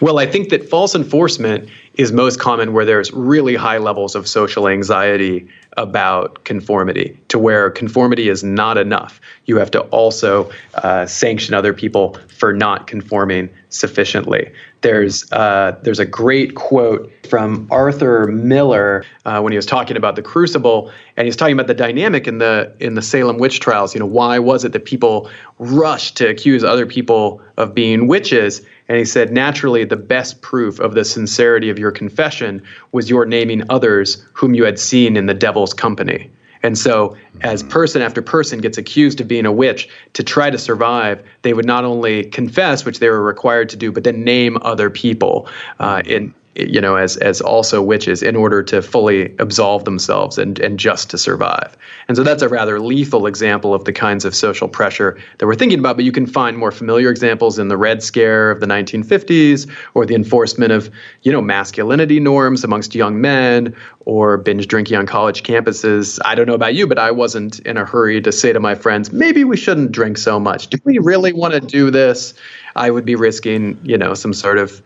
Well, 0.00 0.18
I 0.18 0.26
think 0.26 0.48
that 0.48 0.68
false 0.68 0.94
enforcement 0.94 1.68
is 1.94 2.12
most 2.12 2.40
common 2.40 2.72
where 2.72 2.84
there's 2.84 3.12
really 3.12 3.54
high 3.54 3.78
levels 3.78 4.14
of 4.14 4.26
social 4.26 4.68
anxiety 4.68 5.48
about 5.76 6.44
conformity, 6.44 7.18
to 7.28 7.38
where 7.38 7.70
conformity 7.70 8.28
is 8.28 8.44
not 8.44 8.76
enough. 8.76 9.20
You 9.46 9.56
have 9.56 9.70
to 9.72 9.80
also 9.84 10.50
uh, 10.74 11.06
sanction 11.06 11.54
other 11.54 11.72
people 11.72 12.18
for 12.28 12.52
not 12.52 12.86
conforming 12.86 13.48
sufficiently. 13.70 14.52
There's 14.82 15.30
uh, 15.32 15.78
there's 15.82 15.98
a 15.98 16.04
great 16.04 16.54
quote 16.54 17.10
from 17.26 17.68
Arthur 17.70 18.26
Miller 18.26 19.04
uh, 19.24 19.40
when 19.40 19.52
he 19.52 19.56
was 19.56 19.66
talking 19.66 19.96
about 19.96 20.16
the 20.16 20.22
Crucible, 20.22 20.92
and 21.16 21.26
he's 21.26 21.36
talking 21.36 21.54
about 21.54 21.68
the 21.68 21.74
dynamic 21.74 22.26
in 22.26 22.38
the 22.38 22.74
in 22.80 22.94
the 22.94 23.02
Salem 23.02 23.38
witch 23.38 23.60
trials. 23.60 23.94
You 23.94 24.00
know, 24.00 24.06
why 24.06 24.38
was 24.38 24.64
it 24.64 24.72
that 24.72 24.84
people 24.84 25.30
rushed 25.58 26.16
to 26.18 26.28
accuse 26.28 26.64
other 26.64 26.86
people 26.86 27.40
of 27.56 27.74
being 27.74 28.08
witches? 28.08 28.60
And 28.92 28.98
he 28.98 29.06
said, 29.06 29.32
naturally, 29.32 29.86
the 29.86 29.96
best 29.96 30.42
proof 30.42 30.78
of 30.78 30.94
the 30.94 31.02
sincerity 31.02 31.70
of 31.70 31.78
your 31.78 31.90
confession 31.90 32.62
was 32.92 33.08
your 33.08 33.24
naming 33.24 33.62
others 33.70 34.22
whom 34.34 34.52
you 34.52 34.66
had 34.66 34.78
seen 34.78 35.16
in 35.16 35.24
the 35.24 35.32
devil's 35.32 35.72
company. 35.72 36.30
And 36.62 36.76
so, 36.76 37.16
as 37.40 37.62
person 37.62 38.02
after 38.02 38.20
person 38.20 38.60
gets 38.60 38.76
accused 38.76 39.18
of 39.18 39.28
being 39.28 39.46
a 39.46 39.50
witch, 39.50 39.88
to 40.12 40.22
try 40.22 40.50
to 40.50 40.58
survive, 40.58 41.24
they 41.40 41.54
would 41.54 41.64
not 41.64 41.86
only 41.86 42.24
confess, 42.24 42.84
which 42.84 42.98
they 42.98 43.08
were 43.08 43.22
required 43.22 43.70
to 43.70 43.78
do, 43.78 43.92
but 43.92 44.04
then 44.04 44.24
name 44.24 44.58
other 44.60 44.90
people 44.90 45.48
uh, 45.78 46.02
in 46.04 46.34
you 46.54 46.80
know, 46.80 46.96
as 46.96 47.16
as 47.18 47.40
also 47.40 47.82
witches 47.82 48.22
in 48.22 48.36
order 48.36 48.62
to 48.62 48.82
fully 48.82 49.34
absolve 49.38 49.84
themselves 49.84 50.38
and 50.38 50.58
and 50.58 50.78
just 50.78 51.10
to 51.10 51.18
survive. 51.18 51.76
And 52.08 52.16
so 52.16 52.22
that's 52.22 52.42
a 52.42 52.48
rather 52.48 52.80
lethal 52.80 53.26
example 53.26 53.74
of 53.74 53.84
the 53.84 53.92
kinds 53.92 54.24
of 54.24 54.34
social 54.34 54.68
pressure 54.68 55.18
that 55.38 55.46
we're 55.46 55.54
thinking 55.54 55.78
about. 55.78 55.96
But 55.96 56.04
you 56.04 56.12
can 56.12 56.26
find 56.26 56.58
more 56.58 56.70
familiar 56.70 57.10
examples 57.10 57.58
in 57.58 57.68
the 57.68 57.76
Red 57.76 58.02
Scare 58.02 58.50
of 58.50 58.60
the 58.60 58.66
1950s, 58.66 59.70
or 59.94 60.04
the 60.04 60.14
enforcement 60.14 60.72
of 60.72 60.90
you 61.22 61.32
know 61.32 61.40
masculinity 61.40 62.20
norms 62.20 62.64
amongst 62.64 62.94
young 62.94 63.20
men, 63.20 63.74
or 64.00 64.36
binge 64.36 64.68
drinking 64.68 64.96
on 64.96 65.06
college 65.06 65.42
campuses. 65.42 66.18
I 66.24 66.34
don't 66.34 66.46
know 66.46 66.54
about 66.54 66.74
you, 66.74 66.86
but 66.86 66.98
I 66.98 67.10
wasn't 67.10 67.60
in 67.60 67.76
a 67.76 67.84
hurry 67.84 68.20
to 68.20 68.32
say 68.32 68.52
to 68.52 68.60
my 68.60 68.74
friends, 68.74 69.12
maybe 69.12 69.44
we 69.44 69.56
shouldn't 69.56 69.92
drink 69.92 70.18
so 70.18 70.38
much. 70.38 70.68
Do 70.68 70.78
we 70.84 70.98
really 70.98 71.32
want 71.32 71.54
to 71.54 71.60
do 71.60 71.90
this? 71.90 72.34
I 72.76 72.90
would 72.90 73.04
be 73.04 73.14
risking, 73.14 73.78
you 73.82 73.98
know, 73.98 74.14
some 74.14 74.32
sort 74.32 74.58
of 74.58 74.82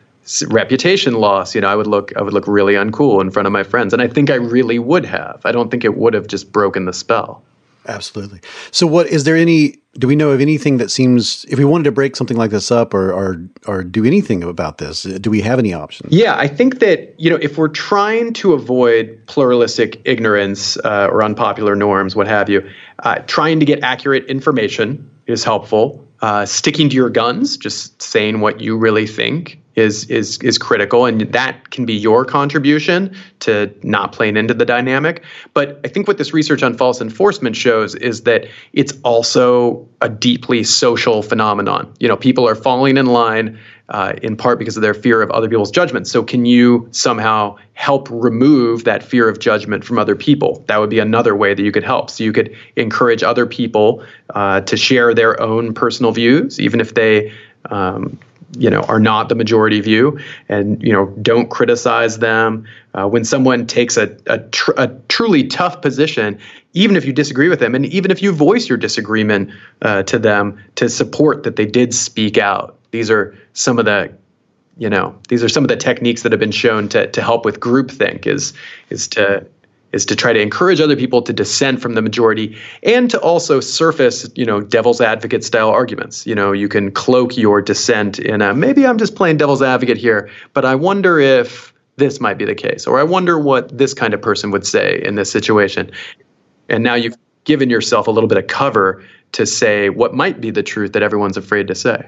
reputation 0.48 1.14
loss 1.14 1.54
you 1.54 1.60
know 1.60 1.68
i 1.68 1.76
would 1.76 1.86
look 1.86 2.12
i 2.16 2.22
would 2.22 2.32
look 2.32 2.46
really 2.46 2.74
uncool 2.74 3.20
in 3.20 3.30
front 3.30 3.46
of 3.46 3.52
my 3.52 3.62
friends. 3.62 3.92
And 3.92 4.02
i 4.02 4.08
think 4.08 4.30
i 4.30 4.34
really 4.34 4.78
would 4.78 5.04
have. 5.04 5.40
I 5.44 5.52
don't 5.52 5.70
think 5.70 5.84
it 5.84 5.96
would 5.96 6.14
have 6.14 6.26
just 6.26 6.52
broken 6.52 6.84
the 6.84 6.92
spell. 6.92 7.42
Absolutely. 7.88 8.40
So 8.72 8.86
what 8.86 9.06
is 9.06 9.24
there 9.24 9.36
any 9.36 9.76
do 9.98 10.06
we 10.06 10.16
know 10.16 10.30
of 10.30 10.40
anything 10.40 10.76
that 10.76 10.90
seems 10.90 11.46
if 11.48 11.58
we 11.58 11.64
wanted 11.64 11.84
to 11.84 11.92
break 11.92 12.16
something 12.16 12.36
like 12.36 12.50
this 12.50 12.70
up 12.70 12.92
or 12.92 13.12
or 13.12 13.40
or 13.66 13.82
do 13.82 14.04
anything 14.04 14.42
about 14.42 14.78
this 14.78 15.02
do 15.02 15.30
we 15.30 15.40
have 15.40 15.58
any 15.58 15.72
options? 15.72 16.12
Yeah 16.12 16.36
i 16.36 16.48
think 16.48 16.80
that 16.80 17.18
you 17.18 17.30
know 17.30 17.36
if 17.36 17.56
we're 17.58 17.68
trying 17.68 18.32
to 18.34 18.52
avoid 18.52 19.18
pluralistic 19.26 20.00
ignorance 20.04 20.76
uh, 20.78 21.08
or 21.10 21.22
unpopular 21.22 21.76
norms 21.76 22.16
what 22.16 22.26
have 22.26 22.48
you 22.48 22.68
uh, 23.00 23.16
trying 23.26 23.60
to 23.60 23.66
get 23.66 23.82
accurate 23.82 24.26
information 24.26 25.08
is 25.26 25.44
helpful 25.44 26.05
uh, 26.26 26.44
sticking 26.44 26.88
to 26.88 26.96
your 26.96 27.08
guns 27.08 27.56
just 27.56 28.02
saying 28.02 28.40
what 28.40 28.60
you 28.60 28.76
really 28.76 29.06
think 29.06 29.60
is 29.76 30.10
is 30.10 30.38
is 30.38 30.58
critical. 30.58 31.06
And 31.06 31.20
that 31.20 31.70
can 31.70 31.86
be 31.86 31.92
your 31.92 32.24
contribution 32.24 33.14
to 33.40 33.72
not 33.84 34.10
playing 34.10 34.36
into 34.36 34.52
the 34.52 34.64
dynamic. 34.64 35.22
But 35.54 35.78
i 35.84 35.88
think 35.88 36.08
what 36.08 36.18
this 36.18 36.34
research 36.34 36.64
on 36.64 36.76
false 36.76 37.00
enforcement 37.00 37.54
shows 37.54 37.94
is 37.94 38.22
that 38.22 38.48
it's 38.72 38.92
also 39.04 39.86
a 40.00 40.08
deeply 40.08 40.64
social 40.64 41.22
phenomenon. 41.22 41.94
You 42.00 42.08
know 42.08 42.16
people 42.16 42.48
are 42.48 42.56
falling 42.56 42.96
in 42.96 43.06
line 43.06 43.56
uh, 43.88 44.14
in 44.22 44.36
part 44.36 44.58
because 44.58 44.76
of 44.76 44.82
their 44.82 44.94
fear 44.94 45.22
of 45.22 45.30
other 45.30 45.48
people's 45.48 45.70
judgment. 45.70 46.06
So 46.06 46.22
can 46.22 46.44
you 46.44 46.88
somehow 46.90 47.56
help 47.74 48.08
remove 48.10 48.84
that 48.84 49.02
fear 49.02 49.28
of 49.28 49.38
judgment 49.38 49.84
from 49.84 49.98
other 49.98 50.16
people? 50.16 50.64
That 50.66 50.78
would 50.78 50.90
be 50.90 50.98
another 50.98 51.36
way 51.36 51.54
that 51.54 51.62
you 51.62 51.72
could 51.72 51.84
help. 51.84 52.10
So 52.10 52.24
you 52.24 52.32
could 52.32 52.56
encourage 52.76 53.22
other 53.22 53.46
people 53.46 54.04
uh, 54.34 54.62
to 54.62 54.76
share 54.76 55.14
their 55.14 55.40
own 55.40 55.74
personal 55.74 56.12
views 56.12 56.58
even 56.58 56.80
if 56.80 56.94
they 56.94 57.32
um, 57.70 58.18
you 58.56 58.70
know 58.70 58.80
are 58.82 59.00
not 59.00 59.28
the 59.28 59.34
majority 59.34 59.80
view 59.80 60.18
and 60.48 60.82
you 60.82 60.92
know 60.92 61.06
don't 61.22 61.50
criticize 61.50 62.18
them. 62.18 62.66
Uh, 62.94 63.06
when 63.06 63.24
someone 63.24 63.66
takes 63.66 63.98
a, 63.98 64.16
a, 64.26 64.38
tr- 64.38 64.72
a, 64.78 64.88
truly 65.08 65.46
tough 65.46 65.82
position 65.82 66.38
even 66.72 66.96
if 66.96 67.04
you 67.04 67.12
disagree 67.12 67.48
with 67.48 67.60
them 67.60 67.74
and 67.74 67.84
even 67.86 68.10
if 68.10 68.22
you 68.22 68.32
voice 68.32 68.68
your 68.68 68.78
disagreement 68.78 69.50
uh, 69.82 70.02
to 70.04 70.18
them 70.18 70.58
to 70.76 70.88
support 70.88 71.42
that 71.42 71.56
they 71.56 71.66
did 71.66 71.92
speak 71.92 72.38
out 72.38 72.75
these 72.90 73.10
are 73.10 73.36
some 73.52 73.78
of 73.78 73.84
the 73.84 74.12
you 74.78 74.90
know 74.90 75.18
these 75.28 75.42
are 75.42 75.48
some 75.48 75.64
of 75.64 75.68
the 75.68 75.76
techniques 75.76 76.22
that 76.22 76.32
have 76.32 76.40
been 76.40 76.50
shown 76.50 76.88
to, 76.88 77.06
to 77.10 77.22
help 77.22 77.44
with 77.44 77.60
groupthink 77.60 78.26
is 78.26 78.52
is 78.90 79.08
to 79.08 79.46
is 79.92 80.04
to 80.04 80.14
try 80.14 80.32
to 80.32 80.40
encourage 80.40 80.80
other 80.80 80.96
people 80.96 81.22
to 81.22 81.32
dissent 81.32 81.80
from 81.80 81.94
the 81.94 82.02
majority 82.02 82.56
and 82.82 83.10
to 83.10 83.20
also 83.20 83.60
surface, 83.60 84.28
you 84.34 84.44
know, 84.44 84.60
devil's 84.60 85.00
advocate 85.00 85.42
style 85.44 85.70
arguments. 85.70 86.26
You 86.26 86.34
know, 86.34 86.52
you 86.52 86.68
can 86.68 86.90
cloak 86.90 87.36
your 87.36 87.62
dissent 87.62 88.18
in 88.18 88.42
a 88.42 88.52
maybe 88.52 88.86
I'm 88.86 88.98
just 88.98 89.14
playing 89.14 89.38
devil's 89.38 89.62
advocate 89.62 89.96
here, 89.96 90.28
but 90.52 90.64
I 90.64 90.74
wonder 90.74 91.18
if 91.18 91.72
this 91.96 92.20
might 92.20 92.36
be 92.36 92.44
the 92.44 92.54
case, 92.54 92.86
or 92.86 93.00
I 93.00 93.04
wonder 93.04 93.38
what 93.38 93.76
this 93.76 93.94
kind 93.94 94.12
of 94.12 94.20
person 94.20 94.50
would 94.50 94.66
say 94.66 95.00
in 95.02 95.14
this 95.14 95.32
situation. 95.32 95.90
And 96.68 96.84
now 96.84 96.94
you've 96.94 97.16
given 97.44 97.70
yourself 97.70 98.06
a 98.06 98.10
little 98.10 98.28
bit 98.28 98.36
of 98.36 98.48
cover 98.48 99.02
to 99.32 99.46
say 99.46 99.88
what 99.88 100.14
might 100.14 100.40
be 100.40 100.50
the 100.50 100.62
truth 100.62 100.92
that 100.92 101.02
everyone's 101.02 101.38
afraid 101.38 101.68
to 101.68 101.74
say. 101.74 102.06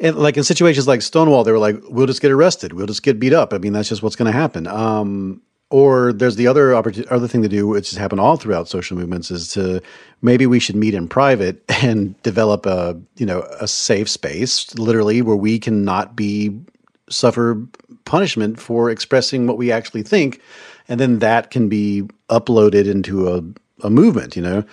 And 0.00 0.16
like 0.16 0.36
in 0.36 0.44
situations 0.44 0.88
like 0.88 1.02
Stonewall, 1.02 1.44
they 1.44 1.52
were 1.52 1.58
like, 1.58 1.76
"We'll 1.88 2.06
just 2.06 2.22
get 2.22 2.30
arrested. 2.30 2.72
We'll 2.72 2.86
just 2.86 3.02
get 3.02 3.20
beat 3.20 3.34
up." 3.34 3.52
I 3.52 3.58
mean, 3.58 3.72
that's 3.72 3.88
just 3.88 4.02
what's 4.02 4.16
going 4.16 4.32
to 4.32 4.38
happen. 4.38 4.66
Um, 4.66 5.42
or 5.70 6.12
there's 6.12 6.36
the 6.36 6.48
other 6.48 6.74
other 6.74 7.28
thing 7.28 7.42
to 7.42 7.48
do, 7.48 7.66
which 7.66 7.90
has 7.90 7.98
happened 7.98 8.20
all 8.20 8.36
throughout 8.36 8.68
social 8.68 8.96
movements, 8.96 9.30
is 9.30 9.48
to 9.52 9.80
maybe 10.20 10.46
we 10.46 10.58
should 10.58 10.74
meet 10.74 10.94
in 10.94 11.06
private 11.06 11.62
and 11.82 12.20
develop 12.22 12.66
a 12.66 13.00
you 13.16 13.26
know 13.26 13.42
a 13.60 13.68
safe 13.68 14.08
space, 14.08 14.74
literally, 14.76 15.22
where 15.22 15.36
we 15.36 15.58
can 15.58 15.84
not 15.84 16.16
be 16.16 16.58
suffer 17.08 17.62
punishment 18.04 18.58
for 18.58 18.90
expressing 18.90 19.46
what 19.46 19.58
we 19.58 19.70
actually 19.70 20.02
think, 20.02 20.40
and 20.88 20.98
then 20.98 21.20
that 21.20 21.50
can 21.50 21.68
be 21.68 22.02
uploaded 22.30 22.88
into 22.88 23.28
a 23.28 23.42
a 23.86 23.90
movement. 23.90 24.34
You 24.34 24.42
know. 24.42 24.64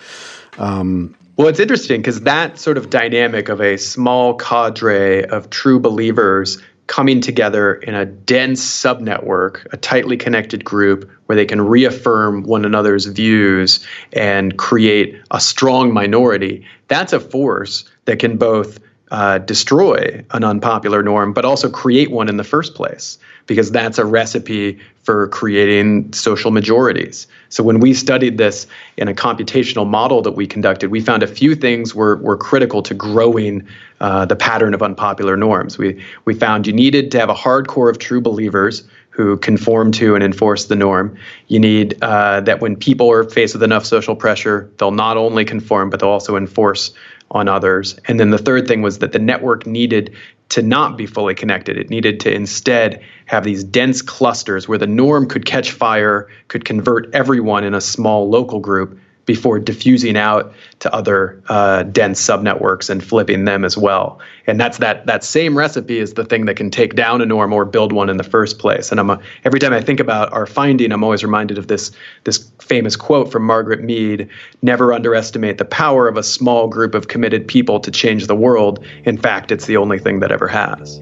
Um, 0.58 1.14
well, 1.38 1.46
it's 1.46 1.60
interesting 1.60 2.00
because 2.00 2.22
that 2.22 2.58
sort 2.58 2.76
of 2.76 2.90
dynamic 2.90 3.48
of 3.48 3.60
a 3.60 3.76
small 3.78 4.34
cadre 4.34 5.24
of 5.26 5.48
true 5.50 5.78
believers 5.78 6.60
coming 6.88 7.20
together 7.20 7.76
in 7.76 7.94
a 7.94 8.04
dense 8.04 8.64
subnetwork, 8.64 9.64
a 9.72 9.76
tightly 9.76 10.16
connected 10.16 10.64
group 10.64 11.08
where 11.26 11.36
they 11.36 11.46
can 11.46 11.60
reaffirm 11.60 12.42
one 12.42 12.64
another's 12.64 13.06
views 13.06 13.86
and 14.14 14.58
create 14.58 15.14
a 15.30 15.40
strong 15.40 15.92
minority. 15.92 16.66
That's 16.88 17.12
a 17.12 17.20
force 17.20 17.84
that 18.06 18.18
can 18.18 18.36
both 18.36 18.80
uh, 19.10 19.38
destroy 19.38 20.24
an 20.32 20.42
unpopular 20.42 21.02
norm, 21.02 21.32
but 21.32 21.44
also 21.44 21.70
create 21.70 22.10
one 22.10 22.28
in 22.28 22.36
the 22.36 22.44
first 22.44 22.74
place, 22.74 23.16
because 23.46 23.70
that's 23.70 23.98
a 23.98 24.04
recipe 24.04 24.78
for 25.08 25.26
creating 25.28 26.12
social 26.12 26.50
majorities. 26.50 27.26
So 27.48 27.62
when 27.62 27.80
we 27.80 27.94
studied 27.94 28.36
this 28.36 28.66
in 28.98 29.08
a 29.08 29.14
computational 29.14 29.88
model 29.88 30.20
that 30.20 30.32
we 30.32 30.46
conducted, 30.46 30.90
we 30.90 31.00
found 31.00 31.22
a 31.22 31.26
few 31.26 31.54
things 31.54 31.94
were, 31.94 32.16
were 32.16 32.36
critical 32.36 32.82
to 32.82 32.92
growing 32.92 33.66
uh, 34.00 34.26
the 34.26 34.36
pattern 34.36 34.74
of 34.74 34.82
unpopular 34.82 35.34
norms. 35.34 35.78
We, 35.78 36.04
we 36.26 36.34
found 36.34 36.66
you 36.66 36.74
needed 36.74 37.10
to 37.12 37.20
have 37.20 37.30
a 37.30 37.34
hard 37.34 37.68
core 37.68 37.88
of 37.88 37.98
true 37.98 38.20
believers 38.20 38.86
who 39.08 39.38
conform 39.38 39.92
to 39.92 40.14
and 40.14 40.22
enforce 40.22 40.66
the 40.66 40.76
norm. 40.76 41.16
You 41.46 41.58
need 41.58 41.96
uh, 42.02 42.42
that 42.42 42.60
when 42.60 42.76
people 42.76 43.10
are 43.10 43.24
faced 43.24 43.54
with 43.54 43.62
enough 43.62 43.86
social 43.86 44.14
pressure, 44.14 44.70
they'll 44.76 44.90
not 44.90 45.16
only 45.16 45.46
conform, 45.46 45.88
but 45.88 46.00
they'll 46.00 46.10
also 46.10 46.36
enforce 46.36 46.92
on 47.30 47.48
others. 47.48 47.98
And 48.08 48.20
then 48.20 48.28
the 48.28 48.38
third 48.38 48.68
thing 48.68 48.82
was 48.82 48.98
that 48.98 49.12
the 49.12 49.18
network 49.18 49.66
needed 49.66 50.14
to 50.50 50.62
not 50.62 50.96
be 50.96 51.06
fully 51.06 51.34
connected. 51.34 51.76
It 51.76 51.90
needed 51.90 52.20
to 52.20 52.32
instead 52.32 53.02
have 53.26 53.44
these 53.44 53.62
dense 53.64 54.00
clusters 54.00 54.66
where 54.66 54.78
the 54.78 54.86
norm 54.86 55.26
could 55.26 55.44
catch 55.44 55.70
fire, 55.70 56.28
could 56.48 56.64
convert 56.64 57.14
everyone 57.14 57.64
in 57.64 57.74
a 57.74 57.80
small 57.80 58.30
local 58.30 58.60
group 58.60 58.98
before 59.28 59.58
diffusing 59.58 60.16
out 60.16 60.54
to 60.78 60.92
other 60.92 61.40
uh, 61.50 61.82
dense 61.82 62.18
subnetworks 62.20 62.88
and 62.88 63.04
flipping 63.04 63.44
them 63.44 63.62
as 63.62 63.76
well. 63.76 64.18
And 64.46 64.58
that's 64.58 64.78
that 64.78 65.04
that 65.04 65.22
same 65.22 65.56
recipe 65.56 65.98
is 65.98 66.14
the 66.14 66.24
thing 66.24 66.46
that 66.46 66.56
can 66.56 66.70
take 66.70 66.94
down 66.94 67.20
a 67.20 67.26
norm 67.26 67.52
or 67.52 67.66
build 67.66 67.92
one 67.92 68.08
in 68.08 68.16
the 68.16 68.24
first 68.24 68.58
place. 68.58 68.90
And 68.90 68.98
I'm 68.98 69.10
a, 69.10 69.20
every 69.44 69.60
time 69.60 69.74
I 69.74 69.82
think 69.82 70.00
about 70.00 70.32
our 70.32 70.46
finding, 70.46 70.90
I'm 70.90 71.04
always 71.04 71.22
reminded 71.22 71.58
of 71.58 71.68
this 71.68 71.92
this 72.24 72.50
famous 72.58 72.96
quote 72.96 73.30
from 73.30 73.44
Margaret 73.44 73.84
Mead: 73.84 74.30
"Never 74.62 74.94
underestimate 74.94 75.58
the 75.58 75.66
power 75.66 76.08
of 76.08 76.16
a 76.16 76.22
small 76.22 76.66
group 76.66 76.94
of 76.94 77.08
committed 77.08 77.46
people 77.46 77.80
to 77.80 77.90
change 77.90 78.26
the 78.26 78.34
world. 78.34 78.82
In 79.04 79.18
fact, 79.18 79.52
it's 79.52 79.66
the 79.66 79.76
only 79.76 79.98
thing 79.98 80.20
that 80.20 80.32
ever 80.32 80.48
has." 80.48 81.00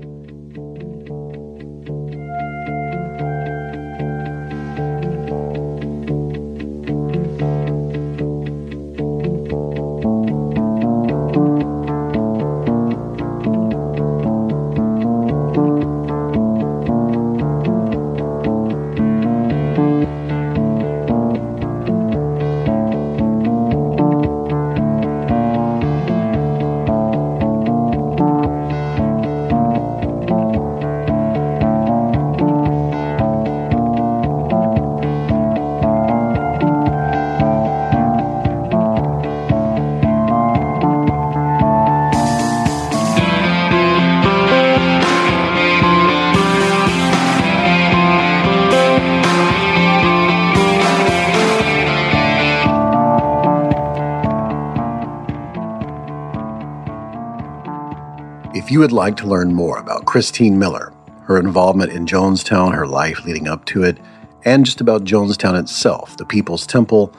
Would 58.86 58.92
like 58.92 59.16
to 59.16 59.26
learn 59.26 59.52
more 59.52 59.78
about 59.78 60.04
Christine 60.04 60.60
Miller, 60.60 60.92
her 61.22 61.40
involvement 61.40 61.90
in 61.90 62.06
Jonestown, 62.06 62.72
her 62.72 62.86
life 62.86 63.24
leading 63.24 63.48
up 63.48 63.64
to 63.64 63.82
it, 63.82 63.98
and 64.44 64.64
just 64.64 64.80
about 64.80 65.02
Jonestown 65.02 65.58
itself, 65.58 66.16
the 66.16 66.24
People's 66.24 66.68
Temple, 66.68 67.12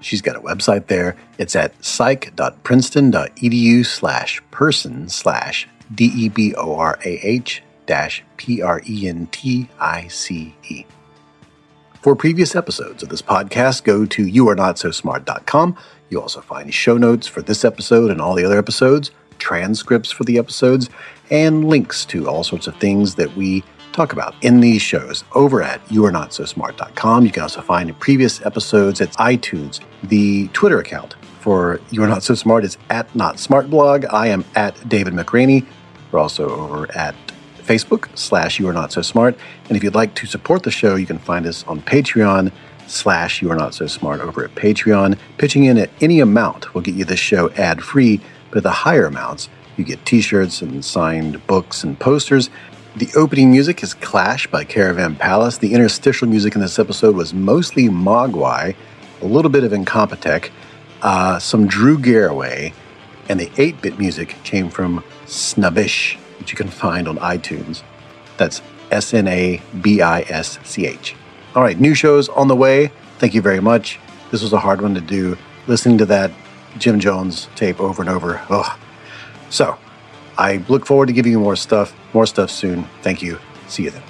She's 0.00 0.22
got 0.22 0.36
a 0.36 0.40
website 0.40 0.86
there. 0.86 1.16
It's 1.38 1.54
at 1.54 1.84
psych.princeton.edu 1.84 3.86
slash 3.86 4.42
person 4.50 5.08
slash 5.08 5.68
D 5.94 6.06
E 6.06 6.28
B 6.28 6.54
O 6.54 6.76
R 6.76 6.98
A 7.04 7.26
H 7.26 7.62
dash 7.86 8.24
P 8.36 8.62
R 8.62 8.80
E 8.88 9.08
N 9.08 9.26
T 9.26 9.68
I 9.78 10.08
C 10.08 10.54
E. 10.68 10.84
For 12.00 12.16
previous 12.16 12.56
episodes 12.56 13.02
of 13.02 13.10
this 13.10 13.20
podcast, 13.20 13.84
go 13.84 14.06
to 14.06 14.24
youarenotsosmart.com. 14.24 15.76
You 16.08 16.20
also 16.20 16.40
find 16.40 16.72
show 16.72 16.96
notes 16.96 17.26
for 17.26 17.42
this 17.42 17.64
episode 17.64 18.10
and 18.10 18.22
all 18.22 18.34
the 18.34 18.44
other 18.44 18.58
episodes, 18.58 19.10
transcripts 19.38 20.10
for 20.10 20.24
the 20.24 20.38
episodes, 20.38 20.88
and 21.30 21.68
links 21.68 22.06
to 22.06 22.26
all 22.26 22.42
sorts 22.42 22.66
of 22.66 22.74
things 22.76 23.16
that 23.16 23.36
we 23.36 23.62
talk 23.92 24.12
about 24.12 24.34
in 24.42 24.60
these 24.60 24.82
shows 24.82 25.24
over 25.34 25.62
at 25.62 25.84
youarenotsosmart.com. 25.88 27.24
You 27.24 27.32
can 27.32 27.42
also 27.42 27.60
find 27.60 27.98
previous 27.98 28.44
episodes 28.44 29.00
at 29.00 29.10
iTunes. 29.12 29.80
The 30.02 30.48
Twitter 30.48 30.78
account 30.78 31.16
for 31.40 31.80
You 31.90 32.02
Are 32.02 32.08
Not 32.08 32.22
So 32.22 32.34
Smart 32.34 32.64
is 32.64 32.78
at 32.90 33.12
Not 33.14 33.38
Smart 33.38 33.70
Blog. 33.70 34.04
I 34.06 34.28
am 34.28 34.44
at 34.54 34.88
David 34.88 35.14
McRaney. 35.14 35.66
We're 36.12 36.20
also 36.20 36.48
over 36.48 36.90
at 36.96 37.14
Facebook 37.58 38.16
slash 38.16 38.58
You 38.58 38.68
Are 38.68 38.72
Not 38.72 38.92
So 38.92 39.02
Smart. 39.02 39.36
And 39.68 39.76
if 39.76 39.82
you'd 39.82 39.94
like 39.94 40.14
to 40.16 40.26
support 40.26 40.62
the 40.62 40.70
show, 40.70 40.96
you 40.96 41.06
can 41.06 41.18
find 41.18 41.46
us 41.46 41.64
on 41.66 41.80
Patreon 41.82 42.52
slash 42.86 43.40
You 43.40 43.50
Are 43.50 43.56
Not 43.56 43.74
So 43.74 43.86
Smart 43.86 44.20
over 44.20 44.44
at 44.44 44.54
Patreon. 44.54 45.18
Pitching 45.38 45.64
in 45.64 45.78
at 45.78 45.90
any 46.00 46.20
amount 46.20 46.74
will 46.74 46.82
get 46.82 46.94
you 46.94 47.04
this 47.04 47.20
show 47.20 47.50
ad 47.50 47.82
free, 47.82 48.20
but 48.50 48.58
at 48.58 48.62
the 48.64 48.70
higher 48.70 49.06
amounts, 49.06 49.48
you 49.76 49.84
get 49.84 50.04
t-shirts 50.04 50.60
and 50.60 50.84
signed 50.84 51.46
books 51.46 51.84
and 51.84 51.98
posters. 51.98 52.50
The 52.96 53.08
opening 53.14 53.52
music 53.52 53.84
is 53.84 53.94
Clash 53.94 54.48
by 54.48 54.64
Caravan 54.64 55.14
Palace. 55.14 55.58
The 55.58 55.74
interstitial 55.74 56.26
music 56.26 56.56
in 56.56 56.60
this 56.60 56.76
episode 56.76 57.14
was 57.14 57.32
mostly 57.32 57.88
Mogwai, 57.88 58.74
a 59.22 59.24
little 59.24 59.48
bit 59.48 59.62
of 59.62 59.70
Incompetech, 59.70 60.50
uh, 61.00 61.38
some 61.38 61.68
Drew 61.68 61.96
Garraway, 62.00 62.72
and 63.28 63.38
the 63.38 63.48
8 63.56 63.80
bit 63.80 63.96
music 64.00 64.34
came 64.42 64.70
from 64.70 65.04
Snabisch, 65.26 66.16
which 66.40 66.50
you 66.50 66.56
can 66.56 66.66
find 66.66 67.06
on 67.06 67.16
iTunes. 67.18 67.84
That's 68.38 68.60
S 68.90 69.14
N 69.14 69.28
A 69.28 69.62
B 69.80 70.02
I 70.02 70.22
S 70.22 70.58
C 70.64 70.84
H. 70.86 71.14
All 71.54 71.62
right, 71.62 71.78
new 71.78 71.94
shows 71.94 72.28
on 72.30 72.48
the 72.48 72.56
way. 72.56 72.90
Thank 73.18 73.34
you 73.34 73.40
very 73.40 73.60
much. 73.60 74.00
This 74.32 74.42
was 74.42 74.52
a 74.52 74.58
hard 74.58 74.82
one 74.82 74.96
to 74.96 75.00
do. 75.00 75.38
Listening 75.68 75.98
to 75.98 76.06
that 76.06 76.32
Jim 76.76 76.98
Jones 76.98 77.46
tape 77.54 77.78
over 77.80 78.02
and 78.02 78.10
over. 78.10 78.42
Ugh. 78.50 78.78
So, 79.48 79.78
I 80.38 80.64
look 80.68 80.86
forward 80.86 81.06
to 81.06 81.12
giving 81.12 81.32
you 81.32 81.40
more 81.40 81.56
stuff, 81.56 81.94
more 82.14 82.26
stuff 82.26 82.50
soon. 82.50 82.84
Thank 83.02 83.22
you. 83.22 83.38
See 83.68 83.84
you 83.84 83.90
then. 83.90 84.09